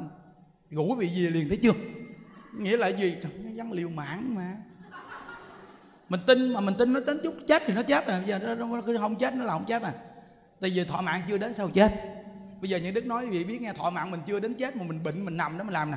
ngủ 0.70 0.96
quý 0.98 1.06
vị 1.06 1.24
về 1.24 1.30
liền 1.30 1.48
thấy 1.48 1.58
chưa? 1.62 1.72
Nghĩa 2.58 2.76
là 2.76 2.88
gì? 2.88 3.16
Trời 3.22 3.32
nó 3.56 3.64
liều 3.70 3.88
mãn 3.88 4.34
mà. 4.34 4.56
Mình 6.08 6.20
tin 6.26 6.52
mà 6.52 6.60
mình 6.60 6.74
tin 6.78 6.92
nó 6.92 7.00
đến 7.06 7.20
chút 7.22 7.34
chết 7.48 7.62
thì 7.66 7.74
nó 7.74 7.82
chết 7.82 8.06
rồi 8.06 8.18
bây 8.18 8.28
giờ 8.28 8.38
nó, 8.38 8.54
nó 8.54 8.82
không 9.00 9.16
chết 9.16 9.34
nó 9.34 9.44
là 9.44 9.52
không 9.52 9.64
chết 9.64 9.82
à. 9.82 9.92
Tại 10.60 10.70
vì 10.74 10.84
thọ 10.84 11.00
mạng 11.00 11.22
chưa 11.28 11.38
đến 11.38 11.54
sao 11.54 11.70
chết 11.74 12.21
bây 12.62 12.70
giờ 12.70 12.76
những 12.76 12.94
đức 12.94 13.06
nói 13.06 13.24
quý 13.24 13.30
vị 13.30 13.44
biết 13.44 13.62
nghe, 13.62 13.72
thọ 13.72 13.90
mạng 13.90 14.10
mình 14.10 14.22
chưa 14.26 14.40
đến 14.40 14.54
chết 14.54 14.76
mà 14.76 14.84
mình 14.84 15.02
bệnh, 15.02 15.24
mình 15.24 15.36
nằm 15.36 15.58
đó 15.58 15.64
mình 15.64 15.72
làm 15.72 15.90
nè. 15.90 15.96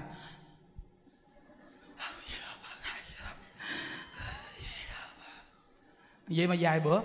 Vậy 6.28 6.48
mà 6.48 6.56
dài 6.56 6.80
bữa, 6.80 7.00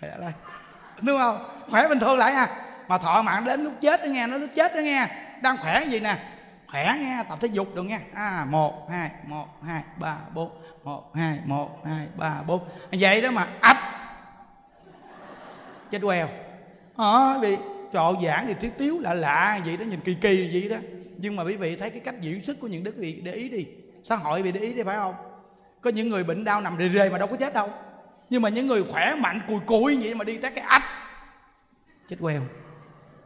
khỏe 0.00 0.16
lại. 0.18 0.32
Đúng 1.02 1.18
không? 1.18 1.64
Khỏe 1.70 1.88
bình 1.88 2.00
thường 2.00 2.18
lại 2.18 2.32
à. 2.32 2.66
Mà 2.88 2.98
thọ 2.98 3.22
mạng 3.22 3.44
đến 3.44 3.64
lúc 3.64 3.72
chết 3.80 4.00
đó 4.00 4.06
nghe, 4.06 4.26
nó 4.26 4.36
lúc 4.36 4.50
chết 4.54 4.74
đó 4.74 4.80
nghe. 4.80 5.08
Đang 5.42 5.56
khỏe 5.56 5.84
gì 5.84 6.00
nè? 6.00 6.18
Khỏe 6.68 6.96
nghe, 7.00 7.24
tập 7.28 7.38
thể 7.42 7.48
dục 7.48 7.74
được 7.74 7.82
nghe. 7.82 8.00
À 8.14 8.46
một, 8.48 8.90
hai 8.90 9.10
một, 9.24 9.48
hai, 9.66 9.82
ba, 9.96 10.18
bốn. 10.34 10.62
Một, 10.84 11.16
hai 11.16 11.38
một, 11.44 11.82
hai, 11.86 12.06
ba, 12.16 12.42
bốn. 12.46 12.68
Vậy 12.92 13.22
đó 13.22 13.30
mà 13.30 13.46
ạch 13.60 14.10
chết 15.90 15.98
queo. 16.02 16.28
Ờ 16.96 17.38
bị 17.42 17.56
trọ 17.92 18.14
giảng 18.22 18.46
thì 18.46 18.54
tiếu 18.60 18.70
tiếu 18.78 18.98
lạ 18.98 19.14
lạ 19.14 19.60
vậy 19.66 19.76
đó, 19.76 19.82
nhìn 19.82 20.00
kỳ 20.00 20.14
kỳ 20.14 20.50
vậy 20.52 20.68
đó. 20.68 20.76
Nhưng 21.16 21.36
mà 21.36 21.42
quý 21.42 21.56
vị 21.56 21.76
thấy 21.76 21.90
cái 21.90 22.00
cách 22.00 22.20
diễn 22.20 22.40
xuất 22.40 22.60
của 22.60 22.66
những 22.66 22.84
đức 22.84 22.96
vị 22.96 23.20
để 23.24 23.32
ý 23.32 23.48
đi. 23.48 23.66
Xã 24.02 24.16
hội 24.16 24.42
bị 24.42 24.52
để 24.52 24.60
ý 24.60 24.72
đi, 24.74 24.82
phải 24.82 24.96
không? 24.96 25.14
Có 25.80 25.90
những 25.90 26.08
người 26.08 26.24
bệnh 26.24 26.44
đau 26.44 26.60
nằm 26.60 26.76
rề 26.78 26.88
rề 26.88 27.10
mà 27.10 27.18
đâu 27.18 27.28
có 27.28 27.36
chết 27.36 27.54
đâu. 27.54 27.68
Nhưng 28.30 28.42
mà 28.42 28.48
những 28.48 28.66
người 28.66 28.84
khỏe 28.84 29.14
mạnh, 29.18 29.40
cùi 29.48 29.60
cùi 29.60 29.98
vậy 30.02 30.14
mà 30.14 30.24
đi 30.24 30.36
tới 30.36 30.50
cái 30.50 30.64
ách. 30.64 30.82
Chết 32.08 32.16
queo. 32.20 32.42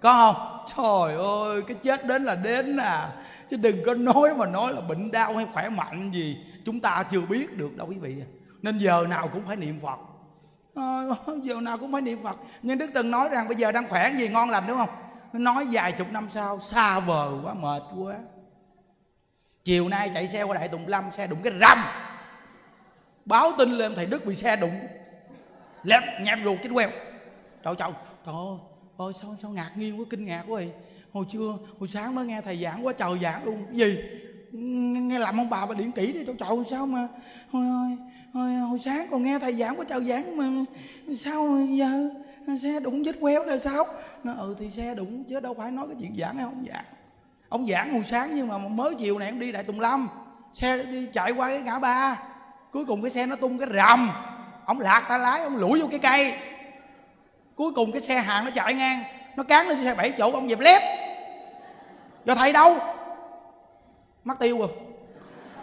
Có 0.00 0.12
không? 0.32 0.66
Trời 0.76 1.16
ơi, 1.16 1.62
cái 1.62 1.76
chết 1.82 2.06
đến 2.06 2.24
là 2.24 2.34
đến 2.34 2.76
à. 2.76 3.12
Chứ 3.50 3.56
đừng 3.56 3.84
có 3.86 3.94
nói 3.94 4.30
mà 4.36 4.46
nói 4.46 4.72
là 4.72 4.80
bệnh 4.80 5.10
đau 5.10 5.36
hay 5.36 5.46
khỏe 5.52 5.68
mạnh 5.68 6.10
gì. 6.10 6.36
Chúng 6.64 6.80
ta 6.80 7.04
chưa 7.10 7.20
biết 7.20 7.56
được 7.56 7.76
đâu 7.76 7.86
quý 7.86 7.96
vị 8.00 8.16
à. 8.20 8.28
nên 8.62 8.78
giờ 8.78 9.06
nào 9.08 9.28
cũng 9.28 9.42
phải 9.46 9.56
niệm 9.56 9.80
phật 9.80 9.98
à, 10.74 11.02
giờ 11.42 11.60
nào 11.60 11.78
cũng 11.78 11.92
phải 11.92 12.02
niệm 12.02 12.22
phật. 12.22 12.36
Nhưng 12.62 12.78
đức 12.78 12.90
từng 12.94 13.10
nói 13.10 13.28
rằng 13.28 13.48
bây 13.48 13.56
giờ 13.56 13.72
đang 13.72 13.88
khỏe 13.88 14.12
gì 14.18 14.28
ngon 14.28 14.50
lành 14.50 14.64
đúng 14.68 14.76
không? 14.76 14.88
Nói 15.32 15.66
vài 15.72 15.92
chục 15.92 16.12
năm 16.12 16.28
sau 16.30 16.60
xa 16.60 17.00
vời 17.00 17.30
quá 17.44 17.54
mệt 17.54 17.82
quá. 17.98 18.14
Chiều 19.64 19.88
nay 19.88 20.10
chạy 20.14 20.28
xe 20.28 20.42
qua 20.42 20.56
đại 20.56 20.68
tùng 20.68 20.88
lâm 20.88 21.12
xe 21.12 21.26
đụng 21.26 21.38
cái 21.44 21.52
rầm. 21.60 21.78
Báo 23.24 23.50
tin 23.58 23.70
lên 23.72 23.94
thầy 23.94 24.06
đức 24.06 24.26
bị 24.26 24.34
xe 24.34 24.56
đụng. 24.56 24.80
Lẹp 25.82 26.02
nhẹp 26.20 26.38
ruột 26.44 26.58
chết 26.62 26.68
queo. 26.74 26.88
Trời 27.64 27.74
trời 27.78 27.90
trời 28.26 28.34
ơi 28.96 29.12
sao 29.22 29.36
sao 29.42 29.50
ngạc 29.50 29.70
nhiên 29.76 30.00
quá 30.00 30.04
kinh 30.10 30.24
ngạc 30.24 30.40
quá 30.40 30.54
vậy. 30.54 30.72
Hồi 31.12 31.24
trưa 31.30 31.58
hồi 31.78 31.88
sáng 31.88 32.14
mới 32.14 32.26
nghe 32.26 32.40
thầy 32.40 32.62
giảng 32.62 32.86
quá 32.86 32.92
trời 32.92 33.18
giảng 33.22 33.44
luôn. 33.44 33.66
Gì? 33.72 33.98
Nghe 34.54 35.18
làm 35.18 35.40
ông 35.40 35.50
bà 35.50 35.66
bà 35.66 35.74
điện 35.74 35.92
kỹ 35.92 36.12
đi 36.12 36.24
tôi 36.24 36.36
trời 36.38 36.48
sao 36.70 36.86
mà? 36.86 37.08
Hồi, 37.52 37.64
hồi, 37.64 37.96
hồi, 38.32 38.54
hồi 38.54 38.78
sáng 38.84 39.06
còn 39.10 39.24
nghe 39.24 39.38
thầy 39.38 39.54
giảng 39.54 39.76
có 39.76 39.84
chào 39.84 40.00
giảng 40.00 40.36
mà 40.36 40.44
sao 41.18 41.58
giờ 41.68 42.10
xe 42.62 42.80
đụng 42.80 43.04
chết 43.04 43.16
quéo 43.20 43.44
là 43.44 43.58
sao? 43.58 43.86
Nó 44.24 44.32
ừ 44.38 44.56
thì 44.58 44.70
xe 44.70 44.94
đụng 44.94 45.24
chứ 45.24 45.40
đâu 45.40 45.54
phải 45.54 45.70
nói 45.70 45.86
cái 45.86 45.96
chuyện 46.00 46.14
giảng 46.18 46.36
hay 46.36 46.44
không 46.44 46.64
giảng. 46.72 46.84
Ông 47.48 47.66
giảng 47.66 47.92
hồi 47.92 48.02
sáng 48.10 48.30
nhưng 48.34 48.48
mà 48.48 48.58
mới 48.58 48.94
chiều 48.94 49.18
này 49.18 49.28
ông 49.28 49.38
đi 49.38 49.52
đại 49.52 49.64
tùng 49.64 49.80
lâm. 49.80 50.08
Xe 50.52 50.82
đi 50.82 51.06
chạy 51.12 51.32
qua 51.32 51.48
cái 51.48 51.62
ngã 51.62 51.78
ba. 51.78 52.22
Cuối 52.72 52.84
cùng 52.84 53.02
cái 53.02 53.10
xe 53.10 53.26
nó 53.26 53.36
tung 53.36 53.58
cái 53.58 53.68
rầm. 53.74 54.10
Ông 54.64 54.80
lạc 54.80 55.04
ta 55.08 55.18
lái 55.18 55.42
ông 55.42 55.56
lủi 55.56 55.80
vô 55.80 55.86
cái 55.90 55.98
cây. 55.98 56.34
Cuối 57.54 57.72
cùng 57.72 57.92
cái 57.92 58.00
xe 58.00 58.20
hàng 58.20 58.44
nó 58.44 58.50
chạy 58.50 58.74
ngang. 58.74 59.02
Nó 59.36 59.42
cán 59.42 59.68
lên 59.68 59.84
xe 59.84 59.94
bảy 59.94 60.10
chỗ 60.18 60.32
ông 60.32 60.48
dẹp 60.48 60.60
lép. 60.60 60.82
Do 62.24 62.34
thầy 62.34 62.52
đâu? 62.52 62.78
Mất 64.24 64.34
tiêu 64.40 64.58
rồi 64.58 64.68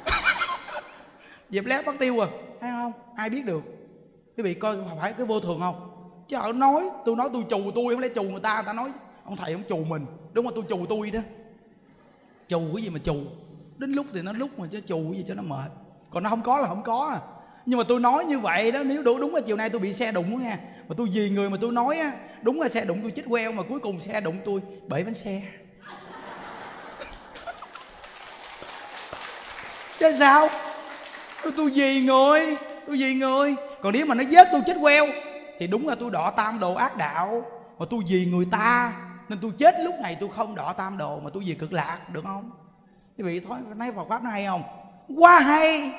à. 0.06 0.18
dẹp 1.50 1.66
lép 1.66 1.86
mất 1.86 1.96
tiêu 2.00 2.18
rồi 2.18 2.28
thấy 2.62 2.72
không? 2.72 2.92
Ai 3.16 3.30
biết 3.30 3.46
được. 3.46 3.62
Quý 4.38 4.44
vị 4.44 4.54
coi 4.54 4.78
phải 5.00 5.14
cái 5.14 5.26
vô 5.26 5.40
thường 5.40 5.60
không? 5.60 5.92
Chứ 6.28 6.38
ở 6.38 6.54
nói, 6.54 6.90
tôi 7.06 7.16
nói 7.16 7.30
tôi 7.34 7.44
chù 7.50 7.72
tôi, 7.76 7.94
không 7.94 8.00
lẽ 8.00 8.08
chù 8.16 8.24
người 8.24 8.40
ta 8.40 8.56
người 8.56 8.66
ta 8.66 8.74
nói, 8.74 8.92
ông 9.24 9.38
thầy 9.38 9.54
ông 9.54 9.64
chù 9.70 9.78
mình. 9.78 10.06
Đúng 10.34 10.46
không? 10.46 10.56
Tôi 10.56 10.64
chù 10.70 10.86
tôi 10.90 11.12
đó. 11.12 11.20
Chù 12.48 12.62
cái 12.76 12.84
gì 12.84 12.90
mà 12.90 13.00
chù? 13.04 13.16
Đến 13.78 13.92
lúc 13.92 14.06
thì 14.14 14.22
nó 14.22 14.34
lúc 14.34 14.60
mà 14.60 14.68
chứ 14.72 14.82
chù 14.86 15.04
cái 15.12 15.18
gì 15.18 15.26
cho 15.28 15.34
nó 15.34 15.44
mệt. 15.44 15.72
Còn 16.10 16.24
nó 16.24 16.30
không 16.30 16.42
có 16.42 16.60
là 16.60 16.68
không 16.68 16.84
có 16.84 17.08
à. 17.08 17.20
Nhưng 17.66 17.78
mà 17.78 17.84
tôi 17.88 18.00
nói 18.00 18.26
như 18.26 18.40
vậy 18.40 18.72
đó, 18.72 18.84
nếu 18.84 19.04
đúng 19.04 19.22
đúng 19.22 19.36
là 19.36 19.42
chiều 19.42 19.56
nay 19.58 19.70
tôi 19.70 19.80
bị 19.80 19.94
xe 19.94 20.12
đụng 20.12 20.32
đó 20.32 20.38
nha 20.38 20.60
mà 20.88 20.96
tôi 20.98 21.08
vì 21.14 21.30
người 21.30 21.50
mà 21.50 21.58
tôi 21.62 21.72
nói 21.72 21.98
á, 21.98 22.14
đúng 22.42 22.62
là 22.62 22.70
xe 22.70 22.86
đụng 22.86 23.00
tôi 23.02 23.12
chết 23.12 23.24
queo 23.30 23.52
mà 23.52 23.64
cuối 23.64 23.80
cùng 23.80 24.00
xe 24.00 24.22
đụng 24.22 24.38
tôi 24.46 24.62
bể 24.90 25.04
bánh 25.04 25.14
xe. 25.14 25.42
Chứ 30.02 30.16
sao? 30.20 30.50
Tôi 31.58 31.70
vì 31.70 32.02
người 32.02 32.58
tôi 32.88 32.98
vì 32.98 33.14
người 33.14 33.56
còn 33.82 33.94
nếu 33.94 34.06
mà 34.06 34.16
nó 34.16 34.24
giết 34.24 34.48
tôi 34.52 34.62
chết 34.68 34.78
queo, 34.82 35.06
thì 35.60 35.68
đúng 35.68 35.88
là 35.88 35.96
tôi 35.96 36.12
đọ 36.12 36.32
tam 36.32 36.60
đồ 36.60 36.74
ác 36.74 36.98
đạo. 36.98 37.46
Mà 37.80 37.86
tôi 37.90 38.04
vì 38.08 38.26
người 38.26 38.46
ta, 38.52 38.94
nên 39.30 39.40
tôi 39.42 39.52
chết 39.58 39.76
lúc 39.84 39.96
này 40.02 40.18
tôi 40.20 40.30
không 40.36 40.56
đọ 40.56 40.74
tam 40.74 40.98
đồ, 40.98 41.20
mà 41.20 41.30
tôi 41.34 41.44
vì 41.46 41.54
cực 41.54 41.74
lạc, 41.74 42.00
được 42.14 42.24
không? 42.24 42.52
Quý 43.18 43.24
vị 43.24 43.40
thôi 43.40 43.58
nãy 43.76 43.92
Phật 43.96 44.06
pháp 44.10 44.24
nó 44.24 44.30
hay 44.30 44.46
không? 44.46 44.64
Quá 45.18 45.40
hay! 45.40 45.92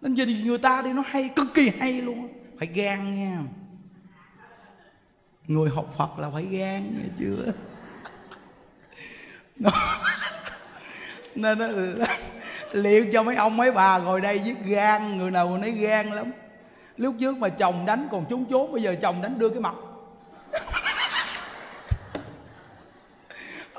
Nên 0.00 0.14
vì 0.14 0.42
người 0.44 0.58
ta 0.58 0.82
thì 0.82 0.92
nó 0.92 1.02
hay, 1.06 1.30
cực 1.36 1.46
kỳ 1.54 1.72
hay 1.80 1.92
luôn. 1.92 2.28
Phải 2.58 2.68
gan 2.74 3.16
nha. 3.16 3.38
Người 5.46 5.70
học 5.70 5.94
Phật 5.98 6.18
là 6.18 6.30
phải 6.30 6.42
gan 6.42 6.98
nghe 6.98 7.08
chưa 7.18 7.52
nên 11.34 11.58
nó 11.58 11.66
liệu 12.74 13.06
cho 13.12 13.22
mấy 13.22 13.36
ông 13.36 13.56
mấy 13.56 13.72
bà 13.72 13.98
ngồi 13.98 14.20
đây 14.20 14.38
giết 14.38 14.64
gan, 14.64 15.18
người 15.18 15.30
nào 15.30 15.58
nấy 15.58 15.70
gan 15.70 16.06
lắm. 16.06 16.32
Lúc 16.96 17.14
trước 17.20 17.38
mà 17.38 17.48
chồng 17.48 17.86
đánh 17.86 18.08
còn 18.10 18.24
trốn 18.30 18.44
trốn, 18.44 18.72
bây 18.72 18.82
giờ 18.82 18.94
chồng 19.00 19.22
đánh 19.22 19.38
đưa 19.38 19.48
cái 19.48 19.60
mặt. 19.60 19.74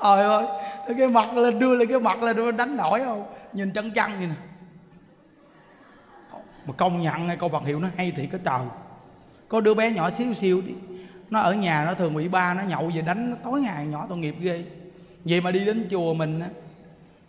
Trời 0.02 0.24
ơi, 0.24 0.44
cái 0.98 1.08
mặt 1.08 1.36
lên 1.36 1.58
đưa 1.58 1.76
lên 1.76 1.88
cái 1.88 2.00
mặt 2.00 2.22
lên 2.22 2.56
đánh 2.56 2.76
nổi 2.76 3.00
không? 3.04 3.26
Nhìn 3.52 3.70
chân 3.70 3.90
chân 3.90 4.10
vậy 4.18 4.26
nè. 4.26 4.34
Mà 6.66 6.72
công 6.76 7.02
nhận 7.02 7.26
ngay 7.26 7.36
câu 7.36 7.48
bạc 7.48 7.62
hiệu 7.64 7.80
nó 7.80 7.88
hay 7.96 8.12
thì 8.16 8.26
cái 8.26 8.40
trời. 8.44 8.60
Có 9.48 9.60
đứa 9.60 9.74
bé 9.74 9.90
nhỏ 9.90 10.10
xíu 10.10 10.34
xíu 10.34 10.60
đi. 10.60 10.74
Nó 11.30 11.40
ở 11.40 11.54
nhà 11.54 11.84
nó 11.84 11.94
thường 11.94 12.14
bị 12.14 12.28
ba 12.28 12.54
nó 12.54 12.62
nhậu 12.62 12.90
về 12.94 13.02
đánh, 13.02 13.30
nó 13.30 13.36
tối 13.44 13.60
ngày 13.60 13.86
nhỏ 13.86 14.06
tội 14.08 14.18
nghiệp 14.18 14.34
ghê. 14.40 14.64
Vậy 15.24 15.40
mà 15.40 15.50
đi 15.50 15.64
đến 15.64 15.88
chùa 15.90 16.14
mình 16.14 16.40
á 16.40 16.48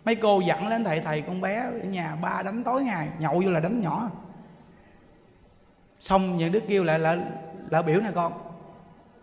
mấy 0.08 0.14
cô 0.14 0.40
dẫn 0.40 0.68
lên 0.68 0.84
thầy 0.84 1.00
thầy 1.00 1.22
con 1.22 1.40
bé 1.40 1.56
ở 1.56 1.78
nhà 1.84 2.16
ba 2.16 2.42
đánh 2.42 2.64
tối 2.64 2.82
ngày. 2.82 3.08
Nhậu 3.18 3.42
vô 3.44 3.50
là 3.50 3.60
đánh 3.60 3.80
nhỏ. 3.80 4.10
Xong 6.00 6.36
những 6.36 6.52
đứa 6.52 6.60
kêu 6.60 6.84
lại 6.84 6.98
là 6.98 7.16
là 7.70 7.82
biểu 7.82 8.00
nè 8.00 8.10
con. 8.14 8.32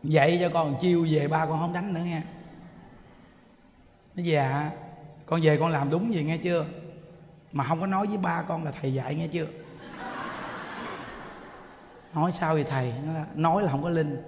Dạy 0.03 0.38
cho 0.41 0.49
con 0.53 0.78
chiêu 0.82 1.07
về 1.12 1.28
ba 1.28 1.45
con 1.45 1.60
không 1.60 1.74
đánh 1.74 1.94
nữa 1.94 2.02
nghe. 2.06 2.22
Nó 4.16 4.24
dạ 4.24 4.49
à? 4.49 4.72
con 5.26 5.41
về 5.44 5.57
con 5.57 5.72
làm 5.72 5.90
đúng 5.90 6.14
gì 6.14 6.24
nghe 6.24 6.38
chưa? 6.38 6.66
Mà 7.52 7.64
không 7.64 7.82
có 7.82 7.88
nói 7.88 8.07
với 8.07 8.18
ba 8.18 8.41
con 8.41 8.64
là 8.64 8.72
thầy 8.82 8.94
dạy 8.94 9.16
nghe 9.16 9.28
chưa? 9.28 9.48
Nói 12.14 12.32
sao 12.32 12.57
thì 12.57 12.64
thầy? 12.64 12.94
Nó 13.06 13.14
là, 13.14 13.26
nói 13.36 13.64
là 13.64 13.72
không 13.72 13.84
có 13.84 13.90
linh. 13.90 14.22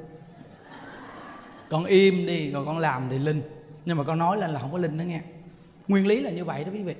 Con 1.69 1.85
im 1.85 2.25
đi 2.25 2.51
rồi 2.51 2.65
con 2.65 2.79
làm 2.79 3.09
thì 3.09 3.17
linh. 3.17 3.41
Nhưng 3.85 3.97
mà 3.97 4.03
con 4.03 4.17
nói 4.17 4.37
lên 4.37 4.51
là 4.51 4.59
không 4.59 4.71
có 4.71 4.77
linh 4.77 4.97
đó 4.97 5.03
nghe 5.03 5.21
nguyên 5.87 6.07
lý 6.07 6.19
là 6.19 6.29
như 6.29 6.45
vậy 6.45 6.63
đó 6.63 6.71
quý 6.73 6.83
vị. 6.83 6.95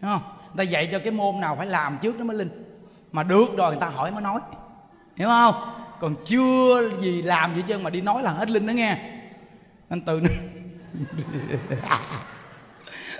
Đúng 0.00 0.10
không? 0.10 0.22
Người 0.22 0.66
ta 0.66 0.70
dạy 0.70 0.88
cho 0.92 0.98
cái 0.98 1.10
môn 1.10 1.40
nào 1.40 1.56
phải 1.56 1.66
làm 1.66 1.98
trước 2.02 2.18
nó 2.18 2.24
mới 2.24 2.36
linh. 2.36 2.50
Mà 3.12 3.22
được 3.22 3.56
rồi 3.56 3.70
người 3.70 3.80
ta 3.80 3.86
hỏi 3.86 4.10
mới 4.10 4.22
nói. 4.22 4.40
Hiểu 5.16 5.28
không? 5.28 5.54
Còn 6.00 6.14
chưa 6.24 6.90
gì 7.00 7.22
làm 7.22 7.56
gì 7.56 7.62
chứ 7.66 7.78
mà 7.78 7.90
đi 7.90 8.00
nói 8.00 8.22
là 8.22 8.32
hết 8.32 8.50
linh 8.50 8.66
đó 8.66 8.70
nghe. 8.70 8.98
Anh 9.88 10.00
từ 10.00 10.20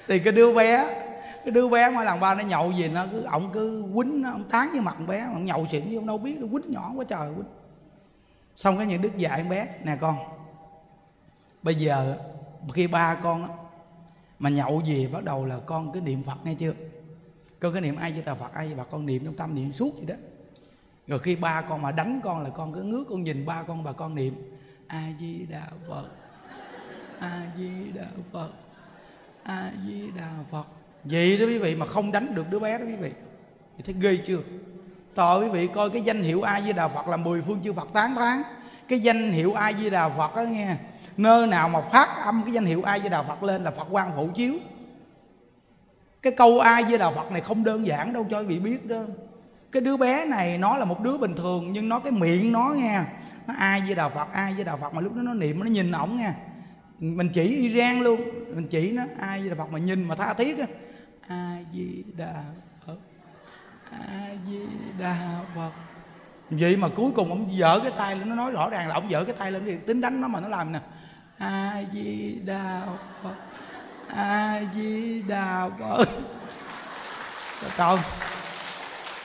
thì 0.08 0.18
cái 0.18 0.32
đứa 0.32 0.54
bé, 0.54 0.86
cái 1.44 1.50
đứa 1.50 1.68
bé 1.68 1.90
mà 1.90 2.04
làm 2.04 2.20
ba 2.20 2.34
nó 2.34 2.42
nhậu 2.42 2.72
gì 2.72 2.88
nó 2.88 3.06
cứ 3.12 3.22
ổng 3.22 3.50
cứ 3.52 3.84
quýnh 3.94 4.22
nó, 4.22 4.32
ổng 4.32 4.44
tán 4.44 4.68
với 4.72 4.80
mặt 4.80 4.94
con 4.98 5.06
bé, 5.06 5.20
ổng 5.20 5.44
nhậu 5.44 5.66
xỉn 5.66 5.84
chứ 5.90 5.98
ông 5.98 6.06
đâu 6.06 6.18
biết, 6.18 6.40
nó 6.40 6.46
quýnh 6.52 6.72
nhỏ 6.72 6.92
quá 6.96 7.04
trời 7.08 7.28
quýnh. 7.36 7.48
Xong 8.56 8.76
cái 8.76 8.86
những 8.86 9.02
đức 9.02 9.16
dạy 9.16 9.38
con 9.38 9.48
bé, 9.48 9.66
nè 9.84 9.96
con, 10.00 10.16
bây 11.62 11.74
giờ 11.74 12.16
khi 12.74 12.86
ba 12.86 13.14
con 13.14 13.42
á 13.42 13.48
mà 14.44 14.50
nhậu 14.50 14.82
về 14.86 15.08
bắt 15.12 15.24
đầu 15.24 15.44
là 15.44 15.58
con 15.66 15.92
cứ 15.92 16.00
niệm 16.00 16.22
phật 16.22 16.38
nghe 16.44 16.54
chưa? 16.54 16.72
Con 17.60 17.72
cái 17.72 17.82
niệm 17.82 17.96
ai 17.96 18.12
với 18.12 18.22
tà 18.22 18.34
phật, 18.34 18.54
ai 18.54 18.66
với 18.66 18.76
bà 18.76 18.84
con 18.84 19.06
niệm 19.06 19.24
trong 19.24 19.34
tâm 19.34 19.54
niệm 19.54 19.72
suốt 19.72 19.94
vậy 19.96 20.06
đó. 20.06 20.14
Rồi 21.06 21.18
khi 21.18 21.36
ba 21.36 21.60
con 21.60 21.82
mà 21.82 21.92
đánh 21.92 22.20
con 22.24 22.42
là 22.42 22.50
con 22.50 22.72
cứ 22.72 22.82
ngước 22.82 23.08
con 23.08 23.22
nhìn 23.22 23.46
ba 23.46 23.62
con, 23.62 23.84
bà 23.84 23.92
con 23.92 24.14
niệm 24.14 24.34
a 24.86 25.08
di 25.20 25.46
đà 25.46 25.66
phật 25.88 26.08
a 27.18 27.46
di 27.58 27.92
đà 27.94 28.06
phật 28.32 28.48
a 29.42 29.72
di 29.86 30.10
đà 30.16 30.30
phật. 30.50 30.64
Vậy 31.04 31.38
đó 31.38 31.46
quý 31.46 31.58
vị, 31.58 31.74
mà 31.74 31.86
không 31.86 32.12
đánh 32.12 32.34
được 32.34 32.50
đứa 32.50 32.58
bé 32.58 32.78
đó 32.78 32.84
quý 32.84 32.96
vị. 32.96 33.10
Thì 33.76 33.82
thấy 33.82 33.94
ghê 34.00 34.18
chưa? 34.26 34.38
Tội 35.14 35.44
quý 35.44 35.50
vị, 35.50 35.66
coi 35.66 35.90
cái 35.90 36.02
danh 36.02 36.22
hiệu 36.22 36.42
A 36.42 36.60
Di 36.60 36.72
Đà 36.72 36.88
Phật 36.88 37.08
là 37.08 37.16
mười 37.16 37.42
phương 37.42 37.60
chư 37.64 37.72
Phật 37.72 37.88
tán 37.92 38.14
thán. 38.14 38.42
Cái 38.88 39.00
danh 39.00 39.30
hiệu 39.30 39.54
A 39.54 39.72
Di 39.72 39.90
Đà 39.90 40.08
Phật 40.08 40.36
đó 40.36 40.42
nghe 40.42 40.76
Nơi 41.16 41.46
nào 41.46 41.68
mà 41.68 41.80
phát 41.80 42.08
âm 42.24 42.42
cái 42.44 42.52
danh 42.52 42.64
hiệu 42.64 42.82
ai 42.82 43.00
với 43.00 43.10
đạo 43.10 43.24
Phật 43.28 43.42
lên 43.42 43.64
là 43.64 43.70
Phật 43.70 43.86
quan 43.90 44.16
phổ 44.16 44.26
chiếu. 44.26 44.54
Cái 46.22 46.32
câu 46.32 46.60
ai 46.60 46.82
với 46.82 46.98
đạo 46.98 47.12
Phật 47.16 47.32
này 47.32 47.40
không 47.40 47.64
đơn 47.64 47.86
giản 47.86 48.12
đâu, 48.12 48.26
cho 48.30 48.42
vị 48.42 48.58
biết 48.58 48.86
đó. 48.86 49.02
Cái 49.72 49.82
đứa 49.82 49.96
bé 49.96 50.24
này 50.24 50.58
nó 50.58 50.76
là 50.76 50.84
một 50.84 51.00
đứa 51.00 51.18
bình 51.18 51.34
thường, 51.36 51.72
Nhưng 51.72 51.88
nó 51.88 51.98
cái 51.98 52.12
miệng 52.12 52.52
nó 52.52 52.74
nghe, 52.76 53.00
Nó 53.46 53.54
ai 53.58 53.82
với 53.86 53.94
đạo 53.94 54.10
Phật 54.14 54.32
ai 54.32 54.54
với 54.54 54.64
đạo 54.64 54.78
Phật 54.80 54.94
mà 54.94 55.00
lúc 55.00 55.14
đó 55.14 55.22
nó 55.22 55.34
niệm, 55.34 55.60
nó 55.60 55.66
nhìn 55.66 55.92
ổng 55.92 56.16
nghe. 56.16 56.32
Mình 56.98 57.28
chỉ 57.34 57.42
Iran 57.42 58.00
luôn, 58.00 58.20
Mình 58.54 58.68
chỉ 58.68 58.90
nó 58.90 59.02
ai 59.20 59.40
với 59.40 59.48
đạo 59.48 59.56
Phật 59.58 59.72
mà 59.72 59.78
nhìn 59.78 60.04
mà 60.08 60.14
tha 60.14 60.34
thiết 60.34 60.58
á. 60.58 60.66
Ai 61.28 61.66
Di 61.72 62.04
Đà 62.16 62.44
Phật 62.86 62.96
ai 64.00 64.38
di 64.46 64.58
đà 64.98 65.40
phật. 65.54 65.70
Vậy 66.50 66.76
mà 66.76 66.88
cuối 66.88 67.10
cùng 67.14 67.28
ông 67.28 67.46
dở 67.50 67.80
cái 67.82 67.92
tay 67.96 68.16
lên, 68.16 68.28
nó 68.28 68.34
nói 68.34 68.52
rõ 68.52 68.70
ràng 68.70 68.88
là 68.88 68.94
ông 68.94 69.10
dở 69.10 69.24
cái 69.24 69.34
tay 69.38 69.52
lên 69.52 69.80
tính 69.86 70.00
đánh 70.00 70.20
nó 70.20 70.28
mà 70.28 70.40
nó 70.40 70.48
làm 70.48 70.72
nè 70.72 70.80
a 71.38 71.82
di 71.92 72.34
đà 72.44 72.82
phật 73.22 73.34
a 74.08 74.60
di 74.74 75.22
đà 75.22 75.68
phật 75.80 76.08
trời 77.78 77.96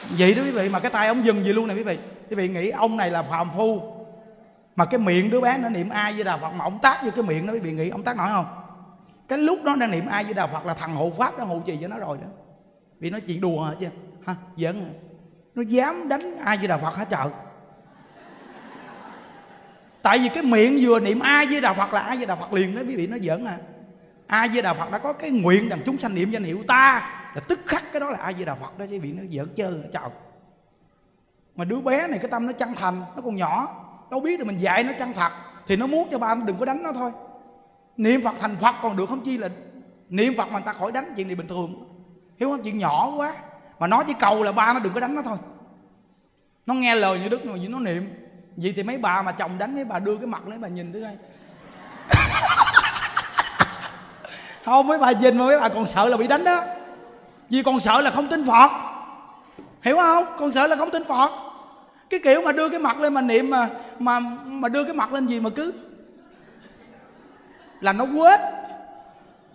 vậy 0.09 0.33
đó 0.33 0.43
quý 0.43 0.51
vị, 0.51 0.69
mà 0.69 0.79
cái 0.79 0.91
tay 0.91 1.07
ông 1.07 1.25
dừng 1.25 1.43
gì 1.43 1.53
luôn 1.53 1.67
nè 1.67 1.73
quý 1.73 1.83
vị. 1.83 1.99
Quý 2.29 2.35
vị 2.35 2.47
nghĩ 2.47 2.69
ông 2.69 2.97
này 2.97 3.11
là 3.11 3.23
phàm 3.23 3.49
phu. 3.55 3.81
Mà 4.75 4.85
cái 4.85 4.99
miệng 4.99 5.29
đứa 5.29 5.41
bé 5.41 5.57
nó 5.57 5.69
niệm 5.69 5.89
a 5.89 6.13
di 6.13 6.23
đà 6.23 6.37
phật 6.37 6.49
mà 6.49 6.65
ông 6.65 6.79
tác 6.81 7.03
vô 7.03 7.11
cái 7.15 7.23
miệng 7.23 7.45
nó 7.45 7.53
quý 7.53 7.59
vị 7.59 7.71
nghĩ 7.71 7.89
ông 7.89 8.03
tác 8.03 8.17
nổi 8.17 8.27
không? 8.29 8.45
Cái 9.27 9.39
lúc 9.39 9.63
đó 9.63 9.75
đang 9.75 9.91
niệm 9.91 10.07
a 10.07 10.23
di 10.23 10.33
đà 10.33 10.47
phật 10.47 10.65
là 10.65 10.73
thằng 10.73 10.95
hộ 10.95 11.11
pháp 11.17 11.37
đã 11.37 11.43
hộ 11.43 11.61
trì 11.65 11.77
cho 11.81 11.87
nó 11.87 11.97
rồi 11.97 12.17
đó. 12.21 12.27
Vì 12.99 13.09
nó 13.09 13.19
chuyện 13.27 13.41
đùa 13.41 13.63
hả 13.63 13.73
chứ. 13.79 13.87
Hả 14.25 14.35
giận 14.55 14.93
nó 15.55 15.61
dám 15.61 16.09
đánh 16.09 16.37
ai 16.37 16.57
với 16.57 16.67
đà 16.67 16.77
phật 16.77 16.95
hả 16.95 17.05
trời 17.05 17.27
tại 20.01 20.19
vì 20.19 20.29
cái 20.29 20.43
miệng 20.43 20.77
vừa 20.81 20.99
niệm 20.99 21.19
ai 21.19 21.45
với 21.45 21.61
đà 21.61 21.73
phật 21.73 21.93
là 21.93 21.99
ai 22.01 22.17
với 22.17 22.25
đà 22.25 22.35
phật 22.35 22.53
liền 22.53 22.75
đó, 22.75 22.81
quý 22.87 22.95
vị 22.95 23.07
nó 23.07 23.17
giỡn 23.17 23.45
à. 23.45 23.57
Ai 24.27 24.49
với 24.53 24.61
đà 24.61 24.73
phật 24.73 24.91
đã 24.91 24.97
có 24.97 25.13
cái 25.13 25.31
nguyện 25.31 25.69
rằng 25.69 25.81
chúng 25.85 25.97
sanh 25.97 26.15
niệm 26.15 26.31
danh 26.31 26.43
hiệu 26.43 26.63
ta, 26.67 27.11
là 27.35 27.41
tức 27.47 27.59
khắc 27.65 27.83
cái 27.91 27.99
đó 27.99 28.09
là 28.09 28.17
ai 28.17 28.33
với 28.33 28.45
đà 28.45 28.55
phật 28.55 28.79
đó, 28.79 28.85
quý 28.91 28.99
vị 28.99 29.11
nó 29.11 29.23
giỡn 29.31 29.47
chơi 29.55 29.73
à, 29.83 29.89
trời. 29.93 30.09
Mà 31.55 31.65
đứa 31.65 31.79
bé 31.79 32.07
này 32.07 32.19
cái 32.19 32.31
tâm 32.31 32.47
nó 32.47 32.51
chân 32.51 32.75
thành, 32.75 32.99
nó 33.15 33.21
còn 33.25 33.35
nhỏ, 33.35 33.75
đâu 34.11 34.19
biết 34.19 34.39
được 34.39 34.45
mình 34.45 34.57
dạy 34.57 34.83
nó 34.83 34.91
chân 34.99 35.13
thật, 35.13 35.31
thì 35.67 35.75
nó 35.75 35.87
muốn 35.87 36.07
cho 36.11 36.17
ba 36.17 36.35
nó 36.35 36.45
đừng 36.45 36.57
có 36.57 36.65
đánh 36.65 36.83
nó 36.83 36.93
thôi. 36.93 37.11
Niệm 37.97 38.21
phật 38.23 38.35
thành 38.39 38.55
phật 38.55 38.75
còn 38.83 38.97
được 38.97 39.09
không 39.09 39.21
chi 39.21 39.37
là 39.37 39.49
niệm 40.09 40.33
phật 40.37 40.45
mà 40.45 40.53
người 40.53 40.65
ta 40.65 40.73
khỏi 40.73 40.91
đánh 40.91 41.13
chuyện 41.15 41.27
này 41.27 41.35
bình 41.35 41.47
thường. 41.47 41.85
Hiểu 42.39 42.51
không? 42.51 42.63
Chuyện 42.63 42.77
nhỏ 42.77 43.13
quá. 43.17 43.33
Mà 43.79 43.87
nói 43.87 44.03
chỉ 44.07 44.13
cầu 44.19 44.43
là 44.43 44.51
ba 44.51 44.73
nó 44.73 44.79
đừng 44.79 44.93
có 44.93 44.99
đánh 44.99 45.15
nó 45.15 45.21
thôi. 45.21 45.37
Nó 46.65 46.73
nghe 46.73 46.95
lời 46.95 47.19
như 47.19 47.29
đức 47.29 47.45
mà 47.45 47.55
nó 47.69 47.79
niệm 47.79 48.09
vậy 48.61 48.73
thì 48.75 48.83
mấy 48.83 48.97
bà 48.97 49.21
mà 49.21 49.31
chồng 49.31 49.57
đánh 49.57 49.75
mấy 49.75 49.85
bà 49.85 49.99
đưa 49.99 50.15
cái 50.15 50.25
mặt 50.25 50.47
lên 50.47 50.61
bà 50.61 50.67
nhìn 50.67 50.93
thứ 50.93 51.01
đây 51.01 51.15
không 54.65 54.87
mấy 54.87 54.97
bà 54.97 55.11
nhìn 55.11 55.37
mà 55.37 55.45
mấy 55.45 55.59
bà 55.59 55.69
còn 55.69 55.87
sợ 55.87 56.09
là 56.09 56.17
bị 56.17 56.27
đánh 56.27 56.43
đó. 56.43 56.63
Vì 57.49 57.63
còn 57.63 57.79
sợ 57.79 58.01
là 58.01 58.11
không 58.11 58.27
tin 58.27 58.45
phật. 58.45 58.71
Hiểu 59.81 59.95
không? 59.95 60.23
Còn 60.39 60.53
sợ 60.53 60.67
là 60.67 60.75
không 60.75 60.91
tin 60.91 61.03
phật. 61.03 61.31
Cái 62.09 62.19
kiểu 62.23 62.41
mà 62.45 62.51
đưa 62.51 62.69
cái 62.69 62.79
mặt 62.79 62.99
lên 62.99 63.13
mà 63.13 63.21
niệm 63.21 63.49
mà 63.49 63.69
mà 63.99 64.19
mà 64.45 64.69
đưa 64.69 64.83
cái 64.83 64.93
mặt 64.93 65.13
lên 65.13 65.27
gì 65.27 65.39
mà 65.39 65.49
cứ. 65.49 65.73
Là 67.81 67.93
nó 67.93 68.05
quết. 68.17 68.39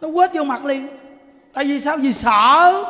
Nó 0.01 0.09
quết 0.09 0.31
vô 0.35 0.44
mặt 0.44 0.64
liền. 0.64 0.89
Tại 1.52 1.64
vì 1.64 1.81
sao? 1.81 1.97
Vì 1.97 2.12
sợ. 2.12 2.85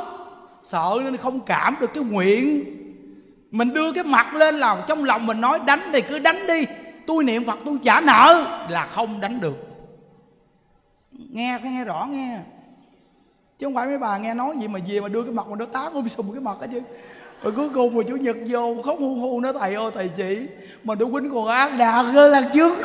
Sợ 0.62 0.99
nên 1.05 1.16
không 1.16 1.41
cảm 1.41 1.77
được 1.81 1.91
cái 1.95 2.05
nguyện 2.05 2.65
mình 3.55 3.74
đưa 3.74 3.93
cái 3.93 4.05
mặt 4.05 4.35
lên 4.35 4.56
lòng 4.56 4.82
trong 4.86 5.05
lòng 5.05 5.26
mình 5.26 5.40
nói 5.40 5.59
đánh 5.66 5.81
thì 5.93 6.01
cứ 6.01 6.18
đánh 6.18 6.47
đi 6.47 6.66
tôi 7.06 7.24
niệm 7.24 7.44
phật 7.47 7.59
tôi 7.64 7.78
trả 7.85 8.01
nợ. 8.01 8.47
Là 8.68 8.86
không 8.86 9.20
đánh 9.20 9.40
được. 9.40 9.56
Nghe 11.12 11.59
phải 11.62 11.70
nghe 11.70 11.85
rõ 11.85 12.06
nghe. 12.10 12.39
Chứ 13.59 13.66
không 13.66 13.74
phải 13.74 13.86
mấy 13.86 13.98
bà 13.98 14.18
nghe 14.18 14.35
nói 14.35 14.56
gì 14.60 14.68
mà 14.68 14.81
về 14.86 15.01
mà 15.01 15.09
đưa 15.09 15.22
cái 15.22 15.32
mặt 15.32 15.47
mà 15.48 15.56
nó 15.56 15.64
tán 15.64 15.93
ôm 15.93 16.09
sùm 16.09 16.32
cái 16.32 16.40
mặt 16.40 16.56
hết 16.60 16.66
chứ. 16.72 16.81
Rồi 17.43 17.52
cuối 17.56 17.68
cùng 17.74 17.97
mà 17.97 18.02
chủ 18.09 18.16
nhật 18.16 18.36
vô 18.48 18.76
khóc 18.85 18.97
hu 18.98 19.14
hu 19.14 19.40
nó 19.40 19.52
thầy 19.52 19.74
ơi 19.74 19.90
thầy 19.94 20.09
chị 20.09 20.47
mà 20.85 20.94
đứa 20.94 21.06
quýnh 21.06 21.31
còn 21.31 21.47
ác 21.47 21.72
đạt 21.78 22.06
hơn 22.06 22.32
lần 22.32 22.44
trước. 22.52 22.78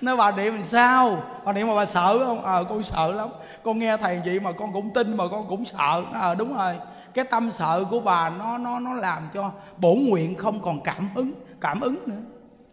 Nó 0.00 0.16
bà 0.16 0.30
niệm 0.30 0.54
làm 0.54 0.64
sao? 0.64 1.22
Bà 1.44 1.52
niệm 1.52 1.68
mà 1.68 1.74
bà 1.74 1.86
sợ 1.86 2.18
không? 2.26 2.44
Ờ 2.44 2.60
à, 2.60 2.64
con 2.68 2.82
sợ 2.82 3.12
lắm. 3.12 3.28
Con 3.64 3.78
nghe 3.78 3.96
thầy 3.96 4.20
vậy 4.24 4.40
mà 4.40 4.52
con 4.52 4.72
cũng 4.72 4.92
tin 4.92 5.16
mà 5.16 5.24
con 5.30 5.48
cũng 5.48 5.64
sợ. 5.64 6.02
Ờ 6.12 6.32
à, 6.32 6.34
đúng 6.34 6.56
rồi 6.56 6.74
cái 7.16 7.24
tâm 7.24 7.52
sợ 7.52 7.84
của 7.90 8.00
bà 8.00 8.30
nó 8.30 8.58
nó 8.58 8.80
nó 8.80 8.94
làm 8.94 9.28
cho 9.34 9.52
bổn 9.76 10.04
nguyện 10.04 10.34
không 10.34 10.62
còn 10.62 10.80
cảm 10.82 11.08
hứng 11.14 11.32
cảm 11.60 11.80
ứng 11.80 11.98
nữa. 12.06 12.22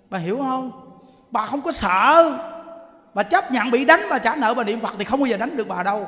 Bà 0.10 0.18
hiểu 0.18 0.38
không? 0.38 0.72
Bà 1.32 1.45
không 1.45 1.61
có 1.61 1.72
sợ. 1.72 2.40
Bà 3.14 3.24
chấp 3.24 3.52
nhận 3.52 3.72
bị 3.72 3.86
đánh 3.86 3.99
bà 4.10 4.20
trả 4.20 4.36
nợ 4.36 4.53
bà 4.53 4.64
niệm 4.64 4.80
phật 4.80 4.94
thì 4.99 5.06
không 5.06 5.20
bao 5.20 5.28
giờ 5.28 5.38
đánh 5.38 5.57
được 5.57 5.68
bà 5.68 5.84
đâu. 5.84 6.07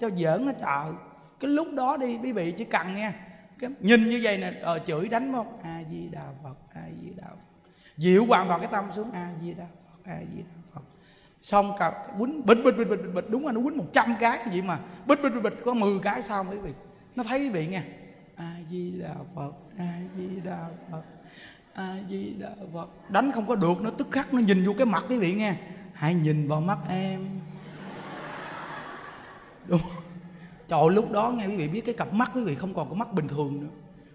Cho 0.00 0.10
giỡn 0.10 0.46
hết 0.46 0.56
chợ 0.60 0.92
cái 1.40 1.50
lúc 1.50 1.66
đó 1.72 1.96
đi 1.96 2.18
quý 2.22 2.32
vị 2.32 2.52
chỉ 2.58 2.64
cần 2.64 2.94
nghe. 2.94 3.12
Cái 3.58 3.70
nhìn 3.80 4.10
như 4.10 4.20
vậy 4.22 4.38
nè 4.38 4.52
ờ, 4.62 4.78
chửi 4.86 5.08
đánh 5.08 5.32
không 5.32 5.58
a 5.62 5.80
di 5.90 6.08
đà 6.08 6.26
phật 6.42 6.56
a 6.74 6.82
di 7.02 7.08
đà 7.16 7.26
phật. 7.28 7.68
Dịu 7.96 8.26
hoàn 8.26 8.48
toàn 8.48 8.60
cái 8.60 8.68
tâm 8.72 8.84
xuống 8.96 9.10
a 9.12 9.28
di 9.42 9.54
đà 9.54 9.64
phật 9.64 10.10
a 10.10 10.18
di 10.34 10.42
đà 10.42 10.62
phật. 10.74 10.82
Xong 11.42 11.72
cả 11.78 11.92
quýnh 12.18 12.46
bịch 12.46 12.58
bịch 12.64 12.76
bịch 12.78 12.88
bịch 12.88 13.14
bịch 13.14 13.30
đúng 13.30 13.46
là 13.46 13.52
nó 13.52 13.60
quýnh 13.60 13.76
một 13.76 13.86
trăm 13.92 14.14
cái 14.20 14.40
gì 14.52 14.62
mà. 14.62 14.78
Bịch 15.06 15.22
bịch 15.22 15.34
bịch 15.34 15.42
bịch 15.42 15.64
có 15.64 15.74
10 15.74 15.98
cái 16.02 16.22
sao 16.22 16.44
mới 16.44 16.58
vị? 16.58 16.72
Nó 17.16 17.22
thấy 17.22 17.40
quý 17.40 17.48
vị 17.48 17.66
nghe. 17.66 17.82
A 18.36 18.56
di 18.70 19.00
đà 19.00 19.14
phật 19.34 19.52
a 19.78 19.98
di 20.16 20.40
đà 20.44 20.68
phật 20.90 21.02
a 21.72 21.96
di 22.10 22.34
đà 22.38 22.50
phật 22.74 23.10
đánh 23.10 23.32
không 23.32 23.46
có 23.46 23.54
được, 23.54 23.82
nó 23.82 23.90
tức 23.90 24.08
khắc, 24.10 24.34
nó 24.34 24.40
nhìn 24.40 24.66
vô 24.66 24.72
cái 24.78 24.86
mặt 24.86 25.04
quý 25.08 25.18
vị 25.18 25.34
nghe. 25.34 25.56
Hãy 25.92 26.14
nhìn 26.14 26.48
vào 26.48 26.60
mắt 26.60 26.78
em. 26.88 27.40
Đúng. 29.66 29.80
Trời, 30.68 30.90
lúc 30.90 31.10
đó 31.10 31.30
nghe 31.30 31.46
quý 31.46 31.56
vị 31.56 31.68
biết 31.68 31.80
cái 31.80 31.94
cặp 31.94 32.12
mắt 32.12 32.30
quý 32.34 32.44
vị 32.44 32.54
không 32.54 32.74
còn 32.74 32.88
có 32.88 32.94
mắt 32.94 33.12
bình 33.12 33.28
thường 33.28 33.60
nữa. 33.60 33.68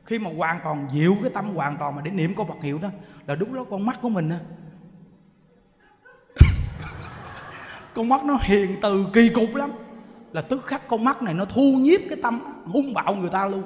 Khi 0.05 0.19
mà 0.19 0.31
hoàn 0.37 0.59
toàn 0.63 0.87
dịu 0.91 1.15
cái 1.21 1.31
tâm 1.33 1.55
hoàn 1.55 1.77
toàn 1.77 1.95
mà 1.95 2.01
để 2.01 2.11
niệm 2.11 2.35
câu 2.35 2.45
Phật 2.45 2.63
hiệu 2.63 2.79
đó, 2.81 2.89
là 3.27 3.35
lúc 3.35 3.51
đó 3.53 3.65
con 3.69 3.85
mắt 3.85 3.99
của 4.01 4.09
mình 4.09 4.29
á. 4.29 4.39
Con 7.93 8.09
mắt 8.09 8.21
nó 8.25 8.37
hiền 8.41 8.75
từ 8.81 9.07
kỳ 9.13 9.29
cục 9.29 9.55
lắm 9.55 9.71
là 10.33 10.41
tức 10.41 10.65
khắc 10.65 10.87
con 10.87 11.03
mắt 11.03 11.21
này 11.21 11.33
nó 11.33 11.45
thu 11.45 11.61
nhiếp 11.61 12.01
cái 12.09 12.17
tâm 12.23 12.63
hung 12.65 12.93
bạo 12.93 13.15
người 13.15 13.29
ta 13.29 13.47
luôn. 13.47 13.63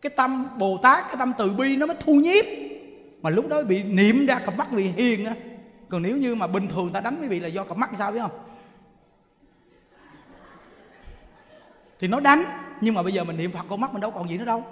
Cái 0.00 0.10
tâm 0.10 0.46
bồ 0.58 0.78
tát, 0.82 1.04
cái 1.06 1.16
tâm 1.18 1.32
từ 1.38 1.50
bi 1.50 1.76
nó 1.76 1.86
mới 1.86 1.96
thu 2.00 2.14
nhiếp. 2.14 2.44
Mà 3.22 3.30
lúc 3.30 3.48
đó 3.48 3.62
bị 3.62 3.82
niệm 3.82 4.26
ra 4.26 4.38
cặp 4.38 4.58
mắt 4.58 4.72
bị 4.72 4.84
hiền 4.84 5.26
á. 5.26 5.34
Còn 5.88 6.02
nếu 6.02 6.16
như 6.16 6.34
mà 6.34 6.46
bình 6.46 6.68
thường 6.68 6.90
ta 6.92 7.00
đánh 7.00 7.18
quý 7.20 7.28
vị 7.28 7.40
là 7.40 7.48
do 7.48 7.64
cặp 7.64 7.76
mắt 7.76 7.90
sao 7.98 8.12
biết 8.12 8.20
không? 8.20 8.38
Thì 11.98 12.08
nó 12.08 12.20
đánh, 12.20 12.44
nhưng 12.80 12.94
mà 12.94 13.02
bây 13.02 13.12
giờ 13.12 13.24
mình 13.24 13.36
niệm 13.36 13.52
phật 13.52 13.66
con 13.68 13.80
mắt 13.80 13.92
mình 13.92 14.00
đâu 14.00 14.10
còn 14.10 14.28
gì 14.28 14.38
nữa 14.38 14.44
đâu. 14.44 14.64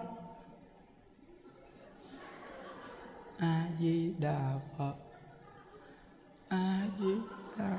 A 3.38 3.62
di 3.80 4.12
đà 4.18 4.38
phật. 4.78 4.94
A 6.48 6.80
di 6.98 7.14
đà 7.56 7.70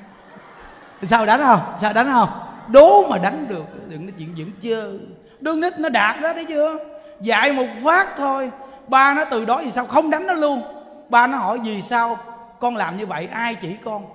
sao 1.02 1.26
đánh 1.26 1.40
không? 1.40 1.62
Sao 1.82 1.94
đánh 1.94 2.08
không? 2.12 2.30
Đố 2.68 3.08
mà 3.10 3.18
đánh 3.18 3.46
được, 3.48 3.90
đừng 3.90 4.06
nói 4.06 4.14
chuyện 4.18 4.36
dưỡng 4.38 4.52
chơi. 4.62 5.00
Đương 5.40 5.62
nít 5.62 5.80
nó 5.80 5.90
đạt 5.90 6.22
đó, 6.22 6.34
thấy 6.34 6.46
chưa? 6.46 6.78
Dạy 7.22 7.54
một 7.54 7.68
phát 7.84 8.08
thôi. 8.18 8.52
Ba 8.88 9.14
nó 9.14 9.26
từ 9.26 9.46
đó 9.46 9.62
vì 9.66 9.72
sao? 9.72 9.86
Không 9.86 10.10
đánh 10.10 10.28
nó 10.28 10.34
luôn. 10.34 10.62
Ba 11.10 11.28
nó 11.28 11.38
hỏi 11.38 11.60
vì 11.64 11.82
sao 11.82 12.18
con 12.60 12.76
làm 12.76 12.98
như 12.98 13.06
vậy? 13.06 13.28
Ai 13.32 13.56
chỉ 13.56 13.76
con? 13.84 14.06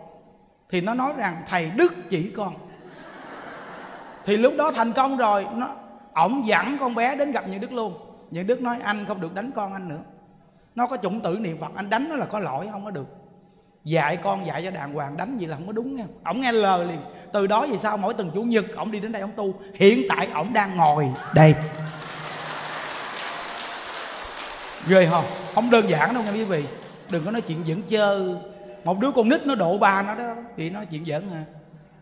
Thì 0.70 0.80
nó 0.80 0.94
nói 0.94 1.12
rằng, 1.16 1.42
thầy 1.48 1.70
đức 1.76 1.94
chỉ 2.10 2.30
con. 2.36 2.54
Thì 4.26 4.36
lúc 4.36 4.52
đó 4.58 4.70
thành 4.70 4.92
công 4.92 5.16
rồi. 5.16 5.46
Nó, 5.54 5.68
ổng 6.14 6.46
dẫn 6.46 6.76
con 6.80 6.94
bé 6.94 7.16
đến 7.16 7.32
gặp 7.32 7.48
những 7.48 7.60
đức 7.60 7.72
luôn. 7.72 7.94
Những 8.30 8.46
đức 8.46 8.62
nói, 8.62 8.76
anh 8.82 9.06
không 9.06 9.20
được 9.20 9.34
đánh 9.34 9.50
con 9.54 9.72
anh 9.72 9.88
nữa. 9.88 10.00
Nó 10.74 10.86
có 10.86 10.96
chủng 10.96 11.20
tử 11.20 11.38
niệm 11.40 11.58
phật. 11.60 11.70
Anh 11.74 11.90
đánh 11.90 12.08
nó 12.08 12.16
là 12.16 12.26
có 12.26 12.38
lỗi, 12.38 12.68
không 12.72 12.84
có 12.84 12.90
được. 12.90 13.06
Dạy 13.84 14.16
con, 14.16 14.46
dạy 14.46 14.62
cho 14.64 14.70
đàng 14.70 14.94
hoàng. 14.94 15.16
Đánh 15.16 15.38
gì 15.38 15.46
là 15.46 15.56
không 15.56 15.66
có 15.66 15.72
đúng 15.72 15.96
nha. 15.96 16.04
Ổng 16.24 16.40
nghe 16.40 16.52
lời 16.52 16.84
liền 16.84 17.00
từ 17.32 17.46
đó 17.46 17.66
vì 17.70 17.78
sao? 17.78 17.96
Mỗi 17.96 18.14
tuần 18.14 18.30
chủ 18.34 18.42
nhật 18.42 18.64
ổng 18.76 18.90
đi 18.90 19.00
đến 19.00 19.12
đây 19.12 19.22
ổng 19.22 19.32
tu. 19.36 19.54
Hiện 19.74 20.02
tại 20.08 20.28
ổng 20.34 20.52
đang 20.52 20.76
ngồi 20.76 21.08
đây. 21.34 21.54
Ghê 24.88 25.08
không? 25.10 25.24
Không 25.54 25.70
đơn 25.70 25.90
giản 25.90 26.14
đâu 26.14 26.22
nha 26.22 26.32
quý 26.32 26.44
vị. 26.44 26.64
Đừng 27.10 27.24
có 27.24 27.30
nói 27.30 27.40
chuyện 27.40 27.58
dẫn 27.64 27.82
chơi. 27.82 28.34
Một 28.84 29.00
đứa 29.00 29.10
con 29.10 29.28
nít 29.28 29.46
nó 29.46 29.54
độ 29.54 29.78
ba 29.78 30.02
nó 30.02 30.14
đó, 30.14 30.34
thì 30.56 30.70
nói 30.70 30.86
chuyện 30.90 31.04
giỡn 31.04 31.22
à. 31.32 31.44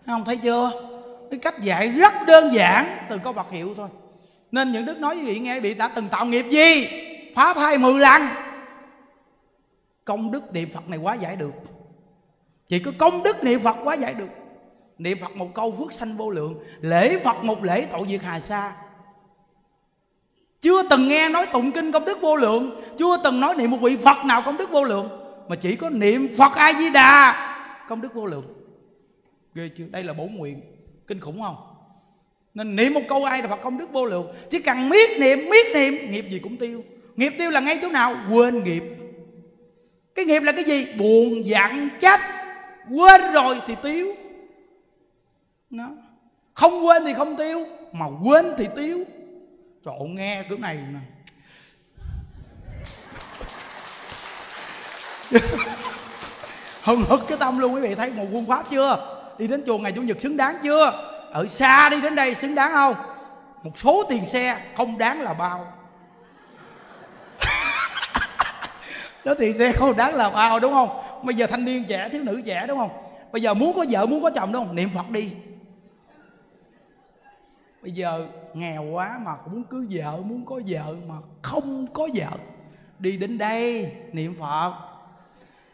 Không? 0.06 0.24
Thấy 0.24 0.36
chưa? 0.36 0.70
Cái 1.30 1.40
cách 1.40 1.60
dạy 1.60 1.88
rất 1.88 2.12
đơn 2.26 2.52
giản, 2.52 3.06
từ 3.10 3.18
câu 3.18 3.32
vật 3.32 3.50
hiệu 3.50 3.74
thôi. 3.76 3.88
Nên 4.52 4.72
những 4.72 4.86
đức 4.86 4.98
nói 4.98 5.14
với 5.14 5.24
vị 5.24 5.38
nghe, 5.38 5.60
bị 5.60 5.74
đã 5.74 5.88
từng 5.88 6.08
tạo 6.08 6.26
nghiệp 6.26 6.46
gì? 6.50 6.88
Phá 7.34 7.54
thai 7.54 7.78
mười 7.78 8.00
lần. 8.00 8.22
Công 10.04 10.30
đức 10.30 10.52
niệm 10.52 10.70
phật 10.74 10.88
này 10.88 10.98
quá 10.98 11.14
giải 11.14 11.36
được. 11.36 11.52
Chỉ 12.68 12.78
có 12.78 12.92
công 12.98 13.22
đức 13.22 13.44
niệm 13.44 13.60
phật 13.60 13.76
quá 13.84 13.94
giải 13.94 14.14
được 14.14 14.28
niệm 14.98 15.18
phật 15.20 15.36
một 15.36 15.54
câu 15.54 15.74
phước 15.78 15.92
sanh 15.92 16.16
vô 16.16 16.30
lượng, 16.30 16.54
lễ 16.80 17.18
phật 17.18 17.44
một 17.44 17.64
lễ 17.64 17.86
tội 17.92 18.06
diệt 18.08 18.22
hà 18.22 18.40
sa. 18.40 18.72
Chưa 20.60 20.82
từng 20.90 21.08
nghe 21.08 21.28
nói 21.28 21.46
tụng 21.46 21.72
kinh 21.72 21.92
công 21.92 22.04
đức 22.04 22.20
vô 22.20 22.36
lượng, 22.36 22.80
chưa 22.98 23.16
từng 23.24 23.40
nói 23.40 23.54
niệm 23.56 23.70
một 23.70 23.78
vị 23.80 23.96
phật 23.96 24.24
nào 24.24 24.42
công 24.44 24.56
đức 24.56 24.70
vô 24.70 24.84
lượng, 24.84 25.08
mà 25.48 25.56
chỉ 25.56 25.76
có 25.76 25.90
niệm 25.90 26.28
phật 26.36 26.52
a 26.54 26.72
di 26.72 26.90
đà 26.90 27.44
công 27.88 28.00
đức 28.00 28.14
vô 28.14 28.26
lượng. 28.26 28.44
Ghê 29.54 29.70
chưa? 29.78 29.84
Đây 29.90 30.04
là 30.04 30.12
bổ 30.12 30.24
nguyện. 30.24 30.60
Kinh 31.06 31.20
khủng 31.20 31.42
không? 31.42 31.56
Nên 32.54 32.76
niệm 32.76 32.94
một 32.94 33.00
câu 33.08 33.24
ai 33.24 33.42
là 33.42 33.48
phật 33.48 33.60
công 33.62 33.78
đức 33.78 33.92
vô 33.92 34.06
lượng. 34.06 34.26
Chỉ 34.50 34.58
cần 34.58 34.88
miết 34.88 35.10
niệm 35.20 35.38
miết 35.50 35.66
niệm, 35.74 36.10
nghiệp 36.10 36.24
gì 36.30 36.38
cũng 36.38 36.56
tiêu. 36.56 36.84
Nghiệp 37.16 37.32
tiêu 37.38 37.50
là 37.50 37.60
ngay 37.60 37.78
chỗ 37.82 37.88
nào? 37.88 38.16
Quên 38.32 38.64
nghiệp. 38.64 38.82
Cái 40.14 40.24
nghiệp 40.24 40.42
là 40.42 40.52
cái 40.52 40.64
gì? 40.64 40.86
Buồn, 40.98 41.46
giận 41.46 41.88
trách 41.98 42.20
quên 42.90 43.20
rồi 43.32 43.60
thì 43.66 43.74
tiêu 43.82 44.14
nó 45.70 45.84
không 46.54 46.86
quên 46.86 47.04
thì 47.04 47.14
không 47.14 47.36
tiêu, 47.36 47.66
mà 47.92 48.06
quên 48.24 48.54
thì 48.58 48.66
tiêu. 48.76 49.04
Trộn 49.84 50.14
nghe 50.14 50.44
kiểu 50.48 50.58
này 50.58 50.78
nè 50.92 50.98
hừng 56.82 57.04
hực 57.08 57.28
cái 57.28 57.38
tâm 57.38 57.58
luôn 57.58 57.74
quý 57.74 57.80
vị, 57.80 57.94
thấy 57.94 58.10
một 58.10 58.24
quân 58.32 58.46
pháp 58.46 58.70
chưa? 58.70 59.18
Đi 59.38 59.46
đến 59.46 59.62
chùa 59.66 59.78
ngày 59.78 59.92
chủ 59.92 60.02
nhật 60.02 60.20
xứng 60.20 60.36
đáng 60.36 60.56
chưa? 60.62 61.08
Ở 61.32 61.46
xa 61.46 61.88
đi 61.88 62.00
đến 62.00 62.14
đây 62.14 62.34
xứng 62.34 62.54
đáng 62.54 62.72
không? 62.72 62.94
Một 63.62 63.78
số 63.78 64.04
tiền 64.08 64.26
xe 64.26 64.58
không 64.76 64.98
đáng 64.98 65.20
là 65.20 65.34
bao. 65.34 65.72
Đó, 69.24 69.34
tiền 69.38 69.58
xe 69.58 69.72
không 69.72 69.96
đáng 69.96 70.14
là 70.14 70.30
bao, 70.30 70.60
đúng 70.60 70.72
không? 70.72 70.88
Bây 71.22 71.34
giờ 71.34 71.46
thanh 71.46 71.64
niên 71.64 71.84
trẻ, 71.88 72.08
thiếu 72.12 72.22
nữ 72.24 72.42
trẻ, 72.46 72.64
đúng 72.68 72.78
không? 72.78 72.90
Bây 73.32 73.42
giờ 73.42 73.54
muốn 73.54 73.76
có 73.76 73.84
vợ, 73.90 74.06
muốn 74.06 74.22
có 74.22 74.30
chồng, 74.30 74.52
đúng 74.52 74.66
không? 74.66 74.76
Niệm 74.76 74.90
phật 74.94 75.10
đi 75.10 75.32
bây 77.82 77.90
giờ 77.90 78.26
nghèo 78.54 78.82
quá 78.82 79.20
mà 79.22 79.32
muốn 79.46 79.64
cưới 79.64 79.86
vợ, 79.90 80.16
muốn 80.16 80.46
có 80.46 80.60
vợ 80.66 80.94
mà 81.08 81.14
không 81.42 81.86
có 81.86 82.08
vợ. 82.14 82.30
Đi 82.98 83.16
đến 83.16 83.38
đây, 83.38 83.92
niệm 84.12 84.36
phật. 84.40 84.72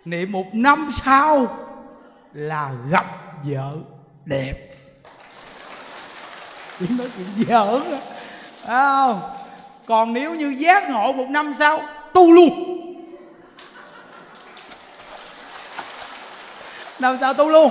Niệm 0.05 0.32
một 0.32 0.55
năm 0.55 0.90
sau 1.05 1.59
là 2.32 2.74
gặp 2.90 3.06
vợ 3.44 3.76
đẹp. 4.24 4.55
Chỉ 6.78 6.86
nói 6.98 7.10
chuyện 7.16 7.47
giỡn 7.48 7.82
á 8.66 9.06
còn 9.86 10.12
nếu 10.12 10.35
như 10.35 10.55
giác 10.59 10.90
ngộ 10.90 11.12
một 11.12 11.26
năm 11.31 11.55
sau, 11.59 11.81
tu 12.12 12.32
luôn. 12.32 12.70
Năm 16.98 17.16
sau 17.20 17.35
tu 17.35 17.48
luôn. 17.48 17.70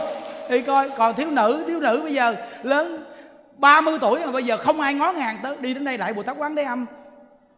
Thì 0.49 0.61
coi, 0.61 0.89
còn 0.89 1.15
thiếu 1.15 1.31
nữ 1.31 1.63
thiếu 1.67 1.79
nữ 1.79 1.99
bây 2.03 2.13
giờ 2.13 2.35
lớn 2.63 3.12
30 3.57 3.97
tuổi 4.01 4.19
mà 4.25 4.31
bây 4.31 4.43
giờ 4.43 4.57
không 4.57 4.81
ai 4.81 4.93
ngó 4.93 5.11
ngàng 5.11 5.37
tới. 5.43 5.57
Đi 5.59 5.73
đến 5.73 5.85
đây 5.85 5.97
lại 5.97 6.13
bồ 6.13 6.23
tát 6.23 6.37
quán 6.37 6.55
thế 6.55 6.63
âm. 6.63 6.85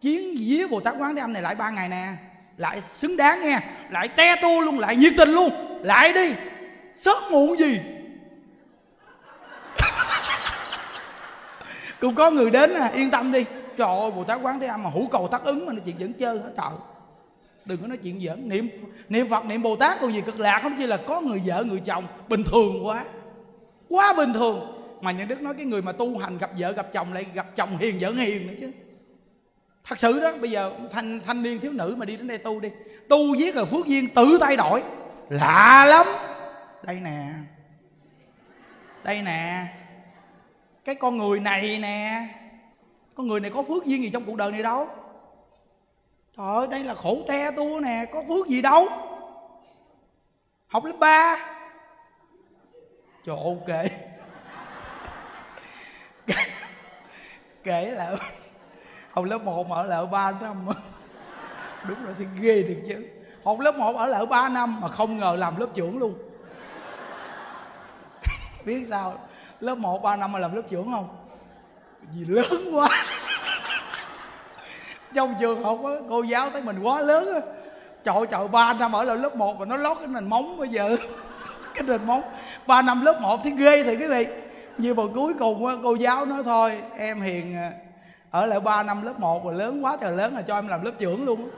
Chiến 0.02 0.36
vía 0.40 0.68
bồ 0.68 0.80
tát 0.80 0.96
quán 1.00 1.16
thế 1.16 1.22
âm 1.22 1.34
này 1.34 1.42
lại 1.42 1.56
ba 1.56 1.70
ngày 1.70 1.90
nè. 1.90 2.14
Lại 2.58 2.82
xứng 2.94 3.18
đáng 3.18 3.42
nghe. 3.42 3.60
Lại 3.90 4.08
te 4.08 4.36
tu 4.42 4.62
luôn, 4.62 4.80
lại 4.80 4.96
nhiệt 4.96 5.14
tình 5.18 5.30
luôn. 5.30 5.50
Lại 5.82 6.14
đi. 6.14 6.34
Sớm 6.96 7.18
muộn 7.32 7.60
gì? 7.60 7.80
Cũng 12.00 12.16
có 12.16 12.32
người 12.32 12.50
đến 12.50 12.74
à 12.74 12.88
yên 12.88 13.12
tâm 13.12 13.32
đi. 13.32 13.46
Trời 13.78 13.88
ơi, 13.88 14.12
bồ 14.12 14.24
tát 14.24 14.40
quán 14.42 14.60
thế 14.60 14.68
âm 14.68 14.84
mà 14.84 14.90
hữu 14.90 15.08
cầu 15.08 15.28
tác 15.28 15.44
ứng 15.44 15.66
mà 15.66 15.74
nói 15.74 15.82
chuyện 15.86 15.98
vẫn 16.00 16.14
chơi 16.14 16.38
hết 16.38 16.52
trời. 16.58 16.72
Đừng 17.66 17.82
có 17.82 17.88
nói 17.88 17.98
chuyện 17.98 18.22
giỡn. 18.22 18.50
Niệm 18.50 18.70
niệm 19.10 19.30
phật, 19.30 19.46
niệm 19.46 19.62
bồ 19.62 19.76
tát 19.76 20.02
còn 20.02 20.14
gì 20.14 20.22
cực 20.22 20.40
lạc 20.40 20.60
không? 20.64 20.76
Chỉ 20.78 20.88
là 20.88 20.98
có 20.98 21.22
người 21.22 21.42
vợ, 21.46 21.64
người 21.64 21.82
chồng. 21.86 22.08
Bình 22.30 22.44
thường 22.44 22.86
quá. 22.86 23.06
Quá 23.90 24.14
bình 24.14 24.34
thường 24.34 24.75
mà 25.06 25.12
những 25.12 25.28
đức 25.28 25.42
nói 25.42 25.54
cái 25.54 25.66
người 25.66 25.82
mà 25.82 25.92
tu 25.92 26.18
hành 26.18 26.38
gặp 26.38 26.52
vợ 26.58 26.72
gặp 26.72 26.94
chồng 26.94 27.14
lại 27.14 27.26
gặp 27.34 27.56
chồng 27.56 27.78
hiền 27.78 27.98
vợ 28.00 28.12
hiền 28.12 28.48
nữa 28.48 28.54
chứ. 28.60 28.72
Thật 29.84 30.00
sự 30.00 30.20
đó, 30.20 30.32
bây 30.42 30.52
giờ 30.52 30.72
thanh 30.92 31.20
thanh 31.26 31.44
niên 31.44 31.60
thiếu 31.60 31.72
nữ 31.72 31.96
mà 31.98 32.06
đi 32.06 32.18
đến 32.18 32.28
đây 32.28 32.38
tu 32.38 32.60
đi. 32.60 32.70
Tu 33.10 33.36
giết 33.36 33.56
rồi 33.56 33.66
phước 33.66 33.86
duyên 33.86 34.10
tự 34.10 34.38
thay 34.42 34.58
đổi. 34.58 34.84
Lạ 35.30 35.86
lắm. 35.88 36.06
Đây 36.84 37.00
nè. 37.00 37.28
Đây 39.04 39.22
nè. 39.26 39.66
Cái 40.86 40.96
con 40.96 41.18
người 41.18 41.40
này 41.40 41.80
nè. 41.82 42.28
Con 43.16 43.28
người 43.28 43.40
này 43.40 43.52
có 43.54 43.64
phước 43.64 43.86
duyên 43.86 44.04
gì 44.04 44.10
trong 44.10 44.26
cuộc 44.26 44.36
đời 44.36 44.52
này 44.52 44.64
đâu. 44.64 44.88
Trời 46.38 46.48
ơi, 46.56 46.68
đây 46.72 46.84
là 46.84 46.96
khổ 46.96 47.18
te 47.28 47.52
tu 47.52 47.80
nè, 47.80 48.06
có 48.14 48.24
phước 48.28 48.48
gì 48.48 48.62
đâu. 48.62 48.88
Học 50.68 50.86
lớp 50.86 50.96
3 51.00 51.38
trời 53.26 53.36
ok 53.36 53.92
kể 57.64 57.92
là 57.92 58.16
học 59.12 59.26
lớp 59.26 59.44
1 59.44 59.68
mà 59.68 59.76
ở 59.76 59.86
lại 59.86 60.06
3 60.12 60.32
năm. 60.32 60.68
Đúng 61.88 62.06
rồi, 62.06 62.14
thì 62.20 62.26
ghê 62.40 62.64
thiệt 62.68 62.78
chứ. 62.88 63.06
Học 63.44 63.60
lớp 63.60 63.76
1 63.76 63.96
ở 63.96 64.08
lại 64.08 64.26
3 64.26 64.50
năm 64.50 64.82
mà 64.82 64.88
không 64.88 65.18
ngờ 65.18 65.36
làm 65.40 65.60
lớp 65.60 65.68
trưởng 65.74 65.98
luôn. 65.98 66.14
Biết 68.66 68.86
sao? 68.90 69.20
Lớp 69.60 69.76
1 69.76 70.04
3 70.04 70.16
năm 70.16 70.32
mà 70.32 70.40
làm 70.40 70.56
lớp 70.56 70.62
trưởng 70.70 70.92
không? 70.92 71.08
Vì 72.14 72.26
lớn 72.26 72.70
quá. 72.74 72.90
Trong 75.14 75.36
trường 75.40 75.64
học 75.64 75.80
á, 75.86 75.92
cô 76.10 76.24
giáo 76.24 76.50
thấy 76.50 76.62
mình 76.62 76.80
quá 76.80 77.02
lớn 77.02 77.34
á. 77.34 77.40
Trời 78.04 78.26
trời, 78.32 78.48
ba 78.48 78.74
năm 78.74 78.92
ở 78.92 79.04
lại 79.04 79.18
lớp 79.18 79.36
1 79.36 79.60
mà 79.60 79.66
nó 79.66 79.78
lót 79.78 79.98
cái 79.98 80.08
nền 80.08 80.30
móng 80.30 80.58
bây 80.58 80.68
giờ. 80.68 80.98
Cái 81.74 81.84
nền 81.84 82.08
móng. 82.08 82.22
Ba 82.68 82.82
năm 82.82 83.06
lớp 83.06 83.20
1 83.22 83.40
thì 83.44 83.52
ghê 83.52 83.84
thì 83.84 83.96
quý 83.96 84.08
vị 84.08 84.28
như 84.78 84.94
mà 84.94 85.04
cuối 85.14 85.34
cùng 85.34 85.82
cô 85.84 85.96
giáo 85.96 86.26
nói 86.26 86.44
thôi 86.44 86.78
em 86.98 87.22
hiền 87.22 87.56
à, 87.56 87.72
ở 88.30 88.46
lại 88.46 88.60
3 88.60 88.84
năm 88.84 89.06
lớp 89.06 89.20
1 89.20 89.46
rồi 89.46 89.54
lớn 89.54 89.86
quá 89.86 89.98
trời 90.02 90.12
lớn 90.18 90.34
rồi 90.34 90.44
cho 90.48 90.56
em 90.56 90.68
làm 90.68 90.86
lớp 90.86 90.92
trưởng 91.00 91.26
luôn. 91.26 91.50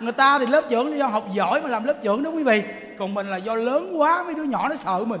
Người 0.00 0.12
ta 0.12 0.38
thì 0.38 0.46
lớp 0.46 0.64
trưởng 0.70 0.98
do 0.98 1.06
học 1.06 1.24
giỏi 1.32 1.62
mà 1.62 1.68
làm 1.68 1.84
lớp 1.84 1.94
trưởng 2.02 2.22
đó 2.22 2.30
quý 2.30 2.44
vị. 2.44 2.62
Còn 2.98 3.14
mình 3.14 3.30
là 3.30 3.36
do 3.36 3.54
lớn 3.54 4.00
quá 4.00 4.22
mấy 4.22 4.34
đứa 4.34 4.42
nhỏ 4.42 4.68
nó 4.68 4.76
sợ 4.76 5.04
mình. 5.04 5.20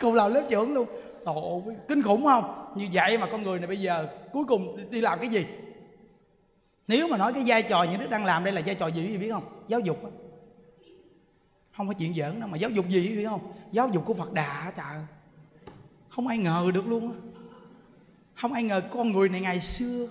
Cùng 0.00 0.14
làm 0.14 0.34
lớp 0.34 0.42
trưởng 0.50 0.74
luôn. 0.74 0.86
Ồ, 1.24 1.62
kinh 1.88 2.02
khủng 2.02 2.24
không? 2.24 2.72
Như 2.74 2.86
vậy 2.92 3.18
mà 3.18 3.26
con 3.32 3.42
người 3.42 3.58
này 3.58 3.66
bây 3.66 3.80
giờ 3.80 4.06
cuối 4.32 4.44
cùng 4.48 4.90
đi 4.90 5.00
làm 5.00 5.18
cái 5.18 5.28
gì? 5.28 5.46
Nếu 6.88 7.08
mà 7.08 7.16
nói 7.16 7.32
cái 7.32 7.42
vai 7.46 7.62
trò 7.62 7.82
những 7.82 8.00
đức 8.00 8.10
đang 8.10 8.24
làm 8.24 8.44
đây 8.44 8.52
là 8.52 8.62
vai 8.66 8.74
trò 8.74 8.86
gì 8.86 9.02
quý 9.02 9.08
vị 9.08 9.18
biết 9.18 9.32
không? 9.32 9.44
Giáo 9.68 9.80
dục 9.80 10.04
đó 10.04 10.10
không 11.80 11.86
phải 11.86 11.94
chuyện 11.98 12.14
giỡn 12.14 12.40
đâu 12.40 12.48
mà 12.48 12.56
giáo 12.58 12.70
dục 12.70 12.88
gì 12.88 13.00
hiểu 13.00 13.30
không? 13.30 13.52
Giáo 13.72 13.88
dục 13.88 14.04
của 14.06 14.14
phật 14.14 14.32
đà 14.32 14.72
trời. 14.76 14.96
Không 16.08 16.26
ai 16.26 16.38
ngờ 16.38 16.70
được 16.74 16.88
luôn 16.88 17.12
á. 17.12 17.18
Không 18.34 18.52
ai 18.52 18.62
ngờ 18.62 18.82
con 18.90 19.12
người 19.12 19.28
này 19.28 19.40
ngày 19.40 19.60
xưa. 19.60 20.08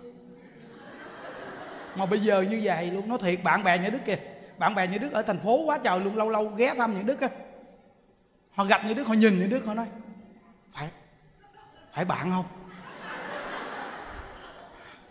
Mà 1.96 2.06
bây 2.06 2.20
giờ 2.20 2.41
như 2.41 2.62
vậy 2.64 2.91
luôn. 2.91 3.10
Nó 3.10 3.18
thiệt, 3.18 3.44
bạn 3.44 3.64
bè 3.64 3.78
như 3.78 3.90
đức 3.90 4.00
kìa. 4.06 4.18
Bạn 4.58 4.76
bè 4.76 4.88
như 4.88 4.98
đức 4.98 5.12
ở 5.12 5.22
thành 5.22 5.40
phố 5.40 5.64
quá 5.66 5.78
trời 5.78 6.00
luôn. 6.00 6.16
Lâu 6.18 6.30
lâu 6.30 6.46
ghé 6.46 6.74
thăm 6.78 6.94
những 6.94 7.06
đức 7.06 7.22
á. 7.22 7.30
Họ 8.52 8.66
gặp 8.66 8.82
như 8.86 8.94
đức, 8.94 9.08
họ 9.08 9.14
nhìn 9.14 9.40
như 9.40 9.48
đức, 9.48 9.66
họ 9.66 9.74
nói, 9.74 9.88
phải 10.74 10.90
phải 11.94 12.06
bạn 12.06 12.32
không? 12.32 12.46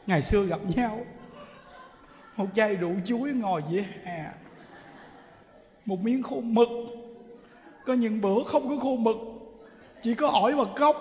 Ngày 0.06 0.22
xưa 0.22 0.42
gặp 0.42 0.60
nhau. 0.76 1.06
Một 2.36 2.46
chai 2.54 2.76
rượu 2.76 2.94
chuối 3.04 3.32
ngồi 3.32 3.62
dưới 3.70 3.84
hè 4.04 4.24
một 5.88 6.00
miếng 6.02 6.22
khô 6.22 6.40
mực. 6.40 6.68
Có 7.86 7.94
những 7.94 8.20
bữa 8.20 8.44
không 8.44 8.68
có 8.68 8.76
khô 8.82 8.96
mực, 8.96 9.16
chỉ 10.02 10.14
có 10.14 10.28
ổi 10.28 10.52
và 10.52 10.64
cốc. 10.76 10.96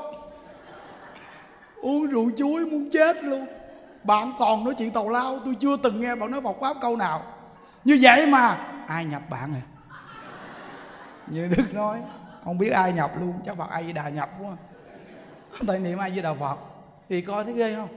Uống 1.81 2.07
rượu 2.07 2.31
chuối 2.37 2.65
muốn 2.65 2.89
chết 2.89 3.23
luôn. 3.23 3.45
Bạn 4.03 4.31
toàn 4.39 4.63
nói 4.63 4.73
chuyện 4.77 4.91
tàu 4.91 5.09
lao, 5.09 5.39
tôi 5.45 5.55
chưa 5.55 5.77
từng 5.77 6.01
nghe 6.01 6.15
bạn 6.15 6.31
nói 6.31 6.41
Phật 6.41 6.55
pháp 6.61 6.77
câu 6.81 6.95
nào. 6.95 7.23
Như 7.83 7.99
vậy 8.01 8.27
mà, 8.27 8.67
ai 8.87 9.05
nhập 9.05 9.21
bạn 9.29 9.53
à? 9.53 9.61
Như 11.27 11.49
đức 11.57 11.73
nói, 11.73 11.99
không 12.43 12.57
biết 12.57 12.69
ai 12.69 12.93
nhập 12.93 13.11
luôn, 13.19 13.33
chắc 13.45 13.57
phật 13.57 13.69
ai 13.69 13.85
di 13.85 13.93
đà 13.93 14.09
nhập 14.09 14.29
quá. 14.41 14.51
Tại 15.67 15.79
niệm 15.79 15.97
ai 15.97 16.11
di 16.15 16.21
đà 16.21 16.33
phật, 16.33 16.57
thì 17.09 17.21
coi 17.21 17.43
thấy 17.43 17.53
ghê 17.53 17.75
không? 17.75 17.89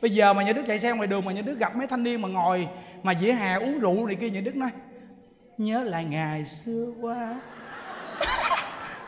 Bây 0.00 0.10
giờ 0.10 0.32
mà 0.32 0.42
nhà 0.42 0.52
đức 0.52 0.62
chạy 0.66 0.78
xe 0.78 0.92
ngoài 0.92 1.06
đường 1.06 1.24
mà 1.24 1.32
nhà 1.32 1.42
đức 1.42 1.58
gặp 1.58 1.76
mấy 1.76 1.86
thanh 1.86 2.02
niên 2.02 2.22
mà 2.22 2.28
ngồi 2.28 2.68
mà 3.02 3.14
dĩa 3.14 3.32
hè 3.32 3.54
uống 3.54 3.78
rượu 3.78 4.06
này 4.06 4.16
kia 4.16 4.30
nhà 4.30 4.40
đức 4.40 4.56
nói 4.56 4.70
nhớ 5.60 5.84
lại 5.84 6.04
ngày 6.04 6.44
xưa 6.44 6.86
qua 7.00 7.34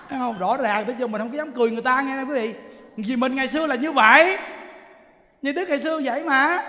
Thấy 0.08 0.18
không? 0.18 0.38
Rõ 0.38 0.56
ràng 0.56 0.84
tới 0.86 0.96
chứ 0.98 1.06
mình 1.06 1.20
không 1.20 1.30
có 1.30 1.36
dám 1.36 1.52
cười 1.52 1.70
người 1.70 1.82
ta 1.82 2.02
nghe 2.02 2.22
quý 2.22 2.34
vị. 2.34 2.54
Vì 2.96 3.16
mình 3.16 3.34
ngày 3.34 3.48
xưa 3.48 3.66
là 3.66 3.74
như 3.74 3.92
vậy. 3.92 4.38
Như 5.42 5.52
đức 5.52 5.68
ngày 5.68 5.80
xưa 5.80 6.00
vậy 6.04 6.24
mà. 6.24 6.64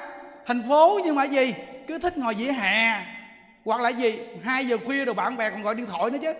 Thành 0.46 0.64
phố 0.70 1.00
nhưng 1.04 1.16
mà 1.16 1.24
gì? 1.24 1.56
Cứ 1.88 2.00
thích 2.00 2.18
ngồi 2.18 2.34
vỉa 2.34 2.52
hè. 2.52 3.06
Hoặc 3.66 3.82
là 3.82 3.90
gì? 3.90 4.20
Hai 4.44 4.68
giờ 4.68 4.78
khuya 4.86 5.06
rồi 5.06 5.16
bạn 5.16 5.38
bè 5.38 5.50
còn 5.50 5.64
gọi 5.64 5.76
điện 5.76 5.86
thoại 5.86 6.12
nữa 6.12 6.18
chứ. 6.22 6.34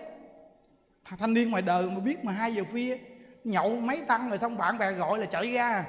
Thanh 1.18 1.34
niên 1.34 1.50
ngoài 1.50 1.62
đời 1.62 1.82
mà 1.82 2.00
biết 2.00 2.24
mà 2.24 2.32
hai 2.32 2.54
giờ 2.54 2.62
khuya, 2.70 2.98
nhậu 3.44 3.80
mấy 3.80 4.00
tăng 4.00 4.28
rồi 4.28 4.38
xong 4.38 4.58
bạn 4.58 4.78
bè 4.78 4.92
gọi 4.92 5.18
là 5.18 5.26
chạy 5.26 5.52
ra. 5.52 5.84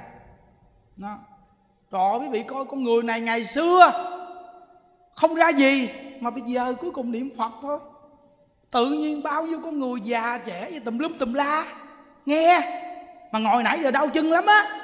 Đó. 0.96 1.20
Rồi 1.92 2.20
quý 2.20 2.28
vị 2.32 2.44
coi 2.44 2.66
con 2.66 2.84
người 2.84 3.04
này 3.04 3.22
ngày 3.22 3.46
xưa 3.46 3.92
không 5.16 5.36
ra 5.36 5.50
gì 5.50 5.90
mà 6.20 6.30
bây 6.30 6.42
giờ 6.42 6.74
cuối 6.80 6.92
cùng 6.92 7.12
niệm 7.12 7.30
phật 7.38 7.52
thôi. 7.62 7.80
Tự 8.72 8.90
nhiên 8.90 9.24
bao 9.24 9.46
nhiêu 9.46 9.60
con 9.64 9.80
người 9.80 10.00
già 10.04 10.38
trẻ 10.46 10.70
gì 10.72 10.80
tùm 10.80 10.98
lum 10.98 11.18
tùm 11.18 11.34
la. 11.34 11.66
Nghe, 12.26 12.62
mà 13.32 13.40
ngồi 13.40 13.64
nãy 13.64 13.80
giờ 13.84 13.92
đau 13.92 14.08
chân 14.08 14.32
lắm 14.32 14.46
á. 14.46 14.82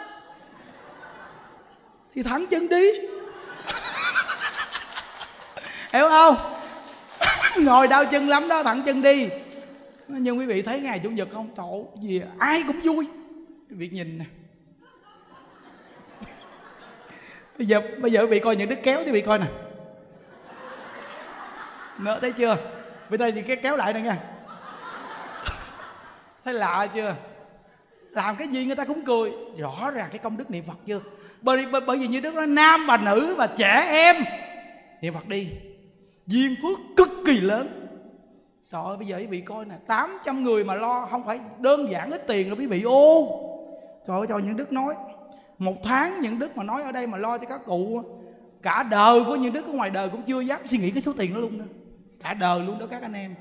Thì 2.15 2.23
thẳng 2.23 2.45
chân 2.47 2.69
đi. 2.69 2.91
Hiểu 5.93 6.09
không? 6.09 6.35
Ngồi 7.65 7.87
đau 7.87 8.05
chân 8.05 8.29
lắm 8.29 8.47
đó, 8.47 8.63
thẳng 8.63 8.81
chân 8.85 9.01
đi. 9.01 9.29
Nhưng 10.07 10.39
quý 10.39 10.45
vị 10.45 10.61
thấy 10.61 10.79
ngày 10.79 10.99
chủ 11.03 11.09
nhật 11.09 11.27
không? 11.33 11.49
Tổ 11.55 11.87
gì 12.01 12.21
ai 12.39 12.63
cũng 12.67 12.79
vui. 12.83 13.07
Việc 13.69 13.93
nhìn 13.93 14.17
nè. 14.17 14.25
Bây 17.57 17.67
giờ 17.67 17.81
bây 18.01 18.11
giờ 18.11 18.21
quý 18.21 18.27
vị 18.27 18.39
coi 18.39 18.55
những 18.55 18.69
đứa 18.69 18.75
kéo 18.75 18.99
cho 18.99 19.05
quý 19.05 19.11
vị 19.11 19.21
coi 19.21 19.39
nè 19.39 19.45
nữa 22.03 22.19
thấy 22.21 22.31
chưa? 22.31 22.57
Bây 23.09 23.19
giờ 23.19 23.31
thì 23.35 23.41
cái 23.41 23.55
kéo 23.55 23.77
lại 23.77 23.93
này 23.93 24.01
nha. 24.01 24.17
Thấy 26.45 26.53
lạ 26.53 26.87
chưa? 26.93 27.15
Làm 28.09 28.35
cái 28.35 28.47
gì 28.47 28.65
người 28.65 28.75
ta 28.75 28.85
cũng 28.85 29.05
cười. 29.05 29.31
Rõ 29.57 29.91
ràng 29.91 30.09
cái 30.09 30.19
công 30.19 30.37
đức 30.37 30.51
niệm 30.51 30.63
phật 30.67 30.77
chưa? 30.85 30.99
Bởi, 31.41 31.65
bởi, 31.71 31.81
bởi 31.81 31.97
vì 31.97 32.07
như 32.07 32.19
đức 32.19 32.35
nói 32.35 32.47
nam 32.47 32.85
và 32.87 32.97
nữ 32.97 33.35
và 33.37 33.47
trẻ 33.47 33.87
em. 33.91 34.15
Niệm 35.01 35.13
phật 35.13 35.27
đi. 35.27 35.47
Duyên 36.27 36.55
phước 36.61 36.79
cực 36.97 37.09
kỳ 37.25 37.41
lớn. 37.41 37.87
Trời 38.71 38.81
ơi 38.85 38.97
bây 38.97 39.07
giờ 39.07 39.17
quý 39.17 39.25
vị 39.25 39.41
coi 39.41 39.65
nè 39.65 39.75
800 39.87 40.43
người 40.43 40.63
mà 40.63 40.75
lo 40.75 41.07
không 41.11 41.25
phải 41.25 41.39
đơn 41.59 41.91
giản 41.91 42.11
ít 42.11 42.27
tiền 42.27 42.49
là 42.49 42.55
quý 42.55 42.65
vị. 42.65 42.81
Ô 42.83 43.27
trời 44.07 44.17
ơi 44.17 44.27
cho 44.29 44.37
những 44.37 44.57
đức 44.57 44.71
nói. 44.71 44.95
Một 45.57 45.75
tháng 45.83 46.21
những 46.21 46.39
đức 46.39 46.57
mà 46.57 46.63
nói 46.63 46.83
ở 46.83 46.91
đây 46.91 47.07
mà 47.07 47.17
lo 47.17 47.37
cho 47.37 47.45
các 47.49 47.65
cụ 47.65 48.03
cả 48.61 48.83
đời 48.83 49.23
của 49.23 49.35
những 49.35 49.53
đức 49.53 49.65
ở 49.65 49.73
ngoài 49.73 49.89
đời 49.89 50.09
cũng 50.09 50.21
chưa 50.21 50.39
dám 50.39 50.59
suy 50.65 50.77
nghĩ 50.77 50.91
cái 50.91 51.01
số 51.01 51.13
tiền 51.17 51.33
đó 51.33 51.39
luôn 51.39 51.57
nữa 51.57 51.65
cả 52.23 52.33
đời 52.33 52.59
luôn 52.59 52.79
đó 52.79 52.85
các 52.91 53.01
anh 53.01 53.13
em. 53.13 53.35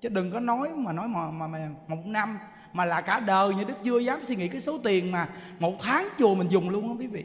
Chứ 0.00 0.08
đừng 0.08 0.32
có 0.32 0.40
nói 0.40 0.68
mà 0.74 0.92
nói 0.92 1.08
mà, 1.08 1.30
mà, 1.30 1.46
mà 1.46 1.68
một 1.88 2.06
năm 2.06 2.38
mà 2.72 2.84
là 2.84 3.00
cả 3.00 3.20
đời 3.20 3.54
như 3.54 3.64
đức 3.64 3.74
chưa 3.84 3.98
dám 3.98 4.24
suy 4.24 4.36
nghĩ 4.36 4.48
cái 4.48 4.60
số 4.60 4.78
tiền 4.78 5.12
mà 5.12 5.28
một 5.58 5.74
tháng 5.80 6.08
chùa 6.18 6.34
mình 6.34 6.48
dùng 6.48 6.70
luôn 6.70 6.88
á 6.88 6.94
quý 6.98 7.06
vị. 7.06 7.24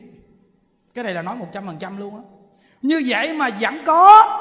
Cái 0.94 1.04
này 1.04 1.14
là 1.14 1.22
nói 1.22 1.36
một 1.36 1.48
trăm 1.52 1.66
phần 1.66 1.80
trăm 1.80 1.98
luôn 1.98 2.16
á. 2.16 2.22
Như 2.82 3.04
vậy 3.08 3.34
mà 3.34 3.50
vẫn 3.62 3.78
có. 3.86 4.40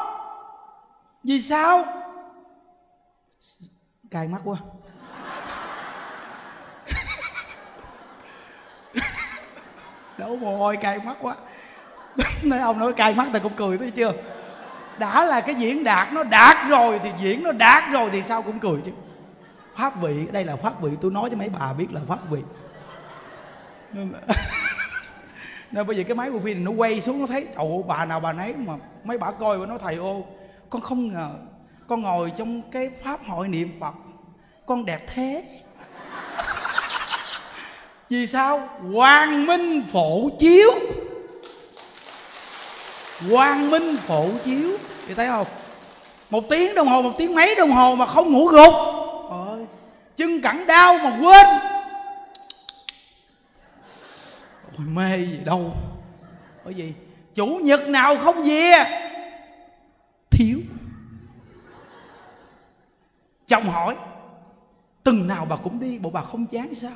Vì 1.24 1.40
sao? 1.40 1.84
Cài 4.10 4.28
mắt 4.28 4.40
quá. 4.44 4.56
Đổ 10.18 10.36
mồ 10.36 10.56
hôi 10.56 10.76
cay 10.76 10.98
mắt 10.98 11.16
quá. 11.20 11.34
Nói 12.42 12.58
ông 12.68 12.78
nói 12.78 12.92
cay 12.92 13.14
mắt 13.14 13.28
thì 13.32 13.38
cũng 13.42 13.52
cười 13.56 13.78
thấy 13.78 13.90
chưa? 13.90 14.12
Đã 14.98 15.24
là 15.24 15.40
cái 15.40 15.54
diễn 15.54 15.84
đạt 15.84 16.12
nó 16.12 16.24
đạt 16.24 16.56
rồi 16.68 17.00
thì 17.02 17.10
diễn 17.20 17.42
nó 17.42 17.52
đạt 17.52 17.84
rồi 17.92 18.10
thì 18.12 18.22
sao 18.22 18.42
cũng 18.42 18.58
cười 18.58 18.80
chứ. 18.84 18.90
Pháp 19.76 20.00
vị 20.00 20.26
đây 20.32 20.44
là 20.44 20.56
pháp 20.56 20.82
vị 20.82 20.90
tôi 21.00 21.10
nói 21.10 21.30
cho 21.30 21.36
mấy 21.36 21.48
bà 21.48 21.72
biết 21.72 21.86
là 21.92 22.00
pháp 22.08 22.30
vị. 22.30 22.40
Nên, 23.92 24.12
nên 25.72 25.86
bây 25.86 25.96
giờ 25.96 26.02
cái 26.08 26.14
máy 26.14 26.30
của 26.30 26.38
phim 26.38 26.64
nó 26.64 26.70
quay 26.70 27.00
xuống 27.00 27.20
nó 27.20 27.26
thấy 27.26 27.46
cậu 27.56 27.84
bà 27.88 28.04
nào 28.04 28.20
bà 28.20 28.32
nấy 28.32 28.54
mà 28.54 28.74
mấy 29.04 29.18
bà 29.18 29.30
coi 29.30 29.58
và 29.58 29.66
nói 29.66 29.78
thầy 29.80 29.96
ô 29.96 30.24
con 30.70 30.82
không 30.82 31.08
ngờ 31.08 31.30
con 31.86 32.02
ngồi 32.02 32.32
trong 32.36 32.62
cái 32.70 32.90
pháp 33.02 33.20
hội 33.26 33.48
niệm 33.48 33.80
phật 33.80 33.94
con 34.66 34.84
đẹp 34.84 35.06
thế. 35.14 35.44
Vì 38.10 38.26
sao? 38.26 38.68
Quang 38.94 39.46
minh 39.46 39.82
phổ 39.92 40.30
chiếu 40.38 40.70
quang 43.30 43.70
minh 43.70 43.96
phổ 43.96 44.28
chiếu. 44.44 44.76
Thì 45.06 45.14
thấy 45.14 45.26
không? 45.26 45.46
Một 46.30 46.44
tiếng 46.50 46.74
đồng 46.74 46.88
hồ 46.88 47.02
một 47.02 47.12
tiếng 47.18 47.34
mấy 47.34 47.54
đồng 47.54 47.70
hồ 47.70 47.94
mà 47.94 48.06
không 48.06 48.32
ngủ 48.32 48.46
gục. 48.46 48.74
Ơi 49.30 49.66
chân 50.16 50.40
cẳng 50.42 50.66
đau 50.66 50.98
mà 50.98 51.18
quên. 51.20 51.46
Ôi, 54.78 54.86
mê 54.86 55.16
gì 55.18 55.38
đâu. 55.44 55.72
Bởi 56.64 56.74
vì 56.74 56.92
chủ 57.34 57.46
nhật 57.46 57.88
nào 57.88 58.16
không 58.16 58.42
về? 58.42 58.84
Thiếu. 60.30 60.58
Chồng 63.46 63.64
hỏi 63.64 63.96
từng 65.04 65.26
nào 65.26 65.44
bà 65.44 65.56
cũng 65.56 65.80
đi 65.80 65.98
bộ 65.98 66.10
bà 66.10 66.22
không 66.22 66.46
chán 66.46 66.74
sao? 66.74 66.92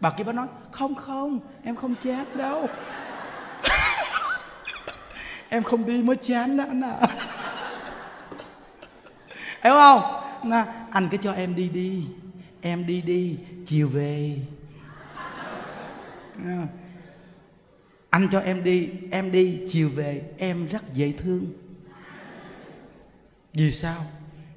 Bà 0.00 0.10
kia 0.10 0.24
bà 0.24 0.32
nói 0.32 0.46
không 0.70 0.94
không 0.94 1.38
em 1.64 1.76
không 1.76 1.94
chán 2.02 2.24
đâu 2.34 2.68
em 5.48 5.62
không 5.62 5.86
đi 5.86 6.02
mới 6.02 6.16
chán 6.16 6.56
đó 6.56 6.64
anh 6.68 6.80
à 6.80 7.00
hiểu 9.64 9.72
không? 9.72 10.02
Nè 10.50 10.64
anh 10.90 11.08
cứ 11.10 11.16
cho 11.16 11.32
em 11.32 11.54
đi 11.54 11.68
đi. 11.68 12.06
Em 12.60 12.86
đi 12.86 13.02
đi, 13.02 13.36
chiều 13.66 13.88
về. 13.88 14.36
Anh 18.10 18.28
cho 18.32 18.40
em 18.40 18.64
đi 18.64 18.90
em 19.10 19.32
đi, 19.32 19.58
chiều 19.68 19.88
về. 19.88 20.22
Em 20.38 20.66
rất 20.66 20.92
dễ 20.92 21.12
thương. 21.12 21.46
Vì 23.52 23.70
sao? 23.72 24.06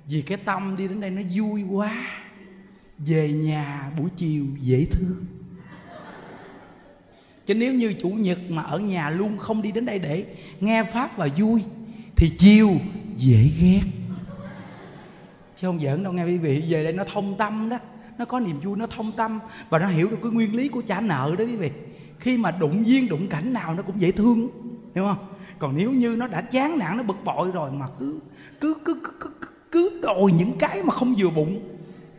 Vì 0.05 0.21
cái 0.21 0.37
tâm 0.37 0.75
đi 0.77 0.87
đến 0.87 1.01
đây 1.01 1.09
nó 1.09 1.21
vui 1.35 1.63
quá. 1.63 2.21
Về 2.97 3.33
nhà 3.33 3.91
buổi 3.97 4.09
chiều 4.17 4.45
dễ 4.59 4.85
thương 4.91 5.25
chứ 7.49 7.55
nếu 7.55 7.73
như 7.73 7.93
chủ 7.93 8.09
nhật 8.09 8.39
mà 8.49 8.61
ở 8.61 8.79
nhà 8.79 9.09
luôn 9.09 9.37
không 9.37 9.61
đi 9.61 9.71
đến 9.71 9.85
đây 9.85 9.99
để 9.99 10.25
nghe 10.59 10.83
pháp 10.83 11.17
và 11.17 11.27
vui 11.37 11.63
thì 12.15 12.31
chiều 12.37 12.69
dễ 13.17 13.49
ghét. 13.59 13.81
Chứ 15.55 15.67
không 15.67 15.79
giỡn 15.79 16.03
đâu 16.03 16.13
nghe 16.13 16.25
quý 16.25 16.37
vị 16.37 16.63
về 16.69 16.83
đây 16.83 16.93
nó 16.93 17.03
thông 17.13 17.37
tâm 17.37 17.69
đó. 17.69 17.77
Nó 18.17 18.25
có 18.25 18.39
niềm 18.39 18.59
vui 18.59 18.77
nó 18.77 18.87
thông 18.87 19.11
tâm. 19.11 19.39
Và 19.69 19.79
nó 19.79 19.87
hiểu 19.87 20.07
được 20.07 20.17
cái 20.23 20.31
nguyên 20.31 20.55
lý 20.55 20.67
của 20.67 20.81
trả 20.81 21.01
nợ 21.01 21.35
đó 21.37 21.45
quý 21.45 21.55
vị. 21.55 21.71
Khi 22.19 22.37
mà 22.37 22.51
đụng 22.51 22.87
duyên 22.87 23.07
đụng 23.09 23.27
cảnh 23.27 23.53
nào 23.53 23.73
nó 23.73 23.81
cũng 23.81 24.01
dễ 24.01 24.11
thương 24.11 24.49
hiểu 24.95 25.05
không? 25.05 25.27
Còn 25.59 25.75
nếu 25.75 25.91
như 25.91 26.15
nó 26.15 26.27
đã 26.27 26.41
chán 26.41 26.77
nản 26.79 26.97
nó 26.97 27.03
bực 27.03 27.17
bội 27.25 27.51
rồi 27.51 27.71
mà 27.71 27.85
cứ 27.99 28.19
cứ 28.61 28.73
cứ 28.85 28.95
cứ 29.03 29.29
cứ, 29.41 29.47
cứ 29.71 30.01
đòi 30.03 30.31
những 30.37 30.53
cái 30.59 30.83
mà 30.83 30.93
không 30.93 31.15
vừa 31.17 31.29
bụng 31.29 31.59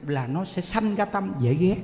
là 0.06 0.26
nó 0.26 0.44
sẽ 0.44 0.62
sanh 0.62 0.94
ra 0.94 1.04
tâm 1.04 1.32
dễ 1.40 1.54
ghét 1.54 1.76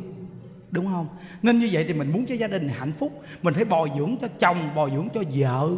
đúng 0.70 0.86
không? 0.86 1.08
Nên 1.42 1.58
như 1.58 1.68
vậy 1.72 1.84
thì 1.88 1.94
mình 1.94 2.12
muốn 2.12 2.26
cho 2.26 2.34
gia 2.34 2.46
đình 2.46 2.68
hạnh 2.68 2.92
phúc, 2.98 3.22
mình 3.42 3.54
phải 3.54 3.64
bồi 3.64 3.90
dưỡng 3.96 4.16
cho 4.20 4.28
chồng, 4.38 4.74
bồi 4.74 4.90
dưỡng 4.90 5.08
cho 5.14 5.22
vợ. 5.36 5.70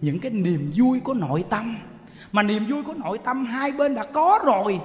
Những 0.00 0.18
cái 0.18 0.30
niềm 0.30 0.72
vui 0.76 1.00
của 1.00 1.14
nội 1.14 1.44
tâm. 1.50 1.78
Mà 2.32 2.42
niềm 2.42 2.66
vui 2.70 2.82
của 2.82 2.94
nội 2.94 3.18
tâm 3.18 3.44
hai 3.44 3.72
bên 3.72 3.94
đã 3.94 4.04
có 4.04 4.38
rồi, 4.46 4.80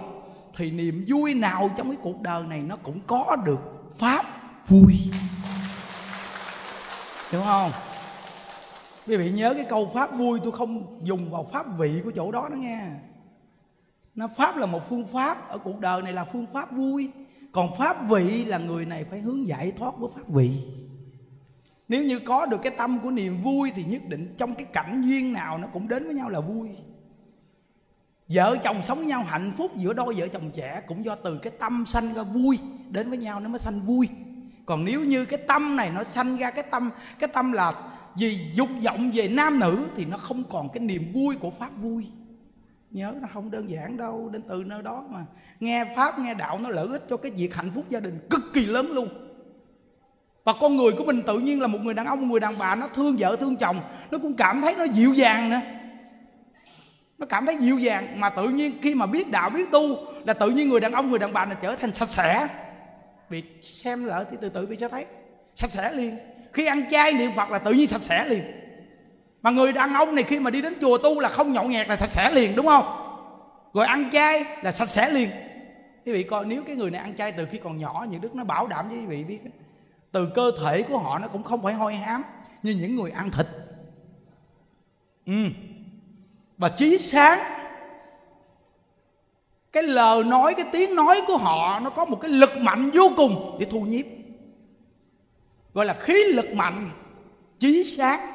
thì 0.58 0.72
niềm 0.72 1.06
vui 1.08 1.34
nào 1.34 1.72
trong 1.78 1.88
cái 1.88 1.98
cuộc 2.02 2.22
đời 2.22 2.44
này 2.44 2.62
nó 2.62 2.76
cũng 2.76 3.00
có 3.08 3.38
được 3.46 3.92
pháp 3.98 4.26
vui. 4.68 4.94
Hiểu 7.32 7.42
không? 7.42 7.72
Quý 9.08 9.18
vị 9.18 9.32
nhớ 9.32 9.54
cái 9.54 9.66
câu 9.70 9.92
pháp 9.94 10.14
vui, 10.14 10.40
tôi 10.44 10.52
không 10.52 11.00
dùng 11.04 11.32
vào 11.32 11.48
pháp 11.52 11.78
vị 11.78 12.02
của 12.04 12.12
chỗ 12.16 12.32
đó 12.32 12.50
đó 12.50 12.56
nghe. 12.56 12.82
Nó 14.16 14.28
pháp 14.38 14.58
là 14.58 14.66
một 14.66 14.90
phương 14.90 15.06
pháp, 15.14 15.50
ở 15.50 15.58
cuộc 15.58 15.80
đời 15.80 16.02
này 16.02 16.14
là 16.14 16.26
phương 16.26 16.46
pháp 16.54 16.72
vui 16.72 17.10
còn 17.54 17.76
pháp 17.78 18.10
vị 18.10 18.46
là 18.46 18.58
người 18.58 18.86
này 18.86 19.04
phải 19.04 19.20
hướng 19.20 19.48
giải 19.48 19.72
thoát 19.72 19.98
với 19.98 20.10
pháp 20.16 20.28
vị. 20.28 20.52
Nếu 21.88 22.04
như 22.04 22.20
có 22.20 22.46
được 22.46 22.62
cái 22.64 22.74
tâm 22.78 23.00
của 23.00 23.12
niềm 23.12 23.42
vui 23.42 23.72
thì 23.76 23.84
nhất 23.84 24.02
định 24.08 24.36
trong 24.38 24.56
cái 24.56 24.66
cảnh 24.66 25.02
duyên 25.06 25.34
nào 25.34 25.58
nó 25.58 25.68
cũng 25.68 25.88
đến 25.88 26.06
với 26.06 26.14
nhau 26.14 26.30
là 26.30 26.40
vui. 26.40 26.70
Vợ 28.28 28.58
chồng 28.64 28.82
sống 28.88 29.08
nhau 29.08 29.24
hạnh 29.24 29.52
phúc, 29.58 29.72
giữa 29.78 29.94
đôi 29.94 30.14
vợ 30.14 30.28
chồng 30.28 30.52
trẻ 30.54 30.82
cũng 30.88 31.06
do 31.06 31.16
từ 31.16 31.38
cái 31.38 31.54
tâm 31.60 31.84
sanh 31.88 32.14
ra 32.14 32.24
vui, 32.24 32.60
đến 32.90 33.10
với 33.10 33.18
nhau 33.18 33.40
nó 33.40 33.50
mới 33.50 33.60
sanh 33.60 33.82
vui. 33.82 34.10
Còn 34.66 34.86
nếu 34.86 35.04
như 35.04 35.26
cái 35.26 35.40
tâm 35.48 35.76
này 35.76 35.92
nó 35.96 36.04
sanh 36.04 36.38
ra 36.38 36.52
cái 36.52 36.64
tâm 36.72 36.90
cái 37.20 37.28
tâm 37.34 37.52
là 37.52 37.74
vì 38.16 38.40
dục 38.54 38.70
vọng 38.84 39.12
về 39.14 39.28
nam 39.28 39.60
nữ 39.60 39.86
thì 39.96 40.06
nó 40.06 40.18
không 40.18 40.44
còn 40.44 40.70
cái 40.70 40.80
niềm 40.80 41.12
vui 41.14 41.36
của 41.36 41.50
pháp 41.50 41.72
vui 41.82 42.08
nhớ 42.94 43.14
nó 43.22 43.28
không 43.34 43.52
đơn 43.52 43.70
giản 43.70 43.98
đâu, 43.98 44.30
đến 44.34 44.42
từ 44.50 44.64
nơi 44.66 44.82
đó 44.82 45.04
mà. 45.10 45.20
Nghe 45.60 45.86
pháp, 45.96 46.20
nghe 46.20 46.34
đạo, 46.34 46.60
nó 46.60 46.70
lợi 46.70 46.88
ích 46.88 47.04
cho 47.10 47.18
cái 47.18 47.32
việc 47.32 47.56
hạnh 47.56 47.72
phúc 47.76 47.86
gia 47.90 48.00
đình 48.00 48.20
cực 48.30 48.42
kỳ 48.54 48.66
lớn 48.66 48.92
luôn. 48.92 49.08
Và 50.44 50.54
con 50.62 50.78
người 50.78 50.92
của 50.92 51.04
mình 51.04 51.22
tự 51.22 51.40
nhiên 51.40 51.62
là 51.62 51.68
một 51.68 51.80
người 51.82 51.94
đàn 51.94 52.06
ông 52.06 52.22
một 52.22 52.28
người 52.32 52.40
đàn 52.40 52.58
bà, 52.58 52.76
nó 52.76 52.88
thương 52.88 53.16
vợ, 53.20 53.36
thương 53.36 53.56
chồng. 53.56 53.80
Nó 54.12 54.18
cũng 54.18 54.34
cảm 54.34 54.62
thấy 54.62 54.76
nó 54.78 54.84
dịu 54.84 55.14
dàng 55.14 55.50
nữa. 55.50 55.62
Nó 57.18 57.26
cảm 57.26 57.46
thấy 57.46 57.58
dịu 57.58 57.78
dàng, 57.78 58.20
mà 58.20 58.30
tự 58.30 58.50
nhiên 58.50 58.72
khi 58.82 58.96
mà 58.96 59.06
biết 59.06 59.32
đạo, 59.32 59.50
biết 59.50 59.72
tu, 59.72 59.98
là 60.26 60.34
tự 60.34 60.50
nhiên 60.50 60.70
người 60.70 60.80
đàn 60.80 60.92
ông, 60.92 61.10
người 61.10 61.20
đàn 61.20 61.34
bà 61.34 61.46
này 61.46 61.58
trở 61.62 61.76
thành 61.76 61.94
sạch 61.94 62.10
sẽ. 62.10 62.48
Bị 63.30 63.44
xem 63.62 64.06
lại 64.06 64.26
thì 64.32 64.38
từ 64.42 64.50
từ 64.50 64.66
bị 64.66 64.76
sẽ 64.76 64.90
thấy. 64.90 65.06
Sạch 65.56 65.72
sẽ 65.72 65.92
liền. 65.92 66.18
Khi 66.54 66.66
ăn 66.66 66.84
chay 66.92 67.14
niệm 67.14 67.32
phật 67.36 67.50
là 67.50 67.60
tự 67.60 67.72
nhiên 67.72 67.88
sạch 67.88 68.02
sẽ 68.02 68.28
liền 68.28 68.63
mà 69.44 69.52
người 69.52 69.74
đàn 69.74 69.94
ông 69.94 70.16
này 70.16 70.24
khi 70.24 70.40
mà 70.40 70.52
đi 70.52 70.62
đến 70.62 70.74
chùa 70.82 70.98
tu 70.98 71.20
là 71.20 71.30
không 71.30 71.54
nhậu 71.54 71.64
nhẹt 71.64 71.88
là 71.88 71.96
sạch 71.96 72.12
sẽ 72.12 72.32
liền, 72.32 72.56
đúng 72.56 72.66
không? 72.66 72.86
Rồi 73.74 73.86
ăn 73.86 74.10
chay 74.12 74.46
là 74.62 74.72
sạch 74.72 74.90
sẽ 74.90 75.10
liền. 75.10 75.30
Quý 76.06 76.12
vị 76.12 76.24
coi, 76.24 76.46
nếu 76.46 76.64
cái 76.64 76.76
người 76.76 76.92
này 76.92 77.02
ăn 77.02 77.16
chay 77.16 77.32
từ 77.32 77.46
khi 77.46 77.58
còn 77.58 77.78
nhỏ, 77.78 78.06
những 78.10 78.22
đức 78.22 78.36
nó 78.36 78.44
bảo 78.44 78.68
đảm 78.68 78.90
với 78.90 78.98
quý 78.98 79.06
vị 79.06 79.24
biết 79.24 79.40
từ 80.12 80.30
cơ 80.36 80.52
thể 80.62 80.84
của 80.84 80.98
họ 80.98 81.20
nó 81.20 81.28
cũng 81.28 81.44
không 81.44 81.62
phải 81.62 81.74
hôi 81.74 81.96
hám 81.96 82.24
như 82.64 82.72
những 82.72 82.96
người 82.96 83.12
ăn 83.12 83.32
thịt. 83.32 83.48
Ừ. 85.26 85.34
Và 86.58 86.70
trí 86.70 86.98
sáng, 86.98 87.40
cái 89.72 89.84
lời 89.84 90.24
nói, 90.24 90.54
cái 90.54 90.66
tiếng 90.72 90.96
nói 90.96 91.22
của 91.28 91.38
họ, 91.38 91.80
nó 91.80 91.90
có 91.90 92.06
một 92.06 92.18
cái 92.22 92.32
lực 92.32 92.58
mạnh 92.58 92.92
vô 92.94 93.12
cùng 93.16 93.58
để 93.60 93.66
thu 93.72 93.82
nhiếp 93.82 94.06
gọi 95.74 95.86
là 95.86 95.94
khí 95.94 96.24
lực 96.34 96.54
mạnh, 96.54 96.90
trí 97.60 97.84
sáng 97.84 98.33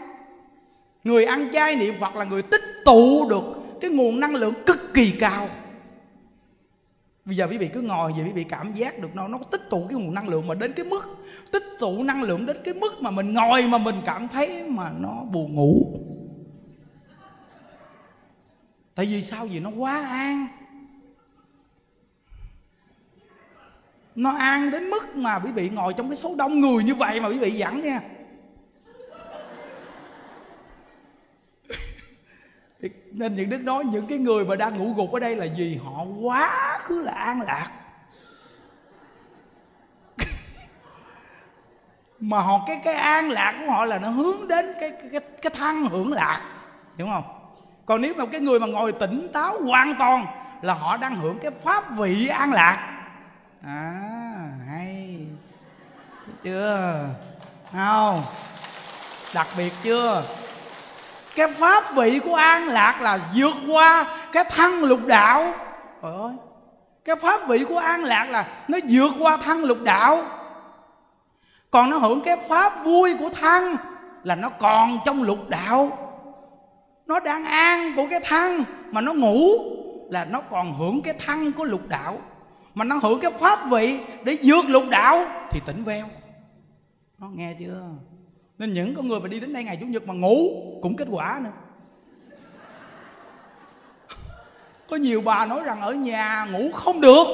người 1.09 1.25
ăn 1.25 1.49
chay 1.53 1.77
niệm 1.77 1.95
phật 2.01 2.17
là 2.17 2.25
người 2.25 2.43
tích 2.43 2.63
tụ 2.85 3.29
được 3.31 3.45
cái 3.81 3.91
nguồn 3.91 4.21
năng 4.21 4.35
lượng 4.35 4.55
cực 4.67 4.95
kỳ 4.95 5.11
cao. 5.11 5.49
Bây 7.25 7.37
giờ 7.37 7.47
quý 7.51 7.59
vị 7.59 7.69
cứ 7.73 7.81
ngồi 7.81 8.13
vậy 8.13 8.25
quý 8.25 8.33
vị 8.33 8.45
cảm 8.45 8.73
giác 8.75 8.99
được 8.99 9.09
nó 9.15 9.29
nó 9.29 9.39
tích 9.51 9.71
tụ 9.71 9.87
cái 9.91 9.99
nguồn 9.99 10.15
năng 10.15 10.29
lượng 10.29 10.47
mà 10.47 10.55
đến 10.55 10.73
cái 10.73 10.87
mức, 10.87 11.17
tích 11.53 11.65
tụ 11.79 12.03
năng 12.03 12.23
lượng 12.23 12.47
đến 12.47 12.57
cái 12.65 12.75
mức 12.75 12.93
mà 13.01 13.11
mình 13.11 13.35
ngồi 13.35 13.67
mà 13.69 13.79
mình 13.79 13.95
cảm 14.07 14.29
thấy 14.29 14.65
mà 14.69 14.93
nó 14.99 15.25
buồn 15.33 15.55
ngủ. 15.55 15.99
Tại 18.95 19.07
vì 19.07 19.23
sao? 19.23 19.47
Vì 19.47 19.61
nó 19.61 19.71
quá 19.71 20.07
an. 20.09 20.47
Nó 24.15 24.31
an 24.31 24.71
đến 24.71 24.91
mức 24.91 25.17
mà 25.17 25.39
quý 25.39 25.53
vị 25.53 25.69
ngồi 25.69 25.93
trong 25.97 26.09
cái 26.09 26.17
số 26.17 26.35
đông 26.35 26.61
người 26.61 26.85
như 26.85 26.95
vậy 26.95 27.21
mà 27.21 27.29
quý 27.29 27.39
vị 27.39 27.51
dẫn 27.51 27.81
nha. 27.81 28.01
Nên 33.13 33.37
những 33.37 33.51
đức 33.51 33.59
nói 33.59 33.85
những 33.85 34.07
cái 34.07 34.19
người 34.19 34.45
mà 34.45 34.57
đang 34.57 34.79
ngủ 34.79 34.95
gục 34.97 35.13
ở 35.13 35.21
đây 35.21 35.37
là 35.37 35.45
gì 35.45 35.81
họ 35.85 36.05
quá 36.23 36.79
khứ 36.83 37.01
là 37.01 37.13
an 37.13 37.41
lạc. 37.43 37.71
Mà 42.21 42.41
họ 42.41 42.65
cái 42.67 42.81
cái 42.85 42.95
an 42.95 43.29
lạc 43.29 43.55
của 43.61 43.73
họ 43.73 43.85
là 43.85 43.99
nó 43.99 44.09
hướng 44.09 44.49
đến 44.49 44.75
cái 44.81 44.91
cái 44.91 45.09
cái, 45.13 45.21
cái 45.43 45.53
thăng 45.57 45.85
hưởng 45.85 46.13
lạc 46.13 46.43
hiểu 46.99 47.07
không? 47.07 47.25
Còn 47.87 48.01
nếu 48.01 48.15
mà 48.19 48.27
cái 48.27 48.41
người 48.41 48.61
mà 48.61 48.67
ngồi 48.67 48.93
tỉnh 48.93 49.29
táo 49.33 49.63
hoàn 49.63 49.95
toàn 49.99 50.27
là 50.63 50.75
họ 50.75 50.97
đang 50.97 51.17
hưởng 51.17 51.39
cái 51.39 51.51
pháp 51.51 51.97
vị 51.97 52.29
an 52.29 52.53
lạc. 52.53 53.05
À 53.63 53.93
hay. 54.69 55.27
Thấy 56.27 56.35
chưa? 56.43 57.09
Không? 57.73 58.23
Đặc 59.35 59.47
biệt 59.57 59.73
chưa? 59.83 60.23
Cái 61.39 61.49
pháp 61.49 61.95
vị 61.97 62.21
của 62.25 62.35
an 62.35 62.69
lạc 62.69 63.01
là 63.01 63.19
vượt 63.35 63.55
qua 63.69 64.19
cái 64.33 64.45
thăng 64.45 64.85
lục 64.85 65.07
đạo. 65.07 65.53
Trời 66.03 66.13
ơi, 66.15 66.33
cái 67.05 67.17
pháp 67.17 67.49
vị 67.49 67.65
của 67.69 67.79
an 67.79 68.05
lạc 68.05 68.31
là 68.31 68.65
nó 68.69 68.79
vượt 68.89 69.13
qua 69.19 69.37
thăng 69.37 69.65
lục 69.65 69.79
đạo. 69.85 70.23
Còn 71.71 71.91
nó 71.91 71.99
hưởng 71.99 72.21
cái 72.21 72.37
pháp 72.49 72.85
vui 72.85 73.17
của 73.19 73.29
thăng 73.29 73.77
là 74.25 74.35
nó 74.35 74.49
còn 74.49 74.99
trong 75.05 75.23
lục 75.23 75.49
đạo. 75.49 75.99
Nó 77.07 77.21
đang 77.21 77.45
an 77.45 77.93
của 77.97 78.07
cái 78.11 78.21
thăng 78.25 78.65
mà 78.91 79.01
nó 79.01 79.13
ngủ 79.13 79.51
là 80.11 80.25
nó 80.25 80.41
còn 80.41 80.75
hưởng 80.75 81.03
cái 81.03 81.15
thăng 81.27 81.53
của 81.53 81.65
lục 81.65 81.89
đạo. 81.89 82.19
Mà 82.75 82.85
nó 82.85 82.97
hưởng 83.03 83.21
cái 83.21 83.31
pháp 83.31 83.71
vị 83.71 84.01
để 84.25 84.39
vượt 84.43 84.65
lục 84.69 84.85
đạo 84.91 85.25
thì 85.51 85.61
tỉnh 85.67 85.85
veo. 85.85 86.07
Nó 87.19 87.29
nghe 87.35 87.55
chưa? 87.59 87.83
Nên 88.59 88.75
những 88.75 88.95
con 88.95 89.09
người 89.09 89.21
mà 89.21 89.29
đi 89.29 89.41
đến 89.41 89.53
đây 89.53 89.65
ngày 89.65 89.79
chủ 89.81 89.87
nhật 89.87 90.07
mà 90.07 90.15
ngủ 90.15 90.37
cũng 90.83 90.97
kết 90.97 91.09
quả 91.11 91.41
nữa. 91.45 91.51
Có 94.89 94.97
nhiều 94.97 95.23
bà 95.25 95.47
nói 95.47 95.61
rằng 95.65 95.81
ở 95.81 95.93
nhà 95.93 96.47
ngủ 96.53 96.71
không 96.73 97.01
được. 97.01 97.25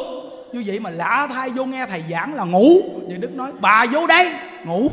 Như 0.52 0.62
vậy 0.66 0.80
mà 0.80 0.90
lạ 0.90 1.28
thay 1.30 1.50
vô 1.50 1.64
nghe 1.64 1.86
thầy 1.86 2.04
giảng 2.10 2.34
là 2.34 2.44
ngủ. 2.44 2.82
Như 3.08 3.16
đức 3.16 3.34
nói, 3.34 3.52
bà 3.60 3.84
vô 3.92 4.06
đây, 4.06 4.32
ngủ. 4.64 4.80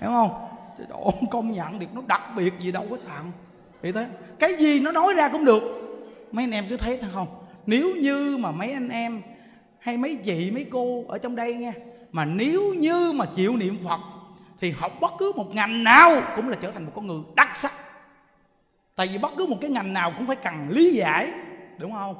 Hiểu 0.00 0.10
không? 0.10 0.48
Ông 0.90 1.26
công 1.30 1.52
nhận 1.52 1.78
được, 1.78 1.86
nó 1.94 2.02
đặc 2.06 2.22
biệt 2.36 2.52
gì 2.58 2.72
đâu 2.72 2.86
có 2.90 2.96
tặng. 2.96 3.32
Vậy 3.82 3.92
thế 3.92 4.06
cái 4.38 4.54
gì 4.54 4.80
nó 4.80 4.92
nói 4.92 5.14
ra 5.14 5.28
cũng 5.28 5.44
được. 5.44 5.62
Mấy 6.32 6.44
anh 6.44 6.50
em 6.50 6.64
cứ 6.68 6.76
thấy 6.76 7.00
không? 7.12 7.28
Nếu 7.66 7.96
như 7.96 8.36
mà 8.40 8.50
mấy 8.50 8.72
anh 8.72 8.88
em 8.88 9.22
hay 9.78 9.96
mấy 9.96 10.14
chị, 10.14 10.50
mấy 10.50 10.66
cô 10.70 11.04
ở 11.08 11.18
trong 11.18 11.36
đây 11.36 11.54
nghe 11.54 11.72
mà 12.12 12.24
nếu 12.24 12.74
như 12.74 13.12
mà 13.12 13.24
chịu 13.34 13.56
niệm 13.56 13.78
phật, 13.84 14.00
thì 14.60 14.70
học 14.70 14.92
bất 15.00 15.12
cứ 15.18 15.32
một 15.36 15.54
ngành 15.54 15.84
nào 15.84 16.22
cũng 16.36 16.48
là 16.48 16.56
trở 16.60 16.70
thành 16.70 16.84
một 16.84 16.92
con 16.94 17.06
người 17.06 17.20
đắc 17.36 17.56
sắc. 17.60 17.72
Tại 18.96 19.08
vì 19.12 19.18
bất 19.18 19.32
cứ 19.36 19.46
một 19.46 19.56
cái 19.60 19.70
ngành 19.70 19.92
nào 19.92 20.12
cũng 20.16 20.26
phải 20.26 20.36
cần 20.36 20.68
lý 20.70 20.90
giải, 20.90 21.28
đúng 21.78 21.92
không? 21.92 22.16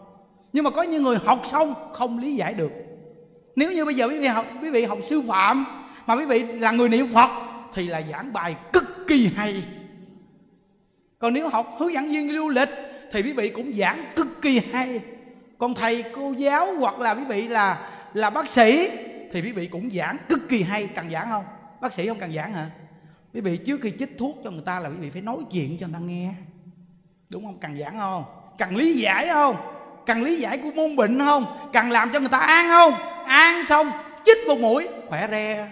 Nhưng 0.52 0.64
mà 0.64 0.70
có 0.70 0.82
những 0.82 1.02
người 1.02 1.18
học 1.24 1.42
xong 1.44 1.74
không 1.92 2.18
lý 2.18 2.34
giải 2.34 2.54
được. 2.54 2.72
Nếu 3.56 3.72
như 3.72 3.84
bây 3.84 3.94
giờ 3.94 4.08
quý 4.08 4.18
vị 4.18 4.26
học, 4.26 4.46
quý 4.62 4.70
vị 4.70 4.84
học 4.84 4.98
sư 5.04 5.22
phạm, 5.28 5.66
mà 6.06 6.16
quý 6.16 6.26
vị 6.26 6.42
là 6.42 6.70
người 6.70 6.88
niệm 6.88 7.06
phật, 7.12 7.30
thì 7.74 7.88
là 7.88 8.02
giảng 8.12 8.32
bài 8.32 8.56
cực 8.72 9.06
kỳ 9.06 9.30
hay. 9.36 9.64
Còn 11.18 11.34
nếu 11.34 11.48
học 11.48 11.76
hướng 11.78 11.92
dẫn 11.92 12.08
viên 12.08 12.32
du 12.32 12.48
lịch, 12.48 12.68
thì 13.12 13.22
quý 13.22 13.32
vị 13.32 13.48
cũng 13.48 13.74
giảng 13.74 14.12
cực 14.16 14.42
kỳ 14.42 14.60
hay. 14.72 15.00
Còn 15.58 15.74
thầy, 15.74 16.04
cô 16.14 16.32
giáo 16.32 16.74
hoặc 16.74 17.00
là 17.00 17.14
quý 17.14 17.24
vị 17.28 17.48
là 17.48 17.88
là 18.14 18.30
bác 18.30 18.48
sĩ 18.48 18.90
thì 19.32 19.42
quý 19.42 19.52
vị 19.52 19.66
cũng 19.66 19.90
giảng 19.90 20.16
cực 20.28 20.40
kỳ 20.48 20.62
hay. 20.62 20.86
Cần 20.86 21.10
giảng 21.10 21.28
không? 21.28 21.44
Bác 21.80 21.92
sĩ 21.92 22.08
không 22.08 22.18
cần 22.18 22.32
giảng 22.32 22.52
hả? 22.52 22.70
Quý 23.34 23.40
vị 23.40 23.56
trước 23.56 23.80
khi 23.82 23.92
chích 23.98 24.18
thuốc 24.18 24.38
cho 24.44 24.50
người 24.50 24.62
ta 24.64 24.80
là 24.80 24.88
quý 24.88 24.96
vị 24.96 25.10
phải 25.10 25.22
nói 25.22 25.36
chuyện 25.50 25.76
cho 25.80 25.86
người 25.86 25.94
ta 25.94 25.98
nghe. 25.98 26.34
Đúng 27.28 27.44
không? 27.44 27.58
Cần 27.60 27.78
giảng 27.78 28.00
không? 28.00 28.24
Cần 28.58 28.76
lý 28.76 28.92
giải 28.92 29.28
không? 29.28 29.56
Cần 30.06 30.22
lý 30.22 30.36
giải 30.36 30.58
của 30.58 30.70
môn 30.74 30.96
bệnh 30.96 31.18
không? 31.18 31.70
Cần 31.72 31.90
làm 31.90 32.10
cho 32.12 32.20
người 32.20 32.28
ta 32.28 32.38
an 32.38 32.68
không? 32.68 32.94
An 33.26 33.64
xong, 33.64 33.90
chích 34.24 34.38
một 34.48 34.58
mũi, 34.58 34.88
khỏe 35.08 35.28
re. 35.30 35.70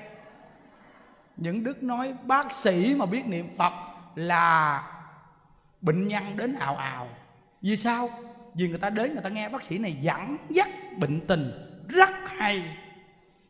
Những 1.37 1.65
đức 1.65 1.83
nói, 1.83 2.15
bác 2.25 2.53
sĩ 2.53 2.95
mà 2.97 3.07
biết 3.07 3.27
niệm 3.27 3.49
phật 3.57 3.73
là 4.15 4.83
bệnh 5.81 6.09
nhân 6.09 6.23
đến 6.37 6.55
ào 6.55 6.77
ào. 6.77 7.09
Vì 7.63 7.77
sao? 7.77 8.11
Vì 8.55 8.69
người 8.69 8.79
ta 8.79 8.91
đến, 8.91 9.13
người 9.13 9.23
ta 9.23 9.29
nghe 9.29 9.49
bác 9.49 9.65
sĩ 9.65 9.79
này 9.79 9.97
dẫn 10.01 10.37
dắt 10.49 10.69
bệnh 10.99 11.21
tình. 11.21 11.53
Rất 11.89 12.11
hay 12.27 12.63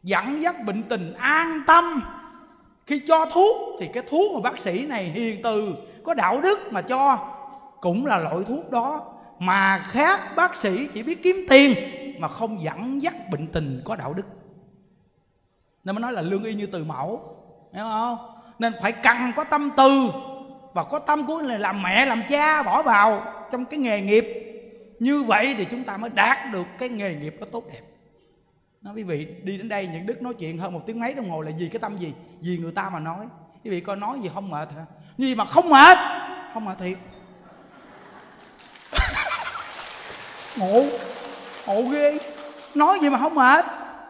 dẫn 0.02 0.42
dắt 0.42 0.64
bệnh 0.64 0.82
tình 0.82 1.14
an 1.14 1.60
tâm. 1.66 2.02
Khi 2.86 3.02
cho 3.06 3.26
thuốc 3.26 3.56
thì 3.80 3.88
cái 3.94 4.02
thuốc 4.08 4.32
mà 4.34 4.50
bác 4.50 4.58
sĩ 4.58 4.86
này 4.86 5.04
hiền 5.04 5.40
từ, 5.42 5.74
có 6.04 6.14
đạo 6.14 6.40
đức 6.42 6.58
mà 6.70 6.82
cho, 6.82 7.18
cũng 7.80 8.06
là 8.06 8.18
loại 8.18 8.36
thuốc 8.48 8.70
đó. 8.70 9.06
Mà 9.38 9.78
khác, 9.90 10.20
bác 10.36 10.54
sĩ 10.54 10.88
chỉ 10.94 11.02
biết 11.02 11.22
kiếm 11.22 11.36
tiền 11.48 11.74
mà 12.18 12.28
không 12.28 12.62
dẫn 12.62 13.02
dắt 13.02 13.14
bệnh 13.30 13.46
tình 13.46 13.82
có 13.84 13.96
đạo 13.96 14.14
đức. 14.14 14.26
Nên 15.84 15.94
mới 15.94 16.02
nói 16.02 16.12
là 16.12 16.22
lương 16.22 16.44
y 16.44 16.54
như 16.54 16.66
từ 16.66 16.84
mẫu, 16.84 17.36
hiểu 17.72 17.84
không? 17.84 18.18
Nên 18.58 18.72
phải 18.82 18.92
cần 18.92 19.16
có 19.36 19.44
tâm 19.44 19.70
từ, 19.76 20.08
và 20.74 20.84
có 20.84 20.98
tâm 20.98 21.26
của 21.26 21.42
là 21.42 21.58
làm 21.58 21.82
mẹ, 21.82 22.06
làm 22.06 22.22
cha, 22.30 22.62
bỏ 22.62 22.82
vào 22.82 23.22
trong 23.52 23.64
cái 23.64 23.78
nghề 23.78 24.00
nghiệp. 24.00 24.24
Như 24.98 25.22
vậy 25.22 25.54
thì 25.58 25.64
chúng 25.70 25.84
ta 25.84 25.96
mới 25.96 26.10
đạt 26.10 26.38
được 26.52 26.66
cái 26.78 26.88
nghề 26.88 27.14
nghiệp 27.14 27.36
nó 27.40 27.46
tốt 27.52 27.64
đẹp 27.72 27.80
nói, 28.82 28.94
quý 28.94 29.02
vị, 29.02 29.26
đi 29.42 29.58
đến 29.58 29.68
đây 29.68 29.88
những 29.92 30.06
đức 30.06 30.22
nói 30.22 30.34
chuyện 30.34 30.58
hơn 30.58 30.72
một 30.72 30.82
tiếng 30.86 31.00
mấy 31.00 31.14
đồng 31.14 31.30
hồ 31.30 31.40
là 31.40 31.50
vì 31.58 31.68
cái 31.68 31.80
tâm 31.80 31.96
gì? 31.96 32.14
Vì 32.40 32.58
người 32.58 32.72
ta 32.72 32.90
mà 32.90 32.98
nói. 32.98 33.26
Quý 33.64 33.70
vị 33.70 33.80
coi 33.80 33.96
nói 33.96 34.20
gì 34.20 34.30
không 34.34 34.50
mệt 34.50 34.68
hả? 34.76 34.84
Gì 35.18 35.34
mà 35.34 35.44
không 35.44 35.68
mệt 35.68 35.98
không 36.54 36.64
mệt 36.64 36.78
thiệt. 36.78 36.98
Ngộ 40.56 40.84
ngộ 41.66 41.82
ghê. 41.82 42.18
Nói 42.74 42.98
gì 43.02 43.10
mà 43.10 43.18
không 43.18 43.34
mệt. 43.34 43.64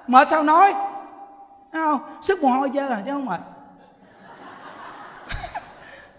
Mệt 0.06 0.28
sao 0.30 0.42
nói? 0.42 0.72
Thấy 1.72 1.82
không? 1.82 2.00
Sức 2.22 2.42
mồ 2.42 2.48
hôi 2.48 2.70
chơi 2.74 2.90
là 2.90 3.02
chứ 3.06 3.10
không 3.10 3.26
mệt. 3.26 3.40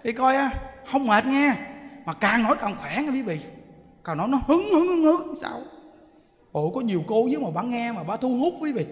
Thì 0.04 0.12
coi 0.12 0.36
á 0.36 0.52
không 0.92 1.08
mệt 1.08 1.26
nghe. 1.26 1.56
Mà 2.06 2.14
càng 2.14 2.44
nói 2.44 2.56
càng 2.60 2.76
khỏe 2.80 3.02
nghe 3.02 3.12
quý 3.12 3.22
vị. 3.22 3.42
Càng 4.04 4.18
nói 4.18 4.28
nó 4.28 4.40
hứng 4.48 4.70
hứng 4.72 4.88
hứng 4.88 5.04
hứng. 5.04 5.36
Sao? 5.42 5.62
Ồ, 6.52 6.70
có 6.70 6.82
nhiều 6.82 7.04
cô 7.08 7.24
với 7.24 7.40
mà 7.40 7.50
bà 7.54 7.62
nghe 7.62 7.92
mà 7.92 8.04
bà 8.04 8.18
thu 8.18 8.38
hút 8.38 8.54
quý 8.60 8.72
vị. 8.72 8.86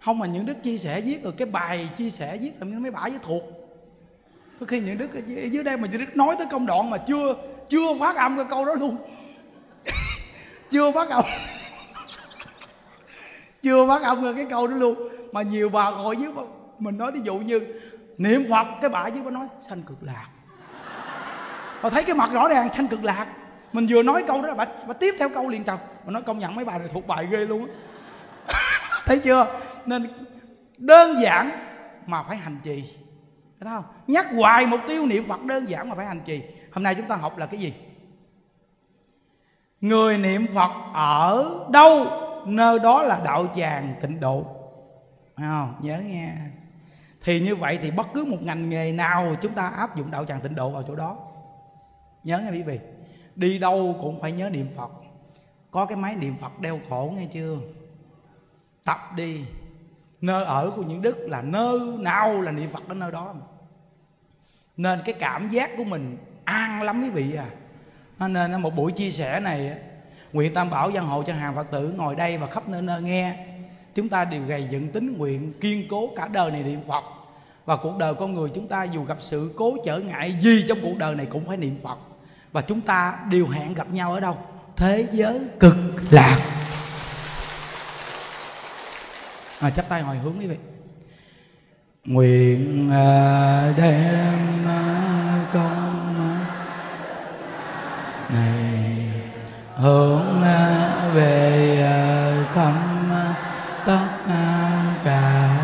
Không 0.00 0.18
mà 0.18 0.26
những 0.26 0.46
đức 0.46 0.62
chia 0.62 0.78
sẻ 0.78 1.00
viết 1.00 1.22
rồi 1.22 1.32
cái 1.36 1.46
bài 1.46 1.88
chia 1.96 2.10
sẻ 2.10 2.38
viết 2.40 2.52
là 2.60 2.64
mấy 2.64 2.90
bả 2.90 3.00
với 3.00 3.18
thuộc. 3.22 3.42
Có 4.60 4.66
khi 4.66 4.80
những 4.80 4.98
đức 4.98 5.26
dưới 5.26 5.64
đây 5.64 5.76
mà 5.76 5.88
những 5.92 6.00
đức 6.00 6.16
nói 6.16 6.34
tới 6.38 6.46
công 6.50 6.66
đoạn 6.66 6.90
mà 6.90 6.98
chưa 6.98 7.36
chưa 7.68 7.94
phát 8.00 8.16
âm 8.16 8.36
cái 8.36 8.46
câu 8.50 8.64
đó 8.64 8.74
luôn. 8.74 8.96
Chưa 10.70 10.92
phát 10.92 11.08
âm. 11.08 11.24
Chưa 13.62 13.88
phát 13.88 14.02
âm 14.02 14.34
cái 14.36 14.46
câu 14.50 14.66
đó 14.66 14.76
luôn. 14.76 15.08
Mà 15.32 15.42
nhiều 15.42 15.68
bà 15.68 15.90
ngồi 15.90 16.16
dưới 16.16 16.32
mình 16.78 16.98
nói 16.98 17.12
ví 17.12 17.20
dụ 17.24 17.38
như, 17.38 17.60
niệm 18.18 18.44
phật, 18.50 18.66
cái 18.80 18.90
bà 18.90 19.06
dưới 19.06 19.22
bà 19.22 19.30
nói, 19.30 19.46
sanh 19.68 19.82
cực 19.82 20.02
lạc. 20.02 20.26
Bà 21.82 21.90
thấy 21.90 22.02
cái 22.02 22.14
mặt 22.14 22.30
rõ 22.32 22.48
ràng, 22.48 22.68
sanh 22.72 22.88
cực 22.88 23.04
lạc 23.04 23.26
mình 23.72 23.86
vừa 23.88 24.02
nói 24.02 24.24
câu 24.26 24.42
đó 24.42 24.54
bà, 24.54 24.66
bà 24.86 24.92
tiếp 24.92 25.14
theo 25.18 25.28
câu 25.28 25.48
liền 25.48 25.64
chồng 25.64 25.78
mà 26.04 26.12
nói 26.12 26.22
công 26.22 26.38
nhận 26.38 26.54
mấy 26.54 26.64
bài 26.64 26.78
này 26.78 26.88
thuộc 26.92 27.06
bài 27.06 27.26
ghê 27.30 27.46
luôn 27.46 27.68
thấy 29.06 29.18
chưa? 29.18 29.60
Nên 29.86 30.08
đơn 30.78 31.20
giản 31.20 31.50
mà 32.06 32.22
phải 32.22 32.36
hành 32.36 32.58
trì. 32.62 32.84
Thấy 33.60 33.72
không? 33.74 33.84
Nhắc 34.06 34.26
hoài 34.36 34.66
mục 34.66 34.80
tiêu 34.88 35.06
niệm 35.06 35.28
phật 35.28 35.44
đơn 35.44 35.68
giản 35.68 35.88
mà 35.88 35.94
phải 35.94 36.06
hành 36.06 36.20
trì. 36.24 36.42
Hôm 36.72 36.82
nay 36.82 36.94
chúng 36.94 37.08
ta 37.08 37.16
học 37.16 37.38
là 37.38 37.46
cái 37.46 37.60
gì? 37.60 37.74
Người 39.80 40.18
niệm 40.18 40.46
phật 40.54 40.70
ở 40.94 41.58
đâu 41.70 42.06
nơi 42.46 42.78
đó 42.78 43.02
là 43.02 43.20
đạo 43.24 43.46
tràng 43.56 43.94
tịnh 44.02 44.20
độ. 44.20 44.44
Thấy 45.36 45.46
không? 45.48 45.74
Nhớ 45.80 45.98
nghe. 46.06 46.32
Thì 47.22 47.40
như 47.40 47.56
vậy 47.56 47.78
thì 47.82 47.90
bất 47.90 48.06
cứ 48.14 48.24
một 48.24 48.42
ngành 48.42 48.68
nghề 48.68 48.92
nào 48.92 49.36
chúng 49.42 49.52
ta 49.52 49.66
áp 49.68 49.96
dụng 49.96 50.10
đạo 50.10 50.24
tràng 50.24 50.40
tịnh 50.40 50.54
độ 50.54 50.70
vào 50.70 50.82
chỗ 50.82 50.94
đó. 50.94 51.18
Nhớ 52.24 52.38
nghe 52.38 52.50
quý 52.50 52.62
vị 52.62 52.78
đi 53.36 53.58
đâu 53.58 53.96
cũng 54.00 54.20
phải 54.20 54.32
nhớ 54.32 54.50
niệm 54.50 54.68
phật. 54.76 54.90
Có 55.70 55.86
cái 55.86 55.96
máy 55.96 56.16
niệm 56.16 56.34
phật 56.40 56.60
đeo 56.60 56.80
khổ 56.88 57.12
nghe 57.16 57.26
chưa? 57.32 57.56
Tập 58.84 58.98
đi. 59.16 59.40
Nơi 60.20 60.44
ở 60.44 60.70
của 60.76 60.82
những 60.82 61.02
đức 61.02 61.16
là 61.18 61.42
nơi 61.42 61.78
nào 61.98 62.40
là 62.40 62.52
niệm 62.52 62.70
phật 62.72 62.82
ở 62.88 62.94
nơi 62.94 63.12
đó? 63.12 63.34
Nên 64.76 65.00
cái 65.04 65.14
cảm 65.18 65.48
giác 65.48 65.70
của 65.76 65.84
mình 65.84 66.16
an 66.44 66.82
lắm 66.82 67.02
quý 67.02 67.10
vị 67.10 67.34
à. 67.34 67.50
Nên 68.28 68.62
một 68.62 68.74
buổi 68.74 68.92
chia 68.92 69.10
sẻ 69.10 69.40
này 69.40 69.78
nguyện 70.32 70.54
tam 70.54 70.70
bảo 70.70 70.90
văn 70.90 71.06
hộ 71.06 71.22
cho 71.22 71.32
hàng 71.32 71.54
phật 71.54 71.70
tử 71.70 71.94
ngồi 71.96 72.14
đây 72.14 72.38
và 72.38 72.46
khắp 72.46 72.68
nơi 72.68 72.82
nơi 72.82 73.02
nghe. 73.02 73.46
Chúng 73.94 74.08
ta 74.08 74.24
đều 74.24 74.42
gầy 74.46 74.66
dựng 74.70 74.88
tính 74.88 75.18
nguyện, 75.18 75.52
kiên 75.60 75.88
cố 75.88 76.10
cả 76.16 76.28
đời 76.28 76.50
này 76.50 76.62
niệm 76.62 76.80
phật. 76.88 77.04
Và 77.64 77.76
cuộc 77.76 77.98
đời 77.98 78.14
con 78.14 78.34
người 78.34 78.50
chúng 78.54 78.68
ta 78.68 78.84
dù 78.84 79.04
gặp 79.04 79.16
sự 79.20 79.54
cố 79.56 79.76
trở 79.84 79.98
ngại 79.98 80.36
gì 80.40 80.64
trong 80.68 80.78
cuộc 80.82 80.98
đời 80.98 81.14
này 81.14 81.26
cũng 81.26 81.46
phải 81.46 81.56
niệm 81.56 81.78
phật 81.82 81.98
và 82.52 82.62
chúng 82.62 82.80
ta 82.80 83.18
đều 83.30 83.48
hẹn 83.48 83.74
gặp 83.74 83.92
nhau 83.92 84.12
ở 84.12 84.20
đâu? 84.20 84.38
Thế 84.76 85.08
giới 85.12 85.40
cực 85.60 85.76
lạc. 86.10 86.38
À, 89.60 89.70
chắp 89.70 89.88
tay 89.88 90.02
hồi 90.02 90.16
hướng 90.16 90.38
quý 90.38 90.46
vị. 90.46 90.56
Nguyện 92.04 92.90
à, 92.92 93.72
đem 93.76 94.66
à, 94.66 95.50
công 95.52 96.14
à, 96.18 96.32
này 98.28 99.12
hướng 99.76 100.42
về 101.14 101.60
khắp 102.54 102.74
tất 103.86 104.08
cả 105.04 105.56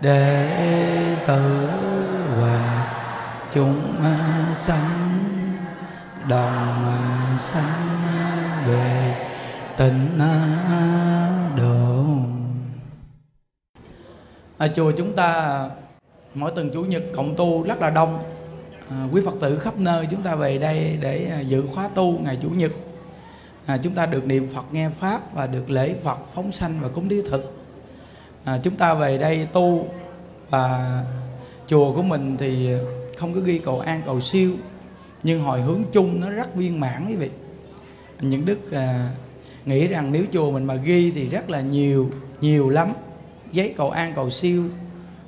đệ 0.00 1.16
tử 1.26 1.68
và 2.36 2.86
chúng 3.52 4.04
sanh 4.54 4.99
đồng 6.30 6.96
sanh 7.38 8.04
về 8.66 9.16
tịnh 9.76 10.18
độ. 11.56 12.04
Ở 14.58 14.68
chùa 14.74 14.92
chúng 14.96 15.16
ta 15.16 15.60
mỗi 16.34 16.50
tuần 16.50 16.70
chủ 16.74 16.82
nhật 16.82 17.02
cộng 17.16 17.36
tu 17.36 17.62
rất 17.62 17.80
là 17.80 17.90
đông. 17.90 18.18
À, 18.90 19.06
quý 19.12 19.22
phật 19.24 19.34
tử 19.40 19.58
khắp 19.58 19.78
nơi 19.78 20.06
chúng 20.10 20.22
ta 20.22 20.34
về 20.34 20.58
đây 20.58 20.98
để 21.00 21.30
à, 21.30 21.40
dự 21.40 21.64
khóa 21.74 21.88
tu 21.94 22.18
ngày 22.18 22.38
chủ 22.42 22.48
nhật. 22.48 22.70
À, 23.66 23.78
chúng 23.78 23.94
ta 23.94 24.06
được 24.06 24.26
niệm 24.26 24.48
phật 24.54 24.64
nghe 24.72 24.88
pháp 24.88 25.34
và 25.34 25.46
được 25.46 25.70
lễ 25.70 25.94
phật 26.04 26.18
phóng 26.34 26.52
sanh 26.52 26.74
và 26.80 26.88
cúng 26.88 27.08
thí 27.08 27.22
thực. 27.30 27.54
À, 28.44 28.58
chúng 28.62 28.76
ta 28.76 28.94
về 28.94 29.18
đây 29.18 29.48
tu 29.52 29.88
và 30.50 31.02
chùa 31.66 31.92
của 31.92 32.02
mình 32.02 32.36
thì 32.36 32.70
không 33.16 33.34
có 33.34 33.40
ghi 33.40 33.58
cầu 33.58 33.80
an 33.80 34.02
cầu 34.06 34.20
siêu 34.20 34.50
nhưng 35.22 35.42
hồi 35.42 35.62
hướng 35.62 35.82
chung 35.92 36.20
nó 36.20 36.30
rất 36.30 36.54
viên 36.54 36.80
mãn 36.80 37.06
quý 37.08 37.16
vị. 37.16 37.30
Những 38.20 38.44
đức 38.44 38.72
à, 38.72 39.10
nghĩ 39.66 39.86
rằng 39.86 40.12
nếu 40.12 40.24
chùa 40.32 40.50
mình 40.50 40.64
mà 40.64 40.74
ghi 40.74 41.10
thì 41.10 41.28
rất 41.28 41.50
là 41.50 41.60
nhiều 41.60 42.10
nhiều 42.40 42.68
lắm. 42.68 42.88
Giấy 43.52 43.74
cầu 43.76 43.90
an 43.90 44.12
cầu 44.14 44.30
siêu. 44.30 44.64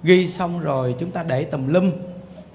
Ghi 0.03 0.27
xong 0.27 0.61
rồi 0.61 0.95
chúng 0.99 1.11
ta 1.11 1.23
để 1.23 1.45
tùm 1.45 1.69
lum 1.69 1.93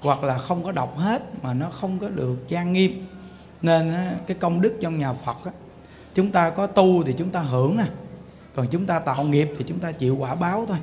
hoặc 0.00 0.24
là 0.24 0.38
không 0.38 0.64
có 0.64 0.72
đọc 0.72 0.96
hết 0.96 1.22
mà 1.42 1.54
nó 1.54 1.70
không 1.70 1.98
có 1.98 2.08
được 2.08 2.48
trang 2.48 2.72
nghiêm. 2.72 3.06
Nên 3.62 3.92
cái 4.26 4.36
công 4.40 4.60
đức 4.60 4.74
trong 4.80 4.98
nhà 4.98 5.12
phật 5.12 5.36
á, 5.44 5.50
chúng 6.14 6.30
ta 6.30 6.50
có 6.50 6.66
tu 6.66 7.02
thì 7.02 7.12
chúng 7.12 7.30
ta 7.30 7.40
hưởng 7.40 7.78
à. 7.78 7.86
Còn 8.54 8.66
chúng 8.66 8.86
ta 8.86 8.98
tạo 8.98 9.24
nghiệp 9.24 9.50
thì 9.58 9.64
chúng 9.68 9.78
ta 9.78 9.92
chịu 9.92 10.16
quả 10.16 10.34
báo 10.34 10.64
thôi. 10.68 10.76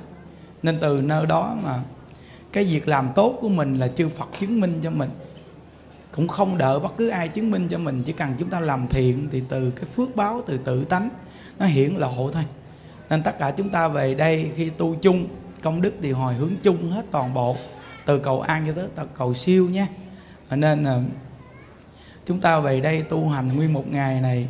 Nên 0.64 0.77
từ 0.82 1.02
nơi 1.02 1.26
đó 1.26 1.57
mà 1.64 1.80
cái 2.52 2.64
việc 2.64 2.88
làm 2.88 3.10
tốt 3.15 3.38
của 3.41 3.49
mình 3.49 3.80
là 3.80 3.88
chư 3.88 4.10
phật 4.10 4.27
chứng 4.40 4.61
minh 4.61 4.80
cho 4.84 4.91
mình 4.91 5.10
cũng 6.15 6.27
không 6.27 6.57
đợi 6.57 6.79
bất 6.79 6.97
cứ 6.97 7.09
ai 7.09 7.27
chứng 7.27 7.51
minh 7.51 7.67
cho 7.67 7.77
mình, 7.77 8.03
chỉ 8.03 8.11
cần 8.11 8.33
chúng 8.37 8.49
ta 8.49 8.59
làm 8.59 8.87
thiện 8.87 9.27
thì 9.31 9.43
từ 9.49 9.71
cái 9.71 9.85
phước 9.95 10.15
báo, 10.15 10.41
từ 10.47 10.57
tự 10.57 10.85
tánh, 10.85 11.09
nó 11.59 11.65
hiển 11.65 11.93
lộ 11.93 12.31
thôi. 12.33 12.43
Nên 13.09 13.23
tất 13.23 13.39
cả 13.39 13.51
chúng 13.51 13.69
ta 13.69 13.87
về 13.87 14.13
đây 14.13 14.51
khi 14.55 14.69
tu 14.69 14.95
chung, 15.01 15.27
công 15.61 15.81
đức 15.81 15.93
thì 16.01 16.11
hồi 16.11 16.33
hướng 16.33 16.53
chung 16.63 16.91
hết 16.91 17.05
toàn 17.11 17.33
bộ, 17.33 17.55
từ 18.05 18.19
cầu 18.19 18.41
an 18.41 18.63
cho 18.67 18.73
tới 18.73 19.05
cầu 19.17 19.33
siêu 19.33 19.69
nhé. 19.69 19.87
Nên 20.51 20.83
là 20.83 21.01
chúng 22.25 22.39
ta 22.39 22.59
về 22.59 22.81
đây 22.81 23.01
tu 23.01 23.29
hành 23.29 23.55
nguyên 23.55 23.73
một 23.73 23.91
ngày 23.91 24.21
này, 24.21 24.47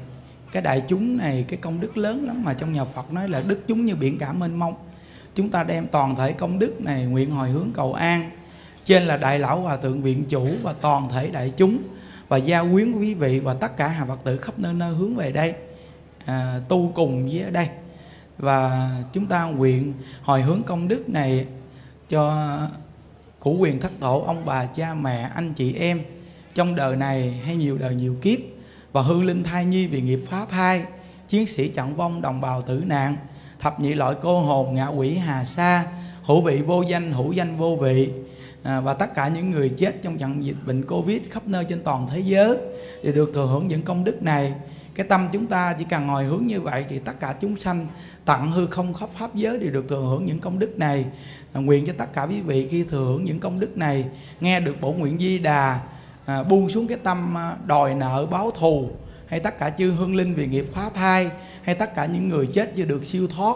cái 0.51 0.61
đại 0.61 0.83
chúng 0.87 1.17
này, 1.17 1.45
cái 1.47 1.59
công 1.61 1.79
đức 1.79 1.97
lớn 1.97 2.25
lắm 2.25 2.43
mà 2.43 2.53
trong 2.53 2.73
nhà 2.73 2.85
Phật 2.85 3.11
nói 3.13 3.29
là 3.29 3.41
đức 3.47 3.67
chúng 3.67 3.85
như 3.85 3.95
biển 3.95 4.17
cả 4.17 4.33
mênh 4.33 4.59
mông. 4.59 4.73
Chúng 5.35 5.49
ta 5.49 5.63
đem 5.63 5.87
toàn 5.87 6.15
thể 6.15 6.31
công 6.31 6.59
đức 6.59 6.81
này 6.81 7.05
nguyện 7.05 7.31
hồi 7.31 7.49
hướng 7.49 7.71
cầu 7.73 7.93
an 7.93 8.29
trên 8.85 9.03
là 9.03 9.17
đại 9.17 9.39
lão 9.39 9.59
hòa 9.59 9.77
thượng 9.77 10.01
viện 10.01 10.25
chủ 10.29 10.47
và 10.63 10.73
toàn 10.81 11.09
thể 11.09 11.29
đại 11.29 11.53
chúng 11.57 11.77
và 12.27 12.37
gia 12.37 12.63
quyến 12.63 12.91
quý 12.91 13.13
vị 13.13 13.39
và 13.39 13.53
tất 13.53 13.77
cả 13.77 13.87
hàng 13.87 14.07
phật 14.07 14.19
tử 14.23 14.37
khắp 14.37 14.59
nơi 14.59 14.73
nơi 14.73 14.93
hướng 14.93 15.15
về 15.15 15.31
đây 15.31 15.53
à, 16.25 16.59
tu 16.67 16.91
cùng 16.95 17.29
với 17.29 17.41
ở 17.41 17.49
đây. 17.49 17.67
Và 18.37 18.89
chúng 19.13 19.25
ta 19.25 19.43
nguyện 19.43 19.93
hồi 20.21 20.41
hướng 20.41 20.63
công 20.63 20.87
đức 20.87 21.09
này 21.09 21.45
cho 22.09 22.57
cụ 23.39 23.57
quyền 23.59 23.79
thất 23.79 23.91
tổ 23.99 24.19
ông 24.19 24.45
bà 24.45 24.65
cha 24.65 24.93
mẹ 24.93 25.29
anh 25.35 25.53
chị 25.53 25.73
em 25.73 26.01
trong 26.53 26.75
đời 26.75 26.95
này 26.95 27.41
hay 27.45 27.55
nhiều 27.55 27.77
đời 27.77 27.95
nhiều 27.95 28.15
kiếp 28.21 28.39
và 28.91 29.01
hư 29.01 29.21
linh 29.21 29.43
thai 29.43 29.65
nhi 29.65 29.87
vì 29.87 30.01
nghiệp 30.01 30.19
phá 30.29 30.45
thai 30.49 30.85
chiến 31.29 31.47
sĩ 31.47 31.69
trận 31.69 31.95
vong 31.95 32.21
đồng 32.21 32.41
bào 32.41 32.61
tử 32.61 32.83
nạn 32.85 33.15
thập 33.59 33.79
nhị 33.79 33.93
loại 33.93 34.15
cô 34.21 34.39
hồn 34.39 34.75
ngạ 34.75 34.87
quỷ 34.87 35.17
hà 35.17 35.45
sa 35.45 35.85
hữu 36.23 36.41
vị 36.41 36.61
vô 36.61 36.81
danh 36.81 37.11
hữu 37.11 37.31
danh 37.31 37.57
vô 37.57 37.75
vị 37.75 38.09
à, 38.65 38.81
và 38.81 38.93
tất 38.93 39.15
cả 39.15 39.27
những 39.27 39.51
người 39.51 39.69
chết 39.69 40.01
trong 40.01 40.17
trận 40.17 40.43
dịch 40.45 40.55
bệnh 40.65 40.85
covid 40.85 41.21
khắp 41.29 41.47
nơi 41.47 41.65
trên 41.69 41.83
toàn 41.83 42.07
thế 42.07 42.19
giới 42.19 42.57
thì 43.03 43.11
được 43.11 43.31
thừa 43.33 43.45
hưởng 43.45 43.67
những 43.67 43.81
công 43.81 44.03
đức 44.03 44.23
này. 44.23 44.53
Cái 44.95 45.05
tâm 45.09 45.27
chúng 45.31 45.47
ta 45.47 45.75
chỉ 45.79 45.85
cần 45.89 46.07
ngồi 46.07 46.23
hướng 46.23 46.47
như 46.47 46.61
vậy 46.61 46.85
thì 46.89 46.99
tất 46.99 47.19
cả 47.19 47.35
chúng 47.41 47.57
sanh 47.57 47.87
tận 48.25 48.51
hư 48.51 48.67
không 48.67 48.93
khắp 48.93 49.09
pháp 49.17 49.35
giới 49.35 49.59
đều 49.59 49.71
được 49.71 49.85
thừa 49.89 50.07
hưởng 50.09 50.25
những 50.25 50.39
công 50.39 50.59
đức 50.59 50.79
này. 50.79 51.05
À, 51.53 51.61
nguyện 51.61 51.85
cho 51.85 51.93
tất 51.97 52.13
cả 52.13 52.23
quý 52.23 52.41
vị 52.41 52.67
khi 52.67 52.83
thừa 52.83 53.05
hưởng 53.05 53.23
những 53.23 53.39
công 53.39 53.59
đức 53.59 53.77
này 53.77 54.05
nghe 54.39 54.59
được 54.59 54.81
bổ 54.81 54.91
nguyện 54.91 55.17
di 55.19 55.37
đà 55.37 55.79
à, 56.25 56.43
buông 56.43 56.69
xuống 56.69 56.87
cái 56.87 56.97
tâm 57.03 57.37
à, 57.37 57.55
đòi 57.65 57.95
nợ 57.95 58.27
báo 58.31 58.51
thù 58.51 58.89
hay 59.27 59.39
tất 59.39 59.59
cả 59.59 59.69
chư 59.69 59.91
hương 59.91 60.15
linh 60.15 60.33
vì 60.33 60.47
nghiệp 60.47 60.65
phá 60.73 60.89
thai 60.93 61.29
hay 61.63 61.75
tất 61.75 61.95
cả 61.95 62.05
những 62.05 62.29
người 62.29 62.47
chết 62.47 62.75
chưa 62.75 62.85
được 62.85 63.05
siêu 63.05 63.27
thoát 63.27 63.55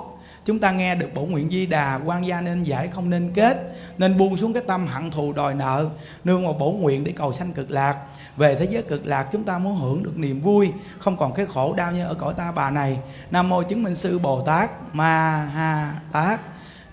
chúng 0.49 0.59
ta 0.59 0.71
nghe 0.71 0.95
được 0.95 1.07
bổ 1.13 1.21
nguyện 1.21 1.49
di 1.49 1.65
đà 1.65 1.99
quan 2.05 2.25
gia 2.25 2.41
nên 2.41 2.63
giải 2.63 2.87
không 2.87 3.09
nên 3.09 3.31
kết, 3.33 3.73
nên 3.97 4.17
buông 4.17 4.37
xuống 4.37 4.53
cái 4.53 4.63
tâm 4.67 4.87
hận 4.87 5.11
thù 5.11 5.33
đòi 5.33 5.53
nợ, 5.53 5.85
nương 6.23 6.45
vào 6.45 6.53
bổ 6.53 6.71
nguyện 6.71 7.03
để 7.03 7.13
cầu 7.15 7.33
sanh 7.33 7.51
cực 7.51 7.71
lạc. 7.71 7.95
Về 8.37 8.55
thế 8.55 8.67
giới 8.69 8.83
cực 8.83 9.05
lạc, 9.05 9.27
chúng 9.31 9.43
ta 9.43 9.57
muốn 9.57 9.75
hưởng 9.75 10.03
được 10.03 10.17
niềm 10.17 10.41
vui, 10.41 10.71
không 10.99 11.17
còn 11.17 11.33
cái 11.33 11.45
khổ 11.45 11.73
đau 11.73 11.91
như 11.91 12.05
ở 12.05 12.13
cõi 12.13 12.33
ta 12.37 12.51
bà 12.51 12.71
này. 12.71 12.97
Nam 13.31 13.49
mô 13.49 13.63
chứng 13.63 13.83
minh 13.83 13.95
sư 13.95 14.19
bồ 14.19 14.41
tát 14.41 14.69
ma 14.93 15.49
ha 15.53 15.93
tát. 16.11 16.39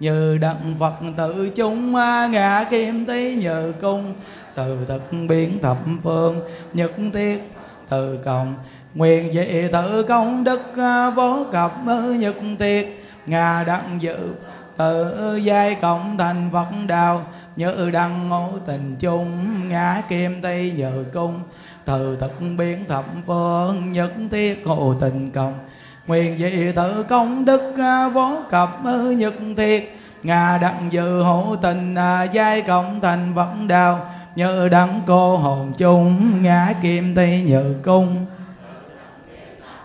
Như 0.00 0.38
đặng 0.38 0.76
phật 0.78 0.94
tự 1.16 1.50
chúng 1.56 1.92
ngã 2.32 2.64
kim 2.70 3.06
tí 3.06 3.34
như 3.34 3.72
cung, 3.72 4.14
từ 4.54 4.78
thực 4.88 5.02
biến 5.28 5.58
thập 5.62 5.78
phương, 6.02 6.40
nhất 6.72 6.92
tiết 7.12 7.50
từ 7.88 8.18
cộng. 8.24 8.54
Nguyện 8.94 9.32
dị 9.32 9.68
tự 9.72 10.02
công 10.02 10.44
đức 10.44 10.60
vô 11.16 11.46
cập 11.52 11.72
nhất 12.18 12.36
tiết 12.58 13.02
ngà 13.26 13.64
đặng 13.66 13.98
dự 14.00 14.34
tự 14.76 15.36
giai 15.36 15.74
cộng 15.74 16.18
thành 16.18 16.50
phật 16.52 16.68
đạo 16.86 17.22
như 17.56 17.90
đăng 17.90 18.28
ngộ 18.28 18.48
tình 18.66 18.96
chung, 19.00 19.28
ngã 19.68 20.02
kim 20.08 20.42
tây 20.42 20.72
nhờ 20.76 21.04
cung. 21.12 21.40
Từ 21.84 22.18
thực 22.20 22.40
biến 22.58 22.84
thập 22.88 23.04
phương, 23.26 23.92
nhất 23.92 24.12
thiết 24.30 24.62
hộ 24.66 24.94
tình 25.00 25.30
cộng. 25.30 25.54
Nguyện 26.06 26.38
dị 26.38 26.72
tự 26.72 27.02
công 27.02 27.44
đức 27.44 27.74
à, 27.78 28.08
vô 28.08 28.36
cập 28.50 28.84
à, 28.84 28.92
nhất 29.16 29.34
thiết. 29.56 30.00
Ngà 30.22 30.58
đặng 30.58 30.88
dự 30.90 31.22
hộ 31.22 31.56
tình 31.62 31.94
à, 31.94 32.22
giai 32.22 32.62
cộng 32.62 33.00
thành 33.00 33.32
phật 33.36 33.52
đạo 33.68 34.06
như 34.36 34.68
đặng 34.68 35.00
cô 35.06 35.36
hồn 35.36 35.72
chung, 35.78 36.42
ngã 36.42 36.74
kim 36.82 37.14
tây 37.14 37.42
nhờ 37.46 37.64
cung. 37.84 38.26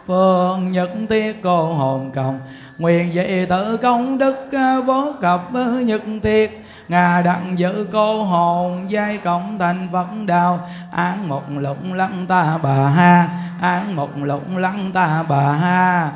Phương 0.05 0.71
nhất 0.71 0.89
thiết 1.09 1.43
cô 1.43 1.73
hồn 1.73 2.11
cộng 2.15 2.39
nguyện 2.81 3.11
vậy 3.13 3.45
tự 3.49 3.77
công 3.77 4.17
đức 4.17 4.49
à, 4.51 4.79
vô 4.79 5.13
cập 5.21 5.53
à, 5.53 5.65
nhất 5.85 6.01
thiết. 6.23 6.65
Ngà 6.87 7.21
đặng 7.21 7.59
giữ 7.59 7.87
cô 7.91 8.23
hồn, 8.23 8.91
giai 8.91 9.17
cộng 9.17 9.59
thành 9.59 9.87
phật 9.93 10.07
đạo 10.25 10.59
án 10.91 11.27
một 11.27 11.43
lụng 11.49 11.93
lăng 11.93 12.25
ta 12.27 12.57
bà 12.63 12.89
ha, 12.89 13.29
án 13.61 13.95
một 13.95 14.09
lụng 14.17 14.57
lăng 14.57 14.91
ta 14.93 15.23
bà 15.29 15.51
ha. 15.51 16.11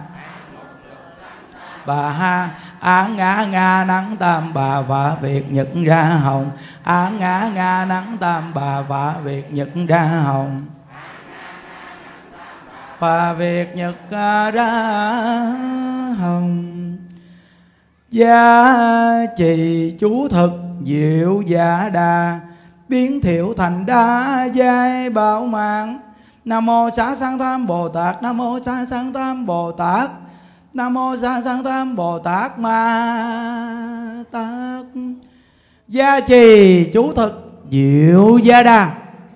Bà 1.85 2.09
ha 2.09 2.49
án 2.79 3.17
ngã 3.17 3.45
ngã 3.51 3.83
nắng 3.87 4.15
tam 4.19 4.53
bà 4.53 4.81
và 4.81 5.15
việc 5.21 5.51
nhật 5.51 5.67
ra 5.85 6.03
hồng. 6.03 6.51
Án 6.83 7.19
ngã 7.19 7.49
ngã 7.53 7.85
nắng 7.89 8.17
tam 8.19 8.53
bà 8.53 8.81
và 8.81 9.13
việc 9.23 9.53
nhật 9.53 9.69
ra 9.87 10.03
hồng. 10.03 10.61
Và 12.99 13.33
việc 13.33 13.75
nhật 13.75 13.95
à, 14.11 14.51
ra 14.51 14.65
hồng. 16.15 16.95
Gia 18.11 19.25
trì 19.37 19.93
chú 19.99 20.27
thực, 20.27 20.51
diệu 20.83 21.41
giả 21.41 21.89
đà 21.93 22.39
biến 22.87 23.21
thiệu 23.21 23.53
thành 23.57 23.85
đa, 23.85 24.45
giai 24.53 25.09
bảo 25.09 25.45
mạng. 25.45 25.99
Nam 26.45 26.65
mô 26.65 26.89
xá 26.97 27.15
sanh 27.15 27.39
tam 27.39 27.67
bồ 27.67 27.89
tát, 27.89 28.23
nam 28.23 28.37
mô 28.37 28.59
xá 28.65 28.85
sanh 28.89 29.13
tam 29.13 29.45
bồ 29.45 29.71
tát, 29.71 30.09
nam 30.73 30.93
mô 30.93 31.17
xá 31.21 31.41
sanh 31.41 31.63
tam 31.63 31.95
bồ 31.95 32.19
tát 32.19 32.59
ma 32.59 34.23
tát. 34.31 34.85
Gia 35.87 36.19
trì 36.19 36.83
chú 36.93 37.13
thực, 37.13 37.61
diệu 37.71 38.37
gia 38.37 38.63
đà 38.63 38.91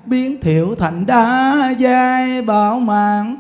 biến 0.06 0.42
thiệu 0.42 0.76
thành 0.76 1.06
đa, 1.06 1.74
giai 1.78 2.42
bảo 2.42 2.80
mạng 2.80 3.36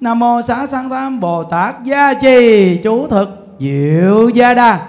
nam 0.00 0.18
mô 0.18 0.42
xá 0.42 0.66
sanh 0.66 0.90
tam 0.90 1.20
bồ 1.20 1.44
tát 1.44 1.84
gia 1.84 2.14
trì. 2.14 2.80
Chú 2.84 3.06
thực 3.06 3.56
diệu 3.58 4.28
gia 4.28 4.54
đa. 4.54 4.86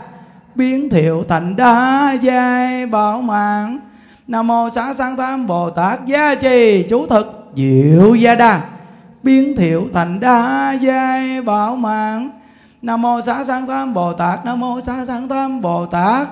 Biến 0.56 0.90
thiệu 0.90 1.24
thành 1.30 1.56
đa 1.56 2.12
giai 2.22 2.86
bảo 2.86 3.22
mạng. 3.22 3.80
Nam 4.28 4.48
mô 4.48 4.70
xá 4.70 4.94
sanh 4.98 5.18
tam 5.18 5.48
bồ 5.48 5.70
tát 5.70 6.06
gia 6.06 6.36
trì. 6.36 6.86
Chú 6.90 7.06
thực 7.08 7.52
diệu 7.56 8.16
gia 8.16 8.36
đa. 8.36 8.62
Biến 9.24 9.56
thiệu 9.58 9.88
thành 9.94 10.20
đa 10.20 10.72
giai 10.82 11.42
bảo 11.42 11.76
mạng. 11.76 12.30
Nam 12.82 13.02
mô 13.02 13.22
xá 13.22 13.44
sanh 13.44 13.68
tam 13.68 13.94
bồ 13.94 14.14
tát. 14.14 14.46
Nam 14.46 14.60
mô 14.60 14.82
xá 14.86 15.06
sanh 15.06 15.28
tam 15.28 15.62
bồ 15.62 15.86
tát. 15.86 16.28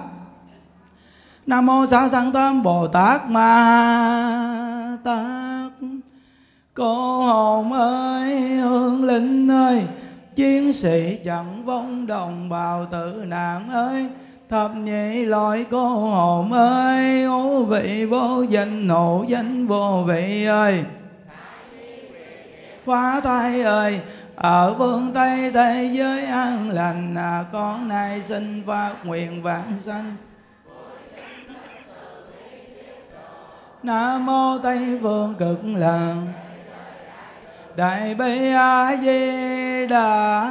Nam 1.47 1.65
mô 1.65 1.85
xá 1.85 2.09
sanh 2.09 2.31
tam 2.31 2.63
bồ 2.63 2.87
tát 2.87 3.29
ma 3.29 4.97
tát 5.03 5.71
cô 6.75 7.21
hồn 7.21 7.73
ơi 7.73 8.39
hương 8.39 9.03
linh 9.03 9.51
ơi 9.51 9.83
chiến 10.35 10.73
sĩ 10.73 11.19
chẳng 11.25 11.65
vong 11.65 12.07
đồng 12.07 12.49
bào 12.49 12.85
tử 12.85 13.23
nạn 13.27 13.69
ơi. 13.69 14.07
Thập 14.49 14.75
nhị 14.75 15.25
loại 15.25 15.65
cô 15.71 15.87
hồn 15.87 16.51
ơi 16.51 17.23
ô 17.23 17.63
vị 17.63 18.05
vô 18.05 18.41
danh 18.49 18.87
nộ 18.87 19.25
danh 19.27 19.67
vô 19.67 20.03
vị 20.07 20.45
ơi. 20.45 20.83
Phá 22.85 23.21
thai 23.21 23.61
ơi 23.61 23.99
ở 24.35 24.75
phương 24.77 25.11
tây 25.13 25.51
thế 25.51 25.89
giới 25.93 26.25
an 26.25 26.69
lành 26.69 27.15
à, 27.15 27.45
con 27.53 27.87
nay 27.87 28.23
xin 28.27 28.63
phát 28.67 28.93
nguyện 29.03 29.43
vạn 29.43 29.79
sanh. 29.81 30.15
Nam 33.83 34.25
mô 34.25 34.57
tây 34.57 34.99
phương 35.01 35.35
cực 35.39 35.59
lạc 35.75 36.15
đại 37.75 38.15
bi 38.15 38.51
a 38.53 38.95
di 39.03 39.87
đà 39.89 40.45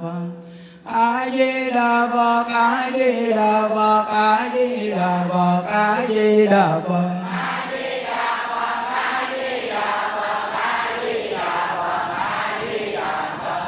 phật. 0.00 0.28
A 0.84 1.28
di 1.32 1.70
đà 1.70 2.08
phật 2.12 2.44
a 2.48 2.90
di 2.94 3.32
đà 3.32 3.68
phật 3.68 4.04
a 4.12 4.50
di 4.54 4.90
đà 4.90 5.24
phật 5.28 5.62
a 5.72 6.06
di 6.08 6.46
đà 6.46 6.80
phật. 6.88 7.10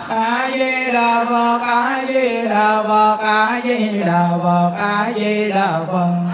A 0.09 0.51
di 0.53 0.93
đà 0.93 1.25
phật 1.25 1.61
a 1.63 2.05
di 2.09 2.43
đà 2.49 2.83
phật 2.83 3.19
a 3.21 3.61
di 3.65 4.03
đà 4.07 4.29
phật 4.43 4.73
a 4.79 5.13
di 5.17 5.51
đà 5.51 5.81
phật. 5.93 6.34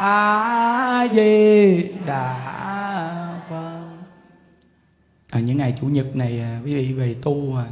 a 0.00 1.08
di 1.14 1.84
đà 2.06 3.40
phật. 3.50 3.80
À, 5.30 5.40
những 5.40 5.56
ngày 5.56 5.74
chủ 5.80 5.86
nhật 5.86 6.16
này 6.16 6.40
à, 6.40 6.60
quý 6.64 6.74
vị 6.74 6.92
về 6.92 7.16
tu 7.22 7.50
mà 7.50 7.66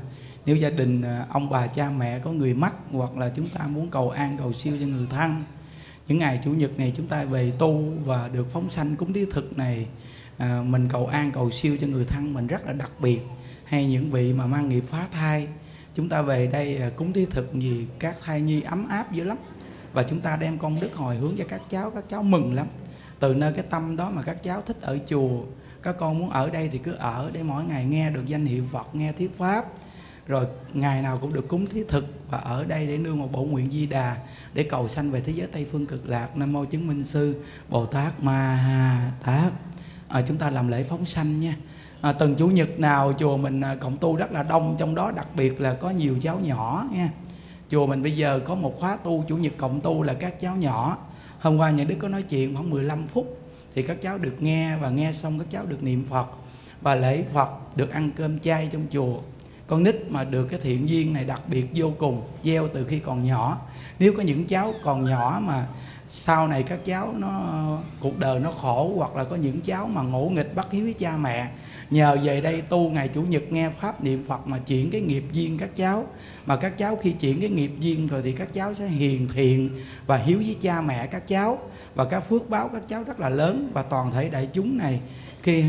nếu 0.47 0.57
gia 0.57 0.71
đình 0.71 1.03
à, 1.03 1.27
ông 1.31 1.51
bà 1.51 1.67
cha 1.67 1.91
mẹ 1.99 2.19
có 2.19 2.33
người 2.33 2.55
mắc 2.55 2.75
hoặc 2.93 3.17
là 3.17 3.31
chúng 3.37 3.49
ta 3.49 3.67
muốn 3.67 3.91
cầu 3.91 4.11
an 4.11 4.37
cầu 4.39 4.53
siêu 4.53 4.77
cho 4.81 4.87
người 4.87 5.07
thân 5.11 5.43
những 6.09 6.19
ngày 6.19 6.41
chủ 6.45 6.51
nhật 6.51 6.79
này 6.79 6.93
chúng 6.97 7.07
ta 7.07 7.25
về 7.25 7.53
tu 7.59 7.85
và 8.05 8.29
được 8.33 8.53
phóng 8.53 8.71
sanh 8.71 8.97
cúng 8.97 9.13
thí 9.13 9.25
thực 9.31 9.59
này 9.59 9.87
à, 10.39 10.63
mình 10.67 10.89
cầu 10.93 11.07
an 11.07 11.31
cầu 11.33 11.51
siêu 11.51 11.77
cho 11.81 11.87
người 11.87 12.05
thân 12.05 12.35
mình 12.35 12.47
rất 12.47 12.67
là 12.67 12.73
đặc 12.73 12.91
biệt. 13.01 13.21
Hay 13.65 13.87
những 13.87 14.11
vị 14.11 14.33
mà 14.33 14.47
mang 14.47 14.69
nghiệp 14.69 14.85
phá 14.91 15.07
thai 15.13 15.49
chúng 15.95 16.09
ta 16.09 16.23
về 16.23 16.47
đây 16.47 16.77
à, 16.77 16.91
cúng 16.97 17.13
thí 17.13 17.25
thực 17.25 17.55
gì 17.55 17.87
các 17.99 18.17
thai 18.25 18.41
nhi 18.41 18.61
ấm 18.61 18.87
áp 18.89 19.13
dữ 19.13 19.25
lắm 19.25 19.39
và 19.93 20.02
chúng 20.02 20.20
ta 20.20 20.36
đem 20.36 20.59
công 20.59 20.81
đức 20.81 20.94
hồi 20.94 21.16
hướng 21.16 21.36
cho 21.39 21.44
các 21.48 21.60
cháu 21.70 21.90
các 21.90 22.05
cháu 22.09 22.23
mừng 22.23 22.55
lắm. 22.55 22.66
Từ 23.20 23.35
nơi 23.35 23.52
cái 23.52 23.65
tâm 23.70 23.97
đó 23.97 24.10
mà 24.10 24.23
các 24.23 24.43
cháu 24.43 24.62
thích 24.62 24.77
ở 24.81 24.98
chùa 25.06 25.40
các 25.82 25.97
con 25.98 26.19
muốn 26.19 26.31
ở 26.31 26.51
đây 26.51 26.69
thì 26.73 26.78
cứ 26.78 26.93
ở 26.93 27.31
để 27.32 27.43
mỗi 27.43 27.65
ngày 27.65 27.85
nghe 27.85 28.10
được 28.10 28.27
danh 28.27 28.47
hiệu 28.47 28.65
Phật 28.73 28.94
nghe 28.94 29.12
thuyết 29.12 29.39
pháp. 29.39 29.65
Rồi 30.27 30.47
ngày 30.73 31.02
nào 31.02 31.19
cũng 31.19 31.32
được 31.32 31.48
cúng 31.48 31.66
thí 31.66 31.85
thực 31.89 32.05
và 32.31 32.39
ở 32.39 32.65
đây 32.65 32.86
để 32.86 32.98
nương 32.98 33.19
một 33.19 33.32
bộ 33.32 33.43
nguyện 33.43 33.70
di 33.73 33.86
đà 33.86 34.16
để 34.55 34.62
cầu 34.62 34.89
sanh 34.89 35.10
về 35.10 35.20
thế 35.20 35.32
giới 35.32 35.47
tây 35.47 35.66
phương 35.73 35.86
cực 35.86 36.09
lạc. 36.09 36.36
Nam 36.36 36.52
mô 36.52 36.65
chứng 36.65 36.86
minh 36.86 37.05
sư 37.05 37.43
bồ 37.69 37.86
tát 37.86 38.20
ma 38.20 38.55
ha 38.55 39.12
tát. 39.23 39.52
À, 40.09 40.23
chúng 40.28 40.36
ta 40.36 40.51
làm 40.51 40.69
lễ 40.69 40.85
phóng 40.89 41.06
sanh 41.06 41.40
nha. 41.40 41.56
À, 42.01 42.12
từng 42.12 42.35
chủ 42.35 42.48
nhật 42.48 42.81
nào 42.81 43.12
chùa 43.19 43.36
mình 43.36 43.60
à, 43.60 43.74
cộng 43.74 43.97
tu 43.97 44.16
rất 44.16 44.32
là 44.32 44.43
đông 44.43 44.77
trong 44.78 44.94
đó 44.94 45.12
đặc 45.16 45.27
biệt 45.35 45.60
là 45.60 45.74
có 45.74 45.90
nhiều 45.90 46.16
cháu 46.23 46.39
nhỏ 46.40 46.86
nha 46.93 47.10
chùa 47.70 47.86
mình 47.86 48.03
bây 48.03 48.16
giờ 48.16 48.40
có 48.45 48.55
một 48.55 48.74
khóa 48.81 48.97
tu, 48.97 49.24
chủ 49.28 49.36
nhật 49.36 49.53
cộng 49.57 49.81
tu 49.81 50.03
là 50.03 50.15
các 50.15 50.40
cháu 50.40 50.57
nhỏ. 50.57 50.99
Hôm 51.40 51.57
qua 51.57 51.70
nhà 51.70 51.85
đức 51.85 51.97
có 51.99 52.09
nói 52.09 52.23
chuyện 52.23 52.55
khoảng 52.55 52.70
15 52.70 53.07
phút, 53.07 53.39
thì 53.74 53.82
các 53.82 54.03
cháu 54.03 54.19
được 54.19 54.36
nghe 54.39 54.77
và 54.77 54.90
nghe 54.90 55.12
xong 55.12 55.39
các 55.39 55.47
cháu 55.51 55.66
được 55.66 55.82
niệm 55.82 56.07
phật 56.11 56.27
và 56.81 56.95
lễ 56.95 57.24
phật, 57.32 57.77
được 57.77 57.90
ăn 57.90 58.11
cơm 58.16 58.39
chay 58.39 58.69
trong 58.73 58.86
chùa. 58.90 59.19
Con 59.66 59.82
nít 59.82 59.97
mà 60.09 60.24
được 60.24 60.45
cái 60.45 60.61
thiện 60.61 60.89
duyên 60.89 61.12
này 61.12 61.24
đặc 61.24 61.43
biệt 61.47 61.66
vô 61.74 61.93
cùng, 61.99 62.23
gieo 62.45 62.69
từ 62.74 62.85
khi 62.85 62.99
còn 62.99 63.24
nhỏ. 63.24 63.59
Nếu 63.99 64.12
có 64.16 64.23
những 64.23 64.47
cháu 64.47 64.74
còn 64.85 65.05
nhỏ 65.05 65.40
mà 65.45 65.66
sau 66.09 66.49
này 66.49 66.62
các 66.62 66.85
cháu 66.85 67.15
nó, 67.19 67.43
cuộc 68.01 68.19
đời 68.19 68.40
nó 68.40 68.51
khổ 68.51 68.93
hoặc 68.97 69.16
là 69.16 69.24
có 69.24 69.36
những 69.36 69.61
cháu 69.61 69.86
mà 69.86 70.03
ngỗ 70.03 70.28
nghịch 70.28 70.55
bắt 70.55 70.66
hiếu 70.70 70.85
với 70.85 70.95
cha 70.95 71.16
mẹ 71.16 71.49
nhờ 71.90 72.16
về 72.23 72.40
đây 72.40 72.60
tu 72.60 72.90
ngày 72.90 73.09
chủ 73.09 73.23
nhật 73.23 73.43
nghe 73.52 73.70
pháp 73.81 74.05
niệm 74.05 74.24
phật 74.28 74.47
mà 74.47 74.59
chuyển 74.59 74.90
cái 74.90 75.01
nghiệp 75.01 75.24
duyên 75.32 75.59
các 75.59 75.77
cháu. 75.77 76.06
Mà 76.47 76.56
các 76.56 76.78
cháu 76.78 76.97
khi 76.97 77.12
chuyển 77.12 77.40
cái 77.40 77.51
nghiệp 77.51 77.70
duyên 77.81 78.06
rồi 78.06 78.23
thì 78.24 78.32
các 78.32 78.55
cháu 78.55 78.74
sẽ 78.74 78.86
hiền 78.86 79.28
thiện 79.35 79.70
và 80.06 80.16
hiếu 80.16 80.39
với 80.39 80.56
cha 80.60 80.81
mẹ 80.81 81.06
các 81.06 81.28
cháu. 81.28 81.59
Và 81.94 82.05
các 82.05 82.20
phước 82.20 82.51
báo 82.51 82.69
các 82.69 82.82
cháu 82.89 83.05
rất 83.05 83.20
là 83.20 83.28
lớn 83.28 83.70
và 83.74 83.82
toàn 83.82 84.10
thể 84.12 84.28
đại 84.28 84.48
chúng 84.52 84.78
này. 84.78 85.01
Khi 85.43 85.65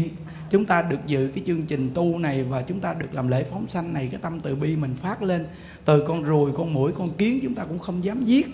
chúng 0.50 0.66
ta 0.66 0.82
được 0.82 1.00
dự 1.08 1.32
cái 1.36 1.44
chương 1.48 1.62
trình 1.62 1.92
tu 1.94 2.18
này 2.18 2.44
và 2.44 2.62
chúng 2.62 2.80
ta 2.80 2.94
được 2.94 3.14
làm 3.14 3.28
lễ 3.28 3.46
phóng 3.52 3.68
sanh 3.68 3.94
này, 3.94 4.08
cái 4.12 4.20
tâm 4.22 4.40
từ 4.40 4.56
bi 4.56 4.76
mình 4.76 4.96
phát 4.96 5.22
lên. 5.22 5.46
Từ 5.86 6.04
con 6.08 6.24
ruồi, 6.24 6.52
con 6.58 6.74
mũi 6.74 6.92
con 6.98 7.14
kiến 7.14 7.40
chúng 7.44 7.56
ta 7.56 7.66
cũng 7.66 7.80
không 7.80 8.04
dám 8.04 8.26
giết. 8.26 8.48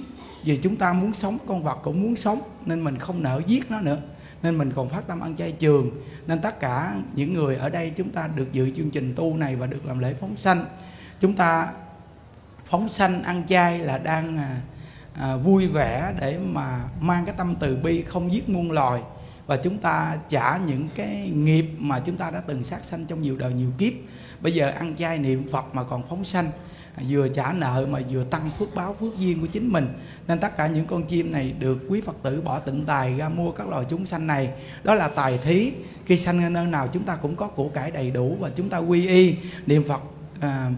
Vì 0.43 0.57
chúng 0.57 0.75
ta 0.75 0.93
muốn 0.93 1.13
sống, 1.13 1.37
con 1.47 1.63
vật 1.63 1.77
cũng 1.83 2.01
muốn 2.01 2.15
sống, 2.15 2.41
nên 2.65 2.83
mình 2.83 2.97
không 2.97 3.23
nỡ 3.23 3.41
giết 3.47 3.71
nó 3.71 3.81
nữa 3.81 4.01
nên 4.45 4.57
mình 4.57 4.71
còn 4.75 4.89
phát 4.89 5.07
tâm 5.07 5.19
ăn 5.19 5.35
chay 5.35 5.51
trường. 5.51 5.91
Nên 6.27 6.41
tất 6.41 6.59
cả 6.59 6.95
những 7.15 7.33
người 7.33 7.55
ở 7.55 7.69
đây 7.69 7.91
chúng 7.97 8.09
ta 8.09 8.29
được 8.35 8.53
dự 8.53 8.69
chương 8.69 8.89
trình 8.89 9.13
tu 9.15 9.37
này 9.37 9.55
và 9.55 9.67
được 9.67 9.85
làm 9.85 9.99
lễ 9.99 10.13
phóng 10.21 10.37
sanh. 10.37 10.65
Chúng 11.19 11.33
ta 11.33 11.71
phóng 12.65 12.89
sanh 12.89 13.23
ăn 13.23 13.43
chay 13.47 13.79
là 13.79 13.97
đang 13.97 14.37
à, 14.37 14.61
à, 15.13 15.35
vui 15.35 15.67
vẻ 15.67 16.13
để 16.19 16.39
mà 16.39 16.79
mang 17.01 17.25
cái 17.25 17.35
tâm 17.37 17.55
từ 17.59 17.75
bi 17.75 18.01
không 18.01 18.33
giết 18.33 18.49
muôn 18.49 18.71
loài. 18.71 19.01
Và 19.47 19.57
chúng 19.57 19.77
ta 19.77 20.17
trả 20.29 20.57
những 20.57 20.89
cái 20.95 21.31
nghiệp 21.35 21.65
mà 21.77 21.99
chúng 21.99 22.17
ta 22.17 22.31
đã 22.31 22.41
từng 22.47 22.63
sát 22.63 22.85
sanh 22.85 23.05
trong 23.05 23.21
nhiều 23.21 23.37
đời 23.37 23.53
nhiều 23.53 23.71
kiếp. 23.77 23.93
Bây 24.41 24.53
giờ 24.53 24.69
ăn 24.69 24.95
chay 24.95 25.17
niệm 25.17 25.47
phật 25.51 25.65
mà 25.75 25.83
còn 25.83 26.03
phóng 26.09 26.23
sanh 26.23 26.51
vừa 27.09 27.27
trả 27.27 27.53
nợ 27.53 27.87
mà 27.89 27.99
vừa 28.09 28.23
tăng 28.23 28.49
phước 28.59 28.75
báo 28.75 28.95
phước 28.99 29.17
duyên 29.17 29.41
của 29.41 29.47
chính 29.47 29.67
mình. 29.67 29.87
Nên 30.27 30.39
tất 30.39 30.57
cả 30.57 30.67
những 30.67 30.85
con 30.85 31.03
chim 31.03 31.31
này 31.31 31.53
được 31.59 31.77
quý 31.89 32.01
phật 32.01 32.15
tử 32.23 32.41
bỏ 32.41 32.59
tịnh 32.59 32.85
tài 32.85 33.17
ra 33.17 33.29
mua 33.29 33.51
các 33.51 33.69
loài 33.69 33.85
chúng 33.89 34.05
sanh 34.05 34.27
này. 34.27 34.49
Đó 34.83 34.93
là 34.93 35.07
tài 35.07 35.37
thí. 35.37 35.71
Khi 36.05 36.17
sanh 36.17 36.53
nơi 36.53 36.65
nào 36.65 36.87
chúng 36.93 37.03
ta 37.03 37.15
cũng 37.15 37.35
có 37.35 37.47
của 37.47 37.67
cải 37.67 37.91
đầy 37.91 38.11
đủ 38.11 38.37
và 38.39 38.49
chúng 38.55 38.69
ta 38.69 38.77
quy 38.77 39.07
y. 39.07 39.35
Niệm 39.65 39.83
phật 39.83 40.01
à, 40.39 40.71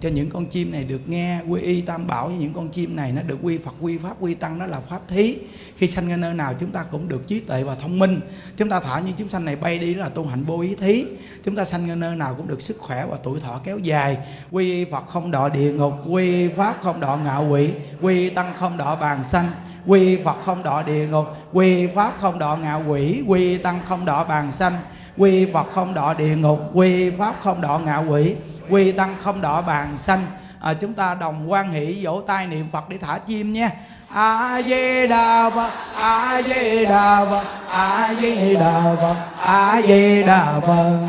cho 0.00 0.08
những 0.08 0.30
con 0.30 0.46
chim 0.46 0.72
này 0.72 0.84
được 0.84 1.08
nghe 1.08 1.40
quy 1.48 1.60
y 1.60 1.80
tam 1.80 2.06
bảo 2.06 2.30
những 2.30 2.52
con 2.52 2.68
chim 2.68 2.96
này 2.96 3.12
nó 3.12 3.22
được 3.22 3.38
quy 3.42 3.58
phật, 3.58 3.74
quy 3.80 3.98
pháp, 3.98 4.16
quy 4.20 4.34
tăng 4.34 4.58
đó 4.58 4.66
là 4.66 4.80
pháp 4.80 5.00
thí. 5.08 5.36
Khi 5.76 5.88
sanh 5.88 6.08
ra 6.08 6.16
nơi 6.16 6.34
nào 6.34 6.54
chúng 6.60 6.70
ta 6.70 6.82
cũng 6.82 7.08
được 7.08 7.26
trí 7.26 7.40
tuệ 7.40 7.62
và 7.62 7.74
thông 7.74 7.98
minh. 7.98 8.20
Chúng 8.56 8.68
ta 8.68 8.80
thả 8.80 9.00
những 9.00 9.14
chúng 9.16 9.28
sanh 9.28 9.44
này 9.44 9.56
bay 9.56 9.78
đi 9.78 9.94
đó 9.94 10.00
là 10.00 10.08
tu 10.08 10.26
hành 10.26 10.44
vô 10.44 10.60
ý 10.60 10.74
thí. 10.74 11.04
Chúng 11.44 11.56
ta 11.56 11.64
sanh 11.64 11.88
ra 11.88 11.94
nơi 11.94 12.16
nào 12.16 12.34
cũng 12.34 12.48
được 12.48 12.62
sức 12.62 12.78
khỏe 12.78 13.06
và 13.10 13.16
tuổi 13.22 13.40
thọ 13.40 13.60
kéo 13.64 13.78
dài. 13.78 14.18
Quy 14.50 14.72
y 14.72 14.84
phật 14.84 15.06
không 15.08 15.30
đọa 15.30 15.48
địa 15.48 15.72
ngục, 15.72 15.92
quy 16.10 16.26
y 16.26 16.48
pháp 16.48 16.76
không 16.82 17.00
đọa 17.00 17.16
ngạo 17.16 17.48
quỷ, 17.50 17.70
quy 18.00 18.18
y 18.18 18.30
tăng 18.30 18.52
không 18.58 18.76
đọa 18.76 18.96
bàn 18.96 19.24
sanh, 19.28 19.50
quy 19.86 20.16
phật 20.24 20.36
không 20.44 20.62
đọa 20.62 20.82
địa 20.82 21.06
ngục, 21.06 21.26
quy 21.52 21.86
pháp 21.86 22.14
không 22.20 22.38
đọa 22.38 22.56
ngạo 22.56 22.82
quỷ, 22.88 23.22
quy 23.26 23.58
tăng 23.58 23.80
không 23.88 24.04
đọa 24.04 24.24
bàn 24.24 24.52
sanh 24.52 24.78
quy 25.16 25.46
phật 25.52 25.66
không 25.74 25.94
đọa 25.94 26.14
địa 26.14 26.36
ngục 26.36 26.60
quy 26.74 27.10
pháp 27.10 27.34
không 27.42 27.60
đọa 27.60 27.78
ngạo 27.78 28.04
quỷ 28.08 28.34
quy 28.70 28.92
tăng 28.92 29.16
không 29.22 29.40
đọa 29.40 29.60
bàn 29.60 29.98
sanh. 29.98 30.26
À, 30.60 30.74
chúng 30.74 30.94
ta 30.94 31.16
đồng 31.20 31.50
quan 31.50 31.72
hỷ 31.72 31.98
vỗ 32.04 32.20
tay 32.26 32.46
niệm 32.46 32.68
phật 32.72 32.88
để 32.88 32.98
thả 32.98 33.18
chim 33.18 33.52
nha. 33.52 33.70
A 34.14 34.62
di 34.62 35.06
đà 35.06 35.50
phật 35.50 35.70
a 36.00 36.42
di 36.42 36.84
đà 36.84 37.24
phật 37.24 37.44
a 37.70 38.14
di 38.20 38.54
đà 38.54 38.96
phật 39.00 39.16
a 39.40 39.82
di 39.82 40.22
đà 40.22 40.60
phật 40.66 41.08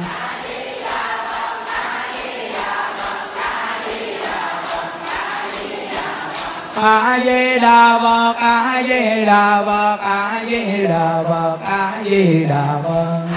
a 6.82 7.20
di 7.20 7.60
đà 7.60 8.00
phật 8.02 8.36
a 8.38 8.84
di 8.84 9.26
đà 9.26 9.64
phật 9.66 9.98
a 10.00 10.44
di 10.48 10.86
đà 10.88 11.24
phật 11.24 11.58
a 11.66 12.04
di 12.06 12.44
đà 12.44 12.80
phật 12.84 13.37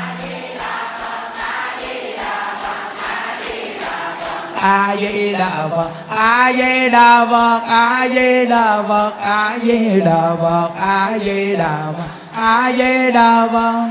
a 4.61 4.95
di 4.99 5.33
đà 5.33 5.67
phật 5.69 5.89
a 6.09 6.53
di 6.53 6.89
đà 6.89 7.25
phật 7.25 7.61
a 7.67 8.07
di 8.09 8.45
đà 8.45 8.83
phật 8.83 9.11
a 9.21 9.57
di 9.63 9.99
đà 10.01 10.35
phật 10.41 10.69
a 10.79 11.19
di 11.19 11.55
đà 11.55 11.91
phật 11.97 12.07
a 12.33 12.71
di 12.71 13.11
đà 13.11 13.47
phật 13.51 13.89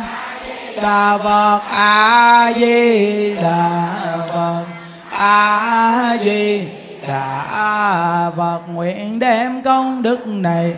đà 0.82 1.18
phật 1.18 1.60
a 1.70 2.52
di 2.56 3.34
đà 3.34 4.16
phật 4.32 4.64
a 5.10 6.16
di 6.24 6.68
đà 7.08 8.30
phật 8.36 8.60
nguyện 8.72 9.18
đem 9.18 9.62
công 9.62 10.02
đức 10.02 10.26
này 10.26 10.74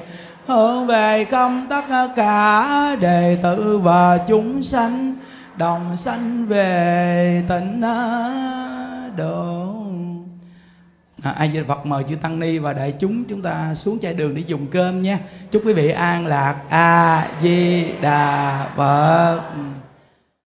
hướng 0.47 0.87
về 0.87 1.25
công 1.25 1.67
tất 1.71 1.85
cả 2.17 2.97
đệ 3.01 3.39
tử 3.43 3.81
và 3.83 4.19
chúng 4.29 4.63
sanh, 4.63 5.15
đồng 5.57 5.97
sanh 5.97 6.47
về 6.47 7.43
tịnh 7.49 7.81
độ 9.17 9.75
à, 11.23 11.31
ai 11.31 11.51
di 11.53 11.63
phật 11.63 11.87
mời 11.87 12.05
chư 12.09 12.17
tăng 12.17 12.41
ni 12.41 12.59
và 12.59 12.73
đại 12.73 12.95
chúng 12.99 13.25
chúng 13.25 13.43
ta 13.43 13.75
xuống 13.75 13.99
chai 14.03 14.15
đường 14.15 14.35
để 14.35 14.43
dùng 14.47 14.67
cơm 14.67 15.03
nha. 15.03 15.19
Chúc 15.51 15.63
quý 15.65 15.73
vị 15.73 15.91
an 15.91 16.27
lạc. 16.27 16.57
A 16.69 17.29
di 17.43 17.85
đà 18.01 18.69
phật. 18.77 19.41